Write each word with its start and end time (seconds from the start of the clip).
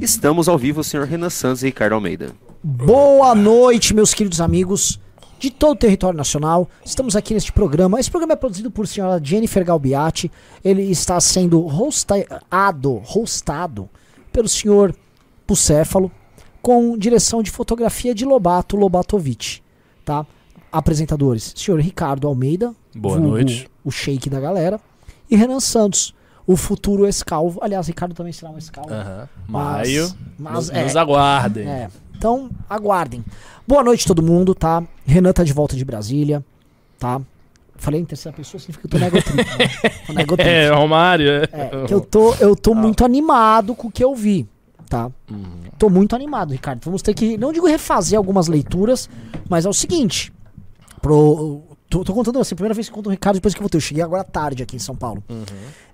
Estamos 0.00 0.48
ao 0.48 0.58
vivo, 0.58 0.84
senhor 0.84 1.06
Renan 1.06 1.30
Santos 1.30 1.62
e 1.62 1.66
Ricardo 1.66 1.94
Almeida. 1.94 2.32
Boa 2.62 3.34
noite, 3.34 3.94
meus 3.94 4.12
queridos 4.12 4.40
amigos 4.40 5.00
de 5.38 5.50
todo 5.50 5.72
o 5.72 5.76
território 5.76 6.16
nacional. 6.16 6.68
Estamos 6.84 7.16
aqui 7.16 7.32
neste 7.32 7.52
programa. 7.52 7.98
Esse 7.98 8.10
programa 8.10 8.34
é 8.34 8.36
produzido 8.36 8.70
por 8.70 8.86
senhora 8.86 9.20
Jennifer 9.22 9.64
Galbiati. 9.64 10.30
Ele 10.62 10.82
está 10.82 11.18
sendo 11.20 11.64
hostado, 11.64 13.02
hostado 13.14 13.88
pelo 14.32 14.48
senhor 14.48 14.94
Pucéfalo, 15.46 16.10
com 16.60 16.98
direção 16.98 17.42
de 17.42 17.50
fotografia 17.50 18.14
de 18.14 18.24
Lobato 18.24 18.76
Lobatovic, 18.76 19.62
tá? 20.04 20.26
Apresentadores, 20.72 21.54
senhor 21.56 21.80
Ricardo 21.80 22.26
Almeida, 22.26 22.74
Boa 22.94 23.16
vulgo 23.16 23.30
noite. 23.30 23.70
o 23.84 23.90
shake 23.90 24.28
da 24.28 24.40
galera, 24.40 24.80
e 25.30 25.36
Renan 25.36 25.60
Santos, 25.60 26.12
o 26.46 26.56
futuro 26.56 27.06
escalvo. 27.06 27.58
Aliás, 27.62 27.86
Ricardo 27.86 28.14
também 28.14 28.32
será 28.32 28.50
um 28.50 28.58
escalvo. 28.58 28.92
Aham. 28.92 29.28
Mas- 29.48 29.76
Maio. 29.88 30.14
mas 30.38 30.52
nos, 30.54 30.70
é. 30.70 30.84
nos 30.84 30.96
aguardem. 30.96 31.68
É. 31.68 31.88
Então, 32.16 32.48
aguardem. 32.68 33.24
Boa 33.66 33.82
noite 33.82 34.06
todo 34.06 34.22
mundo, 34.22 34.54
tá? 34.54 34.82
Renan 35.04 35.32
tá 35.32 35.42
de 35.44 35.52
volta 35.52 35.76
de 35.76 35.84
Brasília, 35.84 36.42
tá? 36.98 37.20
Falei 37.78 38.00
em 38.00 38.04
terceira 38.06 38.34
pessoa, 38.34 38.58
significa 38.58 38.88
que 38.88 38.94
eu 38.94 38.98
tô 38.98 39.04
negotrip, 39.04 39.36
né? 39.36 40.14
Negotrip. 40.14 40.48
É, 40.48 40.70
Romário. 40.70 41.28
É. 41.28 41.42
É, 41.52 41.70
eu 41.90 42.00
tô, 42.00 42.32
eu 42.36 42.56
tô 42.56 42.74
muito 42.74 43.04
animado 43.04 43.74
com 43.74 43.88
o 43.88 43.90
que 43.92 44.02
eu 44.02 44.14
vi, 44.14 44.48
tá? 44.88 45.10
Uhum. 45.30 45.64
Tô 45.78 45.90
muito 45.90 46.16
animado, 46.16 46.52
Ricardo. 46.52 46.80
Vamos 46.84 47.02
ter 47.02 47.12
que, 47.12 47.36
não 47.36 47.52
digo 47.52 47.66
refazer 47.66 48.16
algumas 48.16 48.46
leituras, 48.48 49.10
mas 49.46 49.66
é 49.66 49.68
o 49.68 49.74
seguinte. 49.74 50.32
Pro, 51.02 51.62
tô, 51.88 52.04
tô 52.04 52.12
contando 52.14 52.38
assim, 52.40 52.54
primeira 52.54 52.74
vez 52.74 52.88
que 52.88 52.94
conto 52.94 53.06
o 53.08 53.10
Ricardo 53.10 53.36
depois 53.36 53.54
que 53.54 53.58
eu 53.60 53.62
voltei. 53.62 53.78
Eu 53.78 53.82
cheguei 53.82 54.02
agora 54.02 54.24
tarde 54.24 54.62
aqui 54.62 54.76
em 54.76 54.80
São 54.80 54.96
Paulo. 54.96 55.22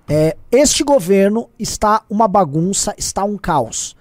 É, 0.08 0.36
este 0.50 0.82
governo 0.82 1.48
está 1.58 2.02
uma 2.10 2.26
bagunça, 2.26 2.94
está 2.98 3.24
um 3.24 3.36
caos. 3.38 3.96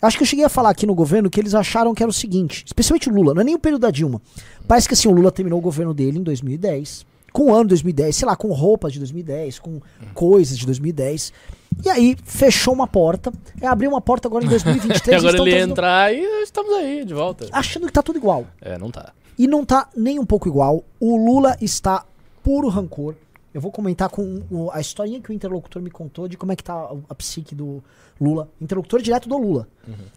Acho 0.00 0.18
que 0.18 0.22
eu 0.22 0.26
cheguei 0.26 0.44
a 0.44 0.48
falar 0.48 0.70
aqui 0.70 0.86
no 0.86 0.94
governo 0.94 1.30
que 1.30 1.40
eles 1.40 1.54
acharam 1.54 1.94
que 1.94 2.02
era 2.02 2.10
o 2.10 2.12
seguinte, 2.12 2.64
especialmente 2.66 3.08
o 3.08 3.12
Lula, 3.12 3.32
não 3.32 3.40
é 3.40 3.44
nem 3.44 3.54
o 3.54 3.58
período 3.58 3.82
da 3.82 3.90
Dilma. 3.90 4.20
Parece 4.68 4.86
que 4.86 4.94
assim, 4.94 5.08
o 5.08 5.12
Lula 5.12 5.32
terminou 5.32 5.58
o 5.58 5.62
governo 5.62 5.94
dele 5.94 6.18
em 6.18 6.22
2010, 6.22 7.06
com 7.32 7.50
o 7.50 7.54
ano 7.54 7.64
de 7.64 7.68
2010, 7.70 8.14
sei 8.14 8.26
lá, 8.26 8.36
com 8.36 8.52
roupas 8.52 8.92
de 8.92 8.98
2010, 8.98 9.58
com 9.58 9.80
coisas 10.12 10.58
de 10.58 10.66
2010. 10.66 11.32
E 11.84 11.88
aí 11.88 12.16
fechou 12.24 12.74
uma 12.74 12.86
porta, 12.86 13.32
é, 13.60 13.66
abriu 13.66 13.90
uma 13.90 14.00
porta 14.00 14.28
agora 14.28 14.44
em 14.44 14.48
E 14.48 14.50
2023. 14.50 15.16
agora 15.24 15.38
ele 15.38 15.58
entrar 15.58 16.14
e 16.14 16.42
estamos 16.42 16.72
aí, 16.74 17.04
de 17.04 17.14
volta. 17.14 17.46
achando 17.50 17.86
que 17.86 17.92
tá 17.92 18.02
tudo 18.02 18.18
igual. 18.18 18.46
É, 18.60 18.78
não 18.78 18.90
tá. 18.90 19.12
E 19.38 19.46
não 19.46 19.64
tá 19.64 19.88
nem 19.96 20.18
um 20.18 20.24
pouco 20.26 20.48
igual. 20.48 20.84
O 20.98 21.16
Lula 21.16 21.56
está 21.60 22.04
puro 22.42 22.68
rancor. 22.68 23.14
Eu 23.52 23.60
vou 23.60 23.70
comentar 23.72 24.08
com 24.10 24.42
o- 24.50 24.70
a 24.70 24.80
historinha 24.80 25.20
que 25.20 25.30
o 25.30 25.32
interlocutor 25.32 25.80
me 25.82 25.90
contou 25.90 26.28
de 26.28 26.36
como 26.36 26.52
é 26.52 26.56
que 26.56 26.64
tá 26.64 26.74
a, 26.74 26.94
a 27.08 27.14
psique 27.14 27.54
do 27.54 27.82
Lula. 28.20 28.48
Interlocutor 28.60 29.00
direto 29.00 29.28
do 29.28 29.36
Lula. 29.38 29.66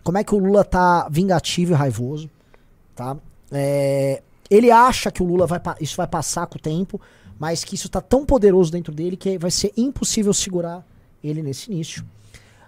Como 0.03 0.17
é 0.17 0.23
que 0.23 0.33
o 0.35 0.37
Lula 0.37 0.63
tá 0.63 1.07
vingativo 1.09 1.71
e 1.73 1.75
raivoso, 1.75 2.29
tá? 2.95 3.15
É, 3.51 4.21
ele 4.49 4.71
acha 4.71 5.09
que 5.11 5.23
o 5.23 5.25
Lula 5.25 5.45
vai 5.47 5.59
isso 5.79 5.95
vai 5.97 6.07
passar 6.07 6.47
com 6.47 6.57
o 6.57 6.61
tempo, 6.61 6.99
mas 7.39 7.63
que 7.63 7.75
isso 7.75 7.87
tá 7.89 8.01
tão 8.01 8.25
poderoso 8.25 8.71
dentro 8.71 8.93
dele 8.93 9.15
que 9.17 9.37
vai 9.37 9.51
ser 9.51 9.71
impossível 9.77 10.33
segurar 10.33 10.85
ele 11.23 11.41
nesse 11.41 11.71
início. 11.71 12.05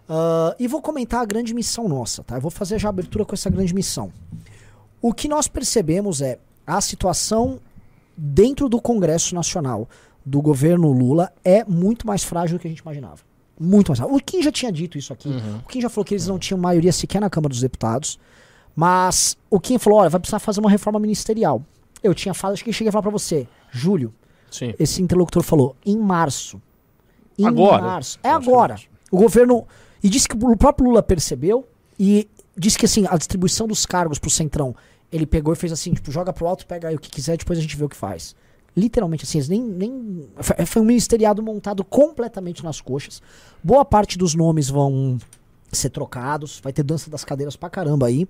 Ah, 0.08 0.56
e 0.60 0.68
vou 0.68 0.82
comentar 0.82 1.22
a 1.22 1.26
grande 1.26 1.54
missão 1.54 1.88
nossa, 1.88 2.24
tá? 2.24 2.36
Eu 2.36 2.42
vou 2.42 2.52
fazer 2.52 2.80
já 2.80 2.88
a 2.88 2.92
abertura 2.92 3.26
com 3.26 3.34
essa 3.36 3.50
grande 3.50 3.74
missão. 3.74 4.12
O 5.02 5.14
que 5.14 5.28
nós 5.28 5.48
percebemos 5.48 6.22
é 6.22 6.38
a 6.66 6.80
situação 6.80 7.60
dentro 8.16 8.70
do 8.70 8.80
Congresso 8.80 9.34
Nacional 9.34 9.90
do 10.24 10.42
governo 10.42 10.92
Lula 10.92 11.32
é 11.44 11.64
muito 11.66 12.06
mais 12.06 12.24
frágil 12.24 12.58
do 12.58 12.62
que 12.62 12.68
a 12.68 12.70
gente 12.70 12.80
imaginava. 12.80 13.22
Muito 13.60 13.90
mais 13.90 14.00
frágil. 14.00 14.16
O 14.16 14.20
Kim 14.20 14.42
já 14.44 14.52
tinha 14.52 14.72
dito 14.72 14.98
isso 14.98 15.12
aqui. 15.12 15.30
O 15.66 15.68
Kim 15.68 15.82
já 15.82 15.90
falou 15.90 16.06
que 16.06 16.14
eles 16.14 16.28
não 16.28 16.38
tinham 16.38 16.60
maioria 16.60 16.92
sequer 16.92 17.20
na 17.20 17.30
Câmara 17.30 17.50
dos 17.50 17.62
Deputados. 17.62 18.20
Mas 18.76 19.38
o 19.50 19.60
Kim 19.60 19.78
falou: 19.78 20.00
olha, 20.00 20.10
vai 20.10 20.20
precisar 20.20 20.40
fazer 20.40 20.60
uma 20.60 20.70
reforma 20.70 21.00
ministerial. 21.00 21.64
Eu 22.04 22.14
tinha 22.14 22.34
falado, 22.34 22.54
acho 22.54 22.64
que 22.64 22.74
cheguei 22.74 22.90
a 22.90 22.92
falar 22.92 23.04
pra 23.04 23.12
você, 23.12 23.48
Júlio, 23.70 24.14
Sim. 24.50 24.74
esse 24.80 25.02
interlocutor 25.02 25.44
falou, 25.44 25.76
em 25.86 25.98
março. 25.98 26.62
Em 27.38 27.46
Agora? 27.46 27.82
março. 27.82 28.20
É 28.24 28.30
agora. 28.30 28.76
O 29.12 29.18
governo. 29.18 29.68
E 30.04 30.10
disse 30.10 30.28
que 30.28 30.36
o 30.36 30.58
próprio 30.58 30.88
Lula 30.88 31.04
percebeu 31.04 31.68
e 32.00 32.28
disse 32.58 32.78
que 32.78 32.86
assim, 32.86 33.06
a 33.08 33.18
distribuição 33.18 33.68
dos 33.68 33.86
cargos 33.86 34.18
pro 34.18 34.30
Centrão, 34.30 34.76
ele 35.12 35.26
pegou 35.26 35.54
e 35.54 35.56
fez 35.56 35.72
assim, 35.72 35.94
tipo, 35.94 36.12
joga 36.12 36.32
pro 36.32 36.48
alto, 36.48 36.66
pega 36.66 36.88
aí 36.88 36.96
o 36.96 37.00
que 37.00 37.10
quiser, 37.10 37.38
depois 37.38 37.60
a 37.60 37.62
gente 37.62 37.76
vê 37.76 37.84
o 37.84 37.90
que 37.90 37.96
faz. 37.96 38.36
Literalmente 38.76 39.26
assim, 39.26 39.38
eles 39.40 39.50
nem. 39.50 39.62
nem 39.62 40.28
foi- 40.38 40.66
foi 40.66 40.82
um 40.82 40.86
ministeriado 40.86 41.44
montado 41.44 41.84
completamente 41.84 42.64
nas 42.64 42.80
coxas. 42.80 43.22
Boa 43.64 43.84
parte 43.84 44.18
dos 44.18 44.34
nomes 44.34 44.70
vão 44.70 45.18
ser 45.72 45.90
trocados, 45.90 46.60
vai 46.64 46.72
ter 46.72 46.84
dança 46.84 47.10
das 47.10 47.26
cadeiras 47.26 47.56
pra 47.58 47.70
caramba 47.70 48.08
aí. 48.08 48.26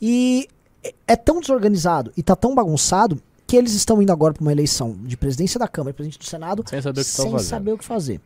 E 0.00 0.48
é- 0.82 0.94
é 1.08 1.16
tão 1.16 1.40
desorganizado 1.40 2.12
e 2.16 2.22
tá 2.22 2.34
tão 2.34 2.54
bagunçado 2.54 3.20
que 3.46 3.56
eles 3.56 3.74
estão 3.74 4.00
indo 4.02 4.10
agora 4.12 4.32
pra 4.34 4.42
uma 4.42 4.50
eleição 4.52 4.96
de 5.04 5.16
presidência 5.16 5.58
da 5.58 5.68
Câmara 5.68 5.90
e 5.90 5.94
presidente 5.94 6.18
do 6.18 6.24
Senado 6.24 6.64
Sem 6.68 6.80
saber 6.82 7.00
o 7.00 7.04
que 7.04 7.10
estão 7.10 7.24
sem 7.26 7.38
saber 7.48 7.72
o 7.72 7.78
que 7.78 7.84
fazer. 7.84 8.20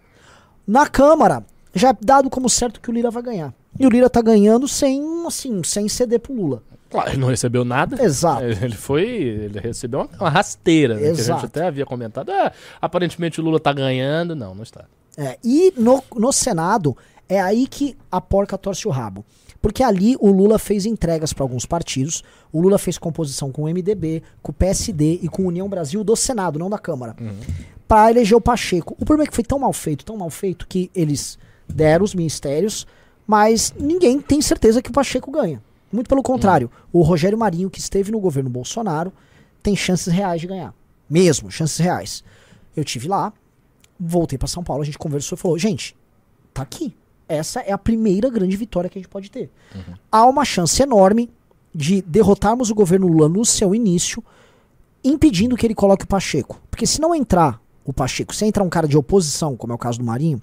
Na 0.66 0.86
Câmara, 0.88 1.44
já 1.74 1.90
é 1.90 1.96
dado 2.00 2.30
como 2.30 2.48
certo 2.48 2.80
que 2.80 2.90
o 2.90 2.92
Lira 2.92 3.10
vai 3.10 3.22
ganhar. 3.22 3.52
E 3.78 3.86
o 3.86 3.90
Lira 3.90 4.08
tá 4.08 4.22
ganhando 4.22 4.66
sem, 4.66 5.02
assim, 5.26 5.62
sem 5.64 5.88
ceder 5.88 6.20
pro 6.20 6.32
Lula. 6.32 6.62
Claro, 6.90 7.10
ele 7.10 7.18
não 7.18 7.28
recebeu 7.28 7.64
nada. 7.64 8.02
Exato. 8.02 8.42
Ele 8.44 8.74
foi. 8.74 9.04
Ele 9.04 9.60
recebeu 9.60 10.00
uma, 10.00 10.08
uma 10.18 10.28
rasteira, 10.28 10.94
né, 10.94 11.00
que 11.00 11.06
a 11.06 11.10
Exato. 11.10 11.40
gente 11.40 11.46
até 11.48 11.66
havia 11.66 11.86
comentado. 11.86 12.30
Ah, 12.30 12.52
aparentemente 12.80 13.40
o 13.40 13.44
Lula 13.44 13.60
tá 13.60 13.72
ganhando. 13.72 14.34
Não, 14.34 14.54
não 14.54 14.62
está. 14.62 14.84
É, 15.16 15.38
e 15.42 15.72
no, 15.76 16.02
no 16.16 16.32
Senado, 16.32 16.96
é 17.28 17.40
aí 17.40 17.66
que 17.66 17.96
a 18.10 18.20
porca 18.20 18.58
torce 18.58 18.88
o 18.88 18.90
rabo. 18.90 19.24
Porque 19.62 19.82
ali 19.82 20.16
o 20.18 20.30
Lula 20.32 20.58
fez 20.58 20.86
entregas 20.86 21.32
para 21.32 21.44
alguns 21.44 21.66
partidos. 21.66 22.24
O 22.50 22.60
Lula 22.60 22.78
fez 22.78 22.96
composição 22.96 23.52
com 23.52 23.64
o 23.64 23.68
MDB, 23.68 24.22
com 24.42 24.50
o 24.50 24.54
PSD 24.54 25.20
e 25.22 25.28
com 25.28 25.42
a 25.44 25.46
União 25.46 25.68
Brasil 25.68 26.02
do 26.02 26.16
Senado, 26.16 26.58
não 26.58 26.70
da 26.70 26.78
Câmara. 26.78 27.14
Pra 27.86 28.10
eleger 28.10 28.36
o 28.36 28.40
Pacheco. 28.40 28.96
O 28.98 29.04
problema 29.04 29.24
é 29.24 29.26
que 29.26 29.34
foi 29.34 29.44
tão 29.44 29.58
mal 29.58 29.72
feito, 29.72 30.04
tão 30.04 30.16
mal 30.16 30.30
feito, 30.30 30.66
que 30.66 30.90
eles 30.94 31.38
deram 31.68 32.04
os 32.04 32.14
ministérios, 32.14 32.86
mas 33.26 33.74
ninguém 33.78 34.18
tem 34.20 34.40
certeza 34.40 34.80
que 34.80 34.88
o 34.88 34.92
Pacheco 34.92 35.30
ganha. 35.30 35.62
Muito 35.92 36.08
pelo 36.08 36.22
contrário. 36.22 36.70
O 36.92 37.02
Rogério 37.02 37.38
Marinho, 37.38 37.70
que 37.70 37.80
esteve 37.80 38.12
no 38.12 38.20
governo 38.20 38.48
Bolsonaro, 38.48 39.12
tem 39.62 39.74
chances 39.74 40.12
reais 40.12 40.40
de 40.40 40.46
ganhar. 40.46 40.74
Mesmo, 41.08 41.50
chances 41.50 41.78
reais. 41.78 42.24
Eu 42.76 42.84
tive 42.84 43.08
lá, 43.08 43.32
voltei 43.98 44.38
pra 44.38 44.46
São 44.46 44.62
Paulo, 44.62 44.82
a 44.82 44.86
gente 44.86 44.98
conversou 44.98 45.36
e 45.36 45.40
falou: 45.40 45.58
gente, 45.58 45.96
tá 46.54 46.62
aqui. 46.62 46.94
Essa 47.28 47.60
é 47.60 47.72
a 47.72 47.78
primeira 47.78 48.28
grande 48.28 48.56
vitória 48.56 48.90
que 48.90 48.98
a 48.98 49.02
gente 49.02 49.10
pode 49.10 49.30
ter. 49.30 49.50
Há 50.10 50.24
uma 50.26 50.44
chance 50.44 50.82
enorme 50.82 51.30
de 51.72 52.02
derrotarmos 52.02 52.70
o 52.70 52.74
governo 52.74 53.06
Lula 53.06 53.28
no 53.28 53.44
seu 53.44 53.72
início, 53.72 54.22
impedindo 55.04 55.56
que 55.56 55.64
ele 55.64 55.74
coloque 55.74 56.04
o 56.04 56.08
Pacheco. 56.08 56.60
Porque 56.70 56.86
se 56.86 57.00
não 57.00 57.14
entrar 57.14 57.62
o 57.84 57.92
Pacheco, 57.92 58.34
se 58.34 58.44
entrar 58.44 58.64
um 58.64 58.68
cara 58.68 58.88
de 58.88 58.98
oposição, 58.98 59.56
como 59.56 59.72
é 59.72 59.76
o 59.76 59.78
caso 59.78 59.98
do 59.98 60.04
Marinho, 60.04 60.42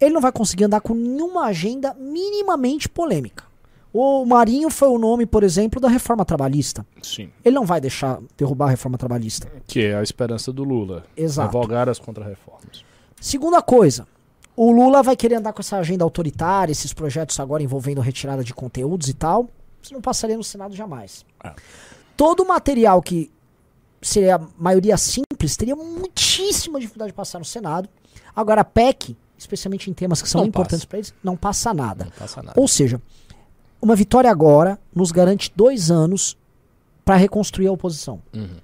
ele 0.00 0.14
não 0.14 0.20
vai 0.20 0.30
conseguir 0.30 0.64
andar 0.64 0.80
com 0.80 0.94
nenhuma 0.94 1.46
agenda 1.46 1.92
minimamente 1.94 2.88
polêmica. 2.88 3.49
O 3.92 4.24
Marinho 4.24 4.70
foi 4.70 4.88
o 4.88 4.98
nome, 4.98 5.26
por 5.26 5.42
exemplo, 5.42 5.80
da 5.80 5.88
reforma 5.88 6.24
trabalhista. 6.24 6.86
Sim. 7.02 7.30
Ele 7.44 7.56
não 7.56 7.66
vai 7.66 7.80
deixar 7.80 8.20
derrubar 8.36 8.66
a 8.66 8.70
reforma 8.70 8.96
trabalhista. 8.96 9.50
Que 9.66 9.86
é 9.86 9.96
a 9.96 10.02
esperança 10.02 10.52
do 10.52 10.62
Lula. 10.62 11.04
Exato. 11.16 11.56
Revogar 11.56 11.88
as 11.88 11.98
contrarreformas. 11.98 12.84
Segunda 13.20 13.60
coisa, 13.60 14.06
o 14.56 14.70
Lula 14.70 15.02
vai 15.02 15.16
querer 15.16 15.36
andar 15.36 15.52
com 15.52 15.60
essa 15.60 15.76
agenda 15.76 16.04
autoritária, 16.04 16.70
esses 16.70 16.92
projetos 16.92 17.38
agora 17.40 17.62
envolvendo 17.62 18.00
retirada 18.00 18.44
de 18.44 18.54
conteúdos 18.54 19.08
e 19.08 19.14
tal. 19.14 19.48
Isso 19.82 19.92
não 19.92 20.00
passaria 20.00 20.36
no 20.36 20.44
Senado 20.44 20.74
jamais. 20.74 21.24
É. 21.42 21.52
Todo 22.16 22.44
o 22.44 22.48
material 22.48 23.02
que 23.02 23.30
seria 24.00 24.36
a 24.36 24.40
maioria 24.58 24.96
simples 24.96 25.56
teria 25.56 25.74
muitíssima 25.74 26.78
dificuldade 26.78 27.10
de 27.10 27.16
passar 27.16 27.38
no 27.38 27.44
Senado. 27.44 27.88
Agora, 28.34 28.60
a 28.60 28.64
PEC, 28.64 29.16
especialmente 29.36 29.90
em 29.90 29.94
temas 29.94 30.22
que 30.22 30.28
são 30.28 30.42
Não 30.42 30.48
importantes 30.48 30.84
para 30.84 30.98
eles, 30.98 31.14
não 31.22 31.36
passa 31.36 31.74
nada. 31.74 32.04
Não 32.04 32.12
passa 32.12 32.42
nada. 32.42 32.60
Ou 32.60 32.68
seja, 32.68 33.00
uma 33.80 33.96
vitória 33.96 34.30
agora 34.30 34.78
nos 34.94 35.10
garante 35.10 35.52
dois 35.54 35.90
anos 35.90 36.36
para 37.04 37.16
reconstruir 37.16 37.66
a 37.66 37.72
oposição. 37.72 38.20
Uhum. 38.34 38.56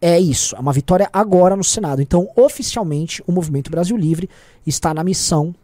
É 0.00 0.18
isso, 0.18 0.56
é 0.56 0.58
uma 0.58 0.72
vitória 0.72 1.08
agora 1.12 1.54
no 1.54 1.64
Senado. 1.64 2.00
Então, 2.00 2.28
oficialmente, 2.34 3.22
o 3.26 3.32
Movimento 3.32 3.70
Brasil 3.70 3.96
Livre 3.96 4.30
está 4.66 4.94
na 4.94 5.04
missão 5.04 5.54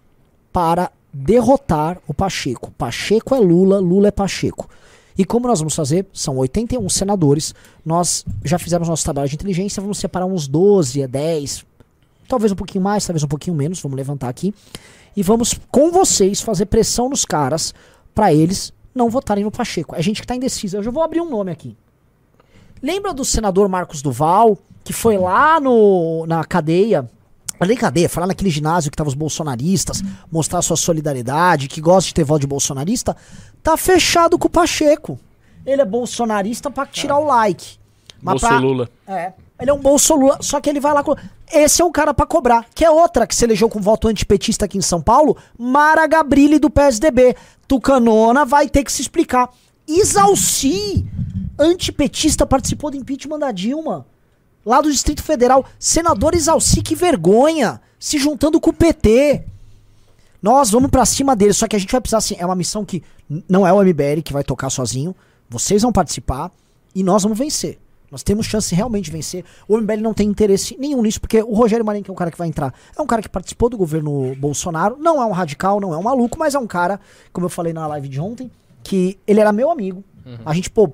para 0.53 0.91
derrotar 1.13 1.99
o 2.07 2.13
Pacheco. 2.13 2.71
Pacheco 2.73 3.35
é 3.35 3.39
Lula, 3.39 3.79
Lula 3.79 4.09
é 4.09 4.11
Pacheco. 4.11 4.69
E 5.17 5.25
como 5.25 5.47
nós 5.47 5.61
vamos 5.61 5.75
fazer? 5.75 6.07
São 6.13 6.37
81 6.37 6.87
senadores. 6.91 7.55
Nós 7.85 8.27
já 8.45 8.59
fizemos 8.59 8.89
nosso 8.89 9.05
trabalho 9.05 9.29
de 9.29 9.35
inteligência, 9.35 9.81
vamos 9.81 9.99
separar 9.99 10.27
uns 10.27 10.47
12 10.47 11.03
a 11.03 11.07
10, 11.07 11.65
talvez 12.29 12.53
um 12.53 12.57
pouquinho 12.57 12.85
mais, 12.85 13.07
talvez 13.07 13.23
um 13.23 13.29
pouquinho 13.29 13.57
menos, 13.57 13.81
vamos 13.81 13.97
levantar 13.97 14.29
aqui. 14.29 14.55
E 15.17 15.23
vamos, 15.23 15.59
com 15.71 15.91
vocês, 15.91 16.43
fazer 16.43 16.67
pressão 16.67 17.09
nos 17.09 17.25
caras 17.25 17.73
para 18.17 18.33
eles 18.33 18.73
não 18.95 19.11
votarem 19.11 19.45
no 19.45 19.51
Pacheco. 19.51 19.95
É 19.95 20.01
gente 20.01 20.23
que 20.23 20.27
tá 20.27 20.35
indecisa. 20.35 20.79
Eu 20.79 20.83
já 20.83 20.91
vou 20.91 21.03
abrir 21.03 21.21
um 21.21 21.29
nome 21.29 21.53
aqui. 21.53 21.77
Lembra 22.83 23.13
do 23.13 23.27
senador 23.27 23.69
Marcos 23.69 24.01
Duval, 24.01 24.57
que 24.83 24.93
foi 24.95 25.19
lá 25.19 25.61
no, 25.61 26.25
na 26.27 26.43
cadeia 26.43 27.07
Ali 27.59 27.75
cadeia, 27.75 28.09
falar 28.09 28.27
naquele 28.27 28.51
ginásio 28.51 28.91
que 28.91 28.97
tava 28.97 29.09
os 29.09 29.15
bolsonaristas, 29.15 30.03
mostrar 30.31 30.61
sua 30.61 30.77
solidariedade, 30.77 31.69
que 31.69 31.81
gosta 31.81 32.09
de 32.09 32.15
ter 32.15 32.23
voz 32.23 32.39
de 32.39 32.47
bolsonarista, 32.47 33.17
tá 33.63 33.79
fechado 33.79 34.39
com 34.39 34.47
o 34.47 34.51
Pacheco. 34.51 35.19
Ele 35.65 35.81
é 35.81 35.85
bolsonarista 35.85 36.71
pra 36.71 36.85
tirar 36.85 37.19
o 37.19 37.25
like. 37.25 37.79
Mas 38.27 38.41
pra- 38.41 38.51
Bolsolula. 38.51 38.89
É. 39.07 39.33
Ele 39.59 39.71
é 39.71 39.73
um 39.73 39.79
bolsolula, 39.81 40.37
só 40.43 40.61
que 40.61 40.69
ele 40.69 40.79
vai 40.81 40.93
lá 40.93 41.03
com. 41.03 41.15
Esse 41.51 41.81
é 41.81 41.85
um 41.85 41.91
cara 41.91 42.13
pra 42.13 42.27
cobrar. 42.27 42.67
Que 42.75 42.85
é 42.85 42.91
outra 42.91 43.27
que 43.27 43.35
se 43.35 43.43
elegeu 43.45 43.71
com 43.71 43.81
voto 43.81 44.07
antipetista 44.07 44.67
aqui 44.67 44.77
em 44.77 44.83
São 44.83 45.01
Paulo, 45.01 45.35
Mara 45.59 46.07
Gabrilli 46.07 46.59
do 46.59 46.69
PSDB. 46.69 47.35
Tucanona 47.67 48.45
vai 48.45 48.69
ter 48.69 48.85
que 48.85 48.93
se 48.93 49.01
explicar. 49.01 49.49
Isalci, 49.89 51.07
antipetista, 51.59 52.45
participou 52.47 52.91
do 52.91 52.97
impeachment 52.97 53.39
da 53.39 53.51
Dilma. 53.51 54.07
Lá 54.65 54.81
do 54.81 54.91
Distrito 54.91 55.23
Federal. 55.23 55.65
Senador 55.79 56.35
Isalci, 56.35 56.83
que 56.83 56.95
vergonha. 56.95 57.81
Se 57.99 58.19
juntando 58.19 58.61
com 58.61 58.71
o 58.71 58.75
PT. 58.75 59.43
Nós 60.43 60.71
vamos 60.71 60.91
pra 60.91 61.05
cima 61.07 61.35
deles, 61.35 61.57
só 61.57 61.67
que 61.67 61.75
a 61.75 61.79
gente 61.79 61.91
vai 61.91 62.01
precisar 62.01 62.19
assim, 62.19 62.37
é 62.39 62.45
uma 62.45 62.55
missão 62.55 62.85
que 62.85 63.03
não 63.49 63.67
é 63.67 63.73
o 63.73 63.83
MBL 63.83 64.21
que 64.23 64.33
vai 64.33 64.45
tocar 64.45 64.69
sozinho. 64.71 65.15
Vocês 65.49 65.83
vão 65.83 65.93
participar 65.93 66.51
e 66.95 67.03
nós 67.03 67.23
vamos 67.23 67.39
vencer. 67.39 67.79
Nós 68.11 68.23
temos 68.23 68.47
chance 68.47 68.75
realmente 68.75 69.07
de 69.07 69.11
vencer. 69.11 69.45
O 69.67 69.77
MBL 69.79 70.01
não 70.01 70.15
tem 70.15 70.29
interesse 70.29 70.77
nenhum 70.79 71.03
nisso, 71.03 71.21
porque 71.21 71.43
o 71.43 71.55
Rogério 71.55 71.85
Marinho, 71.85 72.05
que 72.05 72.11
é 72.11 72.13
um 72.13 72.17
cara 72.17 72.31
que 72.31 72.39
vai 72.39 72.49
entrar, 72.49 72.73
é 72.97 73.03
um 73.03 73.07
cara 73.07 73.21
que 73.23 73.29
participou 73.29 73.69
do 73.69 73.77
governo 73.77 74.35
Bolsonaro, 74.37 74.97
não 74.99 75.21
é 75.21 75.27
um 75.27 75.33
radical, 75.33 75.81
não 75.81 75.93
é 75.93 75.97
um 75.99 76.03
maluco, 76.03 76.39
mas 76.39 76.55
é 76.55 76.59
um 76.59 76.67
cara, 76.67 77.01
como 77.33 77.47
eu 77.47 77.51
falei 77.51 77.73
na 77.73 77.87
live 77.87 78.09
de 78.09 78.21
ontem, 78.21 78.51
que 78.83 79.19
ele 79.27 79.41
era 79.41 79.53
meu 79.53 79.71
amigo. 79.71 80.05
A 80.45 80.55
gente, 80.55 80.71
pô, 80.71 80.93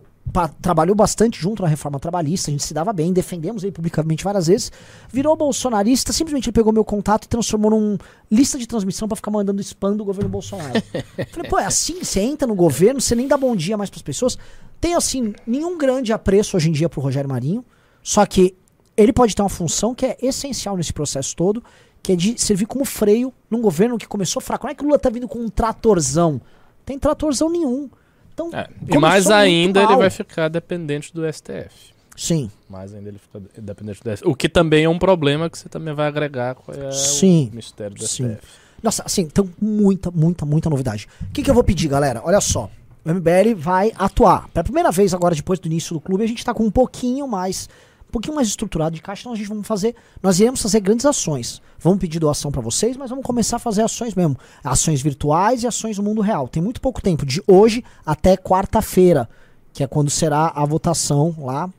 trabalhou 0.61 0.95
bastante 0.95 1.41
junto 1.41 1.63
na 1.63 1.69
reforma 1.69 1.99
trabalhista, 1.99 2.51
a 2.51 2.53
gente 2.53 2.63
se 2.63 2.73
dava 2.73 2.93
bem, 2.93 3.13
defendemos 3.13 3.65
ele 3.65 3.73
publicamente 3.73 4.25
várias 4.25 4.47
vezes. 4.47 4.73
Virou 5.13 5.37
bolsonarista, 5.37 6.13
simplesmente 6.13 6.49
ele 6.49 6.55
pegou 6.55 6.73
meu 6.73 6.85
contato 6.85 7.25
e 7.25 7.29
transformou 7.29 7.71
num 7.71 7.99
lista 8.31 8.57
de 8.59 8.67
transmissão 8.67 9.09
pra 9.09 9.17
ficar 9.17 9.31
mandando 9.31 9.61
spam 9.61 9.97
do 9.97 10.05
governo 10.05 10.31
Bolsonaro. 10.31 10.81
Falei, 11.31 11.51
pô, 11.51 11.59
é 11.59 11.67
assim? 11.67 12.03
Você 12.03 12.21
entra 12.21 12.47
no 12.47 12.55
governo, 12.55 13.01
você 13.01 13.15
nem 13.15 13.29
dá 13.29 13.37
bom 13.37 13.55
dia 13.55 13.77
mais 13.77 13.91
pras 13.91 14.03
pessoas. 14.03 14.39
Tem, 14.81 14.95
assim, 14.95 15.35
nenhum 15.47 15.77
grande 15.77 16.13
apreço 16.13 16.57
hoje 16.57 16.71
em 16.71 16.73
dia 16.73 16.89
pro 16.89 17.01
Rogério 17.01 17.29
Marinho, 17.29 17.65
só 18.03 18.25
que 18.25 18.57
ele 18.97 19.13
pode 19.13 19.35
ter 19.35 19.43
uma 19.43 19.49
função 19.49 19.95
que 19.95 20.07
é 20.07 20.17
essencial 20.23 20.77
nesse 20.77 20.93
processo 20.93 21.37
todo, 21.37 21.63
que 22.03 22.13
é 22.13 22.17
de 22.17 22.41
servir 22.41 22.67
como 22.67 22.85
freio 22.85 23.33
num 23.51 23.61
governo 23.61 23.99
que 23.99 24.09
começou 24.09 24.41
fraco. 24.41 24.67
Não 24.67 24.73
é 24.73 24.75
que 24.75 24.83
o 24.83 24.87
Lula 24.87 24.99
tá 24.99 25.11
vindo 25.11 25.29
com 25.29 25.39
um 25.39 25.49
tratorzão. 25.49 26.41
Tem 26.85 26.99
tratorzão 26.99 27.49
nenhum. 27.49 27.89
Então, 28.35 28.51
É, 28.53 28.69
E 28.89 28.99
mais 28.99 29.31
ainda 29.31 29.83
ele 29.83 29.97
vai 29.97 30.11
ficar 30.11 30.49
dependente 30.49 31.13
do 31.13 31.23
STF. 31.31 31.93
Sim, 32.15 32.51
Mais 32.69 32.93
ainda 32.95 33.09
ele 33.09 33.19
fica 33.19 33.41
dependente 33.59 34.03
do 34.03 34.17
STF. 34.17 34.29
O 34.29 34.35
que 34.35 34.49
também 34.49 34.85
é 34.85 34.89
um 34.89 34.99
problema 34.99 35.49
que 35.49 35.59
você 35.59 35.69
também 35.69 35.95
vai 35.95 36.07
agregar 36.07 36.55
com 36.55 36.71
é 36.73 36.91
Sim. 36.93 37.49
o 37.53 37.57
mistério 37.57 37.97
do 37.97 38.07
Sim. 38.07 38.35
STF. 38.35 38.47
Nossa, 38.83 39.03
assim, 39.05 39.23
então 39.23 39.49
muita, 39.61 40.11
muita, 40.11 40.45
muita 40.45 40.69
novidade. 40.69 41.09
O 41.23 41.33
que, 41.33 41.43
que 41.43 41.49
eu 41.51 41.55
vou 41.55 41.65
pedir, 41.65 41.89
galera? 41.89 42.21
Olha 42.25 42.41
só. 42.41 42.69
O 43.05 43.09
MBL 43.13 43.55
vai 43.57 43.93
atuar. 43.97 44.49
Pela 44.51 44.63
primeira 44.65 44.91
vez 44.93 45.15
agora, 45.15 45.35
depois 45.35 45.59
do 45.59 45.67
início 45.67 45.95
do 45.95 46.01
clube, 46.01 46.23
a 46.23 46.27
gente 46.27 46.45
tá 46.45 46.53
com 46.53 46.65
um 46.65 46.71
pouquinho 46.71 47.27
mais. 47.27 47.69
Pouquinho 48.13 48.37
mais 48.37 48.47
estruturado 48.47 48.95
de 48.95 49.01
caixa, 49.01 49.23
então 49.23 49.33
a 49.33 49.37
gente 49.37 49.49
vamos 49.49 49.67
fazer. 49.67 49.97
Nós 50.23 50.39
iremos 50.39 50.61
fazer 50.61 50.81
grandes 50.81 51.07
ações. 51.07 51.63
Vamos 51.79 51.99
pedir 51.99 52.19
doação 52.19 52.53
pra 52.53 52.61
vocês, 52.61 52.95
mas 52.95 53.09
vamos 53.09 53.25
começar 53.25 53.57
a 53.57 53.59
fazer 53.59 53.81
ações 53.81 54.15
mesmo. 54.15 54.37
Ações 54.63 55.01
virtuais 55.01 55.63
e 55.63 55.67
ações 55.67 55.97
no 55.97 56.05
mundo 56.05 56.21
real. 56.21 56.47
Tem 56.47 56.63
muito 56.63 56.79
pouco 56.79 57.01
tempo, 57.01 57.25
de 57.25 57.43
hoje 57.47 57.83
até 58.05 58.37
quarta-feira, 58.37 59.27
que 59.73 59.83
é 59.83 59.87
quando 59.87 60.11
será 60.11 60.53
a 60.55 60.63
votação 60.67 61.35
lá 61.39 61.71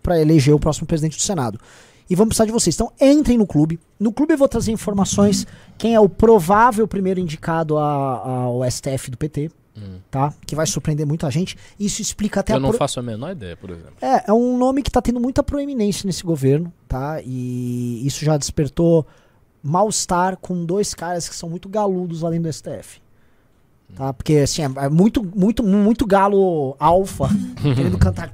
para 0.00 0.20
eleger 0.20 0.54
o 0.54 0.60
próximo 0.60 0.86
presidente 0.86 1.16
do 1.16 1.22
Senado. 1.22 1.58
E 2.08 2.14
vamos 2.14 2.28
precisar 2.28 2.46
de 2.46 2.52
vocês. 2.52 2.76
Então 2.76 2.92
entrem 3.00 3.36
no 3.36 3.46
clube. 3.46 3.80
No 3.98 4.12
clube 4.12 4.34
eu 4.34 4.38
vou 4.38 4.48
trazer 4.48 4.70
informações 4.70 5.48
quem 5.76 5.96
é 5.96 6.00
o 6.00 6.08
provável 6.08 6.86
primeiro 6.86 7.18
indicado 7.18 7.76
ao 7.76 8.60
STF 8.70 9.10
do 9.10 9.18
PT, 9.18 9.50
tá? 10.10 10.32
Que 10.46 10.54
vai 10.54 10.66
surpreender 10.66 11.06
muita 11.06 11.30
gente. 11.30 11.56
Isso 11.78 12.02
explica 12.02 12.40
até 12.40 12.54
Eu 12.54 12.60
não 12.60 12.68
pro- 12.70 12.78
faço 12.78 13.00
a 13.00 13.02
menor 13.02 13.32
ideia, 13.32 13.56
por 13.56 13.70
exemplo. 13.70 13.94
é, 14.00 14.24
é 14.28 14.32
um 14.32 14.56
nome 14.58 14.82
que 14.82 14.90
tá 14.90 15.00
tendo 15.02 15.18
muita 15.20 15.42
proeminência 15.42 16.06
nesse 16.06 16.22
governo, 16.22 16.72
tá? 16.86 17.20
E 17.24 18.06
isso 18.06 18.24
já 18.24 18.36
despertou 18.36 19.06
mal-estar 19.62 20.36
com 20.38 20.64
dois 20.64 20.92
caras 20.94 21.28
que 21.28 21.34
são 21.34 21.48
muito 21.48 21.68
galudos 21.68 22.22
além 22.24 22.40
do 22.40 22.52
STF. 22.52 23.00
Tá? 23.94 24.12
Porque, 24.12 24.36
assim, 24.36 24.62
é, 24.62 24.66
é 24.84 24.88
muito, 24.88 25.22
muito, 25.22 25.62
muito 25.62 26.06
galo 26.06 26.74
alfa 26.78 27.28
querendo 27.62 27.98
cantar. 27.98 28.32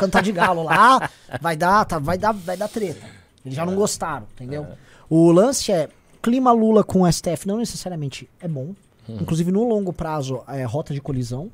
Cantar 0.00 0.22
de 0.22 0.32
galo 0.32 0.62
lá. 0.62 1.10
Vai 1.40 1.56
dar, 1.56 1.84
tá, 1.84 1.98
vai 1.98 2.16
dar, 2.18 2.32
vai 2.32 2.56
dar 2.56 2.68
treta. 2.68 3.04
Eles 3.44 3.56
já 3.56 3.64
não 3.66 3.74
gostaram, 3.74 4.26
entendeu? 4.34 4.66
O 5.08 5.30
lance 5.32 5.72
é, 5.72 5.88
clima 6.22 6.52
Lula 6.52 6.84
com 6.84 7.02
o 7.02 7.12
STF 7.12 7.46
não 7.46 7.56
necessariamente 7.58 8.28
é 8.40 8.46
bom. 8.48 8.74
Inclusive, 9.20 9.50
no 9.50 9.66
longo 9.66 9.92
prazo, 9.92 10.42
é 10.48 10.64
rota 10.64 10.92
de 10.92 11.00
colisão. 11.00 11.50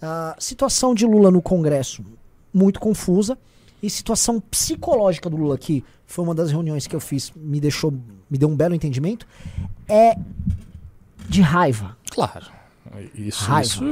A 0.00 0.36
situação 0.38 0.94
de 0.94 1.04
Lula 1.04 1.30
no 1.30 1.42
Congresso, 1.42 2.04
muito 2.52 2.80
confusa. 2.80 3.36
E 3.82 3.88
situação 3.88 4.38
psicológica 4.40 5.30
do 5.30 5.36
Lula, 5.38 5.56
que 5.56 5.82
foi 6.06 6.22
uma 6.22 6.34
das 6.34 6.50
reuniões 6.50 6.86
que 6.86 6.94
eu 6.94 7.00
fiz, 7.00 7.32
me 7.34 7.58
deixou, 7.58 7.90
me 8.28 8.36
deu 8.36 8.48
um 8.48 8.54
belo 8.54 8.74
entendimento, 8.74 9.26
é 9.88 10.16
de 11.28 11.40
raiva. 11.40 11.96
Claro. 12.10 12.59
Isso, 13.14 13.44
Raiva. 13.44 13.62
isso, 13.62 13.84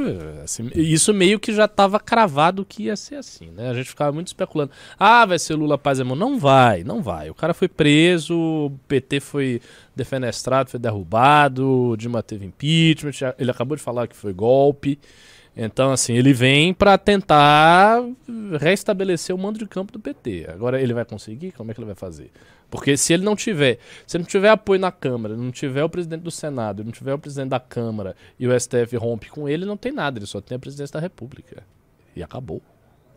assim, 0.42 0.70
isso 0.74 1.14
meio 1.14 1.38
que 1.38 1.52
já 1.52 1.66
estava 1.66 2.00
cravado 2.00 2.64
que 2.64 2.84
ia 2.84 2.96
ser 2.96 3.14
assim, 3.14 3.48
né? 3.50 3.70
A 3.70 3.74
gente 3.74 3.90
ficava 3.90 4.10
muito 4.10 4.26
especulando. 4.26 4.72
Ah, 4.98 5.24
vai 5.24 5.38
ser 5.38 5.54
Lula 5.54 5.78
Paz 5.78 6.00
e 6.00 6.02
Amor. 6.02 6.16
Não 6.16 6.36
vai, 6.36 6.82
não 6.82 7.00
vai. 7.00 7.30
O 7.30 7.34
cara 7.34 7.54
foi 7.54 7.68
preso, 7.68 8.34
o 8.36 8.72
PT 8.88 9.20
foi 9.20 9.62
defenestrado, 9.94 10.70
foi 10.70 10.80
derrubado, 10.80 11.90
o 11.90 11.96
Dilma 11.96 12.22
teve 12.24 12.44
impeachment, 12.44 13.34
ele 13.38 13.50
acabou 13.50 13.76
de 13.76 13.82
falar 13.82 14.08
que 14.08 14.16
foi 14.16 14.32
golpe. 14.32 14.98
Então, 15.60 15.90
assim, 15.90 16.14
ele 16.14 16.32
vem 16.32 16.72
para 16.72 16.96
tentar 16.96 18.00
restabelecer 18.60 19.34
o 19.34 19.38
mando 19.38 19.58
de 19.58 19.66
campo 19.66 19.92
do 19.92 19.98
PT. 19.98 20.46
Agora, 20.48 20.80
ele 20.80 20.94
vai 20.94 21.04
conseguir? 21.04 21.50
Como 21.50 21.68
é 21.68 21.74
que 21.74 21.80
ele 21.80 21.86
vai 21.86 21.96
fazer? 21.96 22.30
Porque 22.70 22.96
se 22.96 23.12
ele 23.12 23.24
não 23.24 23.34
tiver, 23.34 23.78
se 24.06 24.16
ele 24.16 24.22
não 24.22 24.28
tiver 24.28 24.50
apoio 24.50 24.78
na 24.78 24.92
Câmara, 24.92 25.36
não 25.36 25.50
tiver 25.50 25.82
o 25.82 25.88
presidente 25.88 26.22
do 26.22 26.30
Senado, 26.30 26.84
não 26.84 26.92
tiver 26.92 27.12
o 27.12 27.18
presidente 27.18 27.48
da 27.48 27.58
Câmara 27.58 28.14
e 28.38 28.46
o 28.46 28.60
STF 28.60 28.96
rompe 28.96 29.30
com 29.30 29.48
ele, 29.48 29.64
não 29.64 29.76
tem 29.76 29.90
nada, 29.90 30.18
ele 30.20 30.26
só 30.26 30.40
tem 30.40 30.54
a 30.54 30.58
presidência 30.60 30.92
da 30.92 31.00
República. 31.00 31.64
E 32.14 32.22
acabou. 32.22 32.62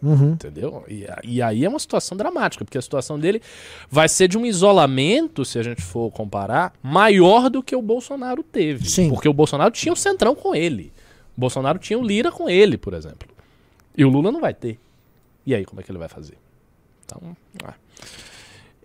Uhum. 0.02 0.32
Entendeu? 0.32 0.84
E, 0.88 1.06
e 1.24 1.42
aí 1.44 1.64
é 1.64 1.70
uma 1.70 1.78
situação 1.78 2.18
dramática, 2.18 2.66
porque 2.66 2.78
a 2.78 2.82
situação 2.82 3.20
dele 3.20 3.40
vai 3.88 4.10
ser 4.10 4.28
de 4.28 4.36
um 4.36 4.48
isolamento, 4.48 5.46
se 5.46 5.60
a 5.60 5.64
gente 5.64 5.84
for 5.84 6.10
comparar, 6.12 6.74
maior 6.82 7.52
do 7.52 7.62
que 7.62 7.76
o 7.76 7.82
Bolsonaro 7.84 8.42
teve. 8.42 8.90
Sim. 8.90 9.10
Porque 9.10 9.30
o 9.30 9.34
Bolsonaro 9.34 9.70
tinha 9.70 9.94
o 9.94 9.96
Centrão 9.96 10.34
com 10.34 10.56
ele. 10.56 10.92
Bolsonaro 11.42 11.78
tinha 11.80 12.00
o 12.00 12.04
Lira 12.04 12.32
com 12.32 12.50
ele, 12.50 12.78
por 12.78 12.94
exemplo. 12.94 13.28
E 13.98 14.06
o 14.06 14.10
Lula 14.10 14.32
não 14.32 14.40
vai 14.40 14.54
ter. 14.54 14.80
E 15.46 15.54
aí, 15.54 15.66
como 15.66 15.82
é 15.82 15.84
que 15.84 15.92
ele 15.92 15.98
vai 16.00 16.08
fazer? 16.08 16.38
Então, 17.06 17.36
ah. 17.66 17.74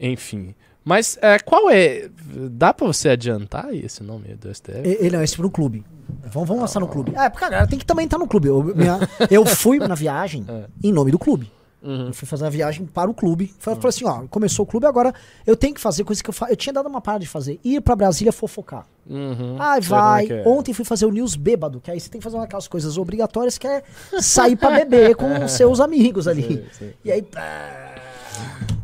enfim. 0.00 0.54
Mas 0.84 1.18
é, 1.20 1.38
qual 1.38 1.68
é. 1.70 2.08
Dá 2.50 2.72
pra 2.72 2.86
você 2.86 3.08
adiantar 3.10 3.74
esse 3.74 4.02
nome 4.02 4.34
do 4.34 4.52
STF? 4.54 4.78
Ele 4.84 5.16
não, 5.16 5.22
esse 5.22 5.36
pro 5.36 5.50
clube. 5.50 5.84
Vamos, 6.24 6.48
vamos 6.48 6.60
lançar 6.62 6.80
no 6.80 6.86
clube. 6.88 7.12
É, 7.16 7.28
porque 7.28 7.44
a 7.44 7.48
galera 7.50 7.68
tem 7.68 7.78
que 7.78 7.84
também 7.86 8.04
estar 8.04 8.18
no 8.18 8.26
clube. 8.28 8.48
Eu, 8.48 8.62
minha- 8.62 8.98
eu 9.30 9.44
fui 9.44 9.78
na 9.78 9.94
viagem 9.94 10.44
É. 10.48 10.66
em 10.82 10.92
nome 10.92 11.10
do 11.10 11.18
clube. 11.18 11.50
Uhum. 11.86 12.08
Eu 12.08 12.12
fui 12.12 12.26
fazer 12.26 12.44
a 12.44 12.50
viagem 12.50 12.84
para 12.84 13.08
o 13.08 13.14
clube. 13.14 13.54
Falei, 13.60 13.80
falei 13.80 13.90
assim, 13.90 14.04
ó, 14.04 14.26
começou 14.28 14.64
o 14.64 14.66
clube, 14.66 14.86
agora 14.86 15.14
eu 15.46 15.56
tenho 15.56 15.72
que 15.72 15.80
fazer 15.80 16.02
coisas 16.02 16.20
que 16.20 16.28
eu 16.28 16.34
faço. 16.34 16.52
Eu 16.52 16.56
tinha 16.56 16.72
dado 16.72 16.88
uma 16.88 17.00
parada 17.00 17.22
de 17.22 17.28
fazer. 17.28 17.60
Ir 17.64 17.80
pra 17.80 17.94
Brasília 17.94 18.32
fofocar. 18.32 18.84
Uhum. 19.08 19.54
Ai, 19.58 19.80
Sei 19.80 19.90
como 19.90 20.00
vai. 20.02 20.26
é 20.26 20.32
é. 20.42 20.48
Ontem 20.48 20.72
fui 20.72 20.84
fazer 20.84 21.06
o 21.06 21.12
news 21.12 21.36
bêbado, 21.36 21.80
que 21.80 21.90
aí 21.90 22.00
você 22.00 22.10
tem 22.10 22.20
que 22.20 22.24
fazer 22.24 22.36
aquelas 22.38 22.66
coisas 22.66 22.98
obrigatórias 22.98 23.56
que 23.56 23.66
é 23.68 23.84
sair 24.20 24.56
pra 24.56 24.70
beber 24.72 25.14
com 25.14 25.26
os 25.44 25.52
seus 25.52 25.78
amigos 25.78 26.26
ali. 26.26 26.42
Sei, 26.42 26.66
sei. 26.72 26.94
E 27.04 27.12
aí. 27.12 27.22
pá, 27.22 27.94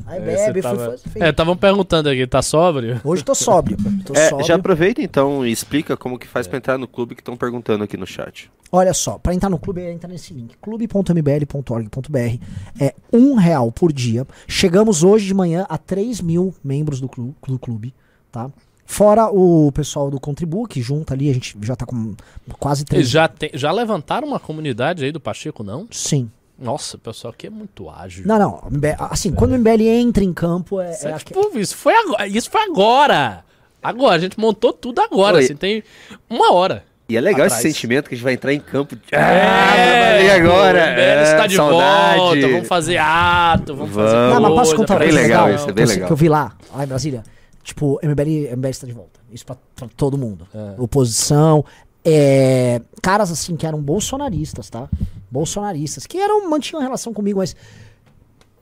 Aí 0.06 0.18
É, 0.18 0.20
bebe, 0.20 0.60
fui 0.60 0.62
tava-. 0.62 0.96
É, 1.20 1.28
estavam 1.30 1.56
perguntando 1.56 2.08
aqui, 2.08 2.26
tá 2.26 2.42
sóbrio? 2.42 3.00
Hoje 3.04 3.24
tô 3.24 3.34
sóbrio. 3.34 3.76
Tô 4.04 4.12
É, 4.14 4.28
sóbrio. 4.28 4.46
já 4.46 4.56
aproveita 4.56 5.00
então 5.00 5.46
e 5.46 5.50
explica 5.52 5.96
como 5.96 6.18
que 6.18 6.26
faz 6.26 6.46
pra 6.46 6.58
entrar 6.58 6.76
no 6.78 6.86
clube 6.88 7.14
que 7.14 7.20
estão 7.22 7.36
perguntando 7.36 7.82
aqui 7.84 7.96
no 7.96 8.06
chat. 8.06 8.50
Olha 8.70 8.92
só, 8.94 9.18
para 9.18 9.34
entrar 9.34 9.48
no 9.50 9.58
clube, 9.58 9.80
é 9.82 9.92
entrar 9.92 10.08
nesse 10.08 10.32
link, 10.34 10.54
clube.mbl.org.br. 10.60 12.38
É 12.80 12.94
um 13.12 13.34
real 13.36 13.70
por 13.70 13.92
dia. 13.92 14.26
Chegamos 14.48 15.02
hoje 15.02 15.26
de 15.26 15.34
manhã 15.34 15.66
a 15.68 15.76
3 15.78 16.20
mil 16.20 16.54
membros 16.62 17.00
do 17.00 17.08
clube, 17.08 17.34
do 17.46 17.58
clube, 17.58 17.94
tá? 18.30 18.50
Fora 18.84 19.28
o 19.30 19.70
pessoal 19.72 20.10
do 20.10 20.20
Contribu, 20.20 20.66
que 20.66 20.82
junta 20.82 21.14
ali, 21.14 21.30
a 21.30 21.32
gente 21.32 21.56
já 21.62 21.74
tá 21.76 21.86
com 21.86 22.14
quase 22.58 22.84
3 22.84 23.00
Eles 23.00 23.10
já, 23.10 23.26
tem- 23.28 23.50
já 23.54 23.70
levantaram 23.72 24.26
uma 24.28 24.40
comunidade 24.40 25.04
aí 25.04 25.12
do 25.12 25.20
Pacheco, 25.20 25.62
não? 25.62 25.86
Sim. 25.90 26.30
Nossa, 26.62 26.96
o 26.96 27.00
pessoal 27.00 27.32
aqui 27.34 27.46
é 27.46 27.50
muito 27.50 27.90
ágil. 27.90 28.26
Não, 28.26 28.38
não. 28.38 28.62
Assim, 29.10 29.32
quando 29.32 29.52
o 29.52 29.58
MBL 29.58 29.82
entra 29.88 30.22
em 30.22 30.32
campo, 30.32 30.80
é, 30.80 30.92
Isso, 30.92 31.08
é 31.08 31.12
é 31.12 31.18
tipo, 31.18 31.58
isso 31.58 31.76
foi 31.76 31.94
agora. 31.94 32.26
Isso 32.28 32.50
foi 32.50 32.62
agora. 32.62 33.44
Agora, 33.82 34.14
a 34.14 34.18
gente 34.18 34.38
montou 34.38 34.72
tudo 34.72 35.00
agora, 35.00 35.38
Oi. 35.38 35.44
assim, 35.44 35.56
tem 35.56 35.82
uma 36.30 36.52
hora. 36.52 36.84
E 37.08 37.16
é 37.16 37.20
legal 37.20 37.46
Atrás. 37.46 37.62
esse 37.64 37.72
sentimento 37.74 38.08
que 38.08 38.14
a 38.14 38.16
gente 38.16 38.24
vai 38.24 38.34
entrar 38.34 38.54
em 38.54 38.60
campo. 38.60 38.96
É, 39.10 39.16
Ah, 39.18 40.20
e 40.22 40.30
agora? 40.30 40.78
O 40.78 40.90
MBL 40.92 41.22
está 41.24 41.46
de 41.48 41.56
saudade. 41.56 42.18
volta, 42.18 42.48
vamos 42.48 42.68
fazer 42.68 42.96
ato, 42.96 43.74
vamos, 43.76 43.94
fazer 43.94 44.16
Vamos. 44.16 44.34
Não, 44.34 44.40
mas 44.40 44.54
posso 44.54 44.76
contar 44.76 44.94
uma 44.94 44.98
pra 44.98 45.06
bem 45.06 45.14
coisa 45.14 45.22
legal 45.28 45.44
legal? 45.46 45.56
isso, 45.56 45.64
é 45.64 45.66
que, 45.66 45.72
bem 45.74 45.84
eu, 45.84 45.88
legal. 45.90 46.06
que 46.06 46.12
eu 46.12 46.16
vi 46.16 46.28
lá, 46.28 46.52
lá 46.74 46.84
em 46.84 46.86
Brasília. 46.86 47.22
Tipo, 47.62 47.98
MBL, 48.02 48.54
MBL 48.56 48.68
está 48.70 48.86
de 48.86 48.92
volta. 48.92 49.20
Isso 49.32 49.44
pra, 49.44 49.56
pra 49.74 49.88
todo 49.96 50.16
mundo. 50.16 50.46
É. 50.54 50.80
Oposição. 50.80 51.64
É, 52.04 52.80
caras 53.00 53.30
assim 53.30 53.56
que 53.56 53.66
eram 53.66 53.80
bolsonaristas, 53.80 54.68
tá? 54.68 54.88
Bolsonaristas. 55.30 56.06
Que 56.06 56.18
eram, 56.18 56.48
mantinham 56.48 56.82
relação 56.82 57.12
comigo, 57.12 57.38
mas 57.38 57.54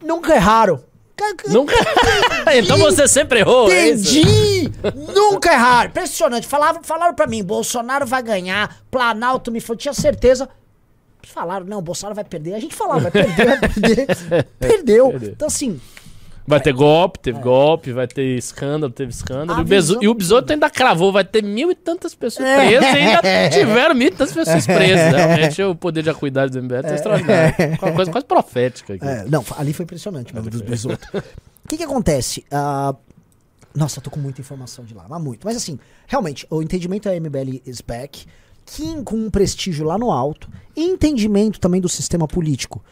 nunca 0.02 0.35
erraram. 0.35 0.82
Nunca. 1.49 1.75
então 2.56 2.78
você 2.78 3.06
sempre 3.06 3.40
errou, 3.40 3.70
é? 3.70 3.90
Entendi! 3.90 4.73
Nunca 5.14 5.52
erraram. 5.52 5.90
Impressionante. 5.90 6.47
Falavam, 6.47 6.82
falaram 6.82 7.14
pra 7.14 7.26
mim, 7.26 7.44
Bolsonaro 7.44 8.06
vai 8.06 8.23
ganhar, 8.23 8.78
Planalto 8.90 9.50
me 9.50 9.61
falou, 9.61 9.76
tinha 9.76 9.92
certeza. 9.92 10.49
Falaram, 11.23 11.66
não, 11.66 11.82
Bolsonaro 11.82 12.14
vai 12.14 12.25
perder. 12.25 12.54
A 12.54 12.59
gente 12.59 12.75
falava, 12.75 13.00
vai 13.00 13.11
perder, 13.11 13.47
vai 13.47 13.59
perder. 13.59 14.06
Perdeu. 14.59 15.11
Perder. 15.11 15.32
Então, 15.32 15.49
assim, 15.49 15.78
Vai 16.47 16.61
ter 16.61 16.73
golpe, 16.73 17.18
teve 17.20 17.38
golpe, 17.38 17.92
vai 17.92 18.09
ter 18.09 18.37
escândalo, 18.37 18.92
teve 18.92 19.11
escândalo. 19.12 19.59
A 19.59 19.62
E 19.62 19.64
o, 19.64 19.64
Bezo- 19.64 19.87
visão- 19.94 20.02
e 20.02 20.09
o 20.09 20.14
Bisoto 20.14 20.52
ainda 20.52 20.68
cravou, 20.68 21.12
vai 21.12 21.25
ter 21.25 21.42
mil 21.44 21.70
e 21.70 21.75
tantas 21.75 22.14
pessoas 22.14 22.49
É. 22.49 22.56
presas 22.56 22.82
e 22.94 22.97
ainda 22.99 23.20
tiveram 23.50 23.94
mil 23.94 24.09
e 24.09 24.11
tantas 24.11 24.32
pessoas 24.35 24.66
presas. 24.66 25.14
Realmente 25.14 25.62
o 25.62 25.75
poder 25.76 26.02
de 26.02 26.11
acuidade 26.11 26.52
do 26.52 26.62
MBL 26.62 26.82
tá 26.82 26.94
extraordinário. 26.94 27.54
Uma 27.82 27.92
coisa 27.92 28.11
quase 28.11 28.26
profética 28.26 28.94
aqui. 28.94 29.06
É, 29.06 29.25
não, 29.26 29.44
ali 29.56 29.73
foi 29.73 29.85
impressionante 29.85 30.35
mesmo 30.35 30.50
dos 30.50 30.61
bisotos. 30.62 31.06
O 31.64 31.68
que 31.68 31.76
que 31.76 31.85
acontece? 31.85 32.44
Ah, 32.50 32.94
nossa, 33.75 34.00
tô 34.00 34.11
com 34.11 34.18
muita 34.18 34.40
informação 34.40 34.85
de 34.85 34.92
lá, 34.94 35.06
mas 35.09 35.23
muito. 35.23 35.44
Mas 35.44 35.56
assim, 35.56 35.78
realmente, 36.09 36.44
o 36.50 36.61
entendimento 36.62 37.09
é 37.09 37.14
MBL 37.20 37.62
is 37.64 37.80
back, 37.80 38.26
Kim 38.66 39.04
com 39.04 39.14
um 39.16 39.30
prestígio 39.30 39.85
lá 39.87 39.97
no 39.97 40.11
alto, 40.11 40.49
e 40.76 40.82
entendimento 40.82 41.61
também 41.61 41.80
do 41.80 41.88
sistema 41.88 42.26
político. 42.26 42.82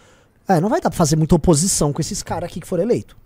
É, 0.47 0.61
não 0.61 0.69
vai 0.69 0.81
dar 0.81 0.90
pra 0.90 0.97
fazer 0.97 1.17
muita 1.17 1.35
oposição 1.35 1.93
com 1.93 2.00
esses 2.00 2.23
caras 2.23 2.49
aqui 2.49 2.61
que 2.61 2.67
foram 2.67 2.85
eleitos. 2.85 3.17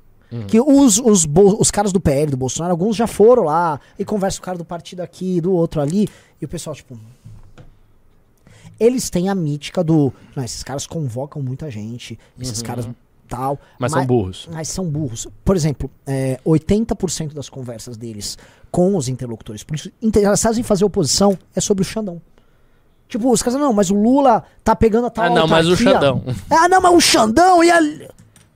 Que 0.48 0.60
os, 0.60 0.98
os, 0.98 1.26
os 1.58 1.70
caras 1.70 1.92
do 1.92 2.00
PL, 2.00 2.30
do 2.30 2.36
Bolsonaro, 2.36 2.72
alguns 2.72 2.96
já 2.96 3.06
foram 3.06 3.44
lá 3.44 3.78
e 3.98 4.04
conversa 4.04 4.38
com 4.38 4.42
o 4.42 4.46
cara 4.46 4.58
do 4.58 4.64
partido 4.64 5.00
aqui, 5.00 5.40
do 5.40 5.52
outro 5.52 5.80
ali, 5.80 6.08
e 6.40 6.44
o 6.44 6.48
pessoal, 6.48 6.74
tipo, 6.74 6.98
eles 8.80 9.10
têm 9.10 9.28
a 9.28 9.34
mítica 9.34 9.84
do. 9.84 10.12
Não, 10.34 10.42
esses 10.42 10.62
caras 10.62 10.86
convocam 10.86 11.42
muita 11.42 11.70
gente, 11.70 12.18
esses 12.38 12.62
caras 12.62 12.88
tal. 13.28 13.58
Mas 13.78 13.92
são 13.92 14.06
burros. 14.06 14.48
Mas 14.52 14.68
são 14.68 14.84
burros. 14.84 15.28
Por 15.44 15.56
exemplo, 15.56 15.90
é, 16.06 16.38
80% 16.44 17.32
das 17.32 17.48
conversas 17.48 17.96
deles 17.96 18.36
com 18.70 18.96
os 18.96 19.08
interlocutores 19.08 19.62
políticos 19.62 19.92
interessados 20.02 20.58
em 20.58 20.62
fazer 20.62 20.84
oposição 20.84 21.38
é 21.54 21.60
sobre 21.60 21.82
o 21.82 21.84
Xandão. 21.84 22.20
Tipo, 23.08 23.30
os 23.30 23.42
caras, 23.42 23.60
não, 23.60 23.72
mas 23.72 23.90
o 23.90 23.94
Lula 23.94 24.42
tá 24.64 24.74
pegando 24.74 25.06
a 25.06 25.10
tal 25.10 25.26
Ah, 25.26 25.30
não, 25.30 25.46
mas 25.46 25.66
o 25.66 25.70
autarquia." 25.70 25.92
Xandão. 25.92 26.24
Ah, 26.50 26.68
não, 26.68 26.80
mas 26.80 26.94
o 26.94 27.00
Xandão 27.00 27.62
e 27.62 27.70
a. 27.70 27.78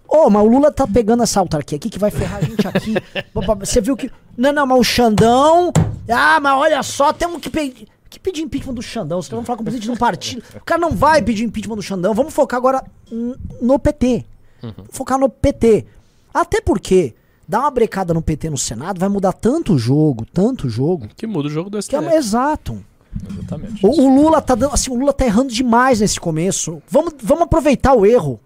Ô, 0.08 0.30
mas 0.30 0.42
o 0.42 0.46
Lula 0.46 0.70
tá 0.72 0.86
pegando 0.86 1.22
essa 1.22 1.40
autarquia 1.40 1.76
aqui 1.76 1.90
que 1.90 1.98
vai 1.98 2.10
ferrar 2.10 2.38
a 2.38 2.42
gente 2.42 2.66
aqui. 2.66 2.94
Você 3.60 3.80
viu 3.80 3.96
que. 3.96 4.10
Não, 4.36 4.52
não, 4.52 4.66
mas 4.66 4.78
o 4.78 4.84
Xandão. 4.84 5.72
Ah, 6.08 6.38
mas 6.40 6.52
olha 6.54 6.82
só, 6.82 7.12
temos 7.12 7.40
que 7.40 7.50
pedir. 7.50 7.88
Que 8.08 8.20
pedir 8.20 8.42
impeachment 8.42 8.74
do 8.74 8.82
Xandão? 8.82 9.18
Os 9.18 9.28
caras 9.28 9.40
vão 9.40 9.44
falar 9.44 9.56
com 9.56 9.62
o 9.62 9.64
presidente 9.64 9.86
de 9.86 9.90
um 9.90 9.96
partido. 9.96 10.42
O 10.54 10.64
cara 10.64 10.80
não 10.80 10.92
vai 10.92 11.20
pedir 11.20 11.44
impeachment 11.44 11.76
do 11.76 11.82
Xandão. 11.82 12.14
Vamos 12.14 12.32
focar 12.32 12.56
agora 12.56 12.84
no 13.60 13.78
PT. 13.78 14.24
Vamos 14.62 14.76
focar 14.90 15.18
no 15.18 15.28
PT. 15.28 15.84
Até 16.32 16.60
porque 16.60 17.14
dar 17.48 17.60
uma 17.60 17.70
brecada 17.70 18.14
no 18.14 18.22
PT 18.22 18.48
no 18.50 18.56
Senado 18.58 18.98
vai 18.98 19.08
mudar 19.08 19.32
tanto 19.32 19.74
o 19.74 19.78
jogo, 19.78 20.24
tanto 20.32 20.66
o 20.66 20.70
jogo. 20.70 21.08
Que 21.16 21.26
muda 21.26 21.48
o 21.48 21.50
jogo 21.50 21.68
do 21.68 21.80
STF. 21.82 21.96
é 21.96 22.16
exato. 22.16 22.82
Exatamente. 23.30 23.84
O, 23.84 24.02
o 24.02 24.14
Lula 24.22 24.40
tá 24.40 24.54
dando, 24.54 24.74
assim, 24.74 24.90
o 24.90 24.94
Lula 24.94 25.12
tá 25.12 25.24
errando 25.24 25.52
demais 25.52 26.00
nesse 26.00 26.20
começo. 26.20 26.82
Vamos, 26.88 27.14
vamos 27.22 27.44
aproveitar 27.44 27.94
o 27.94 28.04
erro. 28.06 28.40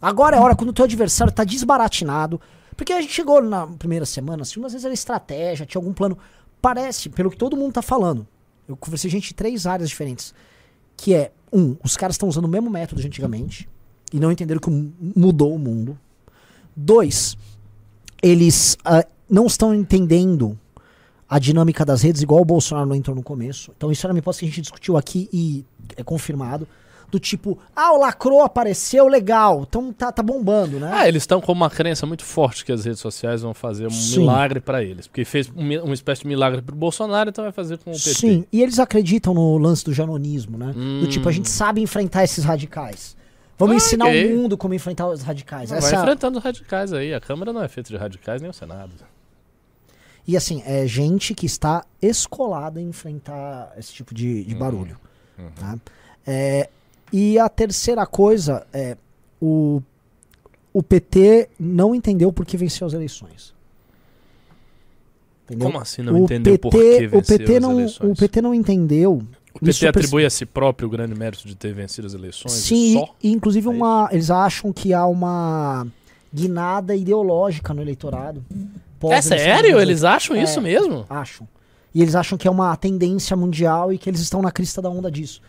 Agora 0.00 0.36
é 0.36 0.38
a 0.38 0.42
hora, 0.42 0.54
quando 0.56 0.70
o 0.70 0.72
teu 0.72 0.84
adversário 0.84 1.32
tá 1.32 1.44
desbaratinado. 1.44 2.40
Porque 2.76 2.92
a 2.92 3.00
gente 3.00 3.12
chegou 3.12 3.42
na 3.42 3.66
primeira 3.66 4.06
semana, 4.06 4.42
assim, 4.42 4.64
às 4.64 4.72
vezes 4.72 4.84
era 4.84 4.94
estratégia, 4.94 5.66
tinha 5.66 5.80
algum 5.80 5.92
plano. 5.92 6.16
Parece, 6.62 7.08
pelo 7.08 7.30
que 7.30 7.36
todo 7.36 7.56
mundo 7.56 7.72
tá 7.72 7.82
falando. 7.82 8.26
Eu 8.68 8.76
conversei 8.76 9.10
gente 9.10 9.28
de 9.28 9.34
três 9.34 9.66
áreas 9.66 9.88
diferentes. 9.88 10.32
Que 10.96 11.14
é, 11.14 11.32
um, 11.52 11.76
os 11.82 11.96
caras 11.96 12.14
estão 12.14 12.28
usando 12.28 12.44
o 12.44 12.48
mesmo 12.48 12.70
método 12.70 13.00
de 13.00 13.06
antigamente. 13.08 13.68
E 14.12 14.20
não 14.20 14.30
entenderam 14.30 14.60
que 14.60 14.70
mu- 14.70 14.92
mudou 15.16 15.54
o 15.54 15.58
mundo. 15.58 15.98
Dois, 16.76 17.36
eles 18.22 18.76
ah, 18.84 19.04
não 19.28 19.46
estão 19.46 19.74
entendendo 19.74 20.58
a 21.28 21.38
dinâmica 21.38 21.84
das 21.84 22.02
redes, 22.02 22.22
igual 22.22 22.40
o 22.40 22.44
Bolsonaro 22.44 22.86
não 22.88 22.94
entrou 22.94 23.14
no 23.14 23.22
começo. 23.22 23.72
Então 23.76 23.92
isso 23.92 24.06
era 24.06 24.12
uma 24.12 24.18
hipótese 24.18 24.40
que 24.40 24.46
a 24.46 24.48
gente 24.48 24.60
discutiu 24.62 24.96
aqui 24.96 25.28
e 25.32 25.64
é 25.96 26.02
confirmado. 26.02 26.66
Do 27.10 27.18
tipo, 27.18 27.58
ah, 27.74 27.92
o 27.94 27.98
lacrou 28.00 28.42
apareceu, 28.42 29.08
legal, 29.08 29.64
então 29.66 29.90
tá, 29.94 30.12
tá 30.12 30.22
bombando, 30.22 30.78
né? 30.78 30.90
Ah, 30.92 31.08
eles 31.08 31.22
estão 31.22 31.40
com 31.40 31.50
uma 31.52 31.70
crença 31.70 32.04
muito 32.04 32.22
forte 32.22 32.66
que 32.66 32.70
as 32.70 32.84
redes 32.84 33.00
sociais 33.00 33.40
vão 33.40 33.54
fazer 33.54 33.86
um 33.86 33.90
Sim. 33.90 34.18
milagre 34.20 34.60
pra 34.60 34.84
eles. 34.84 35.06
Porque 35.06 35.24
fez 35.24 35.48
um 35.56 35.84
uma 35.84 35.94
espécie 35.94 36.20
de 36.22 36.28
milagre 36.28 36.60
pro 36.60 36.76
Bolsonaro, 36.76 37.30
então 37.30 37.42
vai 37.44 37.52
fazer 37.52 37.78
com 37.78 37.90
o 37.90 37.94
PT. 37.94 38.14
Sim, 38.14 38.44
e 38.52 38.60
eles 38.62 38.78
acreditam 38.78 39.32
no 39.32 39.56
lance 39.56 39.82
do 39.86 39.92
janonismo, 39.94 40.58
né? 40.58 40.74
Hum. 40.76 41.00
Do 41.00 41.06
tipo, 41.08 41.26
a 41.26 41.32
gente 41.32 41.48
sabe 41.48 41.80
enfrentar 41.80 42.24
esses 42.24 42.44
radicais. 42.44 43.16
Vamos 43.56 43.72
Ah, 43.74 43.76
ensinar 43.78 44.06
ok. 44.06 44.32
o 44.34 44.36
mundo 44.36 44.58
como 44.58 44.74
enfrentar 44.74 45.08
os 45.08 45.22
radicais. 45.22 45.70
Vai 45.70 45.78
Essa- 45.78 45.96
enfrentando 45.96 46.36
os 46.36 46.44
radicais 46.44 46.92
aí. 46.92 47.14
A 47.14 47.20
Câmara 47.20 47.54
não 47.54 47.62
é 47.62 47.68
feita 47.68 47.88
de 47.88 47.96
radicais, 47.96 48.42
nem 48.42 48.50
o 48.50 48.54
Senado. 48.54 48.92
E 50.26 50.36
assim, 50.36 50.62
é 50.66 50.86
gente 50.86 51.34
que 51.34 51.46
está 51.46 51.84
escolada 52.02 52.78
em 52.80 52.88
enfrentar 52.88 53.72
esse 53.78 53.94
tipo 53.94 54.12
de, 54.14 54.44
de 54.44 54.54
barulho. 54.54 54.98
tá? 55.58 55.76
É, 56.26 56.68
e 57.12 57.38
a 57.38 57.48
terceira 57.48 58.06
coisa 58.06 58.66
é 58.72 58.96
o, 59.40 59.80
o 60.72 60.82
PT 60.82 61.48
não 61.58 61.94
entendeu 61.94 62.32
por 62.32 62.44
que 62.46 62.56
venceu 62.56 62.86
as 62.86 62.92
eleições. 62.92 63.54
Entendeu? 65.44 65.66
Como 65.66 65.80
assim 65.80 66.02
não 66.02 66.14
o 66.14 66.18
entendeu 66.24 66.58
PT, 66.58 66.60
por 66.60 66.70
que 66.72 67.06
o 67.06 67.10
venceu 67.10 67.38
PT 67.38 67.56
as 67.56 67.62
não, 67.62 67.72
eleições? 67.72 68.10
O 68.10 68.14
PT 68.20 68.42
não 68.42 68.54
entendeu. 68.54 69.12
O 69.54 69.58
PT 69.60 69.64
perce- 69.64 69.86
atribui 69.88 70.24
a 70.26 70.30
si 70.30 70.44
próprio 70.44 70.86
o 70.88 70.90
grande 70.90 71.14
mérito 71.14 71.48
de 71.48 71.54
ter 71.56 71.72
vencido 71.72 72.06
as 72.06 72.14
eleições 72.14 72.52
Sim, 72.52 72.94
só? 72.94 73.14
e, 73.22 73.32
inclusive 73.32 73.66
É 73.66 73.70
uma, 73.70 74.08
eles 74.12 74.30
acham 74.30 74.72
que 74.72 74.92
há 74.92 75.06
uma 75.06 75.86
guinada 76.32 76.94
ideológica 76.94 77.72
no 77.72 77.80
eleitorado. 77.80 78.44
É 79.10 79.22
sério? 79.22 79.80
Eles 79.80 80.04
acham 80.04 80.36
É. 80.36 80.42
isso 80.42 80.60
mesmo? 80.60 81.06
acham. 81.08 81.48
E 81.94 82.02
eles 82.02 82.14
acham 82.14 82.36
que 82.36 82.46
é 82.46 82.50
uma 82.50 82.76
tendência 82.76 83.34
mundial 83.34 83.90
e 83.92 83.96
que 83.98 84.10
eles 84.10 84.20
estão 84.20 84.42
na 84.42 84.52
crista 84.52 84.82
da 84.82 84.90
onda 84.90 85.10
disso. 85.10 85.40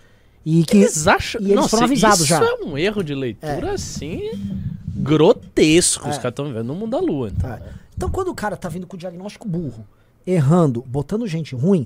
E 0.52 0.64
que 0.64 0.78
Eles 0.78 1.06
acham. 1.08 1.42
e 1.42 1.46
eles 1.46 1.56
Nossa, 1.56 1.70
foram 1.70 1.84
avisados 1.84 2.20
isso 2.22 2.28
já. 2.28 2.44
é 2.44 2.54
um 2.66 2.78
erro 2.78 3.04
de 3.04 3.14
leitura 3.14 3.74
assim 3.74 4.32
grotesco. 4.88 6.08
Os 6.10 6.16
É. 6.16 6.18
caras 6.18 6.32
estão 6.32 6.46
vivendo 6.46 6.68
no 6.68 6.76
mundo 6.76 6.92
da 6.92 7.00
lua. 7.00 7.30
Então. 7.36 7.50
É. 7.52 7.62
Então, 7.96 8.10
quando 8.10 8.30
o 8.30 8.36
cara 8.36 8.56
tá 8.58 8.70
vindo 8.70 8.88
com 8.88 8.96
o 8.96 9.00
diagnóstico 9.00 9.48
burro, 9.48 9.86
errando, 10.26 10.82
botando 10.88 11.28
gente 11.28 11.54
ruim, 11.56 11.86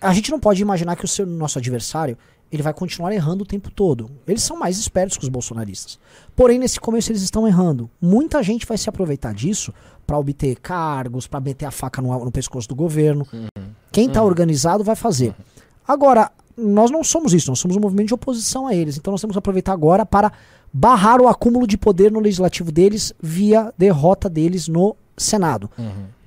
a 0.00 0.12
gente 0.14 0.30
não 0.30 0.38
pode 0.38 0.62
imaginar 0.62 0.96
que 0.96 1.04
o 1.04 1.08
seu 1.08 1.26
nosso 1.26 1.58
adversário 1.58 2.16
ele 2.50 2.62
vai 2.62 2.72
continuar 2.72 3.12
errando 3.12 3.42
o 3.42 3.46
tempo 3.46 3.70
todo. 3.70 4.10
Eles 4.26 4.42
são 4.42 4.56
mais 4.58 4.78
espertos 4.78 5.18
que 5.18 5.24
os 5.24 5.28
bolsonaristas. 5.28 5.98
Porém, 6.34 6.58
nesse 6.58 6.80
começo 6.80 7.10
eles 7.12 7.20
estão 7.22 7.46
errando. 7.46 7.90
Muita 8.00 8.42
gente 8.42 8.64
vai 8.64 8.78
se 8.78 8.88
aproveitar 8.88 9.34
disso 9.34 9.72
para 10.06 10.16
obter 10.18 10.56
cargos, 10.56 11.26
para 11.26 11.40
meter 11.40 11.66
a 11.66 11.70
faca 11.70 12.00
no, 12.00 12.24
no 12.24 12.32
pescoço 12.32 12.66
do 12.68 12.74
governo. 12.74 13.26
Quem 13.92 14.08
tá 14.08 14.22
organizado 14.22 14.82
vai 14.82 14.96
fazer. 14.96 15.34
Agora, 15.86 16.30
nós 16.58 16.90
não 16.90 17.04
somos 17.04 17.32
isso, 17.32 17.50
nós 17.50 17.58
somos 17.58 17.76
um 17.76 17.80
movimento 17.80 18.08
de 18.08 18.14
oposição 18.14 18.66
a 18.66 18.74
eles. 18.74 18.96
Então 18.96 19.10
nós 19.12 19.20
temos 19.20 19.34
que 19.34 19.38
aproveitar 19.38 19.72
agora 19.72 20.04
para 20.04 20.32
barrar 20.72 21.20
o 21.20 21.28
acúmulo 21.28 21.66
de 21.66 21.78
poder 21.78 22.10
no 22.12 22.20
legislativo 22.20 22.70
deles 22.72 23.12
via 23.20 23.72
derrota 23.78 24.28
deles 24.28 24.68
no 24.68 24.96
Senado. 25.16 25.70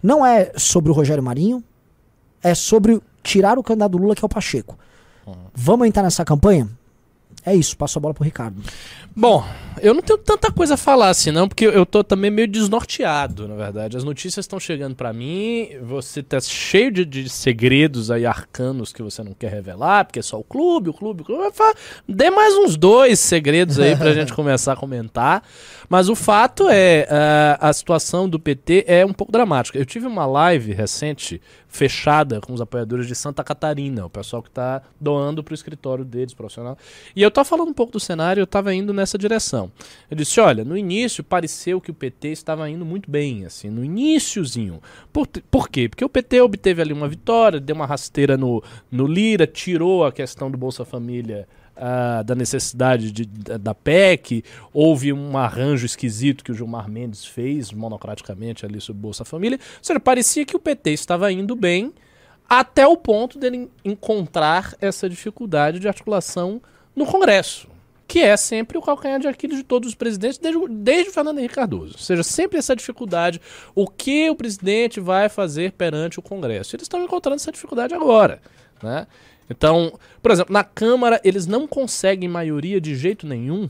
Não 0.01 0.25
é 0.25 0.51
sobre 0.55 0.91
o 0.91 0.93
Rogério 0.93 1.21
Marinho, 1.21 1.63
é 2.41 2.55
sobre 2.55 3.00
tirar 3.21 3.59
o 3.59 3.63
candidato 3.63 3.97
Lula, 3.97 4.15
que 4.15 4.23
é 4.23 4.25
o 4.25 4.29
Pacheco. 4.29 4.77
Vamos 5.53 5.88
entrar 5.88 6.03
nessa 6.03 6.25
campanha? 6.25 6.67
É 7.45 7.55
isso, 7.55 7.75
passo 7.75 7.98
a 7.98 8.01
bola 8.01 8.13
pro 8.13 8.24
Ricardo. 8.24 8.62
Bom, 9.15 9.43
eu 9.81 9.93
não 9.93 10.01
tenho 10.01 10.17
tanta 10.17 10.51
coisa 10.51 10.75
a 10.75 10.77
falar 10.77 11.10
assim, 11.10 11.31
não, 11.31 11.48
porque 11.48 11.65
eu 11.65 11.86
tô 11.86 12.03
também 12.03 12.31
meio 12.31 12.48
desnorteado, 12.48 13.48
na 13.48 13.55
verdade. 13.55 13.98
As 13.98 14.03
notícias 14.03 14.43
estão 14.43 14.60
chegando 14.60 14.95
pra 14.95 15.12
mim, 15.12 15.69
você 15.81 16.21
tá 16.21 16.39
cheio 16.39 16.91
de, 16.91 17.03
de 17.03 17.27
segredos 17.27 18.12
aí 18.12 18.25
arcanos 18.25 18.93
que 18.93 19.01
você 19.01 19.24
não 19.24 19.33
quer 19.33 19.51
revelar, 19.51 20.05
porque 20.05 20.19
é 20.19 20.21
só 20.21 20.39
o 20.39 20.43
clube, 20.43 20.91
o 20.91 20.93
clube, 20.93 21.24
o 21.24 21.25
clube. 21.25 21.51
Dê 22.07 22.29
mais 22.29 22.53
uns 22.55 22.77
dois 22.77 23.19
segredos 23.19 23.79
aí 23.79 23.95
pra 23.95 24.13
gente 24.13 24.31
começar 24.36 24.74
a 24.74 24.75
comentar. 24.75 25.43
Mas 25.89 26.07
o 26.07 26.15
fato 26.15 26.69
é, 26.69 27.05
ah, 27.10 27.57
a 27.69 27.74
situação 27.74 28.29
do 28.29 28.39
PT 28.39 28.86
é 28.88 29.05
um 29.05 29.12
pouco 29.12 29.31
dramática. 29.31 29.77
Eu 29.77 29.86
tive 29.86 30.07
uma 30.07 30.25
live 30.25 30.71
recente, 30.71 31.41
fechada, 31.67 32.39
com 32.39 32.53
os 32.53 32.62
apoiadores 32.62 33.07
de 33.07 33.15
Santa 33.15 33.43
Catarina, 33.43 34.05
o 34.05 34.10
pessoal 34.10 34.41
que 34.41 34.50
tá 34.50 34.81
doando 35.00 35.43
pro 35.43 35.53
escritório 35.53 36.05
deles, 36.05 36.33
profissional. 36.33 36.77
E 37.13 37.21
eu 37.21 37.30
eu 37.31 37.33
tava 37.33 37.47
falando 37.47 37.69
um 37.69 37.73
pouco 37.73 37.93
do 37.93 38.00
cenário, 38.00 38.41
eu 38.41 38.47
tava 38.47 38.73
indo 38.73 38.93
nessa 38.93 39.17
direção. 39.17 39.71
Eu 40.09 40.17
disse, 40.17 40.39
olha, 40.39 40.65
no 40.65 40.77
início 40.77 41.23
pareceu 41.23 41.79
que 41.79 41.89
o 41.89 41.93
PT 41.93 42.27
estava 42.27 42.69
indo 42.69 42.85
muito 42.85 43.09
bem, 43.09 43.45
assim, 43.45 43.69
no 43.69 43.83
iníciozinho. 43.83 44.81
Por, 45.11 45.27
por 45.50 45.69
quê? 45.69 45.88
Porque 45.88 46.03
o 46.03 46.09
PT 46.09 46.41
obteve 46.41 46.81
ali 46.81 46.93
uma 46.93 47.07
vitória, 47.07 47.59
deu 47.59 47.75
uma 47.75 47.85
rasteira 47.85 48.38
no, 48.38 48.61
no 48.91 49.07
Lira, 49.07 49.47
tirou 49.47 50.05
a 50.05 50.11
questão 50.11 50.51
do 50.51 50.57
Bolsa 50.57 50.83
Família 50.83 51.47
ah, 51.75 52.21
da 52.21 52.35
necessidade 52.35 53.11
de, 53.11 53.25
da, 53.25 53.57
da 53.57 53.73
PEC, 53.73 54.43
houve 54.73 55.13
um 55.13 55.38
arranjo 55.38 55.85
esquisito 55.85 56.43
que 56.43 56.51
o 56.51 56.53
Gilmar 56.53 56.89
Mendes 56.89 57.25
fez 57.25 57.71
monocraticamente 57.71 58.65
ali 58.65 58.81
sobre 58.81 59.01
Bolsa 59.01 59.23
Família. 59.23 59.57
Ou 59.57 59.83
seja, 59.83 60.00
parecia 60.00 60.45
que 60.45 60.55
o 60.55 60.59
PT 60.59 60.91
estava 60.91 61.31
indo 61.31 61.55
bem 61.55 61.93
até 62.47 62.85
o 62.85 62.97
ponto 62.97 63.39
dele 63.39 63.71
encontrar 63.85 64.75
essa 64.81 65.09
dificuldade 65.09 65.79
de 65.79 65.88
articulação 65.88 66.61
no 66.95 67.05
Congresso, 67.05 67.67
que 68.07 68.19
é 68.19 68.36
sempre 68.36 68.77
o 68.77 68.81
calcanhar 68.81 69.19
de 69.19 69.27
Aquiles 69.27 69.57
de 69.57 69.63
todos 69.63 69.89
os 69.89 69.95
presidentes, 69.95 70.38
desde, 70.38 70.60
desde 70.69 71.10
o 71.10 71.13
Fernando 71.13 71.39
Henrique 71.39 71.55
Cardoso. 71.55 71.93
Ou 71.93 72.00
seja, 72.00 72.24
sempre 72.24 72.57
essa 72.60 72.75
dificuldade, 72.75 73.39
o 73.74 73.88
que 73.88 74.29
o 74.29 74.36
presidente 74.36 75.00
vai 75.00 75.29
fazer 75.29 75.71
perante 75.71 76.19
o 76.19 76.21
Congresso. 76.21 76.75
Eles 76.75 76.83
estão 76.86 77.01
encontrando 77.03 77.38
essa 77.38 77.51
dificuldade 77.51 77.93
agora, 77.93 78.41
né? 78.83 79.07
Então, 79.50 79.93
por 80.21 80.31
exemplo, 80.31 80.53
na 80.53 80.63
Câmara 80.63 81.19
eles 81.24 81.45
não 81.45 81.67
conseguem 81.67 82.27
maioria 82.29 82.79
de 82.79 82.95
jeito 82.95 83.25
nenhum. 83.27 83.69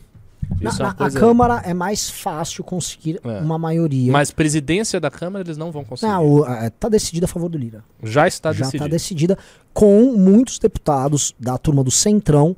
Na, 0.59 0.69
é 0.69 0.73
na- 0.79 0.93
coisa- 0.93 1.17
A 1.17 1.21
Câmara 1.21 1.61
é 1.65 1.73
mais 1.73 2.09
fácil 2.09 2.63
conseguir 2.63 3.19
É. 3.23 3.39
uma 3.39 3.57
maioria. 3.57 4.11
Mas 4.11 4.31
presidência 4.31 4.99
da 4.99 5.09
Câmara 5.09 5.43
eles 5.45 5.55
não 5.57 5.71
vão 5.71 5.83
conseguir. 5.83 6.11
Não, 6.11 6.25
o- 6.25 6.45
tá 6.79 6.89
decidida 6.89 7.25
a 7.25 7.27
favor 7.27 7.47
do 7.49 7.57
Lira. 7.57 7.83
Já 8.03 8.27
está 8.27 8.51
Já 8.51 8.59
decidido. 8.65 8.83
está 8.83 8.87
decidida 8.91 9.37
com 9.73 10.13
muitos 10.17 10.59
deputados 10.59 11.33
da 11.39 11.57
turma 11.57 11.83
do 11.83 11.91
Centrão 11.91 12.55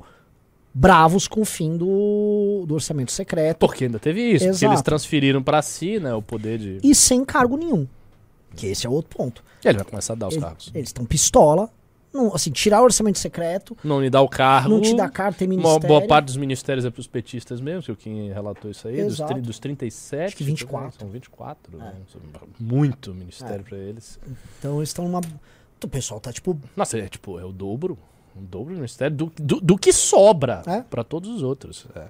bravos 0.74 1.28
com 1.28 1.40
o 1.42 1.44
fim 1.44 1.76
do, 1.76 2.64
do 2.66 2.74
orçamento 2.74 3.12
secreto 3.12 3.58
Porque 3.58 3.84
ainda 3.84 3.98
teve 4.00 4.20
isso. 4.20 4.44
Porque 4.44 4.50
Exato. 4.56 4.72
eles 4.72 4.82
transferiram 4.82 5.42
para 5.42 5.62
si, 5.62 6.00
né, 6.00 6.12
o 6.12 6.20
poder 6.20 6.58
de. 6.58 6.78
e 6.82 6.94
sem 6.94 7.24
cargo 7.24 7.56
nenhum. 7.56 7.86
Que 8.56 8.66
esse 8.66 8.86
é 8.86 8.90
outro 8.90 9.16
ponto. 9.16 9.42
Ele 9.64 9.78
vai 9.78 9.84
começar 9.86 10.12
a 10.12 10.16
dar 10.16 10.28
os 10.28 10.34
Ele- 10.34 10.42
cargos. 10.44 10.70
Eles 10.74 10.88
estão 10.88 11.04
pistola. 11.04 11.70
Não, 12.12 12.32
assim, 12.32 12.52
tirar 12.52 12.80
o 12.80 12.84
orçamento 12.84 13.18
secreto, 13.18 13.76
Não 13.82 14.00
lhe 14.00 14.08
dá 14.08 14.20
o 14.20 14.28
cargo. 14.28 14.68
não 14.68 14.80
te 14.80 14.94
dá 14.94 15.08
cargo, 15.08 15.36
tem 15.36 15.48
Uma 15.48 15.56
ministério. 15.56 15.88
boa 15.88 16.06
parte 16.06 16.26
dos 16.26 16.36
ministérios 16.36 16.84
é 16.84 16.90
para 16.90 17.00
os 17.00 17.08
petistas 17.08 17.60
mesmo, 17.60 17.82
que 17.82 17.90
o 17.90 17.96
Kim 17.96 18.28
relatou 18.28 18.70
isso 18.70 18.86
aí. 18.86 19.02
Dos, 19.02 19.18
tri, 19.18 19.40
dos 19.40 19.58
37. 19.58 20.22
Acho 20.26 20.36
que 20.36 20.44
24. 20.44 21.00
São 21.00 21.08
24. 21.08 21.76
É. 21.76 21.82
né? 21.82 21.92
Muito 22.60 23.12
ministério 23.12 23.64
para 23.64 23.76
eles. 23.76 24.20
Então 24.60 24.76
eles 24.76 24.90
estão 24.90 25.06
numa. 25.06 25.20
O 25.82 25.88
pessoal 25.88 26.20
tá 26.20 26.32
tipo. 26.32 26.56
Nossa, 26.76 26.96
é 26.98 27.08
tipo, 27.08 27.36
é 27.40 27.44
o 27.44 27.50
dobro. 27.50 27.98
O 28.36 28.40
dobro 28.40 28.72
do 28.74 28.76
ministério 28.76 29.16
do, 29.16 29.32
do, 29.36 29.60
do 29.60 29.78
que 29.78 29.92
sobra 29.92 30.62
É. 30.66 30.80
para 30.82 31.04
todos 31.04 31.30
os 31.30 31.42
outros. 31.42 31.86
É. 31.94 32.06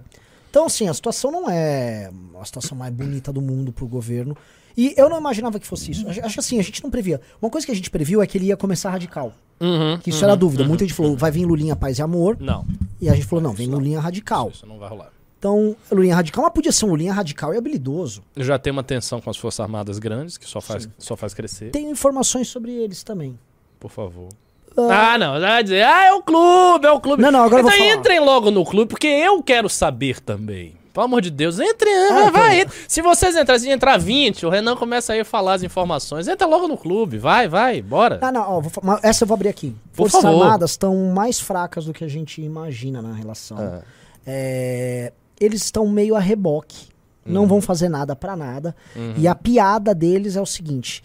Então, 0.50 0.66
assim, 0.66 0.88
a 0.88 0.95
situação 0.95 1.31
não 1.31 1.50
é 1.50 2.11
a 2.40 2.45
situação 2.45 2.76
mais 2.78 2.93
bonita 2.95 3.33
do 3.33 3.43
mundo 3.43 3.73
pro 3.73 3.87
governo. 3.87 4.37
E 4.76 4.93
eu 4.97 5.09
não 5.09 5.19
imaginava 5.19 5.59
que 5.61 5.66
fosse 5.66 5.90
isso. 5.93 6.07
Acho 6.09 6.40
assim, 6.40 6.59
a 6.59 6.62
gente 6.62 6.83
não 6.83 6.90
previa. 6.90 7.21
Uma 7.40 7.50
coisa 7.50 7.64
que 7.66 7.73
a 7.73 7.75
gente 7.75 7.90
previu 7.90 8.23
é 8.23 8.26
que 8.26 8.38
ele 8.38 8.47
ia 8.47 8.57
começar 8.57 8.90
radical. 8.90 9.33
Uhum, 9.61 9.99
Que 9.99 10.11
isso 10.11 10.25
era 10.25 10.35
dúvida. 10.37 10.64
Muita 10.64 10.85
gente 10.85 10.95
falou, 10.95 11.16
vai 11.16 11.31
vir 11.31 11.45
Lulinha 11.47 11.76
Paz 11.76 11.99
e 11.99 12.02
Amor. 12.02 12.37
Não, 12.40 12.64
E 13.00 13.09
a 13.09 13.14
gente 13.14 13.26
falou, 13.26 13.43
não, 13.43 13.52
vem 13.52 13.69
Lulinha 13.69 14.00
Radical. 14.00 14.49
isso 14.50 14.66
não 14.66 14.78
vai 14.78 14.88
rolar. 14.88 15.12
Então, 15.38 15.76
Lulinha 15.93 16.14
Radical, 16.16 16.43
mas 16.43 16.52
podia 16.52 16.73
ser 16.73 16.87
um 16.87 16.90
Lulinha 16.90 17.12
Radical 17.12 17.52
e 17.54 17.57
habilidoso. 17.57 18.23
Já 18.37 18.59
tem 18.59 18.73
uma 18.73 18.83
tensão 18.83 19.21
com 19.21 19.28
as 19.31 19.37
Forças 19.37 19.61
Armadas 19.61 19.99
grandes, 19.99 20.37
que 20.38 20.49
só 20.49 20.61
faz, 20.61 20.88
só 20.99 21.16
faz 21.16 21.35
crescer. 21.35 21.71
Tenho 21.71 21.90
informações 21.90 22.49
sobre 22.49 22.73
eles 22.73 23.02
também. 23.04 23.38
Por 23.78 23.90
favor. 23.90 24.28
Ah, 24.76 25.16
não. 25.19 25.40
Vai 25.40 25.62
dizer, 25.62 25.85
ah, 25.85 26.07
é 26.07 26.12
o 26.12 26.23
clube, 26.23 26.87
é 26.87 26.90
o 26.90 27.00
clube. 27.00 27.23
Não, 27.23 27.31
não, 27.31 27.45
agora 27.45 27.62
eu 27.62 27.66
então 27.66 27.78
vou 27.78 27.87
falar. 27.88 27.99
entrem 28.00 28.21
logo 28.21 28.50
no 28.50 28.64
clube, 28.64 28.88
porque 28.88 29.07
eu 29.07 29.43
quero 29.43 29.69
saber 29.69 30.21
também. 30.21 30.75
Pelo 30.93 31.07
amor 31.07 31.21
de 31.23 31.31
Deus, 31.31 31.59
entre, 31.59 31.88
Ah, 31.90 32.31
vai, 32.31 32.61
então. 32.61 32.73
vai. 32.73 32.85
Se 32.87 33.02
vocês 33.02 33.35
entrarem, 33.37 33.61
se 33.61 33.69
entrar 33.69 33.99
20, 33.99 34.47
o 34.47 34.49
Renan 34.49 34.76
começa 34.76 35.12
aí 35.12 35.21
a 35.21 35.25
falar 35.25 35.54
as 35.54 35.62
informações. 35.64 36.28
Entra 36.28 36.47
logo 36.47 36.69
no 36.69 36.76
clube, 36.76 37.19
vai, 37.19 37.49
vai, 37.49 37.83
bora. 37.83 38.21
Ah, 38.23 38.31
não, 38.31 38.43
ó, 38.43 38.61
vou 38.61 38.71
essa 39.02 39.25
eu 39.25 39.28
vou 39.28 39.35
abrir 39.35 39.49
aqui. 39.49 39.75
Por 39.93 40.09
Forças 40.09 40.23
favor. 40.23 40.45
Armadas 40.45 40.71
estão 40.71 40.95
mais 41.12 41.40
fracas 41.40 41.85
do 41.87 41.93
que 41.93 42.04
a 42.04 42.09
gente 42.09 42.40
imagina 42.40 43.02
na 43.02 43.12
relação. 43.12 43.59
Ah. 43.59 43.81
É, 44.25 45.12
eles 45.40 45.62
estão 45.64 45.88
meio 45.88 46.14
a 46.14 46.21
reboque. 46.21 46.88
Uhum. 47.26 47.33
Não 47.33 47.47
vão 47.47 47.61
fazer 47.61 47.88
nada 47.88 48.14
pra 48.14 48.37
nada. 48.37 48.75
E 49.16 49.26
a 49.26 49.35
piada 49.35 49.95
deles 49.95 50.37
é 50.37 50.40
o 50.40 50.47
seguinte. 50.47 51.02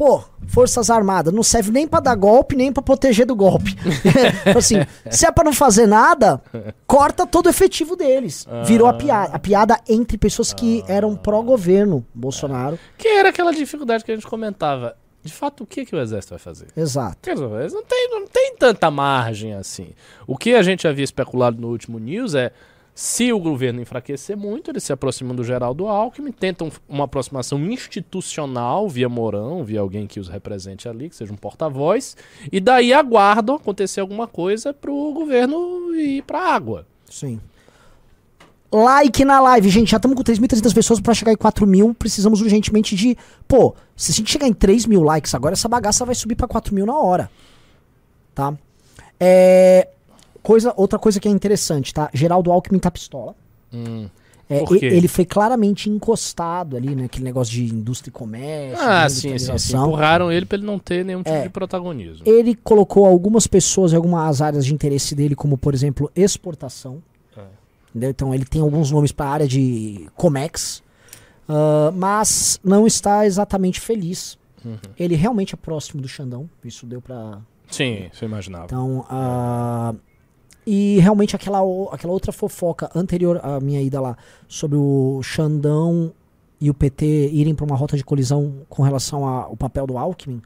Pô, 0.00 0.24
Forças 0.46 0.88
Armadas 0.88 1.30
não 1.30 1.42
serve 1.42 1.70
nem 1.70 1.86
pra 1.86 2.00
dar 2.00 2.14
golpe, 2.14 2.56
nem 2.56 2.72
pra 2.72 2.82
proteger 2.82 3.26
do 3.26 3.36
golpe. 3.36 3.76
assim, 4.56 4.76
se 5.10 5.26
é 5.26 5.30
pra 5.30 5.44
não 5.44 5.52
fazer 5.52 5.86
nada, 5.86 6.40
corta 6.86 7.26
todo 7.26 7.44
o 7.44 7.50
efetivo 7.50 7.94
deles. 7.94 8.46
Virou 8.64 8.88
Ah. 8.88 8.92
a 8.92 8.94
piada. 8.94 9.36
A 9.36 9.38
piada 9.38 9.78
entre 9.86 10.16
pessoas 10.16 10.54
que 10.54 10.82
eram 10.88 11.14
pró-governo, 11.14 12.02
Bolsonaro. 12.14 12.78
Que 12.96 13.08
era 13.08 13.28
aquela 13.28 13.52
dificuldade 13.52 14.02
que 14.02 14.10
a 14.10 14.14
gente 14.14 14.26
comentava. 14.26 14.96
De 15.22 15.34
fato, 15.34 15.64
o 15.64 15.66
que, 15.66 15.84
que 15.84 15.94
o 15.94 16.00
exército 16.00 16.30
vai 16.32 16.38
fazer? 16.38 16.68
Exato. 16.74 17.18
Não 17.74 17.82
tem, 17.82 18.08
não 18.10 18.26
tem 18.26 18.56
tanta 18.58 18.90
margem 18.90 19.52
assim. 19.52 19.90
O 20.26 20.34
que 20.34 20.54
a 20.54 20.62
gente 20.62 20.88
havia 20.88 21.04
especulado 21.04 21.60
no 21.60 21.68
último 21.68 21.98
news 21.98 22.34
é 22.34 22.52
se 23.00 23.32
o 23.32 23.40
governo 23.40 23.80
enfraquecer 23.80 24.36
muito, 24.36 24.70
eles 24.70 24.84
se 24.84 24.92
aproximam 24.92 25.34
do 25.34 25.42
Geraldo 25.42 25.88
Alckmin, 25.88 26.30
tentam 26.32 26.70
uma 26.86 27.04
aproximação 27.04 27.58
institucional 27.58 28.86
via 28.90 29.08
Mourão, 29.08 29.64
via 29.64 29.80
alguém 29.80 30.06
que 30.06 30.20
os 30.20 30.28
represente 30.28 30.86
ali, 30.86 31.08
que 31.08 31.16
seja 31.16 31.32
um 31.32 31.36
porta-voz, 31.36 32.14
e 32.52 32.60
daí 32.60 32.92
aguardam 32.92 33.56
acontecer 33.56 34.00
alguma 34.02 34.28
coisa 34.28 34.74
pro 34.74 35.14
governo 35.14 35.94
ir 35.94 36.20
pra 36.24 36.52
água. 36.52 36.86
Sim. 37.08 37.40
Like 38.70 39.24
na 39.24 39.40
live, 39.40 39.70
gente. 39.70 39.92
Já 39.92 39.96
estamos 39.96 40.14
com 40.14 40.22
3.300 40.22 40.74
pessoas 40.74 41.00
pra 41.00 41.14
chegar 41.14 41.32
em 41.32 41.36
4 41.36 41.66
mil. 41.66 41.94
Precisamos 41.94 42.42
urgentemente 42.42 42.94
de. 42.94 43.16
Pô, 43.48 43.74
se 43.96 44.12
a 44.12 44.14
gente 44.14 44.30
chegar 44.30 44.46
em 44.46 44.52
3 44.52 44.84
mil 44.84 45.02
likes 45.02 45.34
agora, 45.34 45.54
essa 45.54 45.70
bagaça 45.70 46.04
vai 46.04 46.14
subir 46.14 46.34
pra 46.34 46.46
4 46.46 46.74
mil 46.74 46.84
na 46.84 46.98
hora. 46.98 47.30
Tá? 48.34 48.52
É. 49.18 49.88
Coisa, 50.42 50.72
outra 50.76 50.98
coisa 50.98 51.20
que 51.20 51.28
é 51.28 51.30
interessante, 51.30 51.92
tá? 51.92 52.10
Geraldo 52.14 52.50
Alckmin 52.50 52.78
tá 52.78 52.90
pistola. 52.90 53.34
É, 54.48 54.62
e- 54.62 54.66
quê? 54.80 54.86
ele 54.86 55.06
foi 55.06 55.24
claramente 55.24 55.88
encostado 55.88 56.76
ali, 56.76 56.94
né? 56.96 57.04
Aquele 57.04 57.24
negócio 57.24 57.52
de 57.52 57.72
indústria 57.72 58.10
e 58.10 58.12
comércio. 58.12 58.84
Ah, 58.84 59.06
de 59.06 59.12
sim, 59.12 59.38
sim, 59.38 59.58
sim. 59.58 59.76
Empurraram 59.76 60.32
ele 60.32 60.44
pra 60.44 60.58
ele 60.58 60.66
não 60.66 60.78
ter 60.78 61.04
nenhum 61.04 61.22
tipo 61.22 61.30
É. 61.36 61.42
de 61.42 61.48
protagonismo. 61.50 62.22
Ele 62.26 62.56
colocou 62.56 63.06
algumas 63.06 63.46
pessoas 63.46 63.92
em 63.92 63.96
algumas 63.96 64.42
áreas 64.42 64.64
de 64.66 64.74
interesse 64.74 65.14
dele, 65.14 65.36
como 65.36 65.56
por 65.56 65.72
exemplo 65.72 66.10
exportação. 66.16 67.00
É. 67.36 67.42
Entendeu? 67.90 68.10
Então 68.10 68.34
ele 68.34 68.44
tem 68.44 68.60
alguns 68.60 68.90
nomes 68.90 69.12
para 69.12 69.26
a 69.26 69.32
área 69.32 69.46
de 69.48 70.08
Comex, 70.16 70.82
ah, 71.48 71.92
mas 71.94 72.58
não 72.64 72.88
está 72.88 73.24
exatamente 73.26 73.78
feliz. 73.78 74.36
Uhum. 74.64 74.76
Ele 74.98 75.14
realmente 75.14 75.54
é 75.54 75.56
próximo 75.56 76.02
do 76.02 76.08
Xandão, 76.08 76.50
isso 76.64 76.86
deu 76.86 77.00
pra. 77.00 77.38
Sim, 77.70 78.08
você 78.12 78.24
imaginava. 78.24 78.64
Então, 78.64 79.06
ah, 79.08 79.94
e 80.72 81.00
realmente 81.00 81.34
aquela, 81.34 81.58
aquela 81.90 82.12
outra 82.12 82.30
fofoca 82.30 82.88
anterior 82.94 83.40
à 83.42 83.58
minha 83.58 83.82
ida 83.82 84.00
lá 84.00 84.16
sobre 84.46 84.78
o 84.78 85.20
Xandão 85.20 86.12
e 86.60 86.70
o 86.70 86.74
PT 86.74 87.30
irem 87.32 87.56
para 87.56 87.66
uma 87.66 87.74
rota 87.74 87.96
de 87.96 88.04
colisão 88.04 88.58
com 88.68 88.84
relação 88.84 89.26
ao 89.26 89.56
papel 89.56 89.84
do 89.84 89.98
Alckmin, 89.98 90.40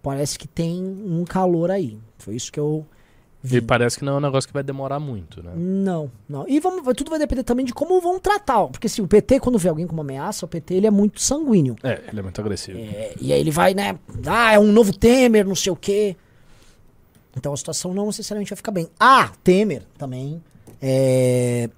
parece 0.00 0.38
que 0.38 0.46
tem 0.46 0.80
um 1.04 1.24
calor 1.24 1.72
aí. 1.72 1.98
Foi 2.16 2.36
isso 2.36 2.52
que 2.52 2.60
eu 2.60 2.86
vi. 3.42 3.56
E 3.56 3.60
parece 3.60 3.98
que 3.98 4.04
não 4.04 4.12
é 4.12 4.16
um 4.18 4.20
negócio 4.20 4.46
que 4.46 4.54
vai 4.54 4.62
demorar 4.62 5.00
muito, 5.00 5.42
né? 5.42 5.50
Não, 5.56 6.12
não. 6.28 6.44
E 6.46 6.60
vamos, 6.60 6.84
tudo 6.94 7.10
vai 7.10 7.18
depender 7.18 7.42
também 7.42 7.66
de 7.66 7.74
como 7.74 8.00
vão 8.00 8.20
tratar. 8.20 8.68
Porque 8.68 8.88
se 8.88 9.02
o 9.02 9.08
PT, 9.08 9.40
quando 9.40 9.58
vê 9.58 9.68
alguém 9.68 9.88
como 9.88 10.00
ameaça, 10.00 10.46
o 10.46 10.48
PT 10.48 10.74
ele 10.74 10.86
é 10.86 10.92
muito 10.92 11.20
sanguíneo. 11.20 11.74
É, 11.82 12.04
ele 12.06 12.20
é 12.20 12.22
muito 12.22 12.40
agressivo. 12.40 12.78
É, 12.78 13.14
e 13.20 13.32
aí 13.32 13.40
ele 13.40 13.50
vai, 13.50 13.74
né? 13.74 13.98
Ah, 14.24 14.52
é 14.52 14.60
um 14.60 14.70
novo 14.70 14.96
Temer, 14.96 15.44
não 15.44 15.56
sei 15.56 15.72
o 15.72 15.76
quê. 15.76 16.14
Então 17.36 17.52
a 17.52 17.56
situação 17.56 17.92
não 17.94 18.06
necessariamente 18.06 18.50
vai 18.50 18.56
ficar 18.56 18.72
bem. 18.72 18.88
Ah, 18.98 19.30
Temer 19.44 19.82
também. 19.98 20.42
É, 20.80 21.68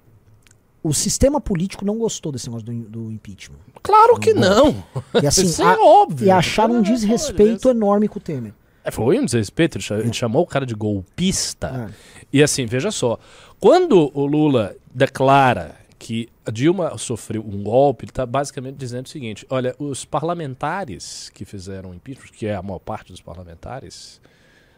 o 0.81 0.93
sistema 0.93 1.41
político 1.41 1.83
não 1.85 1.97
gostou 1.97 2.31
desse 2.31 2.47
negócio 2.47 2.65
do, 2.65 2.73
do 2.89 3.11
impeachment. 3.11 3.57
Claro 3.83 4.17
que 4.19 4.33
não! 4.33 4.83
E 5.21 5.27
assim, 5.27 5.43
Isso 5.45 5.63
a- 5.63 5.73
é 5.73 5.77
óbvio. 5.77 6.27
e 6.27 6.31
acharam 6.31 6.75
um 6.75 6.81
desrespeito 6.81 7.63
Deus. 7.63 7.75
enorme 7.75 8.07
com 8.07 8.17
o 8.19 8.21
Temer. 8.21 8.53
É, 8.83 8.91
Foi 8.91 9.19
um 9.19 9.25
desrespeito, 9.25 9.77
ele 9.77 10.01
ele 10.01 10.13
chamou 10.13 10.43
o 10.43 10.47
cara 10.47 10.65
de 10.65 10.73
golpista. 10.73 11.89
É. 11.91 11.93
E 12.31 12.41
assim, 12.41 12.65
veja 12.65 12.91
só, 12.91 13.19
quando 13.59 14.09
o 14.13 14.25
Lula 14.25 14.75
declara 14.93 15.75
que 15.97 16.29
a 16.45 16.51
Dilma 16.51 16.97
sofreu 16.97 17.41
um 17.45 17.61
golpe, 17.61 18.05
ele 18.05 18.11
está 18.11 18.25
basicamente 18.25 18.75
dizendo 18.77 19.05
o 19.05 19.09
seguinte: 19.09 19.45
olha, 19.49 19.75
os 19.77 20.05
parlamentares 20.05 21.29
que 21.33 21.43
fizeram 21.43 21.91
o 21.91 21.93
impeachment, 21.93 22.31
que 22.31 22.45
é 22.47 22.55
a 22.55 22.61
maior 22.61 22.79
parte 22.79 23.11
dos 23.11 23.21
parlamentares, 23.21 24.21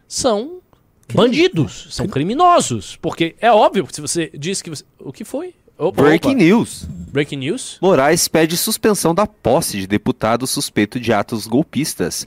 são 0.07 0.61
bandidos, 1.13 1.87
são 1.91 2.07
criminosos. 2.07 2.97
Porque 3.01 3.35
é 3.39 3.51
óbvio, 3.51 3.87
se 3.91 4.01
você 4.01 4.29
diz 4.33 4.61
que 4.61 4.69
você. 4.69 4.83
O 4.99 5.11
que 5.11 5.23
foi? 5.23 5.53
Opa, 5.77 6.03
Breaking 6.03 6.35
opa. 6.35 6.43
news. 6.43 6.87
Breaking 7.11 7.37
news? 7.37 7.77
Moraes 7.81 8.27
pede 8.27 8.55
suspensão 8.55 9.15
da 9.15 9.25
posse 9.25 9.77
de 9.77 9.87
deputado 9.87 10.45
suspeito 10.45 10.99
de 10.99 11.11
atos 11.11 11.47
golpistas. 11.47 12.25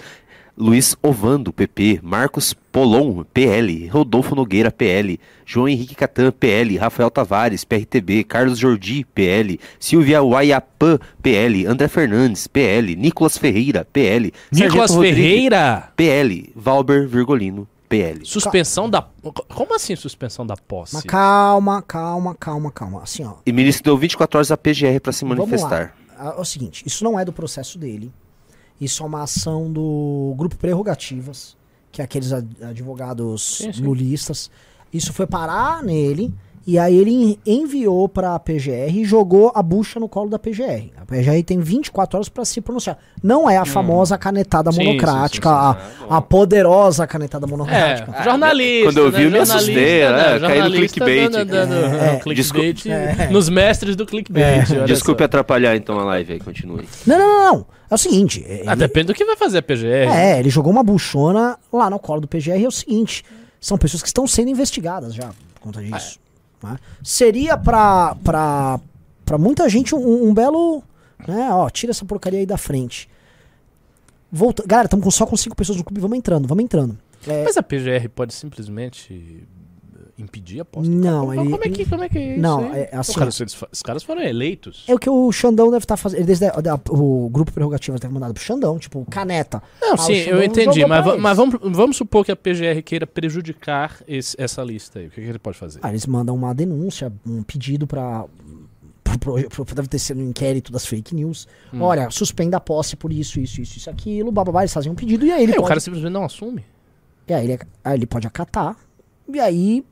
Luiz 0.57 0.97
Ovando, 1.03 1.53
PP, 1.53 1.99
Marcos 2.01 2.55
Polon, 2.71 3.25
PL, 3.35 3.89
Rodolfo 3.89 4.37
Nogueira, 4.37 4.71
PL, 4.71 5.19
João 5.45 5.69
Henrique 5.69 5.97
Catan, 5.97 6.31
PL, 6.31 6.77
Rafael 6.77 7.11
Tavares, 7.11 7.65
PRTB, 7.65 8.23
Carlos 8.23 8.57
Jordi, 8.57 9.05
PL, 9.13 9.59
Silvia 9.81 10.23
Waiapã, 10.23 10.99
PL, 11.21 11.67
André 11.67 11.89
Fernandes, 11.89 12.47
PL, 12.47 12.95
Nicolas 12.95 13.37
Ferreira, 13.37 13.85
PL, 13.93 14.33
Nicolas 14.53 14.95
Ferreira! 14.95 15.93
PL, 15.97 16.53
Valber 16.55 17.09
Virgolino, 17.09 17.67
PL. 17.97 18.25
Suspensão 18.27 18.89
da. 18.91 19.03
Como 19.55 19.75
assim 19.75 19.95
suspensão 19.97 20.47
da 20.47 20.57
posse? 20.57 20.95
Mas 20.95 21.05
calma, 21.05 21.83
calma, 21.83 22.35
calma, 22.35 22.71
calma. 22.73 23.03
Assim, 23.03 23.25
ó. 23.25 23.35
E 23.47 23.51
o 23.51 23.55
ministro 23.55 23.85
deu 23.85 23.97
24 23.97 24.39
horas 24.39 24.51
a 24.51 24.57
PGR 24.57 25.01
para 25.03 25.13
se 25.13 25.25
Vamos 25.25 25.39
manifestar. 25.39 25.95
lá. 26.19 26.35
É 26.37 26.41
o 26.41 26.45
seguinte, 26.45 26.83
isso 26.87 27.03
não 27.05 27.19
é 27.19 27.25
do 27.25 27.33
processo 27.33 27.79
dele. 27.79 28.13
Isso 28.81 29.03
é 29.03 29.07
uma 29.07 29.23
ação 29.23 29.73
do 29.73 30.35
grupo 30.37 30.57
Prerrogativas, 30.57 31.57
que 31.93 32.01
é 32.01 32.05
aqueles 32.05 32.33
ad- 32.33 32.65
advogados 32.65 33.59
Sim, 33.59 33.73
sim. 33.73 33.83
lulistas. 33.83 34.51
Isso 34.93 35.13
foi 35.13 35.27
parar 35.27 35.83
nele 35.83 36.33
e 36.67 36.79
aí 36.79 36.97
ele 36.97 37.11
en- 37.11 37.39
enviou 37.47 38.09
pra 38.09 38.39
PGR 38.39 38.91
e 38.97 39.05
jogou 39.05 39.53
a 39.55 39.63
bucha 39.63 40.01
no 40.01 40.09
colo 40.09 40.31
da 40.31 40.39
PGR. 40.39 40.91
A 40.97 41.05
PGR 41.05 41.43
tem 41.45 41.59
24 41.61 42.17
horas 42.17 42.29
pra 42.29 42.45
se 42.45 42.61
pronunciar. 42.61 42.97
Não 43.23 43.49
é 43.51 43.57
a 43.57 43.65
famosa 43.65 44.17
canetada 44.17 44.71
Hum. 44.71 44.73
Sim, 44.73 44.85
monocrática, 44.87 45.49
sim, 45.49 45.55
a, 46.09 46.17
a 46.17 46.21
poderosa 46.23 47.07
canetada 47.07 47.47
monocrática. 47.47 48.13
É, 48.19 48.23
jornalista. 48.25 48.85
Quando 48.89 48.99
eu 48.99 49.11
vi, 49.11 49.19
né? 49.19 49.25
eu 49.27 49.31
me 49.31 49.39
assustei, 49.39 50.05
né? 50.05 50.39
né? 50.39 50.49
Caí 50.49 50.63
no 50.63 50.71
clickbait. 50.73 51.31
dando- 51.31 51.51
dando- 51.51 51.75
É, 51.75 52.17
clickbait 52.21 52.75
desculpa. 52.75 53.33
nos 53.33 53.49
mestres 53.49 53.97
do 53.97 54.07
clickbait. 54.07 54.71
olha 54.71 54.85
Desculpe 54.85 55.21
só. 55.23 55.27
atrapalhar 55.27 55.77
então 55.77 55.99
a 55.99 56.05
live 56.05 56.33
aí, 56.35 56.41
continue. 56.41 56.87
Não, 57.07 57.19
não, 57.19 57.27
não, 57.45 57.53
não. 57.59 57.67
É 57.91 57.95
o 57.95 57.99
seguinte. 57.99 58.43
Ele, 58.49 58.65
Ah, 58.67 58.75
depende 58.75 59.09
do 59.09 59.15
que 59.15 59.25
vai 59.25 59.37
fazer 59.37 59.59
a 59.59 59.63
PGR. 59.63 60.09
É, 60.11 60.39
ele 60.39 60.49
jogou 60.49 60.73
uma 60.73 60.83
buchona 60.83 61.59
lá 61.73 61.91
no 61.91 61.99
colo 61.99 62.23
do 62.23 62.27
PGR. 62.27 62.59
E 62.59 62.65
é 62.65 62.69
o 62.69 62.71
seguinte: 62.71 63.23
são 63.61 63.77
pessoas 63.77 64.01
que 64.03 64.09
estão 64.09 64.27
sendo 64.27 64.49
investigadas 64.51 65.15
já 65.15 65.27
por 65.55 65.61
conta 65.61 65.83
disso. 65.83 66.19
Né? 66.65 66.79
Seria 67.03 67.57
pra, 67.57 68.17
pra 68.25 69.39
muita 69.39 69.69
gente 69.69 69.95
um, 69.95 70.29
um 70.29 70.35
belo. 70.35 70.83
Né, 71.27 71.49
ó, 71.51 71.71
tira 71.71 71.91
essa 71.91 72.05
porcaria 72.05 72.41
aí 72.41 72.47
da 72.47 72.59
frente. 72.59 73.09
Volta, 74.31 74.65
galera, 74.67 74.87
estamos 74.87 75.15
só 75.15 75.25
com 75.25 75.37
cinco 75.37 75.57
pessoas 75.57 75.79
no 75.79 75.85
clube. 75.85 76.01
Vamos 76.01 76.19
entrando, 76.19 76.49
vamos 76.49 76.65
entrando. 76.65 76.99
É, 77.27 77.45
Mas 77.45 77.57
a 77.57 77.63
PGR 77.63 78.09
pode 78.15 78.35
simplesmente 78.35 79.47
impedir 80.19 80.61
a 80.61 80.65
posse? 80.65 80.89
Não, 80.89 81.21
como, 81.27 81.35
ele- 81.41 81.51
como 81.51 81.65
é 81.65 81.69
que, 81.69 81.85
como 81.89 82.03
é 82.05 82.09
que 82.09 82.19
é 82.19 82.33
isso 82.35 82.41
Não, 82.41 82.73
aí? 82.73 82.81
é 82.83 82.97
assim, 82.97 83.13
Pô, 83.13 83.19
cara, 83.19 83.29
esses, 83.31 83.41
esses 83.73 83.83
caras 83.83 84.03
foram 84.03 84.23
eleitos. 84.23 84.85
é 84.89 84.95
o 84.95 84.99
que 84.99 85.11
o 85.11 85.33
Xandão 85.33 85.71
deve 85.71 85.85
estar 85.85 85.97
fazendo. 85.97 86.19
Ele 86.21 86.27
desde 86.27 86.47
a- 86.47 86.61
da- 86.61 86.81
o 86.91 87.29
grupo 87.31 87.53
prerrogativo 87.53 87.97
deve 87.99 88.09
ter 88.09 88.13
mandado 88.15 88.33
pro 88.35 88.43
Xandão, 88.43 88.79
tipo, 88.79 89.05
caneta. 89.11 89.63
Não, 89.81 89.95
Ah, 89.95 89.99
sim, 89.99 90.13
eu 90.15 90.43
entendi, 90.43 90.85
mas, 90.87 91.05
mas 91.19 91.39
eles. 91.39 91.53
vamos, 91.61 91.77
vamos 91.77 91.97
supor 91.97 92.25
que 92.25 92.31
a 92.33 92.37
PGR 92.37 92.81
queira 92.83 93.07
prejudicar 93.07 94.01
esse- 94.07 94.37
essa 94.39 94.63
lista 94.63 94.99
aí. 95.01 95.07
O 95.07 95.11
que, 95.11 95.21
que 95.21 95.27
ele 95.29 95.39
pode 95.39 95.59
fazer? 95.59 95.81
Ah, 95.83 95.91
eles 95.91 96.07
mandam 96.07 96.35
uma 96.35 96.55
denúncia, 96.55 97.13
um 97.27 97.43
pedido 97.43 97.87
pra. 97.87 98.25
pro- 99.03 99.19
pro- 99.49 99.65
pro- 99.65 99.75
Deve 99.75 99.89
ter 99.89 99.99
sido 99.99 100.21
um 100.21 100.29
inquérito 100.29 100.73
das 100.73 100.85
fake 100.87 101.15
news. 101.15 101.47
Hum. 101.73 101.81
Olha, 101.83 102.11
suspenda 102.11 102.57
a 102.57 102.61
posse 102.61 102.97
por 102.97 103.13
isso, 103.13 103.39
isso, 103.41 103.61
isso, 103.61 103.79
isso, 103.79 103.89
aquilo, 103.91 104.31
bababá, 104.33 104.63
eles 104.63 104.73
fazem 104.73 104.91
um 104.91 104.95
pedido 104.95 105.25
e 105.25 105.31
aí 105.33 105.43
ele 105.45 105.53
É, 105.53 105.55
pode. 105.57 105.65
o 105.65 105.69
cara 105.69 105.81
simplesmente 105.81 106.13
não 106.13 106.25
assume. 106.25 106.65
E 107.29 107.33
aí 107.33 107.45
ele, 107.45 107.61
aí 107.85 107.95
ele 107.97 108.07
pode 108.07 108.27
acatar. 108.27 108.77
E 109.33 109.39
aí. 109.41 109.85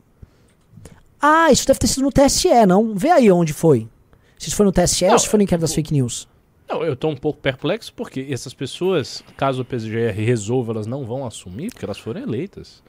Ah, 1.23 1.53
isso 1.53 1.65
deve 1.67 1.79
ter 1.79 1.87
sido 1.87 2.03
no 2.03 2.11
TSE, 2.11 2.67
não? 2.67 2.95
Vê 2.97 3.11
aí 3.11 3.31
onde 3.31 3.53
foi. 3.53 3.89
Se 4.37 4.49
isso 4.49 4.57
foi 4.57 4.67
no 4.67 4.73
TSE 4.73 5.05
Não, 5.07 5.13
ou 5.13 5.19
se 5.21 5.29
foi 5.29 5.39
no 5.39 5.45
inquérito 5.45 5.61
das 5.61 5.73
fake 5.73 5.93
news. 5.93 6.29
Não, 6.69 6.83
eu 6.83 6.97
tô 6.97 7.09
um 7.09 7.17
pouco 7.17 7.39
perplexo 7.39 7.93
porque 7.95 8.27
essas 8.31 8.53
pessoas, 8.53 9.23
caso 9.37 9.63
o 9.63 9.65
PGR 9.65 10.13
resolva, 10.17 10.73
elas 10.73 10.87
não 10.87 11.05
vão 11.05 11.25
assumir, 11.25 11.71
porque 11.71 11.85
elas 11.85 11.99
foram 11.99 12.23
eleitas. 12.23 12.83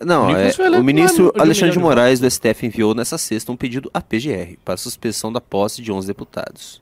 Não, 0.00 0.28
O 0.28 0.36
é, 0.36 0.50
o 0.78 0.82
ministro 0.82 1.32
de 1.32 1.40
Alexandre 1.40 1.72
de 1.72 1.78
Moraes 1.78 2.20
do 2.20 2.30
STF 2.30 2.66
enviou 2.66 2.94
nessa 2.94 3.18
sexta 3.18 3.50
um 3.52 3.56
pedido 3.56 3.90
à 3.92 4.00
PGR 4.00 4.56
para 4.64 4.76
suspensão 4.76 5.32
da 5.32 5.40
posse 5.40 5.82
de 5.82 5.90
11 5.92 6.06
deputados. 6.06 6.80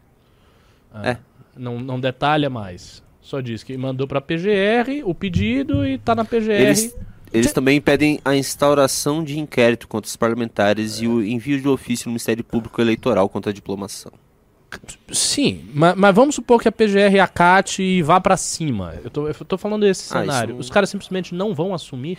Ah, 0.92 1.10
É. 1.10 1.18
Não, 1.56 1.80
não 1.80 1.98
detalha 1.98 2.50
mais. 2.50 3.02
Só 3.22 3.40
diz 3.40 3.62
que 3.62 3.76
mandou 3.76 4.06
pra 4.06 4.20
PGR 4.20 5.02
o 5.04 5.14
pedido 5.14 5.86
e 5.86 5.98
tá 5.98 6.14
na 6.14 6.24
PGR. 6.24 6.52
Eles, 6.52 6.96
eles 7.32 7.52
também 7.52 7.80
pedem 7.80 8.18
a 8.24 8.34
instauração 8.36 9.22
de 9.22 9.38
inquérito 9.38 9.86
contra 9.88 10.08
os 10.08 10.16
parlamentares 10.16 11.00
e 11.00 11.06
o 11.08 11.22
envio 11.24 11.60
de 11.60 11.68
ofício 11.68 12.06
no 12.06 12.12
Ministério 12.12 12.42
Público 12.44 12.80
Eleitoral 12.80 13.28
contra 13.28 13.50
a 13.50 13.54
diplomação. 13.54 14.12
Sim, 15.12 15.64
ma- 15.72 15.94
mas, 15.96 16.14
vamos 16.14 16.34
supor 16.34 16.60
que 16.60 16.68
a 16.68 16.72
PGR 16.72 17.20
acate 17.22 17.82
e 17.82 18.02
vá 18.02 18.20
pra 18.20 18.36
cima. 18.36 18.94
Eu 19.02 19.10
tô, 19.10 19.28
eu 19.28 19.34
tô 19.34 19.56
falando 19.56 19.82
desse 19.82 20.12
Ah, 20.14 20.20
cenário. 20.20 20.52
isso- 20.52 20.60
Os 20.60 20.70
caras 20.70 20.90
simplesmente 20.90 21.34
não 21.34 21.54
vão 21.54 21.72
assumir? 21.72 22.18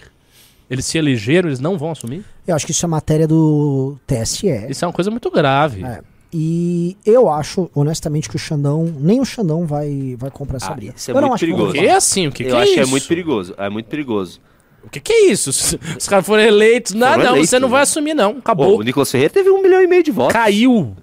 Eles 0.70 0.86
se 0.86 0.98
elegeram, 0.98 1.50
eles 1.50 1.60
não 1.60 1.78
vão 1.78 1.91
assumir? 1.91 2.24
Eu 2.46 2.56
acho 2.56 2.65
que 2.65 2.72
isso 2.72 2.86
é 2.86 2.89
matéria 2.89 3.28
do 3.28 3.98
TSE. 4.08 4.48
Isso 4.70 4.84
é 4.84 4.88
uma 4.88 4.93
coisa 4.93 5.10
muito 5.12 5.30
grave. 5.32 5.84
É. 5.84 6.02
E 6.34 6.98
eu 7.06 7.30
acho, 7.30 7.70
honestamente, 7.74 8.28
que 8.30 8.36
o 8.36 8.39
Xandão, 8.39 8.84
nem 9.00 9.22
o 9.22 9.26
Xandão 9.26 9.65
vai, 9.65 10.15
vai 10.17 10.30
comprar 10.30 10.58
essa 10.58 10.72
Ah, 10.72 10.76
briga. 10.76 10.93
isso 10.96 11.10
é 11.10 11.13
eu 11.13 11.22
não 11.22 11.30
muito 11.30 11.36
acho 11.36 11.46
que 11.46 11.52
perigoso. 11.54 11.78
É 11.78 11.91
assim? 11.91 12.28
O 12.28 12.32
que, 12.32 12.43
Eu 12.43 12.48
que 12.50 12.54
é 12.54 12.58
acho 12.58 12.65
isso? 12.65 12.74
que 12.74 12.80
é 12.82 12.86
muito 12.86 13.08
perigoso. 13.08 13.56
É 13.58 13.70
muito 13.70 13.86
perigoso. 13.88 14.41
O 14.88 14.89
que, 14.89 15.00
que 15.00 15.13
é 15.13 15.26
isso? 15.28 15.50
Os 15.97 16.08
caras 16.08 16.26
foram 16.26 16.41
eleitos. 16.43 16.93
Não, 16.93 17.08
Foram 17.10 17.23
não, 17.23 17.30
eleitos, 17.32 17.50
você 17.50 17.60
não 17.60 17.69
vai 17.69 17.80
né? 17.80 17.84
assumir, 17.84 18.13
não. 18.13 18.34
Pô, 18.34 18.39
Acabou. 18.39 18.80
o 18.80 18.82
Nicolas 18.84 19.12
Ferreira 19.12 19.34
teve 19.34 19.50
um 19.50 19.62
milhão 19.62 19.82
e 19.82 19.88
meio 19.88 20.02
de 20.02 20.12
votos. 20.12 20.34
Caiu. 20.34 20.95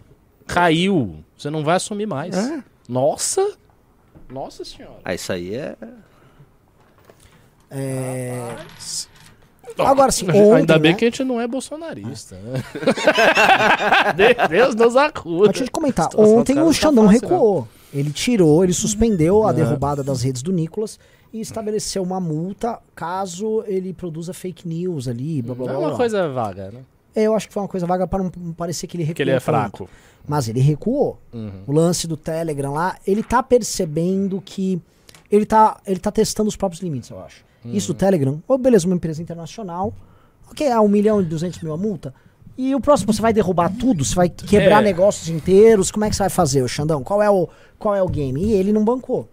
Caiu. 0.47 1.17
Você 1.37 1.51
não 1.51 1.63
vai 1.63 1.77
assumir 1.77 2.07
mais. 2.07 2.35
É. 2.37 2.63
Nossa. 2.89 3.47
Nossa 4.31 4.65
senhora. 4.65 4.97
Ah, 5.05 5.15
isso 5.15 5.33
aí 5.33 5.55
é. 5.55 5.77
É... 7.71 8.57
Agora 9.79 10.13
sim, 10.13 10.27
Ainda 10.57 10.79
bem 10.79 10.93
né? 10.93 10.99
que 10.99 11.05
a 11.05 11.09
gente 11.09 11.25
não 11.25 11.41
é 11.41 11.47
bolsonarista. 11.49 12.37
Né? 14.17 14.35
De- 14.35 14.49
Deus 14.49 14.75
nos 14.75 14.97
acuda. 14.97 15.49
Deixa 15.49 15.63
eu 15.65 15.67
te 15.67 15.71
comentar. 15.71 16.09
Ontem 16.17 16.59
o 16.61 16.67
tá 16.67 16.73
Xandão 16.73 17.05
não. 17.05 17.11
recuou. 17.11 17.67
Ele 17.93 18.11
tirou, 18.13 18.63
ele 18.65 18.73
suspendeu 18.73 19.47
a 19.47 19.51
É. 19.51 19.55
derrubada 19.55 20.03
das 20.03 20.23
redes 20.23 20.43
do 20.43 20.53
Nicolas 20.53 20.99
e 21.35 21.41
estabeleceu 21.41 22.03
uma 22.03 22.21
multa 22.21 22.79
caso 22.95 23.65
ele 23.67 23.93
produza 23.93 24.33
fake 24.33 24.67
news 24.69 25.09
ali, 25.09 25.43
blá 25.43 25.55
blá 25.55 25.65
É 25.67 25.69
blá. 25.71 25.79
uma 25.81 25.89
blá. 25.89 25.97
coisa 25.97 26.29
vaga, 26.31 26.71
né? 26.71 26.81
É, 27.15 27.25
Eu 27.25 27.35
acho 27.35 27.49
que 27.49 27.53
foi 27.53 27.63
uma 27.63 27.69
coisa 27.69 27.87
vaga 27.87 28.07
para 28.07 28.23
não 28.23 28.31
parecer 28.57 28.87
que 28.87 28.97
ele 28.97 29.03
recuou. 29.03 29.17
Que 29.17 29.23
ele 29.23 29.31
é 29.33 29.35
tanto. 29.35 29.45
fraco. 29.45 29.89
Mas 30.27 30.49
ele 30.49 30.61
recuou. 30.61 31.19
Uhum. 31.33 31.51
O 31.67 31.73
lance 31.73 32.07
do 32.07 32.17
Telegram 32.17 32.73
lá, 32.73 32.97
ele 33.07 33.23
tá 33.23 33.43
percebendo 33.43 34.41
que 34.41 34.81
ele 35.31 35.45
tá, 35.45 35.79
ele 35.87 35.99
tá 36.01 36.11
testando 36.13 36.49
os 36.49 36.57
próprios 36.57 36.81
limites, 36.83 37.11
eu 37.11 37.19
acho. 37.21 37.45
Isso 37.65 37.91
Uhum. 37.91 37.97
do 37.97 37.99
Telegram, 37.99 38.43
ou 38.47 38.57
beleza, 38.59 38.87
uma 38.87 38.95
empresa 38.95 39.21
internacional, 39.23 39.93
ok, 40.51 40.67
é 40.67 40.79
um 40.81 40.87
milhão 40.89 41.21
e 41.21 41.25
duzentos 41.25 41.61
mil 41.61 41.73
a 41.73 41.77
multa. 41.77 42.15
E 42.57 42.75
o 42.75 42.81
próximo, 42.81 43.13
você 43.13 43.21
vai 43.21 43.33
derrubar 43.33 43.69
tudo? 43.77 44.05
Você 44.05 44.15
vai 44.15 44.29
quebrar 44.29 44.81
É. 44.81 44.85
negócios 44.85 45.29
inteiros? 45.29 45.91
Como 45.91 46.05
é 46.05 46.11
que 46.11 46.15
você 46.15 46.23
vai 46.23 46.31
fazer, 46.31 46.63
o 46.63 46.69
Xandão? 46.69 47.03
Qual 47.03 47.21
é 47.21 47.29
o, 47.29 47.49
qual 47.79 47.95
é 47.97 48.03
o 48.03 48.09
game? 48.09 48.41
E 48.45 48.53
ele 48.53 48.73
não 48.73 48.85
bancou. 48.85 49.29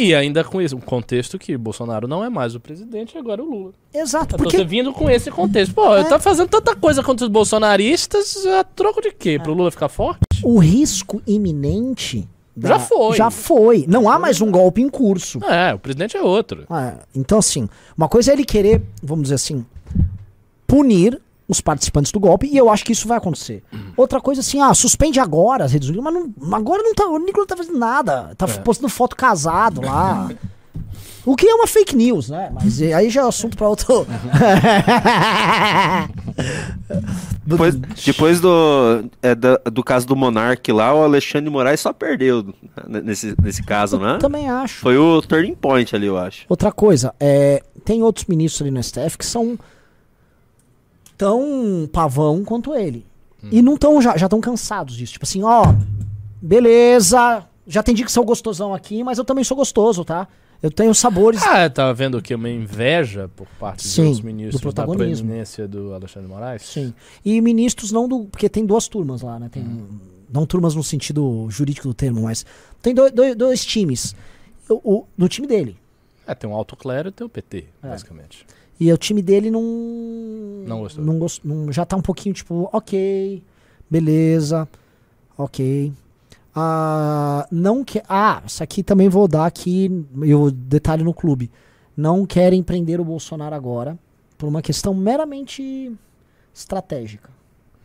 E 0.00 0.14
ainda 0.14 0.44
com 0.44 0.60
esse 0.60 0.74
um 0.74 0.80
contexto 0.80 1.38
que 1.38 1.56
Bolsonaro 1.56 2.06
não 2.06 2.24
é 2.24 2.28
mais 2.30 2.54
o 2.54 2.60
presidente, 2.60 3.16
agora 3.18 3.40
é 3.40 3.44
o 3.44 3.48
Lula. 3.50 3.72
Exato, 3.92 4.34
Eu 4.34 4.38
porque 4.38 4.64
vindo 4.64 4.92
com 4.92 5.10
esse 5.10 5.30
contexto. 5.30 5.74
Pô, 5.74 5.96
É. 5.96 6.00
eu 6.00 6.04
tá 6.08 6.18
fazendo 6.18 6.48
tanta 6.48 6.76
coisa 6.76 7.02
contra 7.02 7.24
os 7.26 7.30
bolsonaristas, 7.32 8.46
a 8.46 8.62
troco 8.64 9.00
de 9.02 9.10
quê? 9.12 9.38
Pro 9.42 9.52
Lula 9.54 9.70
ficar 9.70 9.88
forte? 9.88 10.20
o 10.44 10.58
risco 10.58 11.20
iminente... 11.26 12.28
da- 12.56 12.68
Já 12.70 12.78
foi. 12.78 13.16
Já 13.16 13.30
foi. 13.30 13.84
Não 13.88 14.08
há 14.08 14.18
mais 14.18 14.40
um 14.40 14.50
golpe 14.50 14.80
em 14.80 14.88
curso. 14.88 15.40
É, 15.44 15.74
o 15.74 15.78
presidente 15.78 16.16
é 16.16 16.22
outro. 16.22 16.64
É, 16.70 16.94
então, 17.14 17.38
assim, 17.38 17.68
uma 17.96 18.08
coisa 18.08 18.30
é 18.30 18.34
ele 18.34 18.44
querer, 18.44 18.82
vamos 19.02 19.24
dizer 19.24 19.34
assim, 19.36 19.64
punir 20.66 21.20
os 21.48 21.60
participantes 21.62 22.12
do 22.12 22.20
golpe, 22.20 22.46
e 22.46 22.56
eu 22.56 22.68
acho 22.70 22.84
que 22.84 22.92
isso 22.92 23.08
vai 23.08 23.16
acontecer. 23.16 23.64
Outra 23.96 24.20
coisa, 24.20 24.42
assim, 24.42 24.60
ah, 24.60 24.74
suspende 24.74 25.18
agora 25.18 25.64
as 25.64 25.72
redes 25.72 25.88
do 25.88 25.94
Nicolas, 25.94 26.14
mas 26.14 26.48
não, 26.48 26.54
agora 26.56 26.82
não 26.82 26.94
tá, 26.94 27.06
o 27.06 27.18
Nicolas 27.18 27.38
não 27.38 27.46
tá 27.46 27.56
fazendo 27.56 27.78
nada. 27.78 28.34
Tá 28.36 28.46
É. 28.46 28.58
postando 28.58 28.88
foto 28.90 29.16
casado 29.16 29.80
lá. 29.80 30.30
O 31.26 31.34
que 31.36 31.46
é 31.46 31.54
uma 31.54 31.66
fake 31.66 31.94
news, 31.96 32.30
né? 32.30 32.50
Mas 32.54 32.80
eh, 32.80 32.92
aí 32.94 33.10
já 33.10 33.22
é 33.22 33.26
assunto 33.28 33.56
pra 33.56 33.68
outro. 33.68 34.06
Depois, 37.44 37.74
depois 37.74 38.40
do, 38.40 39.04
é, 39.22 39.34
da- 39.34 39.56
do 39.72 39.82
caso 39.82 40.06
do 40.06 40.14
Monark 40.14 40.70
lá, 40.70 40.94
o 40.94 41.02
Alexandre 41.02 41.46
de 41.46 41.50
Moraes 41.50 41.80
só 41.80 41.92
perdeu 41.92 42.54
né, 42.86 43.00
nesse, 43.02 43.34
nesse 43.42 43.62
caso, 43.62 43.98
né? 43.98 44.18
Também 44.20 44.48
acho. 44.50 44.80
Foi 44.80 44.98
o 44.98 45.22
turning 45.22 45.54
point 45.54 45.94
ali, 45.96 46.06
eu 46.06 46.18
acho. 46.18 46.44
Outra 46.48 46.70
coisa, 46.70 47.14
é, 47.18 47.62
tem 47.84 48.02
outros 48.02 48.26
ministros 48.26 48.62
ali 48.62 48.70
no 48.70 48.82
STF 48.82 49.16
que 49.16 49.24
são 49.24 49.58
tão 51.18 51.88
pavão 51.92 52.44
quanto 52.44 52.74
ele. 52.74 53.04
Hum. 53.44 53.48
E 53.52 53.60
não 53.60 53.76
tão, 53.76 54.00
já 54.00 54.14
estão 54.14 54.40
cansados 54.40 54.96
disso. 54.96 55.12
Tipo 55.14 55.24
assim, 55.26 55.42
ó, 55.42 55.74
beleza, 56.40 57.44
já 57.66 57.82
tem 57.82 57.94
dia 57.94 58.04
que 58.06 58.12
sou 58.12 58.24
gostosão 58.24 58.72
aqui, 58.72 59.02
mas 59.04 59.18
eu 59.18 59.24
também 59.24 59.44
sou 59.44 59.56
gostoso, 59.56 60.04
tá? 60.04 60.26
Eu 60.60 60.70
tenho 60.72 60.92
sabores. 60.92 61.40
Ah, 61.44 61.70
tava 61.70 61.94
vendo 61.94 62.18
o 62.18 62.22
quê? 62.22 62.34
Uma 62.34 62.48
inveja 62.50 63.30
por 63.36 63.46
parte 63.60 63.86
Sim, 63.86 64.08
dos 64.08 64.18
do 64.20 64.26
ministros 64.26 64.60
da 64.74 64.82
protagonismo. 64.82 65.24
proeminência 65.26 65.68
do 65.68 65.94
Alexandre 65.94 66.28
Moraes? 66.28 66.62
Sim. 66.62 66.92
E 67.24 67.40
ministros 67.40 67.92
não 67.92 68.08
do. 68.08 68.24
Porque 68.24 68.48
tem 68.48 68.66
duas 68.66 68.88
turmas 68.88 69.22
lá, 69.22 69.38
né? 69.38 69.48
Tem, 69.50 69.62
Hum. 69.62 69.86
Não 70.30 70.44
turmas 70.44 70.74
no 70.74 70.82
sentido 70.82 71.46
jurídico 71.48 71.86
do 71.88 71.94
termo, 71.94 72.22
mas. 72.22 72.44
Tem 72.82 72.92
dois, 72.92 73.12
dois, 73.12 73.36
dois 73.36 73.64
times. 73.64 74.16
O, 74.68 74.96
o- 74.98 75.06
do 75.16 75.28
time 75.28 75.46
dele. 75.46 75.76
É, 76.26 76.34
tem 76.34 76.50
um 76.50 76.54
alto 76.54 76.76
clero 76.76 77.08
e 77.08 77.12
tem 77.12 77.24
o 77.26 77.30
PT, 77.30 77.64
É. 77.82 77.88
basicamente. 77.88 78.44
E 78.80 78.92
o 78.92 78.96
time 78.98 79.20
dele 79.22 79.50
não. 79.50 79.62
Não 80.66 80.80
gostou. 80.80 81.04
Não 81.04 81.18
gost- 81.18 81.40
não- 81.44 81.72
já 81.72 81.84
tá 81.84 81.96
um 81.96 82.00
pouquinho 82.02 82.34
tipo, 82.34 82.68
ok, 82.72 83.42
beleza, 83.90 84.68
ok. 85.36 85.92
Ah, 86.54 87.46
não 87.50 87.84
que, 87.84 88.02
ah, 88.08 88.42
isso 88.46 88.62
aqui 88.62 88.82
também 88.82 89.08
vou 89.08 89.28
dar 89.28 89.46
aqui, 89.46 90.04
eu 90.22 90.50
detalhe 90.50 91.02
no 91.04 91.14
clube. 91.14 91.50
Não 91.96 92.24
querem 92.26 92.62
prender 92.62 93.00
o 93.00 93.04
Bolsonaro 93.04 93.54
agora 93.54 93.98
por 94.36 94.48
uma 94.48 94.62
questão 94.62 94.94
meramente 94.94 95.92
estratégica. 96.54 97.30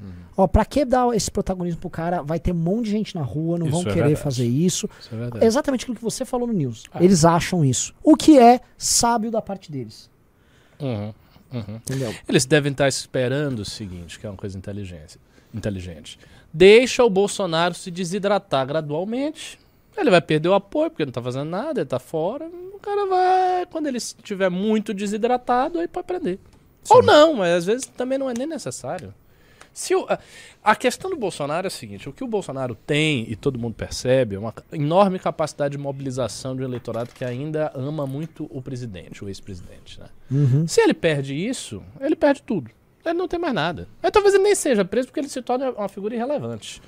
Uhum. 0.02 0.10
Ó, 0.38 0.48
pra 0.48 0.66
que 0.66 0.84
dar 0.86 1.16
esse 1.16 1.30
protagonismo 1.32 1.80
pro 1.80 1.90
cara? 1.90 2.22
Vai 2.22 2.40
ter 2.40 2.52
um 2.52 2.56
monte 2.56 2.86
de 2.86 2.92
gente 2.92 3.16
na 3.16 3.22
rua, 3.22 3.58
não 3.58 3.68
Isso 3.68 3.72
vão 3.74 3.82
é 3.82 3.86
querer 3.94 4.06
verdade. 4.08 4.24
fazer 4.24 4.46
isso. 4.46 4.90
Isso 5.00 5.10
é. 5.40 5.46
Exatamente 5.46 5.84
aquilo 5.84 5.96
que 5.98 6.04
você 6.04 6.26
falou 6.26 6.48
no 6.48 6.54
News. 6.54 6.84
Ah. 6.92 7.04
Eles 7.04 7.24
acham 7.26 7.64
isso. 7.64 7.94
O 8.04 8.16
que 8.16 8.38
é 8.38 8.60
sábio 8.78 9.32
da 9.32 9.42
parte 9.42 9.72
deles. 9.72 10.10
Uhum, 10.80 11.14
uhum. 11.54 11.82
Eles 12.28 12.46
devem 12.46 12.72
estar 12.72 12.88
esperando 12.88 13.60
o 13.60 13.66
seguinte, 13.66 14.20
que 14.20 14.26
é 14.26 14.30
uma 14.30 14.38
coisa 14.38 14.58
inteligente. 14.58 15.20
inteligente. 15.54 16.20
Deixa 16.52 17.04
o 17.04 17.10
Bolsonaro 17.10 17.74
se 17.74 17.90
desidratar 17.90 18.66
gradualmente. 18.66 19.60
Ele 19.98 20.10
vai 20.10 20.22
perder 20.22 20.50
o 20.50 20.54
apoio, 20.54 20.90
porque 20.90 21.06
não 21.06 21.12
tá 21.12 21.22
fazendo 21.22 21.50
nada, 21.50 21.82
ele 21.82 21.90
tá 21.90 22.00
fora. 22.00 22.46
O 22.46 22.80
cara 22.80 23.06
vai. 23.06 23.66
Quando 23.68 23.88
ele 23.88 23.98
estiver 23.98 24.50
muito 24.50 24.94
desidratado, 24.94 25.80
aí 25.80 25.88
pode 25.88 26.08
prender. 26.08 26.40
Ou 26.90 27.02
não, 27.02 27.36
mas 27.36 27.54
às 27.54 27.66
vezes 27.66 27.86
também 27.86 28.18
não 28.18 28.30
é 28.30 28.34
nem 28.38 28.48
necessário. 28.48 29.14
Se 29.74 29.96
o- 29.96 30.06
a- 30.08 30.20
a 30.64 30.76
questão 30.76 31.10
do 31.10 31.18
Bolsonaro 31.18 31.66
é 31.66 31.70
a 31.70 31.72
seguinte: 31.72 32.08
o 32.08 32.14
que 32.14 32.24
o 32.24 32.28
Bolsonaro 32.28 32.76
tem, 32.76 33.26
e 33.30 33.36
todo 33.36 33.58
mundo 33.58 33.74
percebe, 33.74 34.36
é 34.36 34.40
uma 34.40 34.54
enorme 34.72 35.18
capacidade 35.20 35.72
de 35.76 35.78
mobilização 35.78 36.56
de 36.56 36.62
um 36.62 36.66
eleitorado 36.66 37.10
que 37.14 37.26
ainda 37.26 37.72
ama 37.74 38.06
muito 38.06 38.48
o 38.52 38.62
presidente, 38.62 39.24
o 39.26 39.28
ex-presidente. 39.28 40.00
Né? 40.00 40.06
Uhum. 40.32 40.68
Se 40.68 40.80
ele 40.82 40.94
perde 40.94 41.34
isso, 41.36 41.82
ele 42.00 42.16
perde 42.16 42.42
tudo. 42.44 42.70
Ele 43.04 43.16
não 43.16 43.28
tem 43.28 43.40
mais 43.40 43.54
nada. 43.54 43.88
Aí 44.02 44.10
talvez 44.12 44.34
ele 44.34 44.44
nem 44.44 44.56
seja 44.56 44.86
preso 44.86 45.08
porque 45.10 45.20
ele 45.20 45.28
se 45.28 45.42
torna 45.42 45.72
uma 45.72 45.90
figura 45.90 46.16
irrelevante. 46.16 46.82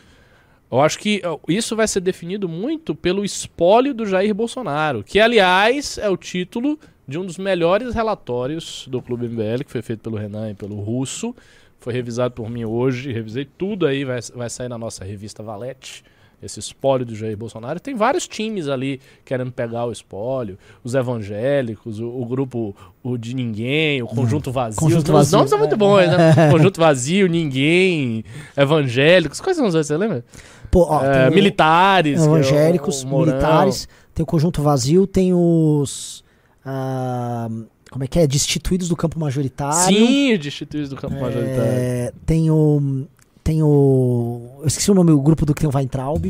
Eu 0.71 0.79
acho 0.81 0.97
que 0.97 1.21
isso 1.47 1.75
vai 1.75 1.87
ser 1.87 1.99
definido 1.99 2.47
muito 2.49 2.95
pelo 2.95 3.23
espólio 3.25 3.93
do 3.93 4.05
Jair 4.05 4.33
Bolsonaro, 4.33 5.03
que 5.03 5.19
aliás 5.19 5.97
é 5.97 6.09
o 6.09 6.17
título 6.17 6.79
de 7.07 7.19
um 7.19 7.25
dos 7.25 7.37
melhores 7.37 7.93
relatórios 7.93 8.87
do 8.89 9.01
Clube 9.01 9.27
MBL, 9.27 9.63
que 9.63 9.71
foi 9.71 9.81
feito 9.81 9.99
pelo 10.01 10.17
Renan 10.17 10.49
e 10.51 10.53
pelo 10.55 10.75
Russo. 10.79 11.35
Foi 11.79 11.93
revisado 11.93 12.33
por 12.33 12.49
mim 12.49 12.65
hoje, 12.65 13.11
revisei 13.11 13.45
tudo 13.45 13.85
aí, 13.85 14.03
vai, 14.03 14.19
vai 14.33 14.49
sair 14.49 14.69
na 14.69 14.77
nossa 14.77 15.03
revista 15.05 15.43
Valete, 15.43 16.03
esse 16.41 16.59
espólio 16.59 17.05
do 17.05 17.15
Jair 17.15 17.37
Bolsonaro. 17.37 17.79
Tem 17.79 17.93
vários 17.95 18.27
times 18.27 18.67
ali 18.67 18.99
querendo 19.23 19.51
pegar 19.51 19.85
o 19.85 19.91
espólio, 19.91 20.57
os 20.83 20.95
evangélicos, 20.95 21.99
o, 21.99 22.07
o 22.07 22.25
grupo 22.25 22.75
o 23.03 23.17
de 23.17 23.35
ninguém, 23.35 24.01
o 24.01 24.07
Conjunto 24.07 24.51
Vazio. 24.51 24.79
Conjunto 24.79 25.05
Os 25.07 25.11
Vazio, 25.11 25.37
nomes 25.37 25.49
são 25.49 25.59
muito 25.59 25.75
é. 25.75 25.77
bons, 25.77 26.07
né? 26.07 26.49
Conjunto 26.51 26.79
Vazio, 26.79 27.27
Ninguém, 27.27 28.23
Evangélicos. 28.57 29.39
Quais 29.39 29.55
são 29.57 29.65
os 29.67 29.73
outros, 29.75 29.87
você 29.87 29.97
lembra? 29.97 30.25
Pô, 30.71 30.87
ó, 30.89 31.03
É, 31.05 31.29
militares. 31.29 32.19
que 32.21 32.27
é 32.27 32.29
o- 32.29 32.35
evangélicos, 32.35 33.03
o 33.03 33.07
militares, 33.19 33.87
tem 34.13 34.23
o 34.23 34.25
conjunto 34.25 34.61
vazio, 34.61 35.05
tem 35.07 35.33
os. 35.33 36.23
ah, 36.65 37.47
como 37.95 38.03
é 38.03 38.07
que 38.09 38.19
é? 38.19 38.27
Destituídos 38.27 38.89
do 38.89 38.95
campo 38.97 39.17
majoritário. 39.17 39.95
Sim, 39.95 40.33
os 40.33 40.39
destituídos 40.41 40.89
do 40.89 40.97
campo 40.97 41.15
majoritário. 41.17 41.63
É, 41.63 42.11
tem 42.25 42.51
o. 42.51 43.07
Tem 43.41 43.63
o. 43.63 44.41
Eu 44.59 44.67
esqueci 44.67 44.91
o 44.91 44.93
nome, 44.93 45.11
o 45.11 45.21
grupo 45.21 45.45
do 45.45 45.53
que 45.53 45.61
tem 45.61 45.69
o 45.69 45.73
Weintraub. 45.73 46.25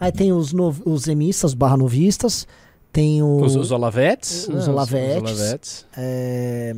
Aí 0.00 0.10
tem 0.10 0.32
os, 0.32 0.52
nov, 0.52 0.80
os 0.84 1.06
emistas, 1.06 1.54
barra 1.54 1.76
novistas. 1.76 2.44
Tem 2.92 3.22
o. 3.22 3.40
Os, 3.40 3.54
os 3.54 3.70
Olavetes. 3.70 4.48
os 4.48 4.66
né? 4.66 4.72
Olavetes. 4.72 5.30
Os 5.32 5.38
Olavetes. 5.40 5.86
é, 5.96 6.74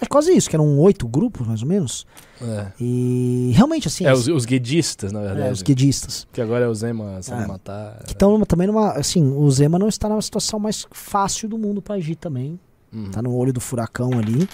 acho 0.00 0.08
quase 0.08 0.32
isso, 0.32 0.48
que 0.48 0.54
eram 0.54 0.78
oito 0.78 1.08
grupos, 1.08 1.48
mais 1.48 1.62
ou 1.62 1.66
menos. 1.68 2.06
É, 2.40 2.66
E 2.78 3.50
realmente, 3.56 3.88
assim. 3.88 4.06
É, 4.06 4.12
os, 4.12 4.28
os 4.28 4.44
guedistas, 4.44 5.10
na 5.10 5.18
verdade. 5.20 5.48
é, 5.48 5.50
os 5.50 5.62
guedistas. 5.62 6.28
Que 6.32 6.40
agora 6.40 6.66
é 6.66 6.68
o 6.68 6.74
Zema 6.76 7.20
Zema 7.20 7.42
É. 7.42 7.46
matar. 7.48 8.04
Que 8.04 8.12
estão 8.12 8.40
também 8.42 8.68
numa. 8.68 8.92
Assim, 8.92 9.32
o 9.36 9.50
Zema 9.50 9.80
não 9.80 9.88
está 9.88 10.08
na 10.08 10.22
situação 10.22 10.60
mais 10.60 10.86
fácil 10.92 11.48
do 11.48 11.58
mundo 11.58 11.82
para 11.82 11.96
agir 11.96 12.14
também. 12.14 12.56
Uhum. 12.92 13.10
Tá 13.10 13.22
no 13.22 13.34
olho 13.34 13.52
do 13.52 13.60
furacão 13.60 14.10
ali. 14.18 14.48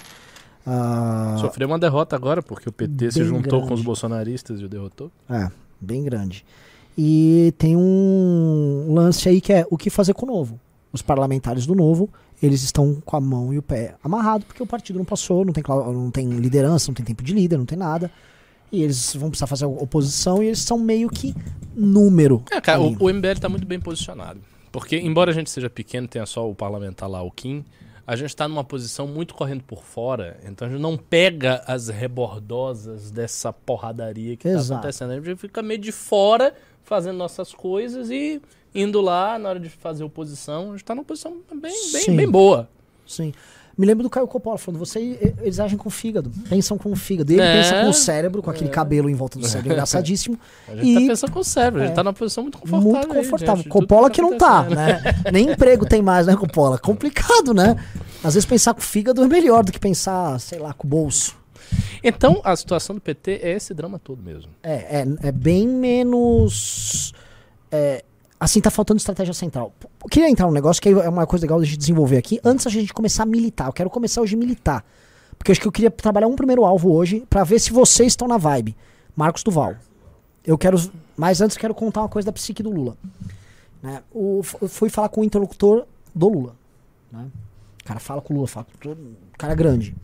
Ah, 0.65 1.37
Sofreu 1.39 1.67
uma 1.67 1.79
derrota 1.79 2.15
agora, 2.15 2.43
porque 2.43 2.67
o 2.67 2.71
PT 2.71 3.11
se 3.11 3.23
juntou 3.23 3.59
grande. 3.59 3.67
com 3.67 3.73
os 3.73 3.81
bolsonaristas 3.81 4.59
e 4.59 4.65
o 4.65 4.69
derrotou. 4.69 5.11
É, 5.29 5.49
bem 5.79 6.03
grande. 6.03 6.45
E 6.97 7.53
tem 7.57 7.75
um 7.77 8.87
lance 8.89 9.29
aí 9.29 9.39
que 9.39 9.53
é 9.53 9.65
o 9.69 9.77
que 9.77 9.89
fazer 9.89 10.13
com 10.13 10.25
o 10.25 10.29
novo. 10.29 10.59
Os 10.91 11.01
parlamentares 11.01 11.65
do 11.65 11.75
novo, 11.75 12.09
eles 12.41 12.63
estão 12.63 13.01
com 13.05 13.15
a 13.15 13.21
mão 13.21 13.53
e 13.53 13.57
o 13.57 13.61
pé 13.61 13.95
amarrado 14.03 14.45
porque 14.45 14.61
o 14.61 14.67
partido 14.67 14.97
não 14.97 15.05
passou, 15.05 15.45
não 15.45 15.53
tem, 15.53 15.63
não 15.67 16.11
tem 16.11 16.27
liderança, 16.27 16.87
não 16.87 16.95
tem 16.95 17.05
tempo 17.05 17.23
de 17.23 17.33
líder, 17.33 17.57
não 17.57 17.65
tem 17.65 17.77
nada. 17.77 18.11
E 18.71 18.83
eles 18.83 19.15
vão 19.15 19.29
precisar 19.29 19.47
fazer 19.47 19.65
oposição 19.65 20.43
e 20.43 20.47
eles 20.47 20.59
são 20.59 20.77
meio 20.77 21.09
que 21.09 21.33
número. 21.73 22.43
É, 22.51 22.59
cara, 22.59 22.81
o, 22.81 22.97
o 22.99 23.13
MBL 23.13 23.39
tá 23.39 23.47
muito 23.47 23.65
bem 23.65 23.79
posicionado. 23.79 24.41
Porque, 24.71 24.97
embora 24.97 25.31
a 25.31 25.33
gente 25.33 25.49
seja 25.49 25.69
pequeno, 25.69 26.07
tenha 26.07 26.25
só 26.25 26.49
o 26.49 26.53
parlamentar 26.53 27.09
lá, 27.09 27.21
o 27.21 27.31
Kim, 27.31 27.63
a 28.07 28.15
gente 28.15 28.33
tá 28.33 28.47
numa 28.47 28.63
posição 28.63 29.05
muito 29.05 29.33
correndo 29.33 29.63
por 29.65 29.83
fora. 29.83 30.39
Então 30.45 30.65
a 30.65 30.71
gente 30.71 30.79
não 30.79 30.95
pega 30.95 31.61
as 31.67 31.89
rebordosas 31.89 33.11
dessa 33.11 33.51
porradaria 33.51 34.37
que 34.37 34.43
tá 34.45 34.49
Exato. 34.49 34.79
acontecendo. 34.79 35.11
A 35.11 35.19
gente 35.19 35.35
fica 35.35 35.61
meio 35.61 35.77
de 35.77 35.91
fora, 35.91 36.55
fazendo 36.85 37.17
nossas 37.17 37.53
coisas 37.53 38.09
e 38.09 38.41
indo 38.73 39.01
lá 39.01 39.37
na 39.37 39.49
hora 39.49 39.59
de 39.59 39.67
fazer 39.67 40.05
oposição. 40.05 40.69
A 40.69 40.71
gente 40.71 40.85
tá 40.85 40.95
numa 40.95 41.03
posição 41.03 41.37
bem, 41.53 41.69
Sim. 41.69 41.91
bem, 42.07 42.15
bem 42.15 42.31
boa. 42.31 42.69
Sim. 43.05 43.33
Me 43.77 43.85
lembro 43.85 44.01
do 44.03 44.09
Caio 44.09 44.27
Coppola 44.27 44.57
falando, 44.57 44.79
você, 44.79 45.35
eles 45.41 45.59
agem 45.59 45.77
com 45.77 45.87
o 45.87 45.91
fígado, 45.91 46.31
pensam 46.49 46.77
com 46.79 46.91
o 46.91 46.95
fígado. 46.95 47.31
Ele 47.31 47.41
É. 47.41 47.61
pensa 47.61 47.81
com 47.83 47.89
o 47.89 47.93
cérebro, 47.93 48.41
com 48.41 48.49
aquele 48.49 48.71
cabelo 48.71 49.07
em 49.09 49.13
volta 49.13 49.37
do 49.37 49.45
cérebro 49.47 49.71
engraçadíssimo. 49.73 50.39
A 50.67 50.75
gente 50.75 50.87
E- 50.89 50.93
tá 50.95 50.99
pensando 51.01 51.31
com 51.31 51.39
o 51.39 51.43
cérebro, 51.43 51.81
a 51.81 51.83
gente 51.83 51.91
é. 51.91 51.95
tá 51.95 52.03
numa 52.03 52.13
posição 52.13 52.43
muito 52.43 52.57
confortável. 52.57 52.91
Muito 52.91 53.11
aí, 53.11 53.23
confortável. 53.23 53.63
tudo 53.63 53.71
Coppola 53.71 54.09
tá 54.09 54.15
que 54.15 54.21
não 54.21 54.35
tá, 54.37 54.59
acontecendo. 54.61 55.03
né? 55.03 55.15
Nem 55.31 55.51
emprego 55.51 55.85
tem 55.85 56.01
mais, 56.01 56.25
né, 56.25 56.35
Coppola? 56.35 56.79
Complicado, 56.79 57.53
né? 57.53 57.75
Às 58.23 58.33
vezes 58.33 58.45
pensar 58.45 58.73
com 58.73 58.79
o 58.79 58.83
fígado 58.83 59.23
é 59.23 59.27
melhor 59.27 59.63
do 59.63 59.71
que 59.71 59.79
pensar, 59.79 60.39
sei 60.39 60.57
lá, 60.57 60.73
com 60.73 60.87
o 60.87 60.89
bolso. 60.89 61.35
Então, 62.03 62.41
a 62.43 62.55
situação 62.55 62.95
do 62.95 63.01
PT 63.01 63.41
é 63.43 63.51
esse 63.51 63.73
drama 63.73 63.99
todo 63.99 64.23
mesmo. 64.23 64.49
É, 64.63 65.01
é, 65.01 65.05
é 65.27 65.31
bem 65.31 65.67
menos. 65.67 67.13
é, 67.71 68.03
assim, 68.47 68.61
tá 68.61 68.71
faltando 68.71 68.97
estratégia 68.97 69.33
central. 69.33 69.73
Eu 70.03 70.09
queria 70.09 70.29
entrar 70.29 70.47
num 70.47 70.53
negócio 70.53 70.81
que 70.81 70.89
é 70.89 71.09
uma 71.09 71.27
coisa 71.27 71.45
legal 71.45 71.61
de 71.61 71.77
desenvolver 71.77 72.17
aqui. 72.17 72.39
Antes 72.43 72.65
da 72.65 72.71
gente 72.71 72.93
começar 72.93 73.23
a 73.23 73.25
militar, 73.25 73.67
eu 73.67 73.73
quero 73.73 73.89
começar 73.89 74.21
hoje 74.21 74.35
a 74.35 74.37
militar. 74.37 74.85
Porque 75.37 75.51
eu 75.51 75.53
acho 75.53 75.61
que 75.61 75.67
eu 75.67 75.71
queria 75.71 75.91
trabalhar 75.91 76.27
um 76.27 76.35
primeiro 76.35 76.65
alvo 76.65 76.91
hoje 76.91 77.23
pra 77.29 77.43
ver 77.43 77.59
se 77.59 77.71
vocês 77.71 78.13
estão 78.13 78.27
na 78.27 78.37
vibe. 78.37 78.75
Marcos 79.15 79.43
Duval. 79.43 79.75
Eu 80.45 80.57
quero. 80.57 80.77
Mas 81.15 81.41
antes 81.41 81.55
eu 81.55 81.61
quero 81.61 81.75
contar 81.75 82.01
uma 82.01 82.09
coisa 82.09 82.25
da 82.25 82.31
psique 82.31 82.63
do 82.63 82.71
Lula. 82.71 82.97
Né? 83.83 84.01
O, 84.11 84.41
eu 84.61 84.67
fui 84.67 84.89
falar 84.89 85.09
com 85.09 85.21
o 85.21 85.23
interlocutor 85.23 85.85
do 86.15 86.29
Lula. 86.29 86.55
Né? 87.11 87.27
O 87.81 87.85
cara 87.85 87.99
fala 87.99 88.21
com 88.21 88.33
o 88.33 88.37
Lula, 88.37 88.47
fala 88.47 88.65
com 88.65 88.77
todo. 88.79 88.99
O 88.99 89.37
cara 89.37 89.53
é 89.53 89.55
grande. 89.55 89.95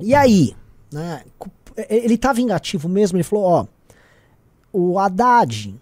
E 0.00 0.14
aí, 0.14 0.54
né? 0.92 1.24
Ele 1.88 2.18
tá 2.18 2.32
vingativo 2.32 2.88
mesmo, 2.88 3.16
ele 3.16 3.24
falou, 3.24 3.44
ó, 3.44 3.66
o 4.72 4.98
Haddad 4.98 5.74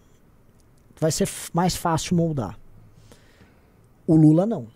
vai 1.00 1.10
ser 1.12 1.28
mais 1.52 1.76
fácil 1.76 2.16
moldar. 2.16 2.58
O 4.06 4.14
Lula 4.16 4.46
não. 4.46 4.66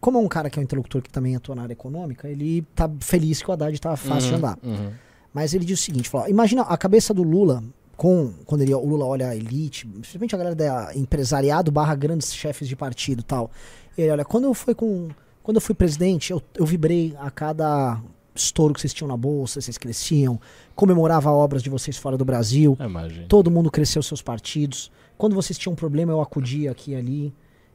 Como 0.00 0.18
é 0.18 0.20
um 0.20 0.28
cara 0.28 0.48
que 0.48 0.58
é 0.58 0.60
um 0.60 0.64
interlocutor 0.64 1.02
que 1.02 1.10
também 1.10 1.34
atua 1.34 1.54
na 1.54 1.62
área 1.62 1.72
econômica, 1.72 2.28
ele 2.28 2.62
tá 2.74 2.88
feliz 3.00 3.42
que 3.42 3.50
o 3.50 3.52
Haddad 3.52 3.78
tá 3.80 3.96
fácil 3.96 4.28
de 4.28 4.32
Uhum, 4.34 4.36
andar. 4.38 4.58
uhum. 4.62 4.92
Mas 5.34 5.54
ele 5.54 5.64
diz 5.64 5.80
o 5.80 5.82
seguinte, 5.82 6.08
falou, 6.08 6.28
imagina 6.28 6.62
a 6.62 6.76
cabeça 6.76 7.12
do 7.12 7.22
Lula 7.22 7.62
com 7.96 8.32
quando 8.46 8.62
ele, 8.62 8.72
o 8.72 8.84
Lula 8.86 9.04
olha 9.04 9.28
a 9.28 9.36
elite, 9.36 9.86
principalmente 9.86 10.34
a 10.34 10.38
galera 10.38 10.54
da 10.54 10.94
empresariado 10.94 11.72
barra 11.72 11.94
grandes 11.96 12.32
chefes 12.32 12.68
de 12.68 12.76
partido 12.76 13.20
e 13.20 13.24
tal. 13.24 13.50
Ele 13.96 14.10
olha, 14.10 14.24
quando 14.24 14.44
eu 14.44 14.54
fui 14.54 14.74
com 14.74 15.08
quando 15.42 15.56
eu 15.56 15.60
fui 15.60 15.74
presidente, 15.74 16.30
eu, 16.30 16.40
eu 16.54 16.64
vibrei 16.64 17.16
a 17.18 17.30
cada 17.30 18.00
estouro 18.42 18.74
que 18.74 18.80
vocês 18.80 18.92
tinham 18.92 19.08
na 19.08 19.16
bolsa, 19.16 19.60
vocês 19.60 19.78
cresciam, 19.78 20.40
comemorava 20.74 21.30
obras 21.30 21.62
de 21.62 21.70
vocês 21.70 21.96
fora 21.96 22.16
do 22.16 22.24
Brasil. 22.24 22.76
É, 22.80 22.84
Imagina. 22.84 23.26
Todo 23.28 23.50
mundo 23.50 23.70
cresceu 23.70 24.02
seus 24.02 24.22
partidos. 24.22 24.90
Quando 25.16 25.34
vocês 25.34 25.58
tinham 25.58 25.72
um 25.72 25.76
problema, 25.76 26.12
eu 26.12 26.20
acudia 26.20 26.70
aqui 26.70 26.92
e 26.92 26.96
ali. 26.96 27.34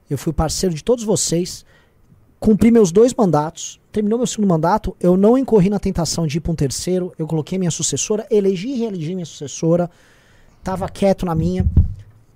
Eu 0.10 0.18
fui 0.18 0.32
parceiro 0.32 0.74
de 0.74 0.84
todos 0.84 1.04
vocês. 1.04 1.66
Cumpri 2.40 2.72
meus 2.72 2.92
dois 2.92 3.14
mandatos. 3.14 3.80
Terminou 3.92 4.20
meu 4.20 4.28
segundo 4.28 4.50
mandato. 4.50 4.96
Eu 5.00 5.16
não 5.16 5.38
incorri 5.38 5.70
na 5.70 5.80
tentação 5.80 6.28
de 6.28 6.38
ir 6.38 6.42
para 6.42 6.52
um 6.52 6.56
terceiro. 6.56 7.14
Eu 7.18 7.28
coloquei 7.28 7.58
minha 7.58 7.72
sucessora, 7.72 8.28
elegi 8.30 8.70
e 8.70 8.80
reelegi 8.80 9.16
minha 9.16 9.26
sucessora. 9.26 9.90
Tava 10.64 10.88
quieto 10.90 11.26
na 11.26 11.36
minha. 11.36 11.66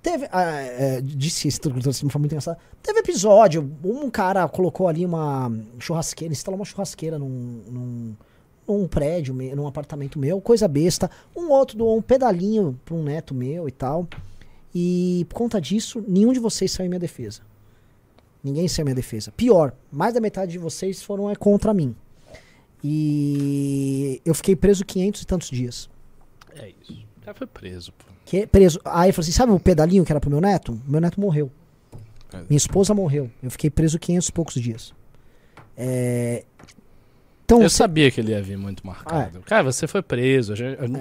Teve. 0.08 0.26
ah, 0.32 0.62
é, 0.62 1.02
disse 1.02 1.50
assim, 1.50 2.08
foi 2.08 2.20
muito 2.20 2.32
engraçado. 2.32 2.58
Teve 2.82 3.00
episódio. 3.00 3.70
Um 3.84 4.10
cara 4.10 4.48
colocou 4.48 4.88
ali 4.88 5.06
uma 5.06 5.52
churrasqueira, 5.80 6.32
instalou 6.32 6.58
uma 6.58 6.65
churrasqueira 6.65 7.20
num, 7.20 8.15
num, 8.65 8.88
prédio, 8.88 9.34
num 9.34 9.67
apartamento 9.67 10.17
meu, 10.17 10.39
coisa 10.39 10.65
besta. 10.65 11.12
Um 11.36 11.52
outro 11.52 11.78
doou 11.78 11.98
um 11.98 12.02
pedalinho 12.02 12.80
pra 12.86 12.96
um 12.96 13.04
neto 13.04 13.36
meu 13.36 13.67
e 13.67 13.72
tal. 13.72 14.08
E 14.74 15.26
por 15.28 15.36
conta 15.36 15.60
disso, 15.60 16.02
nenhum 16.08 16.32
de 16.32 16.39
vocês 16.39 16.72
saiu 16.72 16.86
em 16.86 16.89
minha 16.89 17.00
defesa. 17.00 17.41
Ninguém 18.41 18.70
saiu 18.70 18.86
minha 18.86 18.96
defesa. 18.96 19.34
Pior, 19.36 19.74
mais 19.91 20.13
da 20.13 20.22
metade 20.22 20.54
de 20.54 20.58
vocês 20.58 21.04
foram 21.04 21.30
é, 21.30 21.36
contra 21.36 21.74
mim. 21.74 21.93
E 22.82 24.22
eu 24.24 24.34
fiquei 24.34 24.56
preso 24.56 24.86
500 24.86 25.22
e 25.22 25.28
tantos 25.28 25.50
dias. 25.50 25.89
É 26.56 26.72
isso. 26.89 27.07
O 27.28 27.30
cara 27.30 27.38
foi 27.40 27.48
preso, 27.48 27.92
pô. 27.92 28.06
Que 28.24 28.48
preso. 28.48 28.80
Aí 28.86 29.10
eu 29.10 29.13
falei 29.13 29.26
assim: 29.26 29.34
sabe 29.34 29.52
o 29.52 29.60
pedalinho 29.60 30.06
que 30.06 30.12
era 30.13 30.20
pro 30.20 30.30
meu 30.30 30.40
neto? 30.40 30.80
Meu 30.88 31.02
neto 31.02 31.20
morreu. 31.20 31.52
É. 32.32 32.38
Minha 32.50 32.56
esposa 32.58 32.94
morreu. 32.94 33.30
Eu 33.44 33.52
fiquei 33.52 33.70
preso 33.70 34.00
500 34.00 34.30
e 34.30 34.32
poucos 34.32 34.54
dias. 34.54 34.94
É, 35.76 36.46
Então, 37.44 37.62
Eu 37.62 37.70
sabia 37.70 38.10
que 38.10 38.22
ele 38.22 38.32
ia 38.32 38.42
vir 38.42 38.58
muito 38.58 38.88
marcado. 38.88 39.42
Cara, 39.42 39.63
você 39.63 39.88
foi 39.88 40.02
preso. 40.02 40.54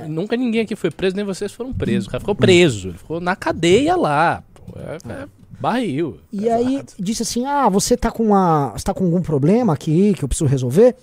Nunca 0.08 0.36
ninguém 0.36 0.62
aqui 0.62 0.74
foi 0.74 0.90
preso, 0.90 1.14
nem 1.14 1.24
vocês 1.24 1.52
foram 1.52 1.72
presos. 1.72 2.08
O 2.08 2.10
cara 2.10 2.20
ficou 2.20 2.34
preso. 2.34 2.88
Ele 2.88 2.98
ficou 2.98 3.20
na 3.20 3.36
cadeia 3.36 3.94
lá. 3.94 4.42
Pô. 4.52 4.72
É, 4.80 4.96
é 5.12 5.28
barril. 5.60 6.18
E 6.32 6.50
aí 6.50 6.82
disse 6.98 7.22
assim: 7.22 7.46
Ah, 7.46 7.68
você 7.68 7.96
tá 7.96 8.10
com 8.10 8.24
uma. 8.24 8.70
Você 8.70 8.82
tá 8.84 8.92
com 8.92 9.04
algum 9.04 9.22
problema 9.22 9.72
aqui 9.72 10.12
que 10.14 10.24
eu 10.24 10.28
preciso 10.28 10.50
resolver? 10.50 10.96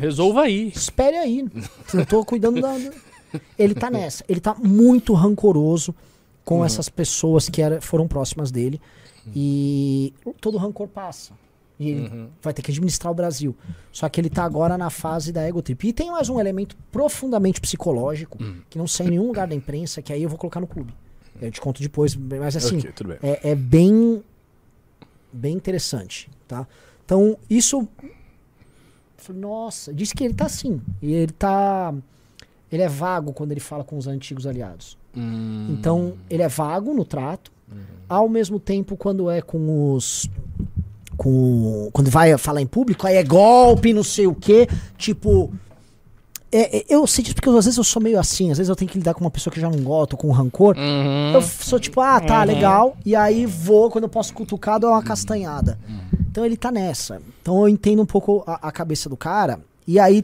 Resolva 0.00 0.42
aí. 0.42 0.68
Espere 0.68 1.16
aí. 1.16 1.44
Eu 1.92 2.06
tô 2.06 2.24
cuidando 2.24 2.60
da. 2.60 2.76
Ele 3.58 3.74
tá 3.74 3.90
nessa. 3.90 4.24
Ele 4.28 4.40
tá 4.40 4.54
muito 4.54 5.12
rancoroso 5.14 5.94
com 6.44 6.64
essas 6.64 6.88
pessoas 6.88 7.48
que 7.48 7.60
era, 7.60 7.80
foram 7.80 8.08
próximas 8.08 8.50
dele. 8.50 8.80
E 9.34 10.12
todo 10.40 10.56
rancor 10.56 10.88
passa. 10.88 11.32
E 11.78 11.90
ele 11.90 12.28
vai 12.42 12.52
ter 12.52 12.62
que 12.62 12.70
administrar 12.70 13.12
o 13.12 13.14
Brasil. 13.14 13.54
Só 13.92 14.08
que 14.08 14.20
ele 14.20 14.30
tá 14.30 14.42
agora 14.42 14.76
na 14.76 14.90
fase 14.90 15.30
da 15.30 15.42
ego 15.42 15.62
trip. 15.62 15.86
E 15.86 15.92
tem 15.92 16.10
mais 16.10 16.28
um 16.28 16.40
elemento 16.40 16.76
profundamente 16.90 17.60
psicológico 17.60 18.38
que 18.68 18.78
não 18.78 18.86
sai 18.86 19.06
em 19.06 19.10
nenhum 19.10 19.26
lugar 19.28 19.46
da 19.46 19.54
imprensa, 19.54 20.02
que 20.02 20.12
aí 20.12 20.22
eu 20.22 20.28
vou 20.28 20.38
colocar 20.38 20.60
no 20.60 20.66
clube. 20.66 20.92
Eu 21.40 21.52
te 21.52 21.60
conto 21.60 21.80
depois, 21.80 22.16
mas 22.16 22.56
assim, 22.56 22.78
Ok, 22.78 22.92
tudo 22.92 23.08
bem. 23.10 23.18
é, 23.22 23.50
é 23.50 23.54
bem 23.54 24.24
bem 25.32 25.54
interessante, 25.54 26.28
tá? 26.48 26.66
Então, 27.04 27.38
isso 27.48 27.86
nossa, 29.30 29.92
diz 29.92 30.12
que 30.12 30.24
ele 30.24 30.32
tá 30.32 30.46
assim, 30.46 30.80
e 31.02 31.12
ele 31.12 31.32
tá 31.32 31.94
ele 32.70 32.82
é 32.82 32.88
vago 32.88 33.32
quando 33.32 33.52
ele 33.52 33.60
fala 33.60 33.82
com 33.84 33.96
os 33.96 34.06
antigos 34.06 34.46
aliados. 34.46 34.96
Hum, 35.16 35.68
Então, 35.70 36.14
ele 36.30 36.42
é 36.42 36.48
vago 36.48 36.92
no 36.94 37.04
trato, 37.04 37.50
Uhum. 37.70 37.78
ao 38.08 38.28
mesmo 38.28 38.58
tempo 38.58 38.96
quando 38.96 39.30
é 39.30 39.42
com 39.42 39.92
os 39.94 40.28
com 41.16 41.90
quando 41.92 42.10
vai 42.10 42.36
falar 42.38 42.60
em 42.62 42.66
público, 42.66 43.06
aí 43.06 43.16
é 43.16 43.24
golpe, 43.24 43.92
não 43.92 44.04
sei 44.04 44.26
o 44.26 44.34
quê, 44.34 44.66
tipo 44.96 45.52
é, 46.50 46.78
é, 46.78 46.84
eu 46.88 47.06
sei 47.06 47.22
disso 47.22 47.34
porque 47.34 47.50
às 47.50 47.66
vezes 47.66 47.76
eu 47.76 47.84
sou 47.84 48.00
meio 48.00 48.18
assim, 48.18 48.50
às 48.50 48.56
vezes 48.56 48.70
eu 48.70 48.76
tenho 48.76 48.90
que 48.90 48.96
lidar 48.96 49.12
com 49.12 49.20
uma 49.22 49.30
pessoa 49.30 49.52
que 49.52 49.60
já 49.60 49.68
não 49.68 49.82
gosta, 49.82 50.14
ou 50.14 50.18
com 50.18 50.30
rancor. 50.30 50.76
Uhum. 50.78 51.32
Eu 51.34 51.42
sou 51.42 51.78
tipo, 51.78 52.00
ah, 52.00 52.18
tá, 52.20 52.42
legal. 52.42 52.96
E 53.04 53.14
aí 53.14 53.44
vou, 53.44 53.90
quando 53.90 54.04
eu 54.04 54.08
posso 54.08 54.32
cutucar, 54.32 54.80
dou 54.80 54.88
uma 54.90 55.02
castanhada. 55.02 55.78
Então 56.30 56.46
ele 56.46 56.56
tá 56.56 56.72
nessa. 56.72 57.20
Então 57.42 57.60
eu 57.60 57.68
entendo 57.68 58.00
um 58.00 58.06
pouco 58.06 58.42
a, 58.46 58.68
a 58.68 58.72
cabeça 58.72 59.10
do 59.10 59.16
cara. 59.16 59.60
E 59.90 59.98
aí 59.98 60.22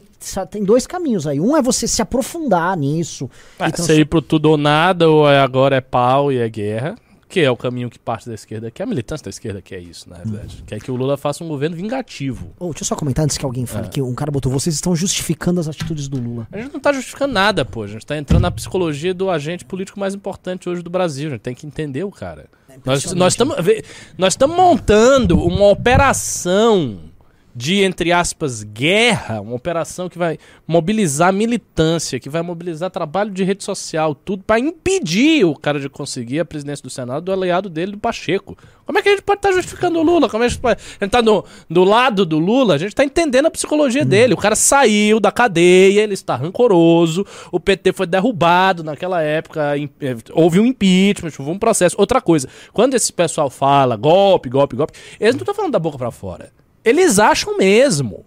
tem 0.51 0.63
dois 0.63 0.85
caminhos 0.85 1.25
aí. 1.25 1.39
Um 1.39 1.57
é 1.57 1.61
você 1.61 1.87
se 1.87 1.99
aprofundar 1.99 2.77
nisso. 2.77 3.27
Ah, 3.57 3.67
Então, 3.69 3.83
você 3.83 3.99
ir 3.99 4.05
pro 4.05 4.21
tudo 4.21 4.51
ou 4.51 4.57
nada, 4.57 5.09
ou 5.09 5.27
é 5.27 5.39
agora 5.39 5.75
é 5.75 5.81
pau 5.81 6.31
e 6.31 6.37
é 6.37 6.47
guerra. 6.47 6.95
Que 7.27 7.39
é 7.41 7.49
o 7.49 7.57
caminho 7.57 7.89
que 7.89 7.97
parte 7.97 8.29
da 8.29 8.35
esquerda 8.35 8.69
quer. 8.69 8.83
A 8.83 8.85
militância 8.85 9.23
da 9.23 9.31
esquerda 9.31 9.59
quer 9.63 9.79
isso, 9.79 10.07
na 10.07 10.17
verdade. 10.17 10.63
Quer 10.67 10.79
que 10.79 10.91
o 10.91 10.95
Lula 10.95 11.17
faça 11.17 11.43
um 11.43 11.47
governo 11.47 11.75
vingativo. 11.75 12.51
Oh, 12.59 12.65
deixa 12.65 12.83
eu 12.83 12.85
só 12.85 12.95
comentar 12.95 13.25
antes 13.25 13.37
que 13.39 13.43
alguém 13.43 13.63
É. 13.63 13.65
fale 13.65 13.89
que 13.89 13.99
um 13.99 14.13
cara 14.13 14.31
botou, 14.31 14.51
vocês 14.51 14.75
estão 14.75 14.95
justificando 14.95 15.59
as 15.59 15.67
atitudes 15.67 16.07
do 16.07 16.21
Lula. 16.21 16.47
A 16.51 16.59
gente 16.61 16.71
não 16.71 16.79
tá 16.79 16.93
justificando 16.93 17.33
nada, 17.33 17.65
pô. 17.65 17.81
A 17.81 17.87
gente 17.87 18.05
tá 18.05 18.15
entrando 18.15 18.43
na 18.43 18.51
psicologia 18.51 19.15
do 19.15 19.31
agente 19.31 19.65
político 19.65 19.99
mais 19.99 20.13
importante 20.13 20.69
hoje 20.69 20.83
do 20.83 20.89
Brasil. 20.91 21.29
A 21.29 21.31
gente 21.31 21.41
tem 21.41 21.55
que 21.55 21.65
entender 21.65 22.03
o 22.03 22.11
cara. 22.11 22.45
Impressionante, 22.73 23.17
nós 23.19 23.33
estamos 23.33 23.55
nós 24.15 24.33
estamos 24.33 24.55
montando 24.55 25.39
uma 25.43 25.65
operação 25.69 26.99
de, 27.55 27.81
entre 27.83 28.11
aspas, 28.11 28.63
guerra, 28.63 29.39
uma 29.39 29.55
operação 29.55 30.09
que 30.09 30.17
vai 30.17 30.37
mobilizar 30.67 31.31
militância, 31.31 32.19
que 32.19 32.29
vai 32.29 32.41
mobilizar 32.41 32.91
trabalho 32.91 33.31
de 33.31 33.45
rede 33.45 33.63
social, 33.63 34.13
tudo 34.13 34.43
para 34.43 34.59
impedir 34.59 35.45
o 35.45 35.55
cara 35.55 35.79
de 35.79 35.87
conseguir 35.87 36.41
a 36.41 36.45
presidência 36.45 36.83
do 36.83 36.89
Senado 36.89 37.23
do 37.23 37.31
aliado 37.31 37.69
dele, 37.69 37.93
do 37.93 37.97
Pacheco. 37.97 38.57
Como 38.85 38.99
é 38.99 39.01
que 39.01 39.07
a 39.07 39.11
gente 39.13 39.23
pode 39.23 39.39
estar 39.39 39.53
justificando 39.53 39.97
o 39.99 40.03
Lula? 40.03 40.29
Como 40.29 40.43
é 40.43 40.47
que 40.47 40.51
a 40.51 40.53
gente, 40.53 40.61
pode... 40.61 40.81
a 40.99 41.03
gente 41.05 41.11
tá 41.11 41.21
no, 41.21 41.45
do 41.69 41.83
lado 41.85 42.25
do 42.25 42.37
Lula? 42.37 42.75
A 42.75 42.77
gente 42.77 42.93
tá 42.93 43.05
entendendo 43.05 43.45
a 43.45 43.51
psicologia 43.51 44.03
dele. 44.03 44.33
O 44.33 44.37
cara 44.37 44.55
saiu 44.55 45.19
da 45.21 45.31
cadeia, 45.31 46.01
ele 46.01 46.13
está 46.13 46.35
rancoroso, 46.35 47.25
o 47.53 47.59
PT 47.59 47.93
foi 47.93 48.05
derrubado 48.05 48.83
naquela 48.83 49.21
época, 49.21 49.77
im- 49.77 49.89
eh, 50.01 50.15
houve 50.33 50.59
um 50.59 50.65
impeachment, 50.65 51.31
houve 51.39 51.51
um 51.51 51.57
processo. 51.57 51.95
Outra 51.97 52.19
coisa, 52.19 52.49
quando 52.73 52.95
esse 52.95 53.13
pessoal 53.13 53.49
fala 53.49 53.95
golpe, 53.95 54.49
golpe, 54.49 54.75
golpe, 54.75 54.93
eles 55.21 55.35
não 55.35 55.39
estão 55.41 55.55
falando 55.55 55.71
da 55.71 55.79
boca 55.79 55.97
para 55.97 56.11
fora. 56.11 56.51
Eles 56.85 57.17
acham 57.17 57.57
mesmo. 57.57 58.23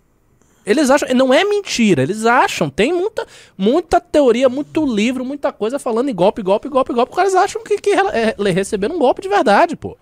Eles 0.67 0.91
acham, 0.91 1.09
não 1.15 1.33
é 1.33 1.45
mentira, 1.45 2.03
eles 2.03 2.27
acham. 2.27 2.69
Tem 2.69 2.93
muita, 2.93 3.27
muita 3.57 4.01
teoria, 4.01 4.51
muito 4.51 4.85
livro, 4.85 5.25
muita 5.25 5.51
coisa 5.51 5.79
falando 5.79 6.11
em 6.11 6.15
golpe, 6.15 6.43
golpe, 6.43 6.69
golpe, 6.69 6.93
golpe. 6.93 7.11
Os 7.11 7.17
caras 7.17 7.35
acham 7.35 7.63
que, 7.65 7.79
que 7.79 7.91
é, 7.91 8.35
receberam 8.53 8.97
um 8.97 8.99
golpe 8.99 9.23
de 9.23 9.29
verdade, 9.29 9.77
pô. 9.77 9.97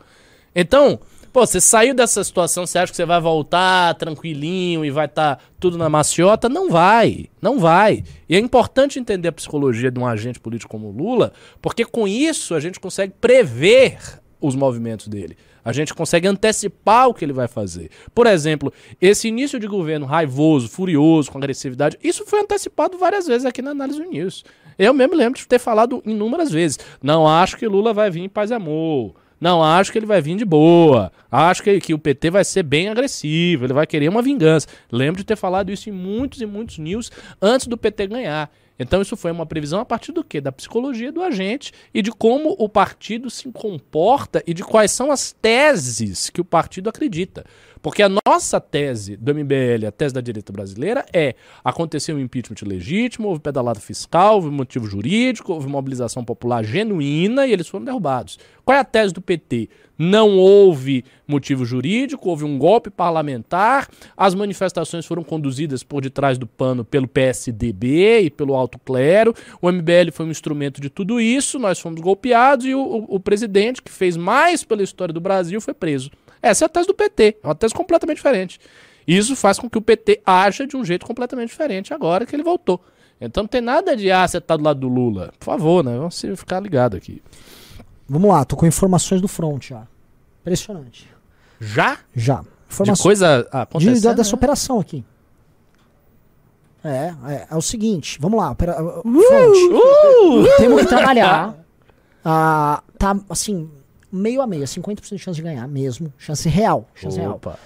Então, 0.53 0.99
pô, 1.33 1.47
você 1.47 1.61
saiu 1.61 1.95
dessa 1.95 2.25
situação, 2.25 2.67
você 2.67 2.81
acha 2.81 2.91
que 2.91 2.97
você 2.97 3.05
vai 3.05 3.21
voltar 3.21 3.95
tranquilinho 3.95 4.85
e 4.85 4.91
vai 4.91 5.07
estar 5.07 5.41
tudo 5.61 5.79
na 5.79 5.89
maciota? 5.89 6.49
Não 6.49 6.69
vai, 6.69 7.27
não 7.41 7.61
vai. 7.61 8.03
E 8.29 8.35
é 8.35 8.39
importante 8.41 8.99
entender 8.99 9.29
a 9.29 9.33
psicologia 9.33 9.91
de 9.91 10.01
um 10.01 10.07
agente 10.07 10.41
político 10.41 10.71
como 10.73 10.91
Lula, 10.91 11.33
porque 11.63 11.85
com 11.85 12.09
isso 12.09 12.57
a 12.57 12.61
gente 12.61 12.81
consegue 12.81 13.13
prever 13.21 13.99
os 14.41 14.57
movimentos 14.57 15.07
dele. 15.07 15.37
A 15.67 15.73
gente 15.73 15.93
consegue 15.93 16.29
antecipar 16.29 17.09
o 17.09 17.13
que 17.13 17.25
ele 17.25 17.33
vai 17.33 17.49
fazer. 17.49 17.91
Por 18.15 18.29
exemplo, 18.29 18.73
esse 19.01 19.27
início 19.27 19.59
de 19.59 19.67
governo 19.67 20.07
raivoso, 20.07 20.69
furioso, 20.69 21.29
com 21.29 21.39
agressividade, 21.39 21.99
isso 22.05 22.25
foi 22.25 22.39
antecipado 22.39 22.97
várias 22.97 23.27
vezes 23.27 23.45
aqui 23.45 23.61
na 23.61 23.73
análise 23.73 24.01
do 24.01 24.09
News. 24.09 24.45
Eu 24.79 24.95
mesmo 24.95 25.17
lembro 25.17 25.41
de 25.41 25.49
ter 25.49 25.59
falado 25.59 26.01
inúmeras 26.07 26.53
vezes. 26.53 26.79
Não 27.03 27.27
acho 27.27 27.57
que 27.57 27.67
Lula 27.67 27.93
vai 27.93 28.09
vir 28.13 28.21
em 28.21 28.29
paz 28.29 28.53
e 28.53 28.55
amor. 28.55 29.17
Não 29.41 29.61
acho 29.61 29.91
que 29.91 29.99
ele 29.99 30.07
vai 30.07 30.23
vir 30.23 30.37
de 30.37 30.45
boa. 30.45 31.11
Acho 31.29 31.65
que, 31.65 31.81
que 31.81 31.93
o 31.93 31.99
PT 31.99 32.31
vai 32.31 32.45
ser 32.45 32.63
bem 32.63 32.89
agressivo. 32.89 33.65
Ele 33.65 33.73
vai 33.73 33.89
querer 33.89 34.09
uma 34.09 34.23
vingança. 34.23 34.69
Lembro 34.89 35.19
de 35.19 35.25
ter 35.25 35.37
falado 35.37 35.73
isso 35.73 35.89
em 35.89 35.93
muitos 35.93 36.41
e 36.41 36.47
muitos 36.47 36.79
news 36.79 37.11
antes 37.43 37.67
do 37.67 37.77
PT 37.77 38.07
ganhar. 38.07 38.49
Então 38.79 39.01
isso 39.01 39.17
foi 39.17 39.31
uma 39.31 39.47
previsão 39.47 39.81
a 39.81 39.85
partir 39.85 40.13
do 40.13 40.23
quê? 40.23 40.41
Da 40.41 40.53
psicologia 40.53 41.11
do 41.11 41.23
agente 41.23 41.73
e 41.95 42.03
de 42.03 42.11
como 42.11 42.55
o 42.59 42.69
partido 42.69 43.31
se 43.31 43.51
comporta 43.53 44.43
e 44.47 44.53
de 44.53 44.63
quais 44.63 44.91
são 44.91 45.11
as 45.11 45.33
teses 45.33 46.31
que 46.31 46.41
o 46.41 46.45
partido 46.45 46.89
acredita. 46.89 47.45
Porque 47.87 48.03
a 48.03 48.09
nossa 48.27 48.61
tese 48.61 49.17
do 49.17 49.33
MBL, 49.33 49.87
a 49.87 49.93
tese 49.93 50.13
da 50.13 50.21
direita 50.21 50.53
brasileira, 50.53 51.07
é 51.13 51.37
aconteceu 51.63 52.17
um 52.17 52.19
impeachment 52.19 52.57
legítimo, 52.69 53.29
houve 53.29 53.41
pedalada 53.41 53.79
fiscal, 53.79 54.35
houve 54.35 54.51
motivo 54.51 54.87
jurídico, 54.89 55.53
houve 55.53 55.69
mobilização 55.69 56.25
popular 56.25 56.65
genuína 56.65 57.47
e 57.47 57.53
eles 57.53 57.69
foram 57.69 57.85
derrubados. 57.85 58.41
Qual 58.65 58.77
é 58.77 58.81
a 58.81 58.85
tese 58.85 59.15
do 59.15 59.21
PT? 59.21 59.69
Não 59.97 60.37
houve 60.37 61.05
motivo 61.29 61.65
jurídico, 61.65 62.29
houve 62.29 62.45
um 62.45 62.59
golpe 62.59 62.91
parlamentar, 62.91 63.89
as 64.17 64.35
manifestações 64.35 65.07
foram 65.07 65.23
conduzidas 65.23 65.85
por 65.85 66.03
detrás 66.03 66.37
do 66.39 66.47
pano 66.47 66.85
pelo 66.85 67.07
PSDB 67.07 68.23
e 68.23 68.31
pelo 68.31 68.57
alto 68.57 68.81
clero, 68.81 69.33
o 69.63 69.71
MBL 69.71 70.11
foi 70.13 70.27
um 70.27 70.31
instrumento 70.33 70.81
de 70.81 70.91
tudo 70.91 71.21
isso, 71.21 71.57
nós 71.57 71.79
fomos 71.79 72.01
golpeados 72.01 72.67
e 72.67 72.75
o, 72.75 72.81
o- 72.81 73.15
o 73.15 73.21
presidente, 73.21 73.81
que 73.81 73.93
fez 73.93 74.17
mais 74.17 74.65
pela 74.65 74.83
história 74.83 75.15
do 75.15 75.21
Brasil, 75.21 75.61
foi 75.61 75.73
preso. 75.73 76.11
Essa 76.47 76.65
é 76.65 76.67
a 76.67 76.69
tese 76.69 76.87
do 76.87 76.95
PT, 76.95 77.37
é 77.43 77.47
uma 77.47 77.55
tese 77.55 77.75
completamente 77.75 78.17
diferente. 78.17 78.61
Isso 79.07 79.37
faz 79.37 79.59
com 79.59 79.71
que 79.71 79.79
o 79.79 79.83
PT 79.83 80.21
haja 80.27 80.67
de 80.67 80.77
um 80.77 80.85
jeito 80.85 81.07
completamente 81.07 81.49
diferente 81.51 81.95
agora 81.95 82.27
que 82.27 82.35
ele 82.35 82.43
voltou. 82.43 82.81
Então 83.21 83.45
não 83.45 83.49
tem 83.49 83.61
nada 83.61 83.97
de, 83.97 84.11
ah, 84.11 84.27
você 84.27 84.41
tá 84.41 84.57
do 84.57 84.65
lado 84.65 84.81
do 84.81 84.89
Lula. 84.89 85.33
Por 85.39 85.45
favor, 85.45 85.85
né? 85.85 85.97
Vamos 85.97 86.21
ficar 86.37 86.61
ligado 86.61 86.97
aqui. 86.97 87.23
Vamos 88.09 88.31
lá, 88.31 88.45
tô 88.45 88.57
com 88.57 88.67
informações 88.67 89.21
do 89.21 89.29
front 89.29 89.63
já. 89.69 89.87
Impressionante. 90.43 91.09
Já? 91.61 91.99
Já. 92.15 92.41
De 92.41 92.47
Informações 92.75 93.03
coisa 93.03 93.43
de, 93.43 93.49
acontecendo. 93.57 94.03
da- 94.03 94.13
dessa 94.13 94.31
né? 94.33 94.37
operação 94.37 94.81
aqui. 94.81 95.05
É, 96.85 97.15
é, 97.29 97.47
é 97.51 97.57
o 97.57 97.63
seguinte, 97.63 98.19
vamos 98.21 98.39
lá. 98.39 98.51
Opera, 98.53 98.75
front. 98.75 99.57
Uh! 99.73 100.57
Temos 100.59 100.83
que 100.83 100.89
trabalhar. 100.89 101.55
Ah, 102.29 102.83
tá, 102.99 103.17
assim, 103.31 103.71
meio 104.11 104.41
a 104.41 104.47
meio, 104.47 104.65
50% 104.65 105.11
de 105.11 105.19
chance 105.19 105.37
de 105.37 105.43
ganhar 105.43 105.67
mesmo. 105.67 106.13
Chance 106.19 106.49
real. 106.49 106.89
Chance 106.95 107.19
real. 107.19 107.35
Opa. 107.35 107.59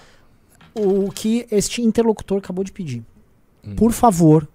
O 0.75 1.11
que 1.11 1.47
este 1.51 1.83
interlocutor 1.83 2.39
acabou 2.39 2.65
de 2.65 2.73
pedir. 2.73 3.05
Por 3.77 3.93
favor, 3.93 4.49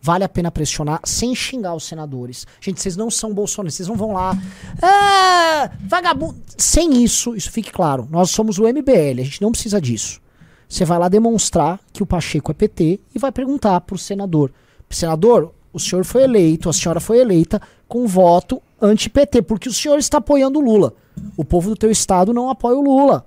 vale 0.00 0.22
a 0.22 0.28
pena 0.28 0.50
pressionar 0.50 1.00
sem 1.04 1.34
xingar 1.34 1.74
os 1.74 1.84
senadores. 1.84 2.46
Gente, 2.60 2.80
vocês 2.80 2.96
não 2.96 3.10
são 3.10 3.32
bolsonaristas, 3.32 3.86
vocês 3.86 3.88
não 3.88 3.96
vão 3.96 4.12
lá. 4.12 4.36
Ah, 4.82 5.70
vagabundo. 5.80 6.36
Sem 6.56 7.02
isso, 7.02 7.34
isso 7.34 7.50
fique 7.50 7.72
claro. 7.72 8.06
Nós 8.10 8.30
somos 8.30 8.58
o 8.58 8.64
MBL, 8.64 9.20
a 9.20 9.24
gente 9.24 9.42
não 9.42 9.50
precisa 9.50 9.80
disso. 9.80 10.20
Você 10.68 10.84
vai 10.84 10.98
lá 10.98 11.08
demonstrar 11.08 11.80
que 11.92 12.02
o 12.02 12.06
Pacheco 12.06 12.50
é 12.50 12.54
PT 12.54 13.00
e 13.14 13.18
vai 13.18 13.32
perguntar 13.32 13.80
pro 13.80 13.96
senador: 13.98 14.52
Senador, 14.90 15.52
o 15.72 15.80
senhor 15.80 16.04
foi 16.04 16.22
eleito, 16.22 16.68
a 16.68 16.72
senhora 16.72 17.00
foi 17.00 17.18
eleita 17.18 17.60
com 17.88 18.06
voto 18.06 18.62
anti-PT, 18.84 19.42
porque 19.42 19.68
o 19.68 19.72
senhor 19.72 19.98
está 19.98 20.18
apoiando 20.18 20.58
o 20.58 20.62
Lula. 20.62 20.94
O 21.36 21.44
povo 21.44 21.70
do 21.70 21.76
teu 21.76 21.90
estado 21.90 22.32
não 22.32 22.50
apoia 22.50 22.76
o 22.76 22.82
Lula. 22.82 23.24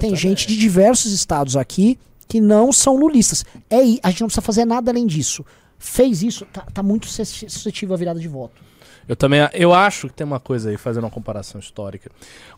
Tem 0.00 0.14
gente 0.16 0.46
de 0.46 0.56
diversos 0.56 1.12
estados 1.12 1.56
aqui 1.56 1.98
que 2.26 2.40
não 2.40 2.72
são 2.72 2.96
lulistas. 2.96 3.44
É, 3.70 3.76
a 4.02 4.10
gente 4.10 4.20
não 4.20 4.26
precisa 4.28 4.42
fazer 4.42 4.64
nada 4.64 4.90
além 4.90 5.06
disso. 5.06 5.44
Fez 5.78 6.22
isso, 6.22 6.44
tá, 6.52 6.62
tá 6.74 6.82
muito 6.82 7.06
sus- 7.06 7.44
suscetível 7.48 7.94
à 7.94 7.98
virada 7.98 8.18
de 8.20 8.28
voto. 8.28 8.60
Eu 9.06 9.16
também 9.16 9.40
eu 9.54 9.72
acho 9.72 10.08
que 10.08 10.14
tem 10.14 10.26
uma 10.26 10.40
coisa 10.40 10.68
aí, 10.70 10.76
fazendo 10.76 11.04
uma 11.04 11.10
comparação 11.10 11.58
histórica. 11.60 12.10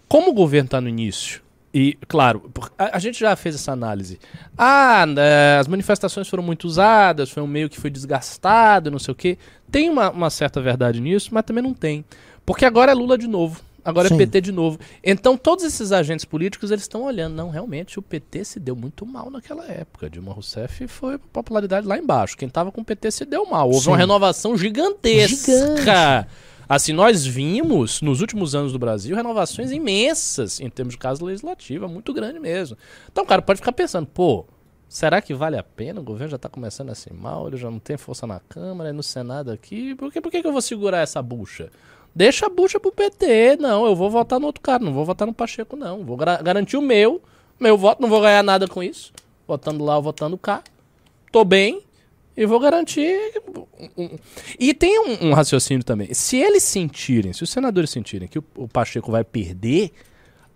Como 0.08 0.30
o 0.30 0.34
governo 0.34 0.64
está 0.66 0.80
no 0.80 0.88
início, 0.88 1.40
e, 1.72 1.96
claro, 2.08 2.50
a 2.76 2.98
gente 2.98 3.20
já 3.20 3.36
fez 3.36 3.54
essa 3.54 3.70
análise. 3.70 4.18
Ah, 4.58 5.06
né, 5.06 5.58
as 5.60 5.68
manifestações 5.68 6.26
foram 6.26 6.42
muito 6.42 6.64
usadas, 6.64 7.30
foi 7.30 7.40
um 7.40 7.46
meio 7.46 7.68
que 7.70 7.78
foi 7.78 7.90
desgastado, 7.90 8.90
não 8.90 8.98
sei 8.98 9.12
o 9.12 9.14
quê. 9.14 9.38
Tem 9.70 9.88
uma, 9.88 10.10
uma 10.10 10.30
certa 10.30 10.60
verdade 10.60 11.00
nisso, 11.00 11.30
mas 11.32 11.44
também 11.44 11.62
não 11.62 11.72
tem. 11.72 12.04
Porque 12.44 12.64
agora 12.64 12.92
é 12.92 12.94
Lula 12.94 13.16
de 13.16 13.26
novo. 13.26 13.60
Agora 13.84 14.08
Sim. 14.08 14.14
é 14.14 14.18
PT 14.18 14.40
de 14.42 14.52
novo. 14.52 14.78
Então, 15.02 15.36
todos 15.36 15.64
esses 15.64 15.90
agentes 15.92 16.24
políticos, 16.24 16.70
eles 16.70 16.84
estão 16.84 17.02
olhando. 17.02 17.34
Não, 17.34 17.50
realmente, 17.50 17.98
o 17.98 18.02
PT 18.02 18.44
se 18.44 18.60
deu 18.60 18.76
muito 18.76 19.06
mal 19.06 19.30
naquela 19.30 19.66
época. 19.66 20.10
Dilma 20.10 20.32
Rousseff 20.32 20.86
foi 20.86 21.18
popularidade 21.18 21.86
lá 21.86 21.96
embaixo. 21.96 22.36
Quem 22.36 22.48
tava 22.48 22.70
com 22.70 22.82
o 22.82 22.84
PT 22.84 23.10
se 23.10 23.24
deu 23.24 23.46
mal. 23.46 23.68
Houve 23.68 23.84
Sim. 23.84 23.90
uma 23.90 23.96
renovação 23.96 24.56
gigantesca. 24.56 25.52
Gigante. 25.76 26.28
Assim, 26.68 26.92
nós 26.92 27.26
vimos, 27.26 28.00
nos 28.00 28.20
últimos 28.20 28.54
anos 28.54 28.72
do 28.72 28.78
Brasil, 28.78 29.16
renovações 29.16 29.72
imensas 29.72 30.60
em 30.60 30.70
termos 30.70 30.94
de 30.94 30.98
casa 30.98 31.24
legislativa, 31.24 31.88
muito 31.88 32.12
grande 32.12 32.38
mesmo. 32.38 32.76
Então, 33.10 33.24
o 33.24 33.26
cara 33.26 33.42
pode 33.42 33.58
ficar 33.58 33.72
pensando, 33.72 34.06
pô, 34.06 34.46
será 34.88 35.20
que 35.20 35.34
vale 35.34 35.56
a 35.56 35.64
pena? 35.64 36.00
O 36.00 36.04
governo 36.04 36.30
já 36.30 36.38
tá 36.38 36.48
começando 36.48 36.90
assim 36.90 37.12
mal, 37.12 37.48
ele 37.48 37.56
já 37.56 37.68
não 37.68 37.80
tem 37.80 37.96
força 37.96 38.24
na 38.24 38.38
Câmara 38.38 38.90
e 38.90 38.92
no 38.92 39.02
Senado 39.02 39.50
aqui. 39.50 39.96
Por 39.96 40.12
que, 40.12 40.20
por 40.20 40.30
que, 40.30 40.42
que 40.42 40.46
eu 40.46 40.52
vou 40.52 40.62
segurar 40.62 41.00
essa 41.00 41.20
bucha? 41.20 41.70
Deixa 42.14 42.46
a 42.46 42.48
bucha 42.48 42.80
pro 42.80 42.92
PT. 42.92 43.56
Não, 43.58 43.86
eu 43.86 43.94
vou 43.94 44.10
votar 44.10 44.40
no 44.40 44.46
outro 44.46 44.60
cara, 44.60 44.82
não 44.82 44.92
vou 44.92 45.04
votar 45.04 45.26
no 45.26 45.34
Pacheco, 45.34 45.76
não. 45.76 46.04
Vou 46.04 46.16
garantir 46.16 46.76
o 46.76 46.82
meu, 46.82 47.22
meu 47.58 47.76
voto, 47.76 48.02
não 48.02 48.08
vou 48.08 48.20
ganhar 48.20 48.42
nada 48.42 48.66
com 48.66 48.82
isso. 48.82 49.12
Votando 49.46 49.84
lá 49.84 49.96
ou 49.96 50.02
votando 50.02 50.36
cá. 50.36 50.62
Tô 51.30 51.44
bem 51.44 51.82
e 52.36 52.46
vou 52.46 52.58
garantir. 52.58 53.18
E 54.58 54.72
tem 54.74 54.98
um, 54.98 55.28
um 55.28 55.32
raciocínio 55.32 55.84
também. 55.84 56.12
Se 56.14 56.36
eles 56.36 56.62
sentirem, 56.62 57.32
se 57.32 57.42
os 57.42 57.50
senadores 57.50 57.90
sentirem 57.90 58.28
que 58.28 58.38
o, 58.38 58.44
o 58.56 58.68
Pacheco 58.68 59.10
vai 59.10 59.24
perder, 59.24 59.92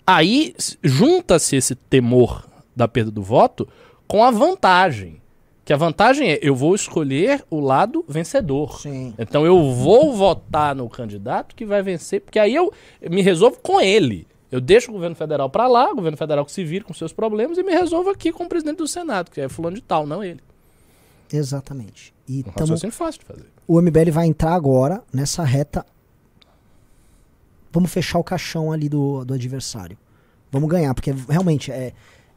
aí 0.07 0.55
junta-se 0.83 1.57
esse 1.57 1.75
temor 1.75 2.49
da 2.75 2.89
perda 2.89 3.11
do 3.11 3.23
voto 3.23 3.69
com 4.09 4.25
a 4.25 4.31
vantagem. 4.31 5.21
Que 5.65 5.73
a 5.73 5.77
vantagem 5.77 6.31
é 6.33 6.39
eu 6.43 6.55
vou 6.55 6.75
escolher 6.75 7.43
o 7.49 7.59
lado 7.59 8.05
vencedor. 8.07 8.81
Sim. 8.81 9.15
Então 9.19 9.47
eu 9.47 9.73
vou 9.73 10.13
votar 10.15 10.75
no 10.75 10.89
candidato 10.91 11.55
que 11.55 11.65
vai 11.65 11.83
vencer, 11.83 12.21
porque 12.21 12.39
aí 12.39 12.55
eu 12.55 12.73
me 13.11 13.23
resolvo 13.23 13.59
com 13.63 13.81
ele. 13.81 14.27
Eu 14.53 14.61
deixo 14.61 14.91
o 14.91 14.95
governo 14.95 15.17
federal 15.17 15.49
pra 15.49 15.67
lá, 15.67 15.91
o 15.91 15.97
governo 15.97 16.17
federal 16.19 16.45
que 16.45 16.53
se 16.53 16.63
vire 16.65 16.85
com 16.85 16.93
seus 16.95 17.13
problemas 17.13 17.57
e 17.59 17.63
me 17.63 17.73
resolvo 17.73 18.11
aqui 18.11 18.31
com 18.31 18.45
o 18.45 18.49
presidente 18.49 18.77
do 18.77 18.87
Senado, 18.87 19.31
que 19.31 19.41
é 19.41 19.49
fulano 19.49 19.75
de 19.77 19.83
tal, 19.83 20.07
não 20.07 20.23
ele. 20.23 20.41
Exatamente. 21.33 22.15
E 22.29 22.41
Um 22.47 22.53
tamo, 22.53 22.93
fácil 22.93 23.21
de 23.21 23.27
fazer. 23.27 23.47
o 23.67 23.81
MBL 23.81 24.11
vai 24.13 24.27
entrar 24.27 24.55
agora 24.55 25.03
nessa 25.13 25.43
reta. 25.43 25.85
Vamos 27.73 27.91
fechar 27.91 28.19
o 28.19 28.25
caixão 28.25 28.71
ali 28.71 28.89
do, 28.89 29.25
do 29.25 29.35
adversário. 29.35 29.99
Vamos 30.53 30.69
ganhar, 30.69 30.95
porque 30.95 31.13
realmente 31.29 31.73
é, 31.73 31.93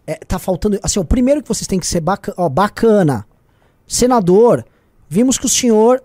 é- 0.08 0.16
tá 0.16 0.40
faltando. 0.40 0.80
Assim, 0.82 1.00
o 1.00 1.06
primeiro 1.06 1.44
que 1.44 1.48
vocês 1.48 1.68
têm 1.68 1.80
que 1.80 1.86
ser 1.86 2.00
baca, 2.00 2.34
ó, 2.38 2.48
bacana. 2.50 3.28
Senador, 3.86 4.66
vimos 5.08 5.38
que 5.38 5.46
o 5.46 5.50
senhor 5.50 6.02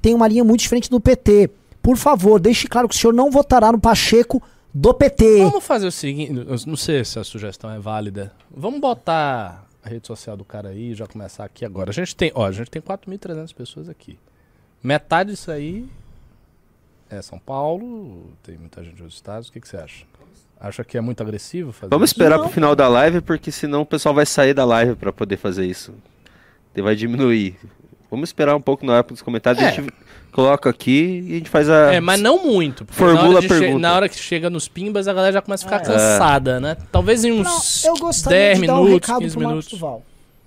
tem 0.00 0.14
uma 0.14 0.26
linha 0.26 0.42
muito 0.42 0.60
diferente 0.60 0.90
do 0.90 0.98
PT. 1.00 1.50
Por 1.82 1.96
favor, 1.96 2.40
deixe 2.40 2.66
claro 2.66 2.88
que 2.88 2.94
o 2.94 2.98
senhor 2.98 3.12
não 3.12 3.30
votará 3.30 3.70
no 3.70 3.78
Pacheco 3.80 4.42
do 4.72 4.92
PT. 4.94 5.44
Vamos 5.44 5.64
fazer 5.64 5.86
o 5.86 5.92
seguinte, 5.92 6.32
não 6.66 6.76
sei 6.76 7.04
se 7.04 7.18
a 7.18 7.24
sugestão 7.24 7.70
é 7.70 7.78
válida. 7.78 8.32
Vamos 8.50 8.80
botar 8.80 9.66
a 9.84 9.88
rede 9.88 10.06
social 10.06 10.36
do 10.36 10.44
cara 10.44 10.70
aí 10.70 10.94
já 10.94 11.06
começar 11.06 11.44
aqui 11.44 11.64
agora. 11.64 11.90
A 11.90 11.92
gente 11.92 12.14
tem, 12.16 12.32
ó, 12.34 12.46
a 12.46 12.52
gente 12.52 12.70
tem 12.70 12.80
4.300 12.80 13.52
pessoas 13.54 13.88
aqui. 13.88 14.18
Metade 14.82 15.30
disso 15.30 15.50
aí 15.50 15.88
é 17.10 17.20
São 17.20 17.38
Paulo, 17.38 18.32
tem 18.42 18.56
muita 18.56 18.82
gente 18.82 18.96
dos 19.02 19.14
estados. 19.14 19.48
O 19.48 19.52
que, 19.52 19.60
que 19.60 19.68
você 19.68 19.76
acha? 19.76 20.04
Acha 20.64 20.84
que 20.84 20.96
é 20.96 21.00
muito 21.00 21.20
agressivo 21.20 21.72
fazer 21.72 21.90
Vamos 21.90 22.10
isso? 22.10 22.14
esperar 22.14 22.36
Não. 22.36 22.44
pro 22.44 22.52
final 22.54 22.76
da 22.76 22.86
live, 22.88 23.20
porque 23.20 23.50
senão 23.50 23.80
o 23.82 23.86
pessoal 23.86 24.14
vai 24.14 24.24
sair 24.24 24.54
da 24.54 24.64
live 24.64 24.94
pra 24.94 25.12
poder 25.12 25.36
fazer 25.36 25.66
isso. 25.66 25.92
E 26.74 26.80
vai 26.80 26.94
diminuir. 26.94 27.56
Vamos 28.08 28.28
esperar 28.28 28.54
um 28.54 28.60
pouco 28.60 28.86
na 28.86 28.98
época 28.98 29.14
dos 29.14 29.22
comentários, 29.22 29.60
É. 29.62 29.68
a 29.68 29.70
gente 29.72 29.90
coloca 30.30 30.70
aqui 30.70 31.24
e 31.26 31.32
a 31.32 31.38
gente 31.38 31.50
faz 31.50 31.68
a. 31.68 31.94
É, 31.94 32.00
mas 32.00 32.20
não 32.20 32.44
muito. 32.46 32.86
Formula 32.88 33.40
a 33.40 33.42
pergunta. 33.42 33.78
na 33.80 33.94
hora 33.94 34.08
que 34.08 34.16
chega 34.16 34.48
nos 34.48 34.68
pimbas, 34.68 35.08
a 35.08 35.12
galera 35.12 35.32
já 35.32 35.42
começa 35.42 35.66
a 35.66 35.68
ficar 35.68 35.82
É. 35.82 35.84
cansada, 35.94 36.60
né? 36.60 36.76
Talvez 36.92 37.24
em 37.24 37.32
Não, 37.32 37.40
uns 37.56 37.84
eu 37.84 37.94
gostaria 37.94 38.38
10 38.38 38.60
de 38.60 38.66
dar 38.66 38.78
um 38.80 38.84
minutos, 38.84 39.08
recado 39.08 39.22
15 39.22 39.34
pro 39.34 39.42
Marcos 39.42 39.52
minutos. 39.66 39.70
Duval. 39.78 40.02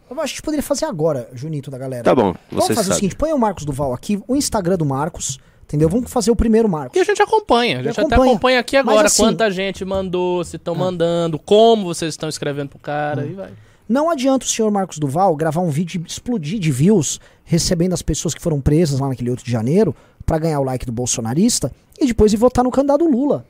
Eu 0.10 0.16
acho 0.16 0.16
que 0.16 0.22
a 0.22 0.28
gente 0.28 0.42
poderia 0.44 0.64
fazer 0.64 0.86
agora, 0.86 1.28
Junito 1.34 1.70
da 1.72 1.78
galera. 1.78 2.04
Tá 2.04 2.14
bom, 2.16 2.34
Vamos 2.52 2.68
fazer 2.68 2.80
o 2.82 2.84
sabe. 2.84 2.96
seguinte, 2.96 3.16
põe 3.16 3.34
o 3.34 3.38
Marcos 3.40 3.66
Duval 3.66 3.92
aqui, 3.94 4.22
o 4.28 4.36
Instagram 4.36 4.78
do 4.78 4.86
Marcos, 4.86 5.40
entendeu? 5.66 5.90
Vamos 5.90 6.12
fazer 6.12 6.32
o 6.32 6.36
primeiro 6.36 6.70
Marcos. 6.70 6.98
E 6.98 7.02
a 7.02 7.04
gente 7.04 7.22
acompanha. 7.22 7.80
A 7.80 7.84
gente 7.84 7.92
até 8.00 8.02
acompanha. 8.02 8.32
acompanha 8.32 8.60
aqui 8.60 8.78
agora 8.78 9.08
assim- 9.08 9.24
quanta 9.24 9.52
gente 9.52 9.84
mandou, 9.84 10.44
se 10.44 10.56
estão 10.56 10.74
mandando, 10.76 11.38
como 11.38 11.84
vocês 11.86 12.14
estão 12.14 12.30
escrevendo 12.30 12.70
pro 12.70 12.80
cara 12.80 13.26
e 13.26 13.34
vai. 13.34 13.52
Não 13.88 14.10
adianta 14.10 14.46
o 14.46 14.50
senhor 14.50 14.72
Marcos 14.72 14.98
Duval 14.98 15.36
gravar 15.36 15.62
um 15.62 15.70
vídeo 15.70 16.02
e 16.04 16.08
explodir 16.08 16.58
de 16.60 16.72
views, 16.72 17.20
recebendo 17.44 17.94
as 17.94 18.02
pessoas 18.02 18.34
que 18.34 18.42
foram 18.42 18.60
presas 18.60 19.00
lá 19.00 19.08
naquele 19.08 19.30
8 19.30 19.44
de 19.46 19.52
janeiro, 19.52 19.96
pra 20.26 20.40
ganhar 20.40 20.60
o 20.60 20.64
like 20.64 20.88
do 20.88 20.92
bolsonarista, 20.92 21.72
e 22.00 22.08
depois 22.08 22.34
ir 22.34 22.38
votar 22.38 22.64
no 22.64 22.72
candidato 22.72 23.06
Lula. 23.06 23.46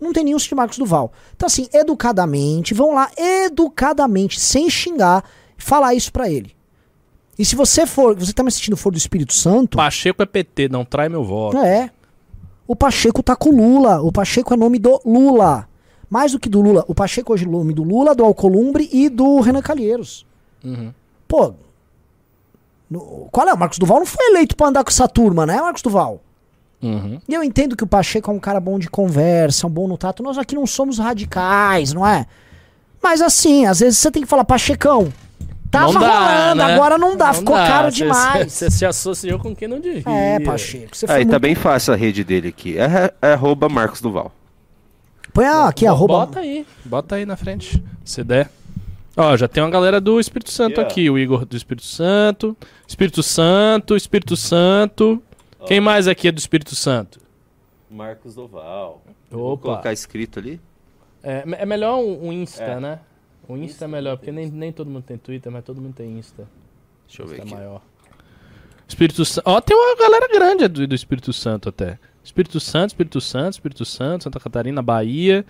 Não 0.00 0.12
tem 0.12 0.24
nenhum 0.24 0.38
senhor 0.38 0.56
Marcos 0.56 0.78
Duval. 0.78 1.12
Então 1.36 1.46
assim, 1.46 1.68
educadamente, 1.72 2.72
vão 2.72 2.94
lá, 2.94 3.10
educadamente, 3.18 4.40
sem 4.40 4.68
xingar, 4.70 5.22
falar 5.56 5.94
isso 5.94 6.12
pra 6.12 6.30
ele. 6.30 6.54
E 7.38 7.44
se 7.44 7.56
você 7.56 7.86
for, 7.86 8.14
você 8.14 8.32
tá 8.32 8.42
me 8.42 8.48
assistindo 8.48 8.76
for 8.76 8.90
do 8.92 8.98
Espírito 8.98 9.32
Santo, 9.34 9.76
Pacheco 9.76 10.22
é 10.22 10.26
PT, 10.26 10.68
não 10.68 10.84
trai 10.84 11.08
meu 11.08 11.24
voto. 11.24 11.56
É. 11.58 11.90
O 12.66 12.74
Pacheco 12.76 13.22
tá 13.22 13.34
com 13.36 13.50
o 13.50 13.56
Lula. 13.56 14.00
O 14.02 14.12
Pacheco 14.12 14.54
é 14.54 14.56
nome 14.56 14.78
do 14.78 15.00
Lula. 15.04 15.68
Mais 16.08 16.32
do 16.32 16.38
que 16.38 16.48
do 16.48 16.60
Lula. 16.60 16.84
O 16.86 16.94
Pacheco 16.94 17.32
hoje 17.32 17.44
é 17.44 17.48
nome 17.48 17.74
do 17.74 17.82
Lula, 17.82 18.14
do 18.14 18.24
Alcolumbre 18.24 18.88
e 18.92 19.08
do 19.08 19.40
Renan 19.40 19.60
Calheiros. 19.62 20.24
Uhum. 20.64 20.92
Pô. 21.28 21.54
no- 22.90 23.28
qual 23.32 23.48
é? 23.48 23.52
O 23.52 23.58
Marcos 23.58 23.78
Duval 23.78 23.98
não 23.98 24.06
foi 24.06 24.24
eleito 24.26 24.56
pra 24.56 24.68
andar 24.68 24.84
com 24.84 24.90
essa 24.90 25.08
turma, 25.08 25.44
né, 25.46 25.60
Marcos 25.60 25.82
Duval? 25.82 26.20
Uhum. 26.82 27.18
E 27.26 27.32
eu 27.34 27.42
entendo 27.42 27.74
que 27.76 27.82
o 27.82 27.86
Pacheco 27.86 28.30
é 28.30 28.34
um 28.34 28.38
cara 28.38 28.60
bom 28.60 28.78
de 28.78 28.88
conversa, 28.90 29.66
um 29.66 29.70
bom 29.70 29.88
no 29.88 29.96
tato. 29.96 30.22
Nós 30.22 30.36
aqui 30.38 30.54
não 30.54 30.66
somos 30.66 30.98
radicais, 30.98 31.92
não 31.92 32.06
é? 32.06 32.26
Mas 33.02 33.20
assim, 33.22 33.64
às 33.66 33.80
vezes 33.80 33.98
você 33.98 34.10
tem 34.10 34.22
que 34.22 34.28
falar, 34.28 34.44
Pachecão, 34.44 35.12
tava 35.78 35.92
Não 35.92 36.00
dá, 36.00 36.18
rolando, 36.18 36.54
né? 36.64 36.74
agora 36.74 36.98
não 36.98 37.16
dá, 37.16 37.32
ficou 37.32 37.54
caro 37.54 37.90
Cê- 37.90 37.96
demais. 38.04 38.52
Você 38.52 38.70
se 38.70 38.86
associou 38.86 39.38
com 39.38 39.54
quem 39.54 39.68
não 39.68 39.80
devia. 39.80 40.02
É, 40.06 40.40
Pacheco, 40.40 40.96
você 40.96 41.06
Aí 41.06 41.24
tá 41.24 41.32
muito... 41.32 41.40
bem 41.40 41.54
fácil 41.54 41.92
a 41.92 41.96
rede 41.96 42.22
dele 42.24 42.48
aqui. 42.48 42.78
É, 42.78 43.12
é 43.20 43.32
arroba 43.32 43.68
Marcos 43.68 44.00
Duval. 44.00 44.32
Põe 45.32 45.46
aqui, 45.46 45.86
arroba... 45.86 46.14
Bota 46.26 46.40
aí, 46.40 46.66
bota 46.84 47.14
aí 47.16 47.26
na 47.26 47.36
frente, 47.36 47.82
se 48.04 48.22
der. 48.22 48.48
Ó, 49.16 49.36
já 49.36 49.46
tem 49.48 49.62
uma 49.62 49.70
galera 49.70 50.00
do 50.00 50.18
Espírito 50.20 50.50
Santo 50.50 50.72
Yeah. 50.80 50.90
aqui, 50.90 51.10
o 51.10 51.18
Igor 51.18 51.44
do 51.44 51.56
Espírito 51.56 51.86
Santo, 51.86 52.56
Espírito 52.86 53.22
Santo, 53.22 53.96
Espírito 53.96 54.36
Santo. 54.36 55.22
Quem 55.66 55.80
mais 55.80 56.06
aqui 56.08 56.28
é 56.28 56.32
do 56.32 56.38
Espírito 56.38 56.74
Santo? 56.74 57.20
Marcos 57.90 58.34
Duval. 58.34 59.02
Opa. 59.32 59.92
escrito 59.92 60.38
ali. 60.38 60.60
É, 61.22 61.42
é 61.46 61.66
melhor 61.66 61.98
um, 61.98 62.28
um 62.28 62.32
Insta, 62.32 62.62
É. 62.62 62.80
né? 62.80 62.98
O 63.48 63.56
Insta 63.56 63.84
é 63.84 63.88
melhor, 63.88 64.16
porque 64.16 64.32
nem, 64.32 64.50
nem 64.50 64.72
todo 64.72 64.90
mundo 64.90 65.04
tem 65.04 65.18
Twitter, 65.18 65.52
mas 65.52 65.64
todo 65.64 65.80
mundo 65.80 65.94
tem 65.94 66.18
Insta. 66.18 66.48
Deixa 67.06 67.22
eu 67.22 67.26
ver 67.26 67.36
Insta 67.36 67.44
aqui. 67.46 67.54
é 67.54 67.56
maior. 67.56 67.82
Espírito 68.88 69.24
Santo. 69.24 69.44
Ó, 69.46 69.60
tem 69.60 69.76
uma 69.76 69.96
galera 69.96 70.28
grande 70.28 70.68
do, 70.68 70.86
do 70.86 70.94
Espírito 70.94 71.32
Santo 71.32 71.68
até. 71.68 71.98
Espírito 72.22 72.58
Santo, 72.60 72.90
Espírito 72.90 73.20
Santo, 73.20 73.52
Espírito 73.52 73.84
Santo, 73.84 74.24
Santa 74.24 74.40
Catarina, 74.40 74.82
Bahia. 74.82 75.44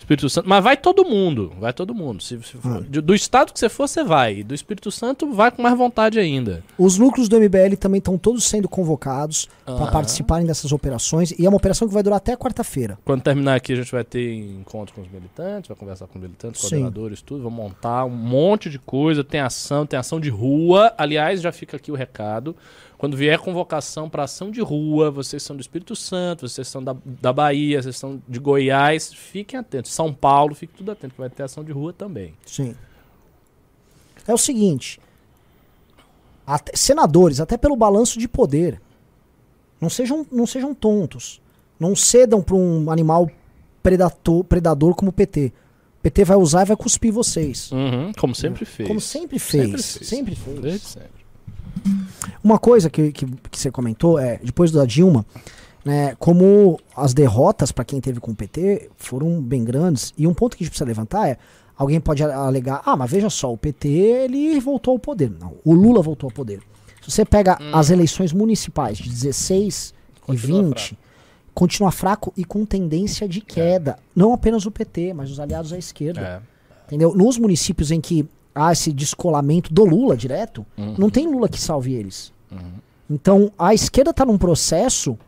Espírito 0.00 0.28
Santo. 0.28 0.48
Mas 0.48 0.64
vai 0.64 0.76
todo 0.76 1.04
mundo. 1.04 1.52
Vai 1.60 1.72
todo 1.72 1.94
mundo. 1.94 2.22
Se, 2.22 2.36
se 2.42 2.56
for- 2.56 2.82
de- 2.84 3.00
do 3.00 3.14
estado 3.14 3.52
que 3.52 3.58
você 3.60 3.68
for, 3.68 3.86
você 3.86 4.02
vai. 4.02 4.42
Do 4.42 4.54
Espírito 4.54 4.90
Santo, 4.90 5.30
vai 5.32 5.50
com 5.50 5.62
mais 5.62 5.76
vontade 5.78 6.18
ainda. 6.18 6.64
Os 6.76 6.98
núcleos 6.98 7.28
do 7.28 7.36
MBL 7.36 7.76
também 7.78 7.98
estão 7.98 8.18
todos 8.18 8.44
sendo 8.44 8.68
convocados 8.68 9.48
para 9.64 9.74
Aham. 9.74 9.92
participarem 9.92 10.46
dessas 10.46 10.72
operações 10.72 11.30
e 11.38 11.46
é 11.46 11.48
uma 11.48 11.56
operação 11.58 11.86
que 11.86 11.94
vai 11.94 12.02
durar 12.02 12.16
até 12.16 12.36
quarta-feira. 12.36 12.98
Quando 13.04 13.22
terminar 13.22 13.54
aqui, 13.54 13.72
a 13.72 13.76
gente 13.76 13.92
vai 13.92 14.02
ter 14.02 14.34
encontro 14.34 14.94
com 14.94 15.00
os 15.02 15.08
militantes, 15.08 15.68
vai 15.68 15.76
conversar 15.76 16.06
com 16.08 16.18
os 16.18 16.22
militantes, 16.22 16.60
coordenadores, 16.60 17.22
tudo. 17.22 17.42
Vamos 17.44 17.58
montar 17.58 18.04
um 18.04 18.10
monte 18.10 18.68
de 18.68 18.78
coisa. 18.78 19.22
Tem 19.22 19.40
ação, 19.40 19.86
tem 19.86 19.98
ação 19.98 20.18
de 20.18 20.30
rua. 20.30 20.92
Aliás, 20.98 21.40
já 21.40 21.52
fica 21.52 21.76
aqui 21.76 21.92
o 21.92 21.94
recado. 21.94 22.56
Quando 22.98 23.16
vier 23.16 23.38
convocação 23.38 24.10
para 24.10 24.24
ação 24.24 24.50
de 24.50 24.60
rua, 24.60 25.10
vocês 25.10 25.42
são 25.42 25.56
do 25.56 25.60
Espírito 25.62 25.96
Santo, 25.96 26.46
vocês 26.46 26.68
são 26.68 26.84
da, 26.84 26.94
da 27.02 27.32
Bahia, 27.32 27.80
vocês 27.80 27.96
são 27.96 28.20
de 28.28 28.38
Goiás, 28.38 29.10
fiquem 29.10 29.58
atentos. 29.58 29.89
São 29.90 30.12
Paulo, 30.12 30.54
fiquem 30.54 30.76
tudo 30.76 30.90
atento, 30.92 31.14
que 31.14 31.20
vai 31.20 31.30
ter 31.30 31.42
ação 31.42 31.64
de 31.64 31.72
rua 31.72 31.92
também. 31.92 32.34
Sim. 32.46 32.74
É 34.26 34.32
o 34.34 34.38
seguinte: 34.38 35.00
até- 36.46 36.76
senadores, 36.76 37.40
até 37.40 37.56
pelo 37.56 37.76
balanço 37.76 38.18
de 38.18 38.28
poder, 38.28 38.80
não 39.80 39.88
sejam, 39.90 40.26
não 40.30 40.46
sejam 40.46 40.74
tontos. 40.74 41.40
Não 41.78 41.96
cedam 41.96 42.42
para 42.42 42.54
um 42.54 42.90
animal 42.90 43.30
predator, 43.82 44.44
predador 44.44 44.94
como 44.94 45.08
o 45.10 45.12
PT. 45.12 45.52
O 45.98 46.02
PT 46.02 46.24
vai 46.24 46.36
usar 46.36 46.62
e 46.62 46.66
vai 46.66 46.76
cuspir 46.76 47.10
vocês. 47.12 47.72
Uhum, 47.72 48.12
como 48.18 48.34
sempre 48.34 48.64
fez. 48.66 48.86
Como 48.88 49.00
sempre 49.00 49.38
fez. 49.38 49.84
Sempre 49.84 50.04
Sempre 50.06 50.34
fez. 50.34 50.44
fez. 50.46 50.60
Desde 50.60 50.86
sempre. 50.86 51.20
Uma 52.44 52.58
coisa 52.58 52.90
que, 52.90 53.12
que, 53.12 53.24
que 53.26 53.58
você 53.58 53.70
comentou 53.70 54.18
é, 54.18 54.38
depois 54.42 54.70
da 54.70 54.84
Dilma, 54.84 55.24
né, 55.84 56.14
como 56.18 56.78
as 56.96 57.14
derrotas 57.14 57.72
para 57.72 57.84
quem 57.84 58.00
teve 58.00 58.20
com 58.20 58.32
o 58.32 58.34
PT 58.34 58.90
foram 58.96 59.40
bem 59.40 59.64
grandes, 59.64 60.12
e 60.16 60.26
um 60.26 60.34
ponto 60.34 60.56
que 60.56 60.62
a 60.62 60.64
gente 60.64 60.70
precisa 60.70 60.86
levantar 60.86 61.28
é, 61.28 61.38
alguém 61.76 61.98
pode 62.00 62.22
alegar, 62.22 62.82
ah, 62.84 62.96
mas 62.96 63.10
veja 63.10 63.30
só, 63.30 63.52
o 63.52 63.56
PT 63.56 63.88
ele 63.88 64.60
voltou 64.60 64.92
ao 64.92 64.98
poder. 64.98 65.30
Não, 65.30 65.54
o 65.64 65.72
Lula 65.72 66.02
voltou 66.02 66.28
ao 66.28 66.32
poder. 66.32 66.60
Se 67.00 67.10
você 67.10 67.24
pega 67.24 67.58
as 67.72 67.88
eleições 67.88 68.32
municipais 68.32 68.98
de 68.98 69.08
16 69.08 69.94
Continua 70.20 70.60
e 70.60 70.64
20, 70.64 70.98
continua 71.54 71.90
fraco 71.90 72.32
e 72.36 72.44
com 72.44 72.66
tendência 72.66 73.26
de 73.26 73.40
queda. 73.40 73.98
Não 74.14 74.34
apenas 74.34 74.66
o 74.66 74.70
PT, 74.70 75.14
mas 75.14 75.30
os 75.30 75.40
aliados 75.40 75.72
à 75.72 75.78
esquerda. 75.78 76.20
É. 76.20 76.86
Entendeu? 76.86 77.14
Nos 77.14 77.38
municípios 77.38 77.90
em 77.90 78.00
que 78.00 78.28
há 78.54 78.72
esse 78.72 78.92
descolamento 78.92 79.72
do 79.72 79.84
Lula 79.84 80.16
direto, 80.16 80.66
Uhum. 80.76 80.94
não 80.98 81.08
tem 81.08 81.26
Lula 81.26 81.48
que 81.48 81.58
salve 81.58 81.94
eles. 81.94 82.32
Então 83.08 83.50
a 83.58 83.72
esquerda 83.72 84.10
está 84.10 84.24
num 84.24 84.36
processo 84.38 85.18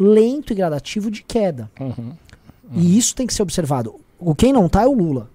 lento 0.00 0.52
e 0.52 0.56
gradativo 0.56 1.10
de 1.10 1.22
queda. 1.22 1.70
Uhum. 1.78 2.12
E 2.72 2.96
isso 2.98 3.14
tem 3.14 3.26
que 3.26 3.34
ser 3.34 3.42
observado. 3.42 3.94
O 4.18 4.34
quem 4.34 4.52
não 4.52 4.68
tá 4.68 4.82
é 4.82 4.86
o 4.86 4.92
Lula. 4.92 5.28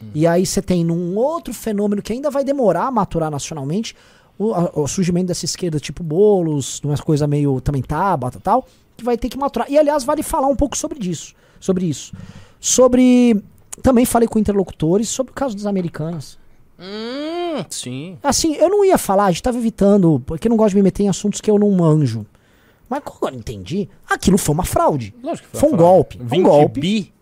Uhum. 0.00 0.08
E 0.14 0.26
aí 0.26 0.44
você 0.44 0.60
tem 0.60 0.84
num 0.84 1.16
outro 1.16 1.54
fenômeno 1.54 2.02
que 2.02 2.12
ainda 2.12 2.30
vai 2.30 2.44
demorar 2.44 2.86
a 2.86 2.90
maturar 2.90 3.30
nacionalmente, 3.30 3.94
o, 4.38 4.52
a- 4.52 4.70
o 4.74 4.86
surgimento 4.88 5.28
dessa 5.28 5.44
esquerda 5.44 5.78
tipo 5.78 6.02
bolos, 6.02 6.80
umas 6.84 7.00
coisas 7.00 7.28
meio 7.28 7.60
também 7.60 7.82
Tabata 7.82 8.40
tal, 8.40 8.66
que 8.96 9.04
vai 9.04 9.16
ter 9.16 9.28
que 9.28 9.38
maturar. 9.38 9.70
E 9.70 9.78
aliás, 9.78 10.04
vale 10.04 10.22
falar 10.22 10.48
um 10.48 10.56
pouco 10.56 10.76
sobre 10.76 10.98
isso. 11.08 11.34
Sobre 11.60 11.86
isso. 11.86 12.12
Sobre. 12.60 13.40
Também 13.82 14.04
falei 14.04 14.28
com 14.28 14.38
interlocutores 14.38 15.08
sobre 15.08 15.30
o 15.32 15.34
caso 15.34 15.54
das 15.56 15.66
americanas. 15.66 16.38
Hum, 16.78 17.64
sim. 17.70 18.18
Assim, 18.22 18.54
eu 18.54 18.68
não 18.68 18.84
ia 18.84 18.98
falar, 18.98 19.26
a 19.26 19.30
gente 19.30 19.42
tava 19.42 19.58
evitando, 19.58 20.20
porque 20.26 20.48
não 20.48 20.56
gosto 20.56 20.70
de 20.70 20.76
me 20.76 20.82
meter 20.82 21.04
em 21.04 21.08
assuntos 21.08 21.40
que 21.40 21.50
eu 21.50 21.58
não 21.58 21.70
manjo. 21.70 22.26
Mas 22.88 23.00
como 23.04 23.30
eu 23.32 23.38
entendi, 23.38 23.88
aquilo 24.08 24.36
foi 24.38 24.54
uma 24.54 24.64
fraude. 24.64 25.14
Lógico 25.22 25.48
que 25.50 25.56
Foi 25.58 25.68
um 25.70 25.72
uma 25.72 25.78
fraude. 25.78 25.94
golpe, 25.94 26.16
foi 26.18 26.26
um 26.26 26.28
20 26.30 26.42
golpe. 26.44 26.80
bi. 26.80 27.13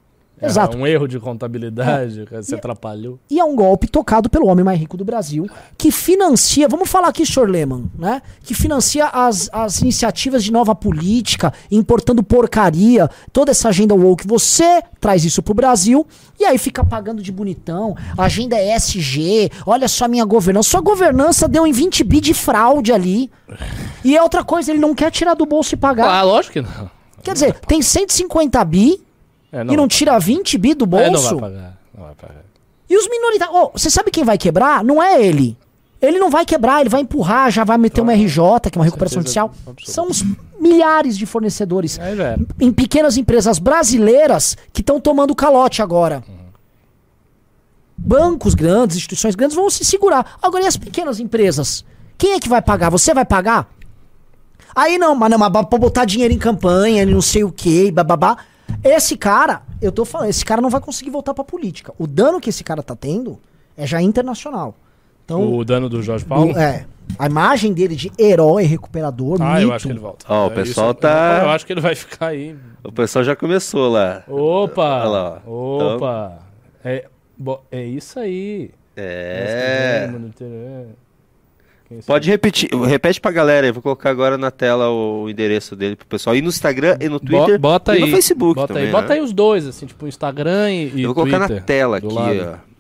É, 0.43 0.47
Exato. 0.47 0.77
um 0.77 0.87
erro 0.87 1.07
de 1.07 1.21
contabilidade, 1.21 2.25
que 2.29 2.35
você 2.37 2.55
E- 2.55 2.59
atrapalhou. 2.59 3.19
E 3.31 3.39
é 3.39 3.45
um 3.45 3.55
golpe 3.55 3.87
tocado 3.89 4.29
pelo 4.29 4.47
homem 4.49 4.65
mais 4.65 4.79
rico 4.79 4.97
do 4.97 5.05
Brasil, 5.05 5.47
que 5.79 5.91
financia, 5.93 6.67
vamos 6.69 6.91
falar 6.91 7.09
aqui, 7.09 7.25
senhor 7.25 7.49
Lehmann, 7.49 7.85
né? 7.99 8.21
Que 8.43 8.55
financia 8.55 9.07
as, 9.07 9.49
as 9.53 9.81
iniciativas 9.81 10.43
de 10.43 10.51
nova 10.53 10.75
política, 10.75 11.53
importando 11.71 12.23
porcaria, 12.23 13.09
toda 13.33 13.51
essa 13.53 13.69
agenda 13.69 13.95
woke. 13.95 14.27
Você 14.27 14.83
traz 15.01 15.25
isso 15.25 15.43
pro 15.43 15.55
Brasil 15.55 16.07
e 16.41 16.45
aí 16.45 16.59
fica 16.59 16.85
pagando 16.85 17.23
de 17.23 17.31
bonitão. 17.31 17.97
A 18.19 18.25
agenda 18.25 18.57
é 18.57 18.75
SG, 18.77 19.51
olha 19.65 19.87
só 19.89 20.07
a 20.07 20.09
minha 20.09 20.25
governança. 20.25 20.71
Sua 20.71 20.81
governança 20.81 21.47
deu 21.47 21.67
em 21.67 21.73
20 21.73 22.03
bi 22.05 22.21
de 22.21 22.35
fraude 22.35 22.93
ali. 22.93 23.31
E 24.05 24.17
é 24.17 24.23
outra 24.23 24.43
coisa, 24.43 24.73
ele 24.73 24.81
não 24.81 24.95
quer 24.95 25.11
tirar 25.11 25.35
do 25.35 25.47
bolso 25.47 25.75
e 25.75 25.79
pagar. 25.79 26.09
Ah, 26.09 26.23
lógico 26.23 26.55
que 26.55 26.61
não. 26.63 26.91
Quer 27.23 27.35
dizer, 27.35 27.55
tem 27.61 27.81
150 27.81 28.65
bi 28.65 29.01
É, 29.53 29.61
e 29.61 29.77
não 29.77 29.87
tira 29.87 30.19
20 30.19 30.57
bi 30.59 30.75
do 30.75 30.85
É, 30.97 31.05
não 31.11 31.13
bolso. 31.21 31.37
vai 31.39 31.51
pagar. 31.51 31.79
Não 31.97 32.05
vai 32.07 32.15
pagar. 32.15 32.43
E 32.89 32.97
os 32.97 33.09
minoritários. 33.09 33.55
Ô, 33.57 33.71
você 33.75 33.91
sabe 33.91 34.11
quem 34.11 34.25
vai 34.25 34.39
quebrar? 34.39 34.83
Não 34.83 35.03
é 35.03 35.23
ele. 35.23 35.57
Ele 36.01 36.19
não 36.19 36.31
vai 36.31 36.45
quebrar, 36.45 36.81
ele 36.81 36.89
vai 36.89 37.01
empurrar, 37.03 37.49
já 37.53 37.63
vai 37.63 37.79
meter 37.79 38.01
uma 38.01 38.13
RJ, 38.13 38.35
que 38.71 38.77
é 38.77 38.81
uma 38.81 38.85
recuperação 38.85 39.21
judicial. 39.21 39.55
São 39.85 40.09
os 40.09 40.25
milhares 40.59 41.17
de 41.17 41.25
fornecedores 41.27 41.97
era. 41.97 42.41
em 42.61 42.73
pequenas 42.73 43.17
empresas 43.17 43.61
brasileiras 43.61 44.57
que 44.73 44.81
estão 44.81 45.01
tomando 45.01 45.33
calote 45.35 45.81
agora. 45.81 46.25
Bancos 47.97 48.55
grandes, 48.55 48.97
instituições 48.97 49.35
grandes 49.37 49.55
vão 49.55 49.71
se 49.71 49.85
segurar. 49.85 50.37
Agora, 50.43 50.65
e 50.65 50.67
as 50.67 50.77
pequenas 50.77 51.21
empresas? 51.21 51.85
Quem 52.19 52.33
é 52.33 52.41
que 52.41 52.49
vai 52.49 52.61
pagar? 52.61 52.91
Você 52.91 53.15
vai 53.15 53.25
pagar? 53.25 53.69
Aí 54.75 54.99
não, 54.99 55.15
mas 55.15 55.31
não, 55.31 55.39
mas 55.39 55.51
pra 55.53 55.79
botar 55.79 56.05
dinheiro 56.05 56.35
em 56.35 56.39
campanha, 56.39 57.07
não 57.07 57.23
sei 57.23 57.45
o 57.45 57.53
que, 57.53 57.93
bababá. 57.93 58.39
Esse 58.85 59.17
cara, 59.17 59.63
eu 59.81 59.93
tô 59.93 60.05
falando, 60.05 60.29
esse 60.31 60.45
cara 60.45 60.61
não 60.61 60.71
vai 60.71 60.81
conseguir 60.81 61.11
voltar 61.11 61.35
pra 61.35 61.45
política. 61.45 61.93
O 61.99 62.07
dano 62.07 62.41
que 62.41 62.51
esse 62.51 62.63
cara 62.65 62.83
tá 62.83 62.95
tendo 62.97 63.39
é 63.77 63.87
já 63.87 64.01
internacional. 64.03 64.75
Então, 65.25 65.55
O 65.55 65.65
dano 65.65 65.89
do 65.89 66.03
Jorge 66.03 66.25
Paulo? 66.25 66.53
o- 66.53 66.59
é, 66.59 66.85
a 67.19 67.27
imagem 67.27 67.73
dele 67.73 67.95
de 67.95 68.11
herói 68.19 68.65
recuperador, 68.65 69.41
Ah, 69.41 69.55
mito, 69.55 69.63
eu 69.69 69.73
acho 69.73 69.87
que 69.87 69.93
ele 69.93 70.01
volta. 70.01 70.27
Ó, 70.29 70.49
o 70.49 70.51
É, 70.51 70.55
pessoal 70.55 70.91
isso- 70.91 71.01
tá- 71.01 71.41
Eu 71.45 71.51
acho 71.51 71.65
que 71.67 71.73
ele 71.73 71.81
vai 71.81 71.95
ficar 71.95 72.27
aí. 72.29 72.57
O 72.83 72.91
pessoal 72.93 73.25
já 73.25 73.37
começou 73.37 73.89
lá. 73.89 74.25
Opa! 74.29 75.01
Olha 75.01 75.09
lá, 75.09 75.43
ó. 75.47 75.95
Opa! 75.97 76.39
É, 76.85 77.07
bo- 77.39 77.61
é 77.71 77.85
isso 77.85 78.19
aí. 78.19 78.71
É. 78.97 80.11
Pode 82.07 82.31
repetir, 82.31 82.71
repete 82.87 83.21
pra 83.21 83.31
galera 83.31 83.67
aí, 83.67 83.73
vou 83.73 83.83
colocar 83.83 84.11
agora 84.11 84.39
na 84.39 84.51
tela 84.51 84.91
o 84.91 85.29
endereço 85.29 85.75
dele 85.77 85.97
pro 85.97 86.07
pessoal. 86.07 86.35
E 86.37 86.43
no 86.43 86.49
Instagram 86.49 86.97
e 87.01 87.09
no 87.09 87.19
Twitter. 87.21 87.59
bota 87.59 87.95
e 87.95 87.99
aí. 87.99 88.01
no 88.03 88.09
Facebook 88.09 88.55
bota 88.55 88.75
também. 88.75 88.87
aí. 88.87 88.93
Bota 88.93 89.09
né? 89.09 89.15
aí 89.15 89.21
os 89.21 89.33
dois, 89.33 89.67
assim, 89.67 89.87
tipo 89.87 90.07
Instagram 90.07 90.71
e, 90.71 90.89
e 90.95 91.03
Eu 91.03 91.09
vou 91.09 91.15
colocar 91.15 91.39
Twitter, 91.39 91.57
na 91.57 91.63
tela 91.63 91.97
aqui, 91.99 92.07
lado, 92.07 92.59
ó. 92.67 92.73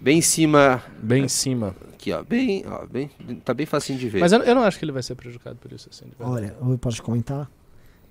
Bem 0.00 0.18
em 0.18 0.22
cima. 0.22 0.82
Bem 1.02 1.24
em 1.24 1.28
cima. 1.28 1.74
Aqui, 1.92 2.12
ó. 2.12 2.22
Bem, 2.22 2.64
ó, 2.66 2.86
bem. 2.86 3.10
Tá 3.44 3.52
bem 3.52 3.66
facinho 3.66 3.98
de 3.98 4.08
ver. 4.08 4.20
Mas 4.20 4.32
eu, 4.32 4.40
eu 4.40 4.54
não 4.54 4.62
acho 4.62 4.78
que 4.78 4.84
ele 4.84 4.92
vai 4.92 5.02
ser 5.02 5.14
prejudicado 5.14 5.56
por 5.56 5.72
isso, 5.72 5.88
assim. 5.92 6.06
Olha, 6.20 6.54
eu 6.60 6.78
posso 6.78 7.02
comentar? 7.02 7.40
Ele 7.40 7.48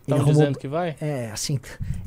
Estão 0.01 0.17
arrumou, 0.17 0.33
dizendo 0.33 0.59
que 0.59 0.67
vai? 0.67 0.95
é, 1.01 1.31
assim, 1.31 1.59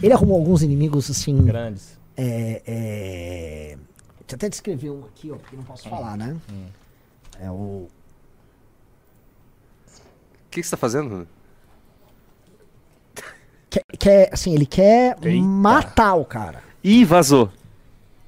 ele 0.03 0.12
arrumou 0.12 0.38
alguns 0.38 0.62
inimigos, 0.62 1.11
assim, 1.11 1.36
Grandes. 1.45 1.99
é, 2.16 2.62
é... 2.66 3.76
Deixa 4.20 4.32
eu 4.32 4.36
até 4.36 4.49
descrever 4.49 4.91
um 4.91 5.05
aqui, 5.05 5.30
ó, 5.30 5.36
porque 5.36 5.57
não 5.57 5.64
posso 5.64 5.88
falar, 5.88 6.16
né? 6.16 6.36
Hum. 6.53 6.66
É 7.41 7.51
o... 7.51 7.88
O 10.51 10.53
que, 10.53 10.61
que 10.61 10.66
você 10.66 10.72
tá 10.72 10.76
fazendo? 10.76 11.28
Quer, 13.70 13.84
quer, 13.98 14.28
assim, 14.32 14.53
ele 14.53 14.66
quer 14.66 15.16
Eita. 15.22 15.46
matar 15.46 16.14
o 16.14 16.24
cara. 16.24 16.61
Ih, 16.82 17.05
vazou. 17.05 17.53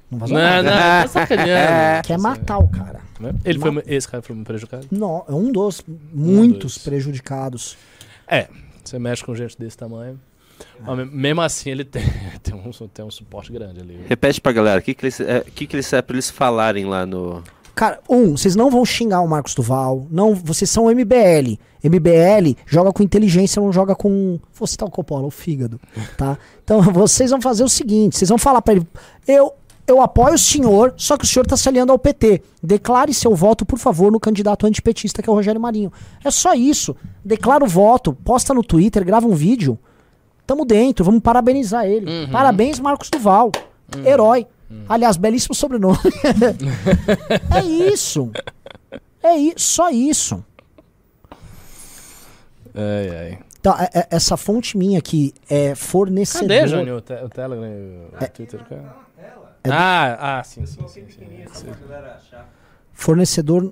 Não 0.09 0.19
Não, 0.19 0.19
vazou 0.19 0.37
não, 0.37 0.43
nada. 0.43 0.71
tá 1.01 1.07
sacaneando. 1.07 2.03
Quer 2.07 2.17
matar 2.19 2.57
o 2.59 2.67
cara. 2.69 3.01
Né? 3.19 3.33
Ele 3.43 3.59
foi, 3.59 3.83
esse 3.87 4.07
cara 4.07 4.21
foi 4.23 4.35
muito 4.35 4.45
prejudicado? 4.47 4.87
Não, 4.91 5.25
é 5.27 5.33
um 5.33 5.51
dos 5.51 5.83
muitos 6.13 6.75
dos. 6.75 6.83
prejudicados. 6.83 7.75
É, 8.27 8.47
você 8.83 8.97
mexe 8.99 9.23
com 9.25 9.35
gente 9.35 9.57
desse 9.59 9.75
tamanho. 9.77 10.17
Mas 10.79 10.97
me- 10.99 11.05
mesmo 11.05 11.41
assim, 11.41 11.71
ele 11.71 11.83
tem, 11.83 12.03
tem, 12.43 12.53
um, 12.53 12.71
tem 12.87 13.03
um 13.03 13.11
suporte 13.11 13.51
grande 13.51 13.81
ali. 13.81 14.05
Repete 14.07 14.39
pra 14.39 14.51
galera. 14.53 14.79
O 14.79 14.83
que, 14.83 14.93
que, 14.93 15.03
eles, 15.05 15.19
é, 15.19 15.41
que, 15.41 15.65
que 15.67 15.75
eles 15.75 15.91
é 15.91 16.01
pra 16.01 16.15
eles 16.15 16.29
falarem 16.29 16.85
lá 16.85 17.05
no. 17.05 17.43
Cara, 17.75 17.99
um, 18.07 18.37
vocês 18.37 18.55
não 18.55 18.69
vão 18.69 18.85
xingar 18.85 19.21
o 19.21 19.27
Marcos 19.27 19.55
Duval. 19.55 20.05
Não, 20.11 20.35
vocês 20.35 20.69
são 20.69 20.85
MBL. 20.85 21.57
MBL 21.83 22.55
joga 22.65 22.93
com 22.93 23.01
inteligência, 23.01 23.61
não 23.61 23.71
joga 23.71 23.95
com. 23.95 24.39
Vou 24.53 24.67
citar 24.67 24.87
o 24.87 24.91
Coppola, 24.91 25.25
o 25.25 25.31
fígado. 25.31 25.79
Tá? 26.15 26.37
Então 26.63 26.81
vocês 26.93 27.31
vão 27.31 27.41
fazer 27.41 27.63
o 27.63 27.69
seguinte: 27.69 28.17
vocês 28.17 28.29
vão 28.29 28.37
falar 28.37 28.61
pra 28.61 28.75
ele. 28.75 28.87
Eu, 29.27 29.53
eu 29.87 30.01
apoio 30.01 30.35
o 30.35 30.39
senhor, 30.39 30.93
só 30.95 31.17
que 31.17 31.25
o 31.25 31.27
senhor 31.27 31.45
tá 31.45 31.57
se 31.57 31.67
aliando 31.67 31.91
ao 31.91 31.97
PT. 31.97 32.43
Declare 32.61 33.13
seu 33.13 33.35
voto, 33.35 33.65
por 33.65 33.79
favor, 33.79 34.11
no 34.11 34.19
candidato 34.19 34.67
antipetista, 34.67 35.21
que 35.21 35.29
é 35.29 35.31
o 35.31 35.35
Rogério 35.35 35.59
Marinho. 35.59 35.91
É 36.23 36.29
só 36.29 36.53
isso. 36.53 36.95
Declara 37.25 37.63
o 37.63 37.67
voto, 37.67 38.13
posta 38.13 38.53
no 38.53 38.63
Twitter, 38.63 39.03
grava 39.03 39.27
um 39.27 39.33
vídeo. 39.33 39.77
Tamo 40.45 40.63
dentro, 40.63 41.03
vamos 41.03 41.21
parabenizar 41.21 41.85
ele. 41.85 42.27
Parabéns, 42.27 42.79
Marcos 42.79 43.09
Duval. 43.09 43.51
Herói. 44.05 44.45
Aliás, 44.89 45.17
belíssimo 45.17 45.55
sobrenome. 45.55 45.97
é 47.55 47.63
isso. 47.91 48.31
É 49.21 49.35
isso, 49.35 49.59
só 49.59 49.89
isso. 49.89 50.43
Ai, 52.75 53.09
ai. 53.17 53.39
Então, 53.59 53.73
é- 53.79 53.89
é- 53.99 54.07
essa 54.11 54.35
fonte 54.35 54.77
minha 54.77 54.99
aqui 54.99 55.33
é 55.49 55.73
fornecedor. 55.75 56.47
Cadê, 56.49 56.67
Jânio? 56.67 56.97
O, 56.97 57.01
te, 57.01 57.13
o 57.13 57.29
Telegram 57.29 57.65
e 57.67 58.25
o 58.25 58.29
Twitter, 58.29 58.63
cara? 58.65 58.95
Ah, 59.65 60.39
ah, 60.39 60.43
sim, 60.43 60.65
sim, 60.65 60.85
sim. 60.89 61.05
sim, 61.09 61.25
sim. 61.53 61.67
Fornecedor. 62.91 63.71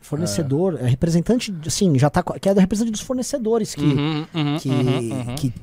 Fornecedor, 0.00 0.78
é 0.82 0.86
representante, 0.86 1.54
assim, 1.66 1.96
já 1.98 2.10
tá. 2.10 2.22
co- 2.22 2.38
Que 2.38 2.48
é 2.48 2.52
representante 2.52 2.90
dos 2.92 3.00
fornecedores 3.00 3.74
que. 3.74 3.80
Uhum, 3.84 4.26
uhum, 4.34 4.56
que, 4.58 4.68
uhum, 4.68 5.12
uhum. 5.28 5.34
que, 5.36 5.54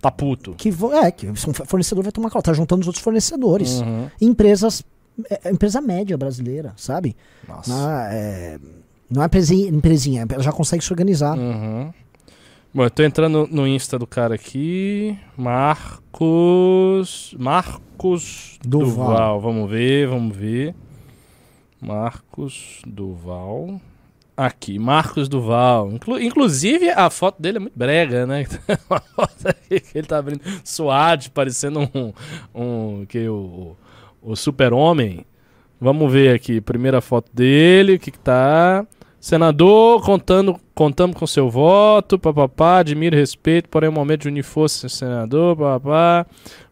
Tá 0.00 0.10
puto. 0.10 0.54
que 0.54 0.68
É, 1.02 1.10
que 1.10 1.26
são 1.36 1.52
fornecedor 1.54 2.04
vai 2.04 2.12
tomar 2.12 2.30
cala, 2.30 2.42
tá 2.42 2.52
juntando 2.52 2.82
os 2.82 2.86
outros 2.86 3.02
fornecedores. 3.02 3.80
Uhum. 3.80 4.08
Empresas. 4.20 4.82
é- 5.30 5.40
é 5.48 5.50
empresa 5.50 5.80
média 5.80 6.16
brasileira, 6.18 6.74
sabe? 6.76 7.16
Nossa. 7.48 7.70
Não 7.70 7.90
é, 7.90 8.58
não 9.10 9.22
é 9.22 9.26
empresinha, 9.26 9.68
empresinha, 9.70 10.26
ela 10.28 10.42
já 10.42 10.52
consegue 10.52 10.84
se 10.84 10.92
organizar. 10.92 11.36
Uhum. 11.38 11.90
Bom, 12.74 12.84
eu 12.84 12.90
tô 12.90 13.02
entrando 13.02 13.48
no 13.50 13.66
Insta 13.66 13.98
do 13.98 14.06
cara 14.06 14.34
aqui. 14.34 15.18
Marcos. 15.36 17.34
Marcos 17.38 18.58
Duval. 18.62 18.88
Duval. 19.06 19.40
Vamos 19.40 19.70
ver, 19.70 20.06
vamos 20.08 20.36
ver. 20.36 20.74
Marcos 21.80 22.82
Duval. 22.86 23.80
Aqui, 24.36 24.78
Marcos 24.78 25.28
Duval. 25.28 25.92
Inclu- 25.92 26.20
inclusive, 26.20 26.90
a 26.90 27.08
foto 27.08 27.40
dele 27.40 27.56
é 27.56 27.60
muito 27.60 27.76
brega, 27.76 28.26
né? 28.26 28.44
Uma 28.90 29.00
foto 29.00 29.46
aí 29.46 29.80
que 29.80 29.96
ele 29.96 30.06
tá 30.06 30.18
abrindo 30.18 30.42
SWAT, 30.62 31.30
parecendo 31.30 31.80
um, 31.80 32.12
um 32.54 33.06
que 33.06 33.26
o, 33.28 33.74
o 34.20 34.36
super-homem. 34.36 35.24
Vamos 35.80 36.12
ver 36.12 36.34
aqui, 36.34 36.60
primeira 36.60 37.00
foto 37.00 37.30
dele, 37.34 37.94
o 37.94 37.98
que 37.98 38.10
que 38.10 38.18
tá... 38.18 38.86
Senador, 39.18 40.02
contando, 40.04 40.56
contamos 40.72 41.16
com 41.16 41.26
seu 41.26 41.50
voto, 41.50 42.16
papapá, 42.16 42.78
admiro 42.78 43.16
e 43.16 43.18
respeito, 43.18 43.68
porém 43.68 43.88
é 43.88 43.90
um 43.90 43.94
momento 43.94 44.22
de 44.22 44.28
unir 44.28 44.44
força, 44.44 44.88
senador, 44.88 45.56
papapá. 45.56 46.24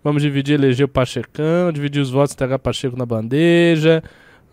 Vamos 0.04 0.22
dividir, 0.22 0.54
eleger 0.54 0.84
o 0.84 0.88
Pachecão, 0.88 1.72
dividir 1.72 2.00
os 2.00 2.10
votos, 2.10 2.32
entregar 2.32 2.60
Pacheco 2.60 2.96
na 2.96 3.04
bandeja. 3.04 4.04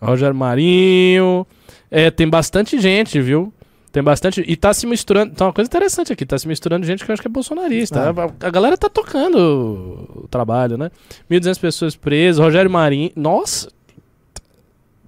Rogério 0.06 0.34
Marinho. 0.34 1.46
É, 1.90 2.10
tem 2.10 2.28
bastante 2.28 2.80
gente, 2.80 3.20
viu? 3.20 3.52
Tem 3.92 4.02
bastante. 4.02 4.42
E 4.46 4.56
tá 4.56 4.72
se 4.72 4.86
misturando. 4.86 5.34
Tá 5.34 5.46
uma 5.46 5.52
coisa 5.52 5.68
interessante 5.68 6.12
aqui, 6.12 6.24
tá 6.24 6.38
se 6.38 6.48
misturando 6.48 6.86
gente 6.86 7.04
que 7.04 7.10
eu 7.10 7.12
acho 7.12 7.20
que 7.20 7.28
é 7.28 7.30
bolsonarista. 7.30 8.00
A, 8.10 8.46
a 8.46 8.50
galera 8.50 8.76
tá 8.76 8.88
tocando 8.88 9.36
o, 9.36 10.22
o 10.24 10.28
trabalho, 10.28 10.78
né? 10.78 10.90
1.200 11.30 11.60
pessoas 11.60 11.94
presas, 11.94 12.42
Rogério 12.42 12.70
Marinho. 12.70 13.10
Nossa! 13.14 13.68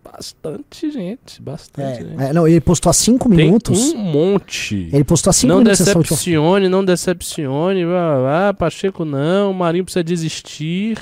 Bastante 0.05 0.93
gente, 0.93 1.43
bastante 1.43 2.05
gente. 2.05 2.23
É, 2.23 2.27
é, 2.29 2.33
não, 2.33 2.47
ele 2.47 2.61
postou 2.61 2.89
há 2.89 2.93
cinco 2.93 3.29
Tem 3.29 3.47
minutos. 3.47 3.93
um 3.95 3.97
monte. 3.97 4.89
Ele 4.93 5.03
postou 5.03 5.31
há 5.31 5.33
cinco 5.33 5.49
não 5.49 5.59
minutos 5.59 5.81
essa 5.81 5.99
última 5.99 6.17
decepcione, 6.17 6.69
não 6.69 6.85
decepcione. 6.85 7.85
Vá, 7.85 8.19
vá, 8.21 8.55
Pacheco 8.55 9.05
não, 9.05 9.53
Marinho 9.53 9.85
precisa 9.85 10.05
desistir. 10.05 10.99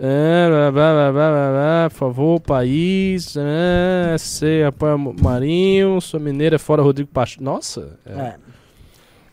É, 0.00 0.70
blá, 0.70 0.70
blá, 0.70 1.12
blá, 1.12 1.90
por 1.90 1.96
favor, 1.96 2.40
país. 2.40 3.34
É, 3.36 4.16
sei, 4.16 4.62
apoia 4.62 4.94
o 4.94 5.22
Marinho, 5.22 6.00
sou 6.00 6.20
mineiro, 6.20 6.54
é 6.54 6.58
fora 6.58 6.80
Rodrigo 6.82 7.10
Pacheco. 7.10 7.42
Nossa, 7.42 7.98
é. 8.06 8.12
É. 8.12 8.36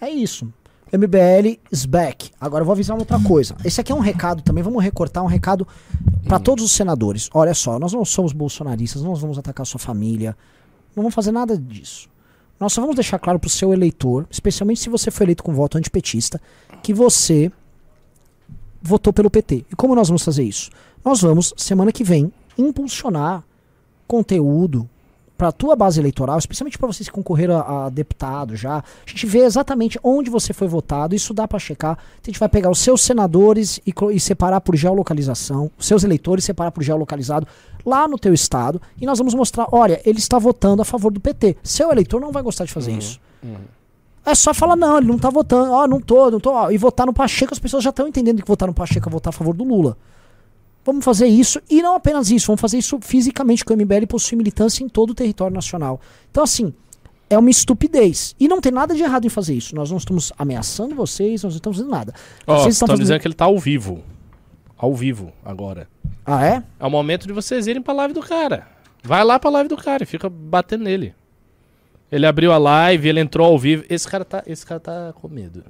É 0.02 0.10
isso. 0.10 0.52
MBL 0.92 1.60
is 1.72 1.86
back. 1.86 2.32
Agora 2.40 2.62
eu 2.62 2.66
vou 2.66 2.74
avisar 2.74 2.96
uma 2.96 3.02
outra 3.02 3.20
coisa. 3.20 3.56
Esse 3.64 3.82
aqui 3.82 3.92
é 3.92 3.96
um 3.96 4.00
recado 4.00 4.42
também, 4.42 4.64
vamos 4.64 4.84
recortar 4.84 5.24
um 5.24 5.28
recado 5.28 5.68
para 6.28 6.40
todos 6.40 6.64
os 6.64 6.72
senadores. 6.72 7.30
Olha 7.34 7.54
só, 7.54 7.78
nós 7.78 7.94
não 7.94 8.04
somos 8.04 8.34
bolsonaristas, 8.34 9.04
não 9.04 9.14
vamos 9.14 9.38
atacar 9.38 9.66
sua 9.66 9.80
família, 9.80 10.36
não 10.96 11.04
vamos 11.04 11.14
fazer 11.14 11.32
nada 11.32 11.58
disso. 11.58 12.10
Nós 12.60 12.72
só 12.74 12.82
vamos 12.82 12.96
deixar 12.96 13.20
claro 13.20 13.38
pro 13.38 13.50
seu 13.50 13.74
eleitor, 13.74 14.26
especialmente 14.32 14.80
se 14.80 14.90
você 14.90 15.12
foi 15.12 15.26
eleito 15.26 15.44
com 15.44 15.54
voto 15.54 15.78
antipetista, 15.78 16.42
que 16.82 16.94
você 16.94 17.52
votou 18.86 19.12
pelo 19.12 19.30
PT. 19.30 19.66
E 19.72 19.76
como 19.76 19.96
nós 19.96 20.08
vamos 20.08 20.24
fazer 20.24 20.44
isso? 20.44 20.70
Nós 21.04 21.22
vamos, 21.22 21.54
semana 21.58 21.92
que 21.92 22.04
vem, 22.04 22.32
impulsionar 22.58 23.44
conteúdo 24.08 24.88
para 25.38 25.50
a 25.50 25.52
tua 25.52 25.76
base 25.76 26.00
eleitoral, 26.00 26.38
especialmente 26.38 26.78
para 26.78 26.88
vocês 26.88 27.10
que 27.10 27.14
concorreram 27.14 27.58
a, 27.58 27.86
a 27.86 27.90
deputado 27.90 28.56
já. 28.56 28.78
A 28.78 29.10
gente 29.10 29.26
vê 29.26 29.40
exatamente 29.40 30.00
onde 30.02 30.30
você 30.30 30.54
foi 30.54 30.68
votado, 30.68 31.14
isso 31.14 31.34
dá 31.34 31.48
para 31.48 31.60
checar. 31.60 31.98
A 31.98 32.26
gente 32.26 32.40
vai 32.40 32.48
pegar 32.48 32.70
os 32.70 32.80
seus 32.80 33.02
senadores 33.02 33.80
e, 33.86 33.94
e 34.14 34.20
separar 34.20 34.62
por 34.62 34.76
geolocalização, 34.76 35.70
os 35.78 35.86
seus 35.86 36.04
eleitores 36.04 36.46
separar 36.46 36.72
por 36.72 36.84
geolocalizado 36.84 37.46
lá 37.86 38.08
no 38.08 38.18
teu 38.18 38.34
estado, 38.34 38.82
e 39.00 39.06
nós 39.06 39.20
vamos 39.20 39.36
mostrar, 39.36 39.68
olha, 39.72 40.02
ele 40.06 40.18
está 40.18 40.40
votando 40.40 40.82
a 40.82 40.86
favor 40.86 41.12
do 41.12 41.20
PT. 41.20 41.58
Seu 41.62 41.92
eleitor 41.92 42.20
não 42.20 42.32
vai 42.32 42.42
gostar 42.42 42.66
de 42.66 42.74
fazer 42.74 42.94
isso. 42.94 43.20
É 44.26 44.34
só 44.34 44.54
falar, 44.54 44.76
não, 44.76 44.98
ele 44.98 45.08
não 45.08 45.20
tá 45.20 45.30
votando, 45.30 45.72
ó, 45.72 45.88
não 45.88 46.02
tô, 46.02 46.32
não 46.32 46.40
tô, 46.40 46.52
ó, 46.52 46.72
e 46.72 46.78
votar 46.78 47.06
no 47.06 47.14
Pacheco, 47.14 47.54
as 47.54 47.60
pessoas 47.60 47.84
já 47.84 47.92
estão 47.92 48.08
entendendo 48.08 48.42
que 48.42 48.48
votar 48.48 48.68
no 48.68 48.74
Pacheco 48.74 49.08
é 49.08 49.12
votar 49.12 49.30
a 49.30 49.38
favor 49.38 49.56
do 49.56 49.64
Lula. 49.64 49.96
Vamos 50.84 51.06
fazer 51.06 51.28
isso, 51.28 51.62
e 51.70 51.82
não 51.82 51.96
apenas 51.96 52.32
isso, 52.32 52.48
vamos 52.48 52.62
fazer 52.62 52.78
isso 52.78 52.98
fisicamente, 53.02 53.64
que 53.64 53.72
o 53.72 53.78
MBL 53.78 54.08
possui 54.08 54.38
militância 54.38 54.84
em 54.84 54.90
todo 54.90 55.12
o 55.12 55.14
território 55.16 55.54
nacional. 55.54 56.02
Então, 56.30 56.44
assim, 56.44 56.74
é 57.30 57.38
uma 57.38 57.50
estupidez. 57.50 58.36
E 58.40 58.48
não 58.48 58.62
tem 58.62 58.72
nada 58.72 58.94
de 58.94 59.02
errado 59.02 59.26
em 59.26 59.30
fazer 59.30 59.54
isso. 59.54 59.76
Nós 59.76 59.90
não 59.90 59.98
estamos 59.98 60.32
ameaçando 60.38 60.96
vocês, 60.96 61.44
nós 61.44 61.54
não 61.54 61.58
estamos 61.58 61.78
fazendo 61.78 61.92
nada. 61.92 62.14
Ó, 62.46 62.60
vocês 62.60 62.76
estão 62.76 62.96
dizendo 62.96 63.20
que 63.20 63.28
ele 63.28 63.34
tá 63.34 63.46
ao 63.46 63.58
vivo. 63.58 64.04
Ao 64.78 64.94
vivo, 64.94 65.32
agora. 65.44 65.88
Ah, 66.26 66.46
é? 66.46 66.64
É 66.80 66.86
o 66.86 66.90
momento 66.90 67.26
de 67.28 67.34
vocês 67.34 67.66
irem 67.68 67.82
pra 67.82 67.94
live 67.94 68.14
do 68.14 68.22
cara. 68.22 68.68
Vai 69.04 69.24
lá 69.24 69.40
pra 69.40 69.50
live 69.50 69.70
do 69.70 69.78
cara 69.78 70.04
e 70.04 70.06
fica 70.06 70.30
batendo 70.30 70.84
nele. 70.84 71.14
Ele 72.12 72.26
abriu 72.26 72.52
a 72.52 72.58
live, 72.58 73.10
ele 73.10 73.20
entrou 73.20 73.48
ao 73.48 73.58
vivo. 73.60 73.84
Esse 73.90 74.08
cara 74.08 74.24
tá, 74.24 74.44
esse 74.46 74.66
cara 74.66 74.80
tá 74.80 75.14
com 75.14 75.28
medo. 75.28 75.64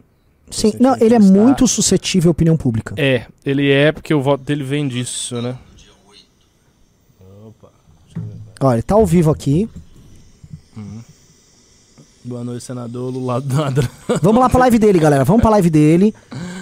Sim, 0.51 0.71
Você 0.71 0.77
não, 0.79 0.95
ele 0.97 1.15
é 1.15 1.19
muito 1.19 1.67
suscetível 1.67 2.29
à 2.29 2.31
opinião 2.31 2.55
pública. 2.55 2.93
É, 2.97 3.25
ele 3.43 3.71
é 3.71 3.91
porque 3.91 4.13
o 4.13 4.21
voto 4.21 4.43
dele 4.43 4.63
vem 4.63 4.87
disso, 4.87 5.41
né? 5.41 5.57
Ó, 8.61 8.73
ele 8.73 8.81
tá 8.81 8.95
ao 8.95 9.05
vivo 9.05 9.31
aqui. 9.31 9.69
Boa 12.23 12.43
noite, 12.43 12.63
senador 12.63 13.11
Lula 13.13 13.39
Nadra. 13.41 13.89
Vamos 14.21 14.41
lá 14.41 14.49
pra 14.49 14.59
live 14.61 14.79
dele, 14.79 14.97
galera. 14.97 15.23
Vamos 15.23 15.41
pra 15.41 15.51
live 15.51 15.69
dele. 15.69 16.13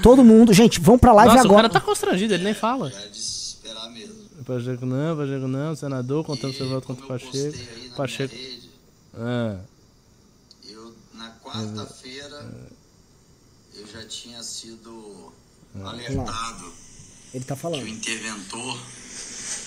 Todo 0.01 0.23
mundo. 0.23 0.51
Gente, 0.53 0.79
vamos 0.81 0.99
pra 0.99 1.13
live 1.13 1.33
Nossa, 1.35 1.43
o 1.47 1.51
agora. 1.51 1.69
cara 1.69 1.73
tá 1.73 1.79
constrangido, 1.79 2.33
ele 2.33 2.43
nem 2.43 2.53
fala. 2.53 2.89
É 2.89 3.07
de 3.07 3.17
esperar 3.17 3.89
mesmo. 3.91 4.13
Pacheco 4.45 4.85
não, 4.85 5.15
Pacheco 5.15 5.47
não, 5.47 5.73
senador, 5.75 6.25
contando 6.25 6.53
seu 6.53 6.67
voto 6.67 6.85
contra 6.87 7.05
o 7.05 7.07
Pacheco. 7.07 7.31
postei 7.31 7.47
aí 7.61 7.89
na 7.89 7.95
Pacheco. 7.95 8.35
minha 8.35 8.62
Ah, 9.15 9.57
eu, 10.69 10.93
na 11.13 11.29
quarta-feira, 11.43 12.45
eu 13.75 13.85
já 13.87 14.05
tinha 14.07 14.41
sido 14.43 15.31
alertado 15.83 16.73
Ele 17.33 17.43
tá 17.43 17.55
que 17.55 17.59
o 17.59 17.61
falando. 17.61 17.87
interventor 17.87 18.77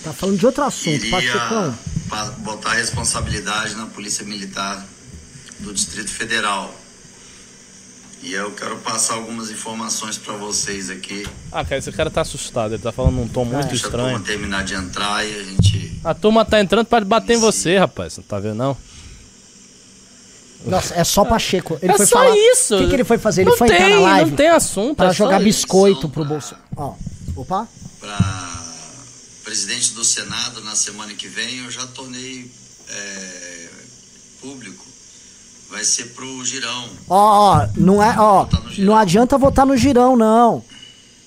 Tá 0.02 0.12
falando 0.12 0.38
de 0.38 0.46
outro 0.46 0.62
assunto. 0.64 1.08
Pachecão. 1.10 1.78
pa- 2.08 2.30
botar 2.40 2.70
a 2.72 2.74
responsabilidade 2.74 3.74
na 3.76 3.86
Polícia 3.86 4.24
Militar 4.24 4.84
do 5.60 5.72
Distrito 5.72 6.10
Federal. 6.10 6.72
E 8.22 8.32
eu 8.32 8.50
quero 8.52 8.76
passar 8.78 9.14
algumas 9.14 9.50
informações 9.50 10.18
para 10.18 10.34
vocês 10.36 10.90
aqui. 10.90 11.26
Ah, 11.52 11.64
cara, 11.64 11.78
esse 11.78 11.92
cara 11.92 12.10
tá 12.10 12.20
assustado, 12.22 12.74
ele 12.74 12.82
tá 12.82 12.90
falando 12.92 13.14
num 13.16 13.28
tom 13.28 13.44
muito 13.44 13.68
Deixa 13.68 13.86
a 13.86 13.88
estranho. 13.88 14.10
turma 14.10 14.24
terminar 14.26 14.64
de 14.64 14.74
entrar 14.74 15.24
e 15.26 15.34
a 15.40 15.44
gente. 15.44 16.00
A 16.04 16.14
turma 16.14 16.44
tá 16.44 16.60
entrando 16.60 16.86
pra 16.86 17.00
bater 17.04 17.36
em 17.36 17.40
você, 17.40 17.78
rapaz. 17.78 18.16
Não 18.16 18.24
tá 18.24 18.38
vendo, 18.40 18.56
não? 18.56 18.76
Nossa, 20.70 20.94
é 20.94 21.04
só 21.04 21.24
Pacheco. 21.24 21.78
Ele 21.82 21.92
é 21.92 21.96
foi 21.96 22.06
só 22.06 22.18
falar. 22.18 22.36
isso. 22.36 22.74
O 22.76 22.78
que, 22.78 22.88
que 22.88 22.94
ele 22.94 23.04
foi 23.04 23.18
fazer? 23.18 23.42
Ele 23.42 23.50
não 23.50 23.56
foi 23.56 23.68
tem, 23.68 23.76
entrar 23.76 23.90
na 23.90 24.00
live 24.00 24.30
Não 24.30 24.36
tem 24.36 24.48
assunto. 24.48 24.96
pra 24.96 25.08
é 25.08 25.12
jogar 25.12 25.40
biscoito 25.40 26.08
pro 26.08 26.24
bolso. 26.24 26.54
Ó, 26.76 26.94
opa. 27.36 27.68
para 28.00 28.64
presidente 29.44 29.92
do 29.94 30.04
Senado 30.04 30.60
na 30.62 30.74
semana 30.74 31.14
que 31.14 31.28
vem, 31.28 31.58
eu 31.64 31.70
já 31.70 31.86
tornei 31.86 32.50
é, 32.90 33.68
público. 34.40 34.84
Vai 35.70 35.82
ser 35.84 36.06
pro 36.14 36.44
Girão. 36.44 36.88
Ó, 37.08 37.56
ó, 37.62 37.68
não 37.76 38.02
é, 38.02 38.14
ó, 38.18 38.46
não 38.78 38.96
adianta 38.96 39.36
votar 39.36 39.66
no 39.66 39.76
girão, 39.76 40.16
não. 40.16 40.62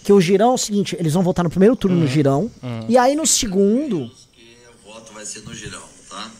Que 0.03 0.13
o 0.13 0.21
girão 0.21 0.51
é 0.51 0.53
o 0.53 0.57
seguinte, 0.57 0.95
eles 0.97 1.13
vão 1.13 1.21
votar 1.21 1.43
no 1.43 1.49
primeiro 1.49 1.75
turno 1.75 1.97
Uhum. 1.97 2.03
no 2.03 2.07
girão, 2.07 2.49
e 2.87 2.97
aí 2.97 3.15
no 3.15 3.27
segundo, 3.27 4.09
Que 4.33 4.57
o 4.87 4.93
voto 4.93 5.11
vai 5.13 5.25
ser 5.25 5.41
no 5.41 5.53
Girão, 5.53 5.81
tá? 6.09 6.31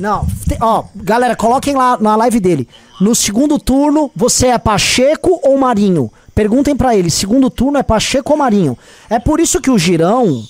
Não, 0.00 0.26
te- 0.26 0.58
ó, 0.60 0.84
galera, 0.96 1.36
coloquem 1.36 1.74
lá 1.76 1.96
na 2.00 2.16
live 2.16 2.40
dele. 2.40 2.68
No 3.00 3.14
segundo 3.14 3.58
turno, 3.58 4.10
você 4.16 4.48
é 4.48 4.58
Pacheco 4.58 5.38
ou 5.44 5.56
Marinho? 5.58 6.10
Perguntem 6.34 6.74
pra 6.74 6.96
ele, 6.96 7.10
segundo 7.10 7.50
turno 7.50 7.78
é 7.78 7.82
Pacheco 7.82 8.32
ou 8.32 8.38
Marinho? 8.38 8.76
É 9.08 9.18
por 9.18 9.38
isso 9.40 9.60
que 9.60 9.70
o 9.70 9.78
girão 9.78 10.42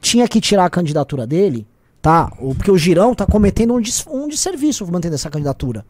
tinha 0.00 0.26
que 0.28 0.40
tirar 0.40 0.64
a 0.66 0.70
candidatura 0.70 1.26
dele, 1.26 1.66
tá? 2.00 2.30
Porque 2.56 2.70
o 2.70 2.78
girão 2.78 3.14
tá 3.14 3.26
cometendo 3.26 3.74
um, 3.74 3.80
des, 3.80 4.04
um 4.08 4.28
desserviço 4.28 4.86
mantendo 4.90 5.14
essa 5.14 5.28
candidatura. 5.30 5.84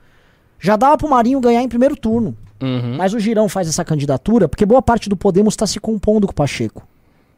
Já 0.58 0.76
dava 0.76 0.96
pro 0.96 1.08
Marinho 1.08 1.40
ganhar 1.40 1.62
em 1.62 1.68
primeiro 1.68 1.96
turno. 1.96 2.36
Uhum. 2.60 2.94
Mas 2.96 3.12
o 3.12 3.18
Girão 3.18 3.48
faz 3.48 3.66
essa 3.68 3.84
candidatura 3.84 4.46
porque 4.48 4.64
boa 4.64 4.80
parte 4.80 5.08
do 5.08 5.16
Podemos 5.16 5.54
está 5.54 5.66
se 5.66 5.80
compondo 5.80 6.28
com 6.28 6.30
o 6.30 6.34
Pacheco. 6.36 6.86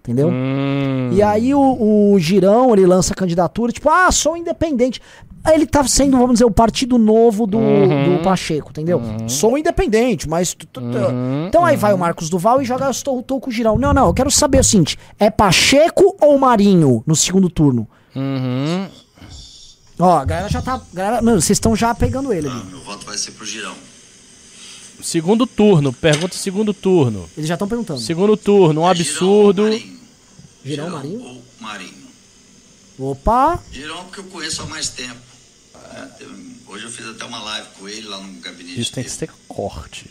Entendeu? 0.02 0.28
Hum, 0.28 1.08
E 1.14 1.22
aí 1.22 1.54
o, 1.54 2.12
o 2.12 2.18
Girão, 2.18 2.74
ele 2.74 2.84
lança 2.84 3.14
a 3.14 3.16
candidatura, 3.16 3.72
tipo, 3.72 3.88
ah, 3.88 4.12
sou 4.12 4.36
independente. 4.36 5.00
Ele 5.52 5.66
tá 5.66 5.86
sendo, 5.86 6.16
vamos 6.16 6.34
dizer, 6.34 6.44
o 6.44 6.50
partido 6.50 6.96
novo 6.96 7.46
do, 7.46 7.58
Uhum. 7.58 8.16
do 8.16 8.22
Pacheco, 8.22 8.70
entendeu? 8.70 9.00
Sou 9.28 9.58
independente, 9.58 10.28
mas. 10.28 10.56
Uhum. 10.78 11.46
Então 11.48 11.64
aí 11.64 11.76
vai 11.76 11.92
o 11.92 11.98
Marcos 11.98 12.30
Duval 12.30 12.62
e 12.62 12.64
joga 12.64 12.90
o 12.90 13.50
Girão. 13.50 13.78
Não, 13.78 13.92
não, 13.92 14.06
eu 14.06 14.14
quero 14.14 14.30
saber 14.30 14.60
o 14.60 14.64
seguinte: 14.64 14.98
é 15.18 15.30
Pacheco 15.30 16.16
ou 16.20 16.38
Marinho 16.38 17.02
no 17.06 17.14
segundo 17.14 17.50
turno? 17.50 17.86
uhum. 18.16 18.86
Ó, 19.98 20.18
a 20.18 20.24
galera 20.24 20.48
já 20.48 20.60
tá. 20.60 20.80
Galera, 20.92 21.22
não, 21.22 21.34
vocês 21.34 21.50
estão 21.56 21.76
já 21.76 21.94
pegando 21.94 22.32
ele 22.32 22.48
ali. 22.48 22.60
Ah, 22.60 22.70
meu 22.70 22.80
voto 22.80 23.06
vai 23.06 23.16
ser 23.16 23.30
pro 23.32 23.46
Girão. 23.46 23.74
Segundo 25.00 25.46
turno, 25.46 25.92
pergunta 25.92 26.34
segundo 26.36 26.72
turno. 26.72 27.28
Eles 27.36 27.46
já 27.48 27.54
estão 27.54 27.68
perguntando. 27.68 28.00
Segundo 28.00 28.36
turno, 28.36 28.80
um 28.80 28.86
É 28.88 28.90
absurdo. 28.90 29.70
Girão 29.70 29.76
ou 29.76 29.80
Marinho? 29.80 30.00
Girão, 30.64 30.90
Marinho? 30.90 31.22
ou 31.22 31.42
Marinho? 31.60 32.04
Opa! 32.98 33.58
Girão 33.70 34.04
porque 34.04 34.20
eu 34.20 34.24
conheço 34.24 34.62
há 34.62 34.66
mais 34.66 34.88
tempo. 34.88 35.33
É, 35.94 36.24
hoje 36.66 36.84
eu 36.84 36.90
fiz 36.90 37.06
até 37.06 37.24
uma 37.24 37.40
live 37.42 37.66
com 37.78 37.88
ele 37.88 38.06
lá 38.08 38.18
no 38.18 38.32
gabinete 38.40 38.80
Isso 38.80 38.92
tem 38.92 39.04
que 39.04 39.10
ser 39.10 39.30
corte. 39.48 40.10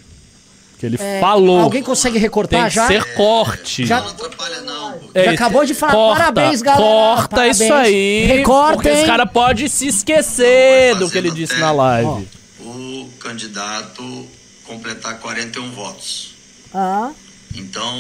Porque 0.72 0.86
ele 0.86 0.98
É, 1.00 1.20
falou. 1.20 1.60
Alguém 1.62 1.84
consegue 1.84 2.14
Tem 2.14 2.22
recortar 2.22 2.70
que 2.70 2.76
já? 2.76 2.88
ser 2.88 3.14
corte. 3.16 3.86
Já- 3.86 4.02
Não 4.02 4.10
atrapalha 4.10 4.62
não, 4.62 4.98
porque 5.00 5.18
É 5.20 5.26
Já 5.26 5.32
acabou 5.32 5.66
de 5.66 5.74
falar, 5.74 5.94
Corta, 5.94 6.20
parabéns, 6.24 6.62
galera, 6.62 6.84
Corta 6.84 7.28
parabéns. 7.36 7.60
isso 7.60 7.74
aí. 7.74 8.26
Recortem. 8.26 8.76
Porque 8.76 9.02
os 9.02 9.06
caras 9.08 9.32
podem 9.32 9.68
se 9.68 9.88
esquecer 9.88 10.96
do 10.96 11.10
que 11.10 11.18
ele 11.18 11.32
disse 11.32 11.56
na 11.58 11.72
live. 11.72 12.28
o 12.60 13.10
candidato 13.20 14.28
completar 14.66 15.20
41 15.20 15.72
votos. 15.72 16.34
Ah, 16.74 17.12
Então, 17.56 17.94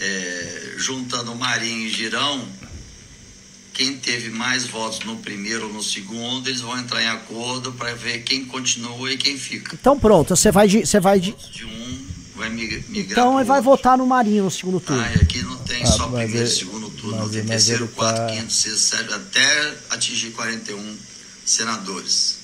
é, 0.00 0.74
juntando 0.76 1.34
Marinho 1.34 1.86
e 1.86 1.88
Girão, 1.88 2.42
quem 3.72 3.96
teve 3.96 4.28
mais 4.30 4.66
votos 4.66 5.00
no 5.00 5.16
primeiro 5.18 5.66
ou 5.66 5.72
no 5.72 5.82
segundo, 5.82 6.48
eles 6.48 6.60
vão 6.60 6.78
entrar 6.78 7.02
em 7.02 7.08
acordo 7.08 7.72
para 7.72 7.94
ver 7.94 8.22
quem 8.22 8.44
continua 8.44 9.10
e 9.10 9.16
quem 9.16 9.38
fica. 9.38 9.74
então 9.80 9.98
pronto, 9.98 10.34
você 10.36 10.50
vai 10.52 10.68
de. 10.68 10.84
Você 10.86 11.00
vai 11.00 11.18
de. 11.18 11.34
De 11.52 11.64
um 11.64 12.06
vai 12.36 12.48
mig- 12.50 12.84
migrar 12.88 13.12
Então 13.26 13.38
ele 13.38 13.46
vai 13.48 13.58
outro. 13.58 13.70
votar 13.70 13.96
no 13.98 14.06
Marinho 14.06 14.44
no 14.44 14.50
segundo 14.50 14.80
turno. 14.80 15.02
Ah, 15.02 15.10
e 15.12 15.14
aqui 15.22 15.42
não 15.42 15.56
tem 15.58 15.82
Ah, 15.82 15.86
só 15.86 16.06
primeiro 16.08 16.34
e 16.34 16.38
ele- 16.38 16.48
segundo 16.50 16.90
turno, 16.90 17.18
mas- 17.18 17.30
tem 17.32 17.44
terceiro, 17.46 17.88
quarto, 17.88 18.16
tá- 18.16 18.26
quinto, 18.34 18.52
sexto, 18.52 18.78
sétimo, 18.78 19.14
até 19.14 19.74
atingir 19.90 20.30
41 20.30 20.96
senadores. 21.44 22.36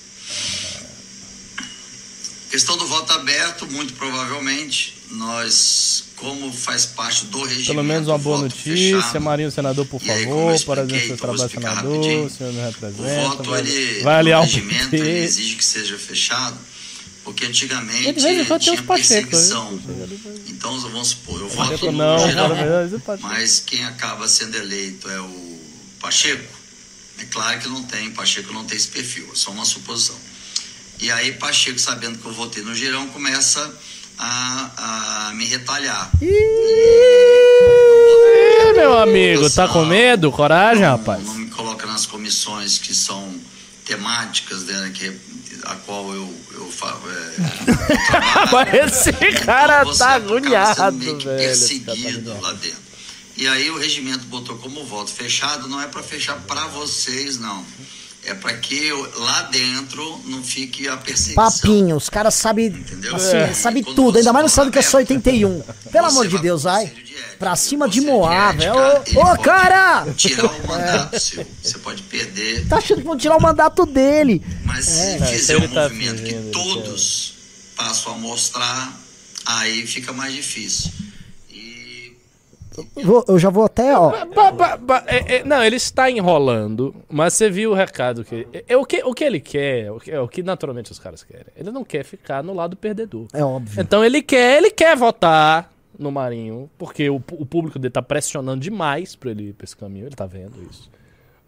Questão 2.51 2.77
do 2.79 2.87
voto 2.87 3.13
aberto, 3.13 3.67
muito 3.67 3.93
provavelmente, 3.95 4.95
nós, 5.11 6.05
como 6.19 6.53
faz 6.53 6.85
parte 6.85 7.27
do 7.27 7.43
regimento... 7.45 7.67
Pelo 7.69 7.85
menos 7.85 8.09
uma 8.09 8.19
boa 8.19 8.39
notícia, 8.39 9.01
fechado, 9.01 9.21
Marinho 9.21 9.51
Senador, 9.51 9.87
por 9.87 10.03
aí, 10.03 10.25
favor, 10.25 10.55
expliquei, 10.55 10.85
pelo 10.85 11.05
então 11.05 11.17
vou 11.17 11.17
trabalho 11.17 11.51
senador, 11.51 12.27
o 12.27 12.31
senhor 12.31 12.53
me 12.53 12.61
O 12.61 12.67
representa, 12.67 13.21
voto, 13.23 13.51
vai, 13.51 13.61
ele, 13.61 14.03
vai 14.03 14.17
aliar 14.17 14.41
o 14.41 14.45
regimento, 14.45 14.95
ele 14.97 15.25
exige 15.25 15.55
que 15.55 15.65
seja 15.65 15.97
fechado, 15.97 16.59
porque 17.23 17.45
antigamente 17.45 18.09
E 18.09 18.13
tem 18.13 18.45
tinha 18.59 18.83
Pacheco, 18.83 18.87
perseguição. 18.87 19.81
Então, 20.49 20.81
vamos 20.81 21.09
supor, 21.09 21.41
eu 21.41 21.49
voto 21.49 21.71
Pacheco 21.71 21.93
no 21.93 21.99
não, 21.99 22.19
Girão, 22.19 22.49
parabéns, 22.49 22.93
é 22.93 22.99
Pacheco. 22.99 23.29
mas 23.29 23.63
quem 23.65 23.85
acaba 23.85 24.27
sendo 24.29 24.57
eleito 24.57 25.09
é 25.09 25.21
o 25.21 25.61
Pacheco. 26.01 26.59
É 27.21 27.25
claro 27.25 27.61
que 27.61 27.69
não 27.69 27.83
tem, 27.85 28.11
Pacheco 28.11 28.53
não 28.53 28.65
tem 28.65 28.77
esse 28.77 28.89
perfil, 28.89 29.29
é 29.33 29.37
só 29.37 29.51
uma 29.51 29.65
suposição. 29.65 30.17
E 31.01 31.11
aí 31.13 31.33
Pacheco, 31.33 31.79
sabendo 31.79 32.19
que 32.19 32.27
eu 32.27 32.33
votei 32.33 32.63
no 32.63 32.75
Girão, 32.75 33.07
começa 33.09 33.73
a, 34.19 35.29
a 35.29 35.35
me 35.35 35.45
retalhar. 35.47 36.11
Ih, 37.49 38.73
meu 38.77 38.99
amigo, 38.99 39.49
tá 39.51 39.69
com 39.69 39.85
medo? 39.85 40.31
Coragem, 40.33 40.83
não, 40.83 40.97
rapaz. 40.97 41.25
Não 41.25 41.35
me 41.35 41.47
coloca 41.51 41.87
nas 41.87 42.07
comissões 42.07 42.79
que 42.79 42.95
são 42.95 43.35
temáticas, 43.85 44.65
né, 44.65 44.91
que, 44.95 45.13
a 45.65 45.75
qual 45.77 46.13
eu, 46.15 46.35
eu, 46.55 46.71
fa- 46.71 46.97
é, 48.73 48.85
esse 48.87 49.13
cara 49.45 49.83
Então, 49.83 49.97
tá 49.97 50.11
agoniado, 50.15 50.93
meio 50.93 51.17
que 51.17 51.25
velho. 51.25 51.39
tá 51.39 51.45
perseguido 51.45 51.91
agoniado. 52.33 52.41
lá 52.43 52.53
dentro. 52.53 52.89
E 53.37 53.47
aí 53.47 53.71
o 53.71 53.79
regimento 53.79 54.25
botou 54.27 54.57
como 54.59 54.85
voto 54.85 55.11
fechado, 55.13 55.69
não 55.69 55.81
é 55.81 55.87
para 55.87 56.03
fechar 56.03 56.35
para 56.47 56.67
vocês, 56.67 57.39
não. 57.39 57.65
É 58.25 58.35
para 58.35 58.53
que 58.59 58.91
lá 59.17 59.43
dentro 59.45 60.21
não 60.27 60.43
fique 60.43 60.87
a 60.87 60.97
perseguição. 60.99 61.35
Papinho, 61.51 61.97
os 61.97 62.11
caras 62.11 62.35
sabem. 62.35 62.67
Entendeu? 62.67 63.17
Assim, 63.17 63.37
É. 63.37 63.55
sabe 63.55 63.83
tudo, 63.83 64.19
ainda 64.19 64.33
mais 64.33 64.43
não 64.45 64.49
sabe 64.51 64.71
que 64.71 64.79
é 64.79 64.83
só 64.83 64.99
aberto, 64.99 65.13
81. 65.13 65.63
Pelo 65.91 66.07
amor 66.09 66.27
de 66.29 66.39
Deus, 66.39 66.67
ética. 66.67 67.09
Pra 67.39 67.57
cima 67.57 67.89
de 67.89 68.01
Moab. 68.01 68.59
Ô, 69.17 69.39
cara! 69.43 70.07
Tirar 70.15 70.45
o 70.47 70.51
mandato 70.69 71.19
seu. 71.19 71.47
Você 71.63 71.79
pode 71.79 72.03
perder 72.03 72.67
Tá 72.69 72.77
achando 72.79 72.99
que 73.01 73.07
vão 73.07 73.17
tirar 73.17 73.37
o 73.37 73.43
mandato 73.43 73.87
dele. 73.87 74.45
Mas 74.65 74.85
se 74.85 75.01
É, 75.01 75.19
fizer 75.27 75.57
um 75.57 75.69
tá 75.69 75.83
movimento 75.85 76.19
fingindo, 76.19 76.43
que 76.47 76.51
todos 76.53 77.35
passam 77.77 78.15
a 78.15 78.19
mostrar, 78.19 78.93
aí 79.47 79.87
fica 79.87 80.13
mais 80.13 80.35
difícil. 80.35 80.91
Vou- 83.05 83.25
eu 83.29 83.39
já 83.39 83.51
vou 83.51 83.65
até, 83.65 83.97
ó. 83.97 84.11
Ba- 84.35 84.51
ba- 84.53 84.77
ba- 84.77 85.05
é- 85.07 85.37
é- 85.37 85.45
não, 85.45 85.63
ele 85.65 85.77
está 85.77 86.11
enrolando, 86.11 86.95
mas 87.09 87.35
você 87.35 87.51
viu 87.51 87.71
o 87.73 87.75
recado 87.75 88.25
que. 88.25 88.47
É, 88.53 88.65
é 88.69 88.77
o, 88.77 88.85
que 88.85 89.03
o 89.05 89.13
que 89.15 89.25
ele 89.25 89.41
quer, 89.41 89.91
o 89.93 89.99
que, 89.99 90.11
é 90.11 90.21
o 90.21 90.29
que 90.29 90.43
naturalmente 90.43 90.91
os 90.93 90.99
caras 90.99 91.23
querem. 91.23 91.47
Ele 91.57 91.71
não 91.71 91.85
quer 91.85 92.05
ficar 92.05 92.43
no 92.43 92.55
lado 92.55 92.77
perdedor. 92.77 93.27
É 93.33 93.45
óbvio. 93.45 93.81
Então 93.81 94.05
ele 94.05 94.23
quer, 94.23 94.59
ele 94.59 94.71
quer 94.71 94.97
votar 94.97 95.71
no 95.99 96.13
Marinho, 96.13 96.71
porque 96.79 97.11
o, 97.11 97.17
o 97.17 97.45
público 97.47 97.79
dele 97.79 97.91
tá 97.93 98.03
pressionando 98.03 98.61
demais 98.61 99.17
pra 99.17 99.31
ele 99.31 99.49
ir 99.49 99.53
pra 99.53 99.65
esse 99.65 99.77
caminho, 99.77 100.07
ele 100.07 100.15
tá 100.15 100.27
vendo 100.27 100.55
isso. 100.71 100.89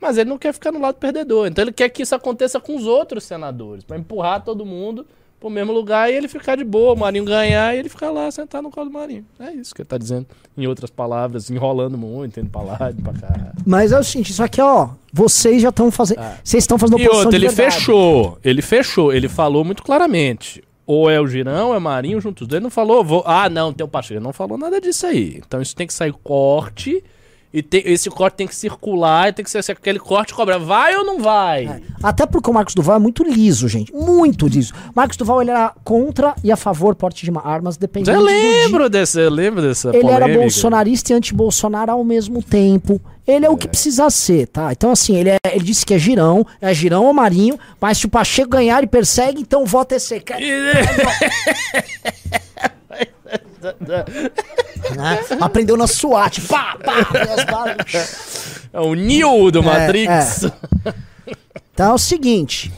Mas 0.01 0.17
ele 0.19 0.31
não 0.31 0.39
quer 0.39 0.53
ficar 0.55 0.73
no 0.73 0.81
lado 0.81 0.95
perdedor. 0.97 1.47
Então 1.47 1.63
ele 1.63 1.73
quer 1.73 1.89
que 1.91 2.03
isso 2.03 2.15
aconteça 2.15 2.59
com 2.59 2.75
os 2.75 2.87
outros 2.87 3.23
senadores, 3.25 3.85
pra 3.85 3.97
empurrar 3.99 4.43
todo 4.43 4.65
mundo 4.67 5.07
pro 5.41 5.49
mesmo 5.49 5.73
lugar 5.73 6.13
e 6.13 6.15
ele 6.15 6.29
ficar 6.29 6.57
de 6.57 6.63
boa, 6.65 6.93
o 6.93 6.97
Marinho 6.97 7.25
ganhar 7.25 7.75
e 7.75 7.79
ele 7.79 7.89
ficar 7.89 8.11
lá 8.11 8.31
sentado 8.31 8.63
no 8.65 8.71
colo 8.71 8.91
do 8.91 8.93
Marinho. 8.93 9.25
É 9.41 9.51
isso 9.53 9.75
que 9.75 9.81
ele 9.81 9.89
tá 9.89 9.97
dizendo. 9.97 10.27
Em 10.57 10.67
outras 10.67 10.91
palavras, 10.91 11.51
enrolando 11.51 11.97
muito, 11.97 12.39
indo 12.39 12.51
pra 12.51 12.61
lá, 12.61 12.91
indo 12.93 13.03
pra 13.03 13.15
cá. 13.15 13.53
Mas 13.67 13.91
é 13.91 13.99
o 13.99 14.05
seguinte, 14.05 14.31
isso 14.31 14.43
aqui, 14.43 14.61
ó. 14.61 14.91
Vocês 15.13 15.63
já 15.63 15.71
estão 15.71 15.91
fazendo. 15.91 16.21
Vocês 16.45 16.63
estão 16.63 16.79
fazendo 16.79 16.99
Ah. 16.99 17.01
E 17.01 17.07
oposição 17.07 17.25
outro, 17.25 17.39
ele 17.39 17.49
verdade. 17.49 17.75
fechou. 17.77 18.39
Ele 18.45 18.63
fechou. 18.63 19.13
Ele 19.13 19.29
falou 19.29 19.65
muito 19.65 19.83
claramente. 19.83 20.63
Ou 20.87 21.09
é 21.09 21.21
o 21.21 21.27
Girão, 21.27 21.75
é 21.75 21.79
Marinho, 21.79 22.21
juntos 22.21 22.47
dois. 22.47 22.59
Ele 22.59 22.65
não 22.65 22.71
falou, 22.71 23.03
vou... 23.03 23.23
ah, 23.25 23.49
não, 23.49 23.73
tem 23.73 23.85
o 23.85 23.89
Pacheco. 23.89 24.15
Ele 24.15 24.25
não 24.25 24.33
falou 24.33 24.59
nada 24.59 24.81
disso 24.81 25.07
aí. 25.07 25.41
Então 25.47 25.63
isso 25.63 25.75
tem 25.75 25.87
que 25.87 25.95
sair 25.95 26.13
corte. 26.13 27.03
E 27.53 27.63
tem- 27.63 27.83
esse 27.85 28.09
corte 28.09 28.35
tem 28.37 28.47
que 28.47 28.55
circular. 28.55 29.29
E 29.29 29.33
tem 29.33 29.45
que 29.45 29.51
ser 29.51 29.59
assim, 29.59 29.73
aquele 29.73 29.99
corte 29.99 30.33
cobra. 30.33 30.59
Vai 30.59 30.95
ou 30.97 31.05
não 31.05 31.19
vai? 31.21 31.83
Até 32.03 32.25
porque 32.25 32.49
o 32.49 32.55
Marcos 32.55 32.75
Duval 32.75 32.97
é 32.97 32.99
muito 33.01 33.25
liso, 33.25 33.67
gente. 33.69 33.93
Muito 33.93 34.47
liso. 34.47 34.73
Marcos 34.95 35.17
Duval, 35.17 35.43
ele 35.43 35.51
era 35.51 35.73
contra 35.83 36.35
e 36.45 36.53
a 36.53 36.57
favor 36.57 36.95
porte 36.95 37.25
de 37.29 37.33
armas, 37.43 37.77
dependendo 37.77 38.17
Eu 38.19 38.23
lembro 38.25 38.89
desse, 38.89 39.19
eu 39.21 39.31
lembro 39.31 39.61
dessa 39.63 39.89
Ele 39.89 40.07
era 40.07 40.21
polêmica. 40.21 40.41
bolsonarista 40.43 41.13
e 41.13 41.17
anti-Bolsonaro 41.17 41.91
ao 41.91 42.05
mesmo 42.05 42.41
tempo. 42.43 43.01
Ele 43.27 43.45
é, 43.47 43.51
o 43.51 43.57
que 43.57 43.69
precisa 43.69 44.09
ser, 44.11 44.47
tá? 44.49 44.73
Então, 44.73 44.91
assim, 44.93 45.15
ele, 45.17 45.31
é- 45.31 45.39
ele 45.53 45.65
disse 45.65 45.85
que 45.87 45.95
é 45.95 45.99
girão, 45.99 46.45
é 46.61 46.73
girão 46.75 47.05
ou 47.05 47.13
marinho, 47.13 47.59
mas 47.81 47.99
se 47.99 48.07
o 48.07 48.09
Pacheco 48.09 48.51
ganhar, 48.51 48.79
ele 48.79 48.87
persegue, 48.89 49.41
então 49.41 49.63
o 49.63 49.67
voto 49.67 49.93
é 49.95 49.99
seco. 49.99 50.33
Né? 54.97 55.21
Aprendeu 55.41 55.77
na 55.77 55.87
SWAT. 55.87 56.41
Pá, 56.43 56.77
pá. 56.83 57.09
É 58.73 58.81
o 58.81 58.95
Neo 58.95 59.51
do 59.51 59.63
Matrix. 59.63 60.47
Então 61.73 61.93
é 61.93 61.95
o 61.95 61.99
seguinte. 61.99 62.73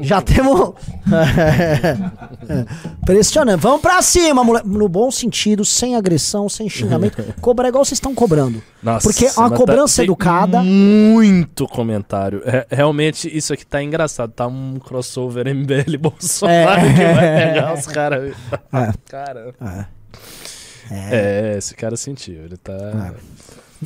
Já 0.00 0.20
temos. 0.22 0.74
Pressionando. 3.04 3.58
Vamos 3.58 3.80
pra 3.80 4.00
cima, 4.02 4.42
moleque. 4.44 4.68
No 4.68 4.88
bom 4.88 5.10
sentido, 5.10 5.64
sem 5.64 5.96
agressão, 5.96 6.48
sem 6.48 6.68
xingamento. 6.68 7.22
Cobrar 7.40 7.68
igual 7.68 7.84
vocês 7.84 7.96
estão 7.96 8.14
cobrando. 8.14 8.62
Nossa, 8.82 9.08
Porque 9.08 9.26
é 9.26 9.32
uma 9.36 9.48
mas 9.50 9.58
cobrança 9.58 9.96
tem 9.96 10.04
educada. 10.04 10.62
Muito 10.62 11.66
comentário. 11.66 12.42
É, 12.44 12.66
realmente, 12.70 13.28
isso 13.34 13.52
aqui 13.52 13.66
tá 13.66 13.82
engraçado. 13.82 14.32
Tá 14.32 14.46
um 14.46 14.78
crossover 14.78 15.46
MBL 15.54 15.96
Bolsonaro 16.00 16.80
É. 16.80 16.94
que 16.94 17.14
vai 17.14 17.52
pegar 17.52 17.74
os 17.74 17.86
caras. 17.86 18.34
É. 18.72 18.92
Cara. 19.08 19.54
É. 19.60 19.86
É. 20.90 21.54
esse 21.58 21.74
cara 21.74 21.96
sentiu. 21.96 22.44
Ele 22.44 22.56
tá. 22.56 23.14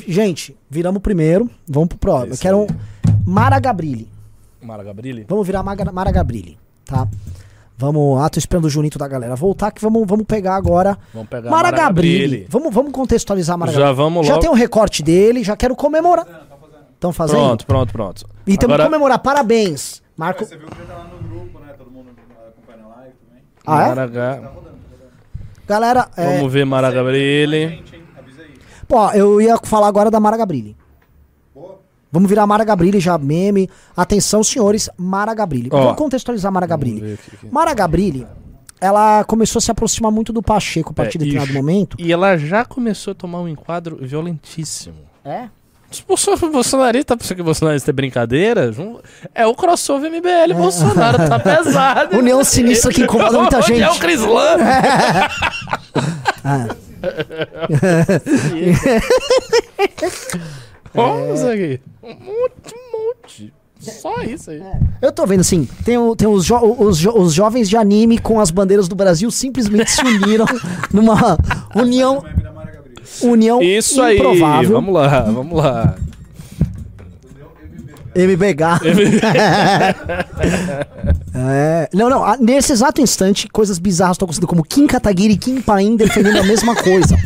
Gente, 0.07 0.57
viramos 0.71 0.99
o 0.99 1.03
primeiro. 1.03 1.51
Vamos 1.69 1.89
pro 1.91 1.99
próximo. 1.99 2.35
Eu 2.35 2.39
quero 2.39 2.61
um 2.63 2.67
Mara 3.27 3.59
Gabrilli. 3.59 4.09
Mara 4.63 4.83
Gabrilli? 4.83 5.25
Vamos 5.29 5.47
virar 5.47 5.63
Maga- 5.63 5.91
Mara 5.93 6.11
Gabrilli, 6.13 6.59
tá? 6.85 7.07
Vamos. 7.77 8.21
Ah, 8.23 8.29
tô 8.29 8.39
esperando 8.39 8.67
o 8.67 8.71
Junito 8.71 8.99
da 8.99 9.09
galera 9.09 9.35
voltar, 9.35 9.73
que 9.73 9.81
vamos, 9.83 10.07
vamos 10.07 10.25
pegar 10.27 10.55
agora. 10.55 10.97
Vamos 11.13 11.29
pegar 11.29 11.51
Mara, 11.51 11.65
Mara 11.71 11.77
Gabrilli. 11.77 12.19
Gabrilli. 12.23 12.47
Vamos, 12.49 12.73
vamos 12.75 12.93
contextualizar 12.93 13.55
a 13.55 13.57
Mara 13.57 13.73
Já 13.73 13.79
Gabrilli. 13.79 13.97
vamos 13.97 14.27
Já 14.27 14.35
logo. 14.35 14.43
tem 14.43 14.51
um 14.51 14.55
recorte 14.55 15.03
dele, 15.03 15.43
já 15.43 15.57
quero 15.57 15.75
comemorar. 15.75 16.27
Estão 16.95 17.13
fazendo? 17.13 17.39
Pronto, 17.41 17.67
pronto, 17.67 17.93
pronto. 17.93 18.27
E 18.47 18.57
temos 18.57 18.59
que 18.59 18.65
Agora, 18.67 18.85
comemorar. 18.85 19.19
Parabéns. 19.19 20.01
Marco. 20.17 20.45
Você 20.45 20.57
viu 20.57 20.69
que 20.69 20.79
já 20.79 20.85
tá 20.85 20.95
lá 20.99 21.05
no 21.09 21.29
grupo, 21.29 21.59
né? 21.59 21.73
Todo 21.77 21.91
mundo 21.91 22.11
acompanhando 22.11 22.93
a 22.93 22.97
live 23.01 23.15
também. 23.27 23.43
Ah, 23.67 23.83
é? 23.83 23.89
Mara 23.89 24.07
Ga- 24.07 24.53
Galera, 25.67 26.09
é, 26.17 26.37
Vamos 26.37 26.53
ver 26.53 26.65
Mara 26.65 26.91
Gabrilli. 26.93 27.83
Pô, 28.87 29.11
eu 29.13 29.41
ia 29.41 29.57
falar 29.65 29.89
agora 29.89 30.11
da 30.11 30.21
Mara 30.21 30.37
Gabrilli. 30.37 30.77
Vamos 32.13 32.29
virar 32.29 32.47
Mara 32.47 32.63
Gabrilli 32.63 33.01
já, 33.01 33.17
meme. 33.17 33.71
Atenção, 33.97 34.45
senhores, 34.45 34.91
Mara 34.99 35.33
Gabrilli. 35.35 35.71
Ó. 35.73 35.81
Vamos 35.83 35.97
contextualizar 35.97 36.53
Mara 36.53 36.67
Gabrilli. 36.67 37.19
Mara 37.51 37.73
Gabrilli, 37.73 38.27
ela 38.79 39.25
começou 39.25 39.59
a 39.59 39.63
se 39.63 39.71
aproximar 39.71 40.13
muito 40.13 40.33
do 40.33 40.43
Pacheco 40.43 40.91
a 40.91 40.93
partir 40.93 41.17
de 41.19 41.25
É, 41.25 41.29
e- 41.29 41.31
determinado 41.33 41.55
momento. 41.59 41.97
E 41.99 42.13
ela 42.13 42.37
já 42.37 42.65
começou 42.67 43.13
a 43.13 43.15
tomar 43.15 43.41
um 43.41 43.49
enquadro 43.49 43.99
violentíssimo. 44.03 44.97
É? 45.25 45.49
Os 45.91 46.01
bolso- 46.01 46.37
bolsonaristas, 46.51 47.17
pensando 47.19 47.37
que 47.37 47.43
bolsonarista 47.43 47.91
é 47.91 47.93
brincadeira? 47.93 48.71
É 49.35 49.47
o 49.47 49.55
crossover 49.55 50.11
MBL 50.11 50.55
Bolsonaro, 50.55 51.19
tá 51.29 51.39
pesado. 51.41 52.17
União 52.19 52.43
sinistra 52.45 52.91
que 52.93 53.03
incomoda 53.03 53.39
muita 53.39 53.61
gente. 53.63 53.81
É 53.83 53.91
o 53.91 53.99
Cris 53.99 54.21
Lan. 54.21 54.57
Olha 56.45 56.77
isso 61.35 61.47
aqui. 61.47 61.81
Um 62.03 62.09
monte, 62.09 62.75
um 62.75 63.09
monte. 63.09 63.53
Só 63.81 64.23
isso 64.23 64.51
aí. 64.51 64.63
Eu 65.01 65.11
tô 65.11 65.27
vendo 65.27 65.41
assim, 65.41 65.67
tem, 65.85 65.99
o- 65.99 66.15
tem 66.15 66.29
os, 66.29 66.45
jo- 66.45 66.77
os, 66.79 66.99
jo- 66.99 67.17
os 67.19 67.33
jovens 67.35 67.69
de 67.69 67.77
anime 67.77 68.19
com 68.19 68.39
as 68.39 68.51
bandeiras 68.51 68.87
do 68.87 68.95
Brasil 68.95 69.29
simplesmente 69.31 69.91
se 69.91 70.03
uniram 70.05 70.47
numa 70.95 71.37
união, 71.75 72.23
união 73.23 73.61
Isso 73.61 74.01
aí. 74.01 74.17
improvável. 74.19 74.71
Vamos 74.71 74.95
lá, 74.95 75.21
vamos 75.23 75.59
lá. 75.59 75.97
MBH. 78.15 78.81
É, 81.35 81.89
não, 81.95 82.11
não, 82.11 82.37
nesse 82.39 82.73
exato 82.73 83.01
instante, 83.01 83.49
coisas 83.49 83.79
bizarras 83.79 84.17
estão 84.17 84.27
acontecendo, 84.27 84.47
como 84.47 84.63
Kim 84.63 84.87
Kataguiri 84.87 85.33
e 85.35 85.39
Kim 85.39 85.61
Paim 85.63 85.97
defendendo 85.97 86.39
a 86.39 86.43
mesma 86.45 86.75
coisa. 86.77 87.17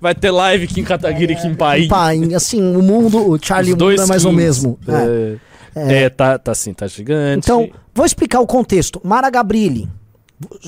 Vai 0.00 0.14
ter 0.14 0.30
live 0.30 0.66
Kim 0.66 0.84
Kataguiri 0.84 1.34
e 1.34 1.36
Kim 1.36 1.54
Paim. 1.54 1.82
Kim 1.82 1.88
Paim, 1.88 2.34
assim, 2.34 2.76
o 2.76 2.82
mundo, 2.82 3.30
o 3.30 3.38
Charlie 3.42 3.72
Mundo 3.72 3.90
é 3.92 4.06
mais 4.06 4.24
ou 4.24 4.30
Kims. 4.32 4.42
mesmo. 4.44 4.78
É. 4.88 5.36
É, 5.74 6.02
é, 6.04 6.10
tá, 6.10 6.38
tá 6.38 6.52
assim, 6.52 6.74
tá 6.74 6.86
gigante. 6.86 7.38
Então, 7.46 7.70
vou 7.94 8.04
explicar 8.04 8.40
o 8.40 8.46
contexto. 8.46 9.00
Mara 9.02 9.30
Gabrilli, 9.30 9.88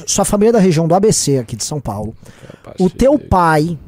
sua 0.07 0.25
família 0.25 0.49
é 0.51 0.53
da 0.53 0.59
região 0.59 0.89
do 0.89 0.95
ABC, 0.95 1.39
aqui 1.39 1.57
de 1.57 1.65
São 1.65 1.79
Paulo. 1.81 2.15
O 2.81 2.89
teu 2.89 3.19
pai 3.19 3.79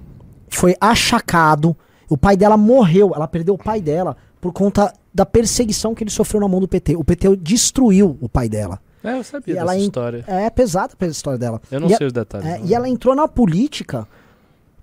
foi 0.49 0.75
achacado, 0.79 1.75
o 2.09 2.19
pai 2.19 2.37
dela 2.37 2.57
morreu, 2.59 3.13
ela 3.15 3.27
perdeu 3.27 3.55
o 3.55 3.59
pai 3.59 3.81
dela 3.81 4.15
por 4.41 4.53
conta 4.53 4.93
da 5.15 5.25
perseguição 5.25 5.95
que 5.95 6.05
ele 6.05 6.11
sofreu 6.11 6.41
na 6.41 6.49
mão 6.49 6.61
do 6.61 6.69
PT. 6.69 6.97
O 6.97 7.03
PT 7.05 7.37
destruiu 7.37 8.19
o 8.21 8.29
pai 8.29 8.49
dela. 8.49 8.79
É, 9.03 9.17
eu 9.17 9.25
sabia 9.25 9.55
E 9.55 9.59
dessa 9.59 9.77
história. 9.79 10.25
É 10.27 10.51
pesada 10.51 10.93
a 11.01 11.07
história 11.07 11.39
dela. 11.39 11.63
Eu 11.71 11.81
não 11.81 11.89
E 11.89 11.95
a- 11.95 11.97
sei 11.97 12.07
os 12.09 12.13
detalhes. 12.13 12.47
é, 12.47 12.61
e 12.63 12.75
ela 12.75 12.87
entrou 12.89 13.15
na 13.15 13.27
política 13.27 14.07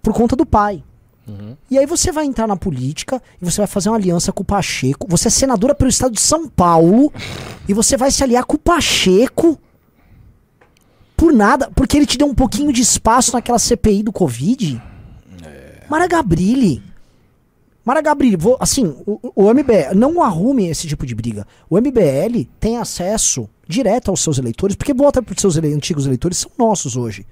por 0.04 0.14
conta 0.14 0.36
do 0.36 0.46
pai. 0.46 0.84
Uhum. 1.26 1.56
E 1.72 1.78
aí 1.80 1.86
você 1.86 2.12
vai 2.12 2.26
entrar 2.26 2.46
na 2.46 2.58
política 2.58 3.22
e 3.42 3.46
você 3.46 3.58
vai 3.62 3.68
fazer 3.68 3.90
uma 3.90 3.96
aliança 3.96 4.32
com 4.34 4.44
o 4.44 4.46
Pacheco. 4.46 5.08
Você 5.10 5.30
é 5.30 5.32
senadora 5.32 5.74
pelo 5.74 5.90
estado 5.90 6.14
de 6.14 6.20
São 6.22 6.48
Paulo 6.50 7.12
e 7.68 7.74
você 7.74 7.96
vai 7.96 8.12
se 8.12 8.22
aliar 8.22 8.44
com 8.44 8.58
o 8.58 8.60
Pacheco 8.60 9.58
por 11.16 11.32
nada, 11.32 11.72
porque 11.74 11.96
ele 11.96 12.06
te 12.06 12.18
deu 12.18 12.28
um 12.28 12.36
pouquinho 12.36 12.74
de 12.74 12.82
espaço 12.82 13.32
naquela 13.32 13.58
CPI 13.58 14.04
do 14.04 14.12
Covid. 14.12 14.82
Mara 15.90 16.08
Gabrilli. 16.08 16.84
Mara 17.86 18.02
Gabrilli, 18.02 18.36
vou, 18.36 18.58
assim, 18.60 18.94
o, 19.06 19.20
o 19.36 19.54
MBL, 19.54 19.94
não 19.96 20.22
arrume 20.22 20.68
esse 20.68 20.88
tipo 20.88 21.06
de 21.06 21.14
briga. 21.16 21.46
O 21.70 21.78
MBL 21.78 22.46
tem 22.60 22.78
acesso 22.78 23.50
direto 23.68 24.10
aos 24.10 24.22
seus 24.22 24.38
eleitores, 24.38 24.76
porque 24.76 24.94
vota 24.94 25.22
para 25.22 25.34
os 25.34 25.40
seus 25.40 25.56
ele- 25.56 25.74
antigos 25.74 26.06
eleitores 26.06 26.38
são 26.38 26.52
nossos 26.58 26.96
hoje. 26.98 27.26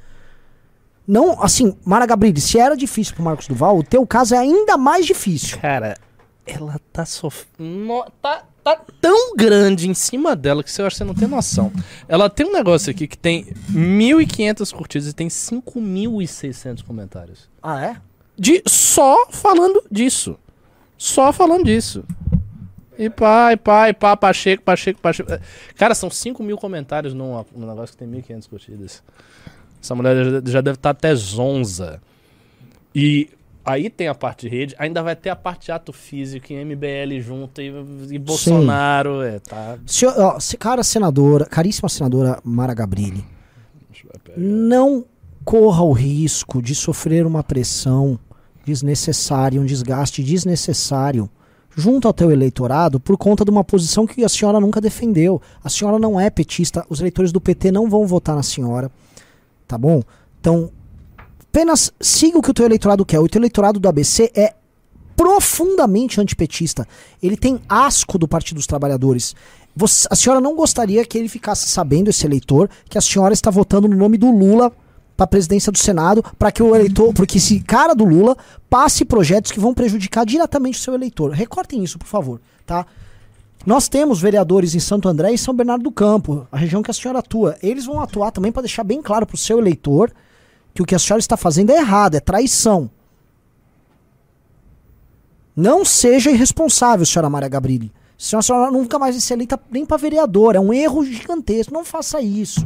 Não, 1.12 1.44
assim, 1.44 1.76
Mara 1.84 2.06
Gabrilli, 2.06 2.40
se 2.40 2.58
era 2.58 2.74
difícil 2.74 3.14
pro 3.16 3.22
Marcos 3.22 3.46
Duval, 3.46 3.78
o 3.78 3.84
teu 3.84 4.08
caso 4.08 4.34
é 4.34 4.38
ainda 4.38 4.78
mais 4.78 5.06
difícil. 5.06 5.60
Cara, 5.60 5.98
ela 6.46 6.80
tá 6.94 7.06
sofrendo. 7.06 8.06
Tá, 8.22 8.46
tá 8.64 8.82
tão 9.02 9.36
grande 9.36 9.90
em 9.90 9.94
cima 9.94 10.38
dela 10.38 10.64
que 10.64 10.72
você 10.72 10.82
acha 10.82 10.92
que 10.92 10.98
você 11.00 11.04
não 11.04 11.14
tem 11.14 11.28
noção. 11.28 11.70
Ela 12.08 12.30
tem 12.30 12.46
um 12.46 12.54
negócio 12.54 12.90
aqui 12.90 13.10
que 13.10 13.18
tem 13.18 13.44
1.500 13.70 14.74
curtidas 14.74 15.10
e 15.10 15.14
tem 15.14 15.28
5.600 15.28 16.82
comentários. 16.82 17.50
Ah, 17.62 17.84
é? 17.84 17.98
De 18.38 18.64
só 18.66 19.28
falando 19.32 19.84
disso. 19.92 20.40
Só 20.98 21.34
falando 21.34 21.66
disso. 21.66 22.06
E 22.98 23.10
pá, 23.10 23.52
e 23.52 23.58
pá, 23.58 23.90
e 23.90 23.94
pá, 23.94 24.16
Pacheco, 24.16 24.64
Pacheco, 24.64 25.02
Pacheco. 25.02 25.30
Cara, 25.76 25.94
são 25.94 26.10
5 26.10 26.42
mil 26.42 26.58
comentários 26.58 27.14
num, 27.14 27.44
num 27.54 27.68
negócio 27.68 27.98
que 27.98 27.98
tem 27.98 28.10
1.500 28.10 28.48
curtidas. 28.48 29.04
Essa 29.82 29.96
mulher 29.96 30.44
já, 30.46 30.62
deve 30.62 30.78
estar 30.78 30.92
até 30.92 31.14
zonza. 31.16 32.02
E 32.94 33.30
aí 33.66 33.90
tem 33.90 34.08
a 34.08 34.16
parte 34.16 34.48
de 34.48 34.56
rede, 34.56 34.76
ainda 34.78 35.02
vai 35.02 35.16
ter 35.16 35.30
a 35.30 35.36
parte 35.36 35.66
de 35.66 35.72
ato 35.72 35.92
físico 35.92 36.52
e 36.52 36.66
MBL 36.66 37.20
junto 37.22 37.62
e, 37.62 37.74
e 38.12 38.20
Bolsonaro. 38.20 39.22
É, 39.22 39.40
tá. 39.40 39.78
Se, 39.86 40.06
ó, 40.06 40.38
cara 40.60 40.84
senadora, 40.84 41.46
caríssima 41.46 41.90
senadora 41.90 42.40
Mara 42.44 42.74
Gabrilli, 42.74 43.26
não 44.38 45.06
corra 45.44 45.84
o 45.84 45.92
risco 45.92 46.62
de 46.62 46.76
sofrer 46.76 47.26
uma 47.26 47.44
pressão 47.44 48.20
desnecessária, 48.66 49.60
um 49.60 49.66
desgaste 49.66 50.24
desnecessário 50.24 51.30
junto 51.76 52.08
ao 52.08 52.14
teu 52.14 52.32
eleitorado 52.32 53.00
por 53.00 53.18
conta 53.18 53.46
de 53.46 53.52
uma 53.52 53.64
posição 53.64 54.06
que 54.06 54.24
a 54.24 54.30
senhora 54.30 54.60
nunca 54.60 54.82
defendeu. 54.82 55.42
A 55.64 55.70
senhora 55.70 55.98
não 55.98 56.20
é 56.20 56.30
petista, 56.30 56.86
os 56.90 57.00
eleitores 57.00 57.32
do 57.32 57.42
PT 57.42 57.72
não 57.72 57.90
vão 57.90 58.06
votar 58.06 58.36
na 58.36 58.44
senhora, 58.44 58.92
tá 59.72 59.78
bom? 59.78 60.04
Então, 60.42 60.70
apenas 61.50 61.94
siga 62.02 62.38
o 62.38 62.42
que 62.42 62.52
o 62.52 62.54
teu 62.54 62.66
eleitorado 62.66 63.06
quer. 63.06 63.20
O 63.20 63.30
teu 63.30 63.40
eleitorado 63.40 63.80
do 63.80 63.88
ABC 63.88 64.30
é 64.36 64.54
profundamente 65.16 66.20
antipetista. 66.20 66.86
Ele 67.24 67.38
tem 67.38 67.62
asco 67.70 68.18
do 68.18 68.28
Partido 68.28 68.58
dos 68.58 68.68
Trabalhadores. 68.68 69.34
Você- 69.74 70.08
a 70.12 70.16
senhora 70.16 70.42
não 70.42 70.56
gostaria 70.56 71.06
que 71.06 71.18
ele 71.18 71.30
ficasse 71.30 71.70
sabendo, 71.70 72.10
esse 72.10 72.26
eleitor, 72.26 72.70
que 72.90 72.98
a 72.98 73.02
senhora 73.02 73.34
está 73.34 73.50
votando 73.50 73.88
no 73.88 73.96
nome 73.96 74.18
do 74.18 74.30
Lula 74.30 74.74
para 75.16 75.24
a 75.24 75.28
presidência 75.28 75.72
do 75.72 75.78
Senado, 75.78 76.22
para 76.38 76.52
que 76.52 76.62
o 76.62 76.76
eleitor, 76.76 77.14
porque 77.14 77.38
esse 77.38 77.62
cara 77.62 77.94
do 77.94 78.04
Lula 78.04 78.36
passe 78.70 79.06
projetos 79.06 79.52
que 79.52 79.60
vão 79.60 79.74
prejudicar 79.74 80.26
diretamente 80.26 80.80
o 80.80 80.82
seu 80.82 80.94
eleitor. 80.96 81.32
Recortem 81.32 81.82
isso, 81.82 81.98
por 81.98 82.08
favor, 82.08 82.42
tá? 82.66 82.86
Nós 83.66 83.88
temos 83.88 84.20
vereadores 84.20 84.74
em 84.74 84.80
Santo 84.80 85.08
André 85.08 85.34
e 85.34 85.38
São 85.38 85.54
Bernardo 85.54 85.84
do 85.84 85.92
Campo, 85.92 86.48
a 86.52 86.58
região 86.58 86.82
que 86.82 86.90
a 86.90 86.94
senhora 86.94 87.20
atua. 87.20 87.56
Eles 87.62 87.86
vão 87.86 88.00
atuar 88.02 88.32
também 88.32 88.52
para 88.52 88.64
deixar 88.64 88.84
bem 88.84 89.02
claro 89.02 89.26
para 89.26 89.36
o 89.36 89.38
seu 89.38 89.60
eleitor 89.60 90.12
que 90.74 90.82
o 90.82 90.86
que 90.86 90.96
a 90.96 91.00
senhora 91.00 91.20
está 91.20 91.38
fazendo 91.38 91.70
é 91.72 91.78
errado, 91.78 92.16
é 92.16 92.20
traição. 92.20 92.90
Não 95.56 95.86
seja 95.86 96.32
irresponsável, 96.32 97.06
senhora 97.06 97.30
Maria 97.30 97.50
Gabrilli. 97.50 97.92
Senão 98.18 98.40
a 98.40 98.44
senhora 98.44 98.72
nunca 98.72 98.98
mais 98.98 99.16
vai 99.16 99.22
ser 99.22 99.34
eleita 99.34 99.60
nem 99.70 99.86
para 99.86 99.98
vereador. 99.98 100.56
É 100.56 100.60
um 100.60 100.74
erro 100.74 101.04
gigantesco. 101.04 101.74
Não 101.74 101.84
faça 101.84 102.22
isso. 102.22 102.66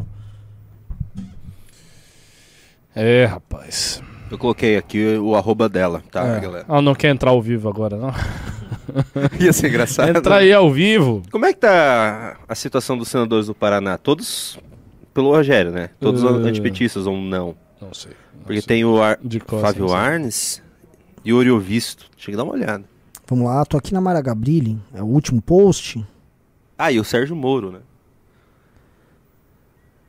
É, 2.95 3.25
rapaz. 3.25 4.01
Eu 4.29 4.37
coloquei 4.37 4.77
aqui 4.77 5.17
o 5.17 5.35
arroba 5.35 5.67
dela, 5.67 6.03
tá, 6.11 6.25
É. 6.25 6.39
galera? 6.39 6.65
Ela 6.67 6.81
não 6.81 6.95
quer 6.95 7.09
entrar 7.09 7.31
ao 7.31 7.41
vivo 7.41 7.67
agora, 7.69 7.97
não? 7.97 8.11
Ia 9.39 9.53
ser 9.53 9.67
engraçado. 9.69 10.09
Entra 10.15 10.37
aí 10.37 10.51
ao 10.53 10.71
vivo. 10.71 11.21
Como 11.31 11.45
é 11.45 11.53
que 11.53 11.59
tá 11.59 12.37
a 12.47 12.55
situação 12.55 12.97
dos 12.97 13.07
senadores 13.09 13.47
do 13.47 13.55
Paraná? 13.55 13.97
Todos 13.97 14.57
pelo 15.13 15.29
Rogério, 15.31 15.71
né? 15.71 15.89
Todos 15.99 16.23
Uh. 16.23 16.27
antipetistas 16.27 17.07
ou 17.07 17.15
não? 17.17 17.55
Não 17.81 17.93
sei. 17.93 18.11
Porque 18.45 18.61
tem 18.61 18.83
o 18.85 19.01
Ar- 19.01 19.19
De 19.23 19.39
costas, 19.39 19.59
Flávio 19.61 19.81
não 19.83 19.89
sei. 19.89 19.97
Arnes 19.97 20.63
e 21.23 21.33
o 21.33 21.37
Oriovisto. 21.37 22.05
Tinha 22.15 22.33
que 22.33 22.37
dar 22.37 22.43
uma 22.43 22.53
olhada. 22.53 22.83
Vamos 23.27 23.45
lá, 23.47 23.65
tô 23.65 23.77
aqui 23.77 23.93
na 23.93 23.99
Maria 24.01 24.21
Gabrilli. 24.21 24.77
É 24.93 25.01
o 25.01 25.05
último 25.07 25.41
post. 25.41 26.05
Ah, 26.77 26.91
e 26.91 26.99
o 26.99 27.03
Sérgio 27.03 27.35
Moro, 27.35 27.71
né? 27.71 27.79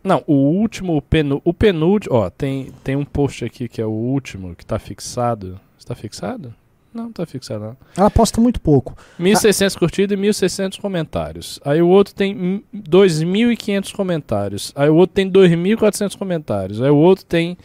Não, 0.05 0.23
o 0.27 0.35
último, 0.35 0.97
o, 0.97 1.03
penu, 1.03 1.41
o 1.45 1.53
penúltimo, 1.53 2.15
ó, 2.15 2.31
tem, 2.31 2.71
tem 2.85 2.95
um 2.95 3.05
post 3.05 3.45
aqui 3.45 3.67
que 3.69 3.81
é 3.81 3.87
o 3.87 3.91
último, 3.91 4.55
que 4.55 4.65
tá 4.65 4.79
fixado. 4.79 5.59
Está 5.79 5.95
fixado? 5.95 6.55
Não, 6.97 7.05
não 7.05 7.13
tá 7.13 7.25
fixado 7.27 7.63
não. 7.65 7.77
Ela 7.97 8.11
posta 8.11 8.41
muito 8.41 8.61
pouco. 8.61 8.97
1.600 9.21 9.79
curtidas 9.79 10.19
e 10.19 10.21
1.600 10.21 10.81
comentários. 10.81 11.61
Aí 11.65 11.81
o 11.83 11.89
outro 11.89 12.15
tem 12.15 12.35
hum, 12.37 12.63
2.500 12.75 13.93
comentários. 13.95 14.73
Aí 14.75 14.89
o 14.89 14.97
outro 14.97 15.15
tem 15.15 15.31
2.400 15.31 16.17
comentários. 16.17 16.81
Aí 16.83 16.91
o 16.91 16.97
outro 16.97 17.25
tem 17.25 17.57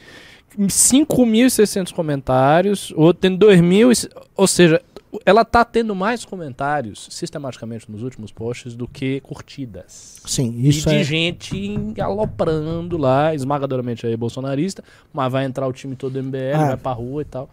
5.600 0.58 1.94
comentários. 1.94 2.92
O 2.92 3.02
outro 3.02 3.22
tem 3.22 3.38
2.000. 3.38 3.92
e- 4.06 4.10
Ou 4.36 4.48
seja, 4.48 4.82
ela 5.26 5.44
tá 5.44 5.64
tendo 5.66 5.94
mais 5.94 6.24
comentários 6.24 7.08
sistematicamente 7.10 7.90
nos 7.92 8.02
últimos 8.02 8.32
posts 8.32 8.76
do 8.76 8.88
que 8.88 9.20
curtidas. 9.22 10.22
Sim, 10.26 10.56
isso 10.62 10.88
e 10.88 10.92
de 10.92 10.98
é. 11.00 11.04
gente 11.04 11.80
aloprando 12.00 12.98
lá, 12.98 13.36
esmagadoramente 13.36 14.06
aí 14.08 14.16
bolsonarista, 14.16 14.84
mas 15.12 15.32
vai 15.32 15.44
entrar 15.46 15.68
o 15.68 15.74
time 15.74 15.96
todo 15.96 16.14
do 16.14 16.20
MBL, 16.24 16.54
Ah. 16.56 16.68
vai 16.68 16.78
pra 16.78 16.92
rua 16.94 17.22
e 17.22 17.26
tal. 17.26 17.50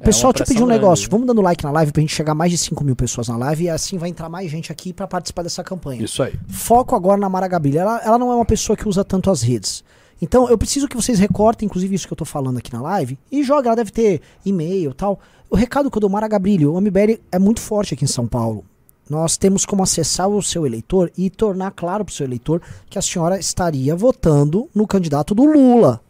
É 0.00 0.04
Pessoal, 0.04 0.32
pressão 0.32 0.46
pedir 0.52 0.62
um 0.62 0.66
grande, 0.66 0.80
negócio. 0.80 1.02
viu? 1.04 1.10
Vamos 1.12 1.26
dando 1.26 1.40
like 1.40 1.62
na 1.62 1.70
live 1.70 1.92
pra 1.92 2.00
gente 2.00 2.14
chegar 2.14 2.32
a 2.32 2.34
mais 2.34 2.50
de 2.50 2.58
5 2.58 2.82
mil 2.82 2.96
pessoas 2.96 3.28
na 3.28 3.36
live 3.36 3.64
e 3.64 3.70
assim 3.70 3.96
vai 3.96 4.08
entrar 4.10 4.28
mais 4.28 4.50
gente 4.50 4.72
aqui 4.72 4.92
pra 4.92 5.06
participar 5.06 5.42
dessa 5.42 5.62
campanha. 5.62 6.02
Isso 6.02 6.22
aí. 6.22 6.34
Foco 6.48 6.96
agora 6.96 7.18
na 7.18 7.28
Mara 7.28 7.46
Gabrilli. 7.46 7.78
Ela, 7.78 8.00
ela 8.04 8.18
não 8.18 8.32
é 8.32 8.34
uma 8.34 8.44
pessoa 8.44 8.76
que 8.76 8.88
usa 8.88 9.04
tanto 9.04 9.30
as 9.30 9.42
redes. 9.42 9.84
Então 10.20 10.48
eu 10.48 10.58
preciso 10.58 10.88
que 10.88 10.96
vocês 10.96 11.18
recortem, 11.18 11.66
inclusive 11.66 11.94
isso 11.94 12.06
que 12.06 12.12
eu 12.12 12.16
tô 12.16 12.24
falando 12.24 12.58
aqui 12.58 12.72
na 12.72 12.80
live, 12.82 13.18
e 13.30 13.42
joga, 13.42 13.68
ela 13.68 13.76
deve 13.76 13.90
ter 13.92 14.20
e-mail 14.44 14.90
e 14.90 14.94
tal. 14.94 15.18
O 15.48 15.56
recado 15.56 15.90
que 15.90 15.96
eu 15.96 16.00
dou, 16.00 16.10
Mara 16.10 16.26
Gabrilli, 16.28 16.66
o 16.66 16.80
MBL 16.80 17.20
é 17.30 17.38
muito 17.38 17.60
forte 17.60 17.94
aqui 17.94 18.04
em 18.04 18.08
São 18.08 18.26
Paulo. 18.26 18.64
Nós 19.08 19.36
temos 19.36 19.66
como 19.66 19.82
acessar 19.82 20.28
o 20.28 20.42
seu 20.42 20.66
eleitor 20.66 21.12
e 21.16 21.28
tornar 21.28 21.70
claro 21.72 22.04
pro 22.04 22.14
seu 22.14 22.26
eleitor 22.26 22.60
que 22.88 22.98
a 22.98 23.02
senhora 23.02 23.38
estaria 23.38 23.94
votando 23.94 24.68
no 24.74 24.86
candidato 24.86 25.34
do 25.34 25.44
Lula. 25.44 26.00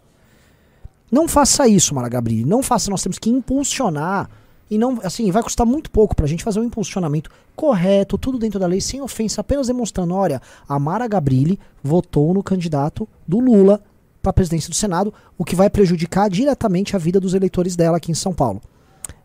Não 1.15 1.29
faça 1.29 1.69
isso, 1.69 1.95
Mara 1.95 2.09
Gabrilli. 2.09 2.45
Não 2.45 2.61
faça, 2.61 2.91
nós 2.91 3.01
temos 3.01 3.21
que 3.21 3.31
impulsionar. 3.31 4.29
E 4.69 4.77
não, 4.77 4.99
assim, 5.05 5.31
vai 5.31 5.45
custar 5.45 5.65
muito 5.65 5.89
pouco 5.89 6.17
pra 6.17 6.27
gente 6.27 6.43
fazer 6.43 6.59
um 6.59 6.65
impulsionamento 6.65 7.31
correto, 7.55 8.19
tudo 8.19 8.37
dentro 8.37 8.59
da 8.59 8.67
lei, 8.67 8.81
sem 8.81 9.01
ofensa, 9.01 9.41
apenas 9.41 9.69
demonstrando, 9.69 10.12
olha, 10.12 10.43
a 10.69 10.77
Mara 10.77 11.07
Gabrilli 11.07 11.57
votou 11.81 12.35
no 12.35 12.43
candidato 12.43 13.09
do 13.29 13.39
Lula 13.39 13.81
pra 14.21 14.33
presidência 14.33 14.69
do 14.69 14.75
Senado, 14.75 15.15
o 15.39 15.45
que 15.45 15.55
vai 15.55 15.71
prejudicar 15.71 16.29
diretamente 16.29 16.97
a 16.97 16.99
vida 16.99 17.21
dos 17.21 17.33
eleitores 17.33 17.77
dela 17.77 17.99
aqui 17.99 18.11
em 18.11 18.15
São 18.15 18.35
Paulo. 18.35 18.61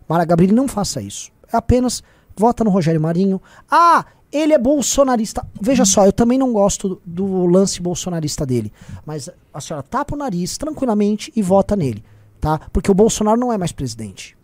Mara 0.08 0.26
Gabrilli, 0.26 0.54
não 0.54 0.68
faça 0.68 1.02
isso. 1.02 1.32
É 1.52 1.58
apenas 1.58 2.04
vota 2.36 2.64
no 2.64 2.70
Rogério 2.70 3.00
Marinho. 3.02 3.42
Ah, 3.70 4.06
ele 4.32 4.54
é 4.54 4.58
bolsonarista. 4.58 5.46
Veja 5.60 5.86
só, 5.86 6.06
eu 6.06 6.14
também 6.14 6.38
não 6.38 6.54
gosto 6.54 6.90
do, 6.90 7.02
do 7.06 7.46
lance 7.46 7.82
bolsonarista 7.82 8.46
dele. 8.46 8.72
Mas 9.06 9.30
a 9.54 9.60
senhora 9.60 9.84
tapa 9.84 10.16
o 10.16 10.18
nariz 10.18 10.58
tranquilamente 10.58 11.32
e 11.36 11.42
vota 11.42 11.76
nele, 11.76 12.04
tá? 12.40 12.60
Porque 12.72 12.92
o 12.92 12.94
Bolsonaro 12.94 13.40
não 13.40 13.52
é 13.52 13.58
mais 13.58 13.72
presidente. 13.72 14.38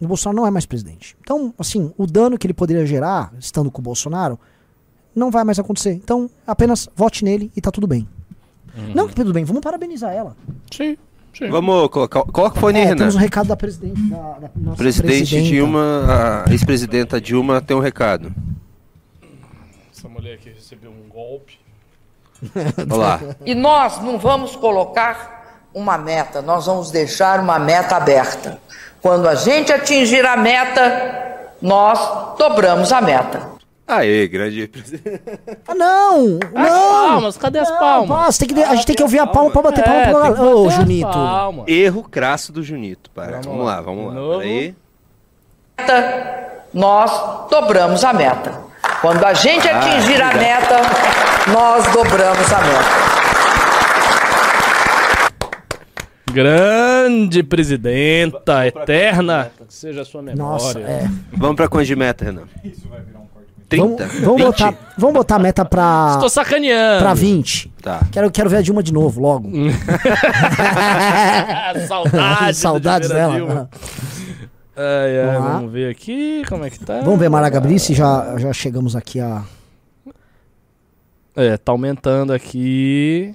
O 0.00 0.06
Bolsonaro 0.06 0.36
não 0.36 0.46
é 0.46 0.50
mais 0.50 0.66
presidente. 0.66 1.16
Então, 1.20 1.54
assim, 1.58 1.92
o 1.96 2.06
dano 2.06 2.38
que 2.38 2.46
ele 2.46 2.54
poderia 2.54 2.86
gerar, 2.86 3.32
estando 3.38 3.70
com 3.70 3.80
o 3.80 3.84
Bolsonaro, 3.84 4.38
Não 5.14 5.30
vai 5.30 5.42
mais 5.42 5.58
acontecer. 5.58 5.92
Então, 5.92 6.30
apenas 6.46 6.88
vote 6.94 7.24
nele 7.24 7.50
e 7.56 7.60
tá 7.60 7.70
tudo 7.70 7.86
bem. 7.86 8.08
Uhum. 8.76 8.92
Não 8.94 9.08
que 9.08 9.14
tudo 9.14 9.32
bem, 9.32 9.44
vamos 9.44 9.60
parabenizar 9.60 10.12
ela. 10.12 10.36
Sim, 10.70 10.96
sim. 11.36 11.48
Vamos 11.48 11.88
colocar. 11.88 12.22
Coloca 12.24 12.56
o 12.56 12.60
fone 12.60 12.78
aí, 12.78 12.84
É, 12.84 12.86
Renan. 12.88 12.98
temos 12.98 13.14
um 13.14 13.18
recado 13.18 13.46
da 13.48 13.56
presidente. 13.56 14.00
Da, 14.02 14.16
da 14.16 14.50
nossa 14.56 14.76
Presidente 14.76 15.16
presidenta. 15.30 15.48
Dilma, 15.48 16.44
a 16.46 16.50
ex-presidenta 16.52 17.20
Dilma 17.20 17.60
tem 17.60 17.76
um 17.76 17.80
recado. 17.80 18.32
Essa 19.96 20.08
mulher 20.08 20.34
aqui 20.34 20.50
recebeu 20.50 20.90
um 20.90 21.08
golpe. 21.08 21.58
Olha 22.90 22.96
lá. 22.96 23.20
E 23.44 23.54
nós 23.54 24.00
não 24.02 24.18
vamos 24.18 24.56
colocar 24.56 25.68
uma 25.74 25.96
meta, 25.98 26.40
nós 26.42 26.66
vamos 26.66 26.90
deixar 26.90 27.38
uma 27.40 27.58
meta 27.58 27.96
aberta. 27.96 28.58
Quando 29.02 29.28
a 29.28 29.34
gente 29.34 29.72
atingir 29.72 30.24
a 30.26 30.36
meta, 30.36 31.52
nós 31.62 32.36
dobramos 32.38 32.92
a 32.92 33.00
meta. 33.00 33.50
Aê, 33.90 34.28
grande 34.28 34.66
presidente. 34.68 35.20
Ah, 35.66 35.74
não! 35.74 36.38
As 36.54 36.70
não! 36.70 37.08
palmas, 37.08 37.36
cadê 37.36 37.58
as 37.58 37.68
Não, 37.70 37.78
palmas? 37.78 38.08
palmas, 38.08 38.38
tem 38.38 38.48
que 38.48 38.62
a 38.62 38.74
gente 38.74 38.86
tem 38.86 38.96
que 38.96 39.02
ouvir 39.02 39.18
a 39.18 39.26
palma 39.26 39.50
pra 39.50 39.62
bater 39.62 39.84
palma 39.84 40.00
É, 40.00 40.06
que 40.06 40.12
galera. 40.12 40.42
Ô, 40.42 40.70
Junito. 40.70 41.08
palmas. 41.08 41.64
Erro 41.68 42.02
crasso 42.08 42.52
do 42.52 42.62
Junito. 42.62 43.10
Para. 43.10 43.40
Vamos 43.40 43.46
Vamos, 43.46 43.64
lá. 43.66 43.80
vamos 43.80 44.14
lá. 44.14 44.38
Meta, 45.78 46.62
Nós 46.74 47.48
dobramos 47.50 48.04
a 48.04 48.12
meta. 48.12 48.60
Quando 49.00 49.24
a 49.24 49.32
gente 49.34 49.68
atingir 49.68 50.20
a 50.22 50.32
meta, 50.34 50.76
nós 51.52 51.84
dobramos 51.92 52.52
a 52.52 52.58
meta. 52.60 53.10
Grande 56.32 57.42
presidenta, 57.42 58.64
eterna, 58.66 59.50
que 59.66 59.74
seja 59.74 60.02
a 60.02 60.04
sua 60.04 60.22
memória. 60.22 60.44
Nossa, 60.52 60.78
é. 60.80 61.08
Vamos 61.32 61.56
pra 61.56 61.66
quanto 61.66 61.86
de 61.86 61.96
meta, 61.96 62.24
Renan? 62.24 62.44
Isso 62.62 62.88
vai 62.88 63.00
virar 63.00 63.19
30? 63.70 64.06
Vamos, 64.06 64.20
vamos 64.20 64.36
20? 64.36 64.44
botar, 64.46 64.74
vamos 64.98 65.14
botar 65.14 65.36
a 65.36 65.38
meta 65.38 65.64
pra, 65.64 66.10
Estou 66.14 66.28
sacaneando. 66.28 67.02
pra 67.02 67.14
20. 67.14 67.72
Tá. 67.80 68.00
Quero, 68.10 68.30
quero 68.30 68.50
ver 68.50 68.56
a 68.58 68.62
Dilma 68.62 68.82
de 68.82 68.92
novo, 68.92 69.20
logo. 69.20 69.48
Saudades. 71.86 72.56
Saudades 72.58 73.08
dela. 73.08 73.34
Dilma. 73.34 73.70
Ai, 74.76 75.20
ai, 75.20 75.36
Vamos 75.36 75.52
vamos 75.52 75.72
ver 75.72 75.90
aqui 75.90 76.42
como 76.48 76.64
é 76.64 76.70
que 76.70 76.78
tá. 76.80 77.00
Vamos 77.00 77.18
ver, 77.18 77.28
Mara 77.28 77.48
Gabriel, 77.48 77.78
se 77.78 77.94
já, 77.94 78.36
já 78.38 78.52
chegamos 78.52 78.96
aqui 78.96 79.20
a. 79.20 79.42
É, 81.36 81.56
tá 81.56 81.72
aumentando 81.72 82.32
aqui. 82.32 83.34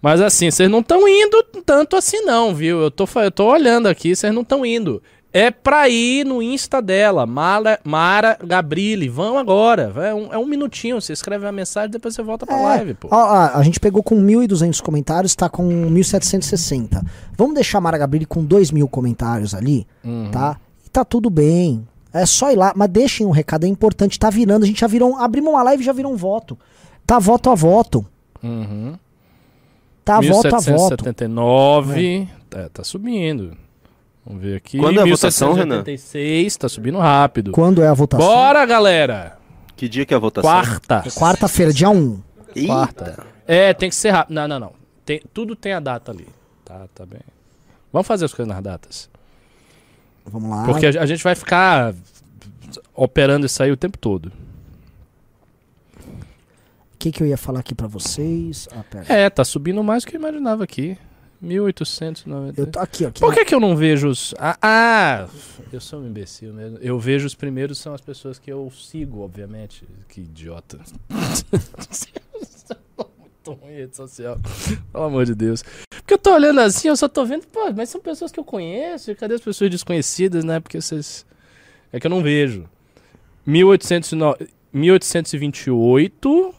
Mas 0.00 0.20
assim, 0.20 0.50
vocês 0.50 0.70
não 0.70 0.80
estão 0.80 1.08
indo 1.08 1.42
tanto 1.64 1.96
assim 1.96 2.20
não, 2.22 2.54
viu? 2.54 2.82
Eu 2.82 2.90
tô, 2.90 3.06
eu 3.16 3.30
tô 3.30 3.46
olhando 3.46 3.88
aqui, 3.88 4.14
vocês 4.14 4.32
não 4.32 4.42
estão 4.42 4.64
indo. 4.64 5.02
É 5.30 5.50
pra 5.50 5.88
ir 5.90 6.24
no 6.24 6.42
Insta 6.42 6.80
dela, 6.80 7.26
Mara, 7.26 7.78
Mara 7.84 8.38
Gabrilli. 8.42 9.08
Vão 9.10 9.36
agora. 9.38 9.92
É 9.96 10.14
um, 10.14 10.32
é 10.32 10.38
um 10.38 10.46
minutinho. 10.46 11.00
Você 11.00 11.12
escreve 11.12 11.46
a 11.46 11.52
mensagem 11.52 11.90
depois 11.90 12.14
você 12.14 12.22
volta 12.22 12.46
pra 12.46 12.56
live, 12.60 12.94
pô. 12.94 13.08
Ó, 13.10 13.16
ó, 13.16 13.50
a 13.54 13.62
gente 13.62 13.78
pegou 13.78 14.02
com 14.02 14.16
1.200 14.16 14.80
comentários, 14.80 15.36
tá 15.36 15.48
com 15.48 15.68
1.760. 15.90 17.02
Vamos 17.36 17.54
deixar 17.54 17.76
a 17.78 17.80
Mara 17.82 17.98
Gabriel 17.98 18.26
com 18.26 18.42
2.000 18.44 18.88
comentários 18.88 19.54
ali, 19.54 19.86
Uhum. 20.02 20.30
tá? 20.30 20.56
E 20.86 20.88
tá 20.88 21.04
tudo 21.04 21.28
bem. 21.28 21.86
É 22.12 22.24
só 22.24 22.50
ir 22.50 22.56
lá, 22.56 22.72
mas 22.74 22.88
deixem 22.88 23.26
um 23.26 23.30
recado, 23.30 23.64
é 23.64 23.68
importante. 23.68 24.18
Tá 24.18 24.30
virando, 24.30 24.62
a 24.62 24.66
gente 24.66 24.80
já 24.80 24.86
virou. 24.86 25.10
um- 25.10 25.18
Abrimos 25.18 25.50
uma 25.52 25.62
live 25.62 25.82
e 25.82 25.86
já 25.86 25.92
virou 25.92 26.10
um 26.10 26.16
voto. 26.16 26.58
Tá 27.06 27.18
voto 27.18 27.50
a 27.50 27.54
voto. 27.54 28.04
Uhum. 28.42 28.94
Tá 30.06 30.22
voto 30.22 30.46
a 30.46 30.58
voto. 30.58 31.04
1779. 31.04 32.28
É, 32.54 32.68
tá 32.70 32.82
subindo. 32.82 33.54
Vamos 34.28 34.42
ver 34.42 34.56
aqui. 34.56 34.76
Quando 34.76 35.00
é 35.00 35.02
a 35.02 35.06
votação, 35.06 35.54
Renan? 35.54 35.76
1786, 35.76 36.56
tá 36.58 36.68
subindo 36.68 36.98
rápido. 36.98 37.50
Quando 37.50 37.82
é 37.82 37.88
a 37.88 37.94
votação? 37.94 38.26
Bora, 38.26 38.66
galera! 38.66 39.38
Que 39.74 39.88
dia 39.88 40.04
que 40.04 40.12
é 40.12 40.16
a 40.18 40.20
votação? 40.20 40.50
Quarta. 40.50 41.02
Quarta-feira, 41.16 41.72
dia 41.72 41.88
1. 41.88 42.22
Eita. 42.54 42.66
Quarta. 42.66 43.26
É, 43.46 43.72
tem 43.72 43.88
que 43.88 43.96
ser 43.96 44.10
rápido. 44.10 44.34
Não, 44.34 44.46
não, 44.46 44.60
não. 44.60 44.72
Tem, 45.06 45.22
tudo 45.32 45.56
tem 45.56 45.72
a 45.72 45.80
data 45.80 46.12
ali. 46.12 46.26
Tá, 46.62 46.86
tá 46.94 47.06
bem. 47.06 47.22
Vamos 47.90 48.06
fazer 48.06 48.26
as 48.26 48.34
coisas 48.34 48.52
nas 48.52 48.62
datas. 48.62 49.08
Vamos 50.26 50.50
lá. 50.50 50.66
Porque 50.66 50.84
a, 50.84 51.02
a 51.02 51.06
gente 51.06 51.24
vai 51.24 51.34
ficar 51.34 51.94
operando 52.94 53.46
isso 53.46 53.62
aí 53.62 53.72
o 53.72 53.78
tempo 53.78 53.96
todo. 53.96 54.30
O 55.96 56.98
que, 56.98 57.10
que 57.10 57.22
eu 57.22 57.26
ia 57.26 57.38
falar 57.38 57.60
aqui 57.60 57.74
pra 57.74 57.86
vocês? 57.86 58.68
Ah. 58.72 58.84
É, 59.08 59.30
tá 59.30 59.42
subindo 59.42 59.82
mais 59.82 60.04
do 60.04 60.10
que 60.10 60.16
eu 60.16 60.20
imaginava 60.20 60.64
aqui. 60.64 60.98
1890. 61.40 62.60
Eu 62.60 62.66
tô 62.66 62.78
aqui, 62.80 63.04
ó. 63.06 63.10
Por 63.10 63.32
que, 63.32 63.44
que 63.44 63.54
eu 63.54 63.60
não 63.60 63.76
vejo 63.76 64.08
os. 64.08 64.34
Ah, 64.38 64.58
ah, 64.60 65.28
eu 65.72 65.80
sou 65.80 66.00
um 66.00 66.06
imbecil 66.06 66.52
mesmo. 66.52 66.78
Eu 66.78 66.98
vejo 66.98 67.26
os 67.26 67.34
primeiros, 67.34 67.78
são 67.78 67.94
as 67.94 68.00
pessoas 68.00 68.38
que 68.38 68.50
eu 68.50 68.70
sigo, 68.70 69.20
obviamente. 69.20 69.84
Que 70.08 70.22
idiota. 70.22 70.78
Muito 73.20 73.52
ruim 73.52 73.74
rede 73.74 73.96
social. 73.96 74.38
Pelo 74.92 75.04
amor 75.04 75.24
de 75.24 75.34
Deus. 75.34 75.62
Porque 75.88 76.14
eu 76.14 76.18
tô 76.18 76.34
olhando 76.34 76.60
assim, 76.60 76.88
eu 76.88 76.96
só 76.96 77.08
tô 77.08 77.24
vendo, 77.24 77.46
pô, 77.46 77.70
mas 77.72 77.90
são 77.90 78.00
pessoas 78.00 78.32
que 78.32 78.40
eu 78.40 78.44
conheço. 78.44 79.10
e 79.10 79.14
Cadê 79.14 79.34
as 79.34 79.40
pessoas 79.40 79.70
desconhecidas, 79.70 80.44
né? 80.44 80.58
Porque 80.58 80.80
vocês. 80.80 81.24
É 81.92 82.00
que 82.00 82.06
eu 82.06 82.10
não 82.10 82.22
vejo. 82.22 82.68
1809 83.46 84.48
1828. 84.72 86.54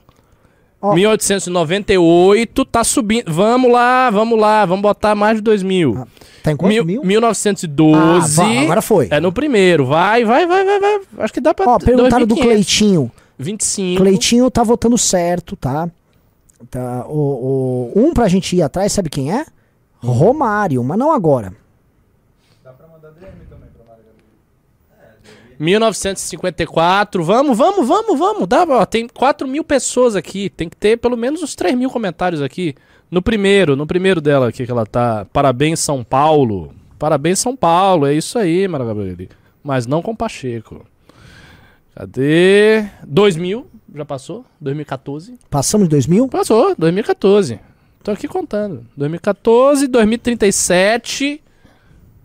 Ó. 0.82 0.94
1898 0.94 2.66
tá 2.66 2.84
subindo. 2.84 3.32
Vamos 3.32 3.72
lá, 3.72 4.10
vamos 4.10 4.40
lá, 4.40 4.66
vamos 4.66 4.82
botar 4.82 5.14
mais 5.16 5.38
de 5.38 5.42
2000. 5.44 5.96
Ah, 5.98 6.08
Tá 6.42 6.52
em 6.54 6.56
quanto? 6.56 6.70
Mil, 6.72 6.86
Mil? 6.86 7.04
1912. 7.04 8.42
Ah, 8.42 8.62
agora 8.62 8.82
foi. 8.82 9.10
É 9.12 9.20
no 9.20 9.32
primeiro. 9.34 9.86
Vai, 9.86 10.24
vai, 10.24 10.48
vai, 10.48 10.64
vai, 10.66 10.80
vai. 10.80 11.02
Acho 11.20 11.34
que 11.34 11.42
dá 11.42 11.54
pra. 11.54 11.68
Ó, 11.68 11.78
perguntaram 11.80 12.26
do 12.26 12.34
2.500. 12.36 12.42
Cleitinho. 12.42 13.12
25. 13.38 14.02
Cleitinho 14.02 14.50
tá 14.52 14.64
votando 14.64 14.98
certo, 14.98 15.56
tá? 15.58 15.90
tá 16.70 17.06
o, 17.08 17.92
o- 17.96 18.00
um 18.00 18.14
pra 18.14 18.28
gente 18.28 18.56
ir 18.56 18.62
atrás, 18.62 18.92
sabe 18.94 19.10
quem 19.10 19.34
é? 19.34 19.46
Romário, 20.02 20.82
mas 20.84 20.98
não 20.98 21.12
agora. 21.12 21.54
Dá 22.64 22.72
pra 22.72 22.88
mandar 22.88 23.10
DM 23.12 23.32
também 23.50 23.70
pra 23.76 23.86
Mara 23.86 24.00
Gabriel. 24.02 25.49
1954. 25.60 27.24
Vamos, 27.24 27.58
vamos, 27.58 27.88
vamos, 27.88 28.18
vamos. 28.18 28.48
Dá, 28.48 28.64
ó, 28.64 28.86
tem 28.86 29.08
4 29.08 29.48
mil 29.48 29.64
pessoas 29.64 30.16
aqui. 30.16 30.50
Tem 30.50 30.70
que 30.70 30.78
ter 30.78 30.98
pelo 30.98 31.18
menos 31.18 31.44
uns 31.44 31.54
3 31.54 31.76
mil 31.76 31.90
comentários 31.90 32.42
aqui. 32.42 32.74
No 33.12 33.22
primeiro, 33.22 33.76
no 33.76 33.86
primeiro 33.86 34.22
dela 34.22 34.48
aqui 34.48 34.66
que 34.66 34.72
ela 34.72 34.86
tá. 34.86 35.26
Parabéns, 35.34 35.80
São 35.80 36.04
Paulo. 36.04 36.74
Parabéns, 36.98 37.40
São 37.40 37.56
Paulo. 37.56 38.06
É 38.06 38.14
isso 38.14 38.40
aí, 38.40 38.68
Mara 38.68 38.86
Gabrieli. 38.86 39.30
Mas 39.64 39.86
não 39.86 40.02
com 40.02 40.16
Pacheco. 40.16 40.86
Cadê? 41.94 42.86
2000. 43.06 43.68
Já 43.94 44.06
passou? 44.06 44.46
2014. 44.62 45.34
Passamos 45.50 45.88
de 45.88 45.92
2000? 45.92 46.28
Passou, 46.30 46.76
2014. 46.78 47.60
Tô 48.04 48.12
aqui 48.12 48.28
contando. 48.28 48.86
2014, 48.96 49.88
2037. 49.88 51.42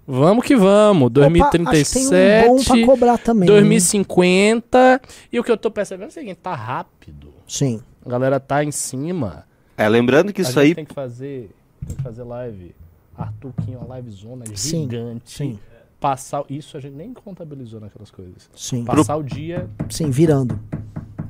Vamos 0.06 0.44
que 0.44 0.54
vamos. 0.54 1.08
Opa, 1.10 1.20
acho 1.26 1.32
que 1.32 1.40
2037. 1.58 2.08
tem 2.10 2.50
um 2.50 2.56
bom 2.56 2.64
pra 2.64 2.86
cobrar 2.86 3.18
também. 3.18 3.46
2050. 3.46 5.00
E 5.32 5.40
o 5.40 5.44
que 5.44 5.50
eu 5.50 5.56
tô 5.56 5.70
percebendo 5.70 6.06
é 6.06 6.08
o 6.08 6.12
seguinte: 6.12 6.38
tá 6.42 6.54
rápido. 6.54 7.28
Sim. 7.48 7.80
A 8.04 8.08
galera 8.08 8.38
tá 8.38 8.62
em 8.62 8.70
cima. 8.70 9.44
É, 9.76 9.88
lembrando 9.88 10.32
que 10.32 10.40
a 10.40 10.44
isso 10.44 10.52
gente 10.52 10.60
aí. 10.62 10.74
tem 10.74 10.84
que 10.84 10.94
fazer. 10.94 11.50
Tem 11.86 11.96
que 11.96 12.02
fazer 12.02 12.22
live. 12.22 12.74
Arthur 13.16 13.52
Quinho, 13.64 13.78
uma 13.78 13.88
live 13.88 14.10
zona 14.10 14.44
Sim, 14.54 14.82
gigante. 14.82 15.30
sim. 15.30 15.58
Passar. 16.00 16.44
Isso 16.50 16.76
a 16.76 16.80
gente 16.80 16.94
nem 16.94 17.14
contabilizou 17.14 17.80
naquelas 17.80 18.10
coisas. 18.10 18.50
Sim. 18.54 18.84
Passar 18.84 19.16
o 19.16 19.22
dia. 19.22 19.68
Sim, 19.88 20.10
virando. 20.10 20.58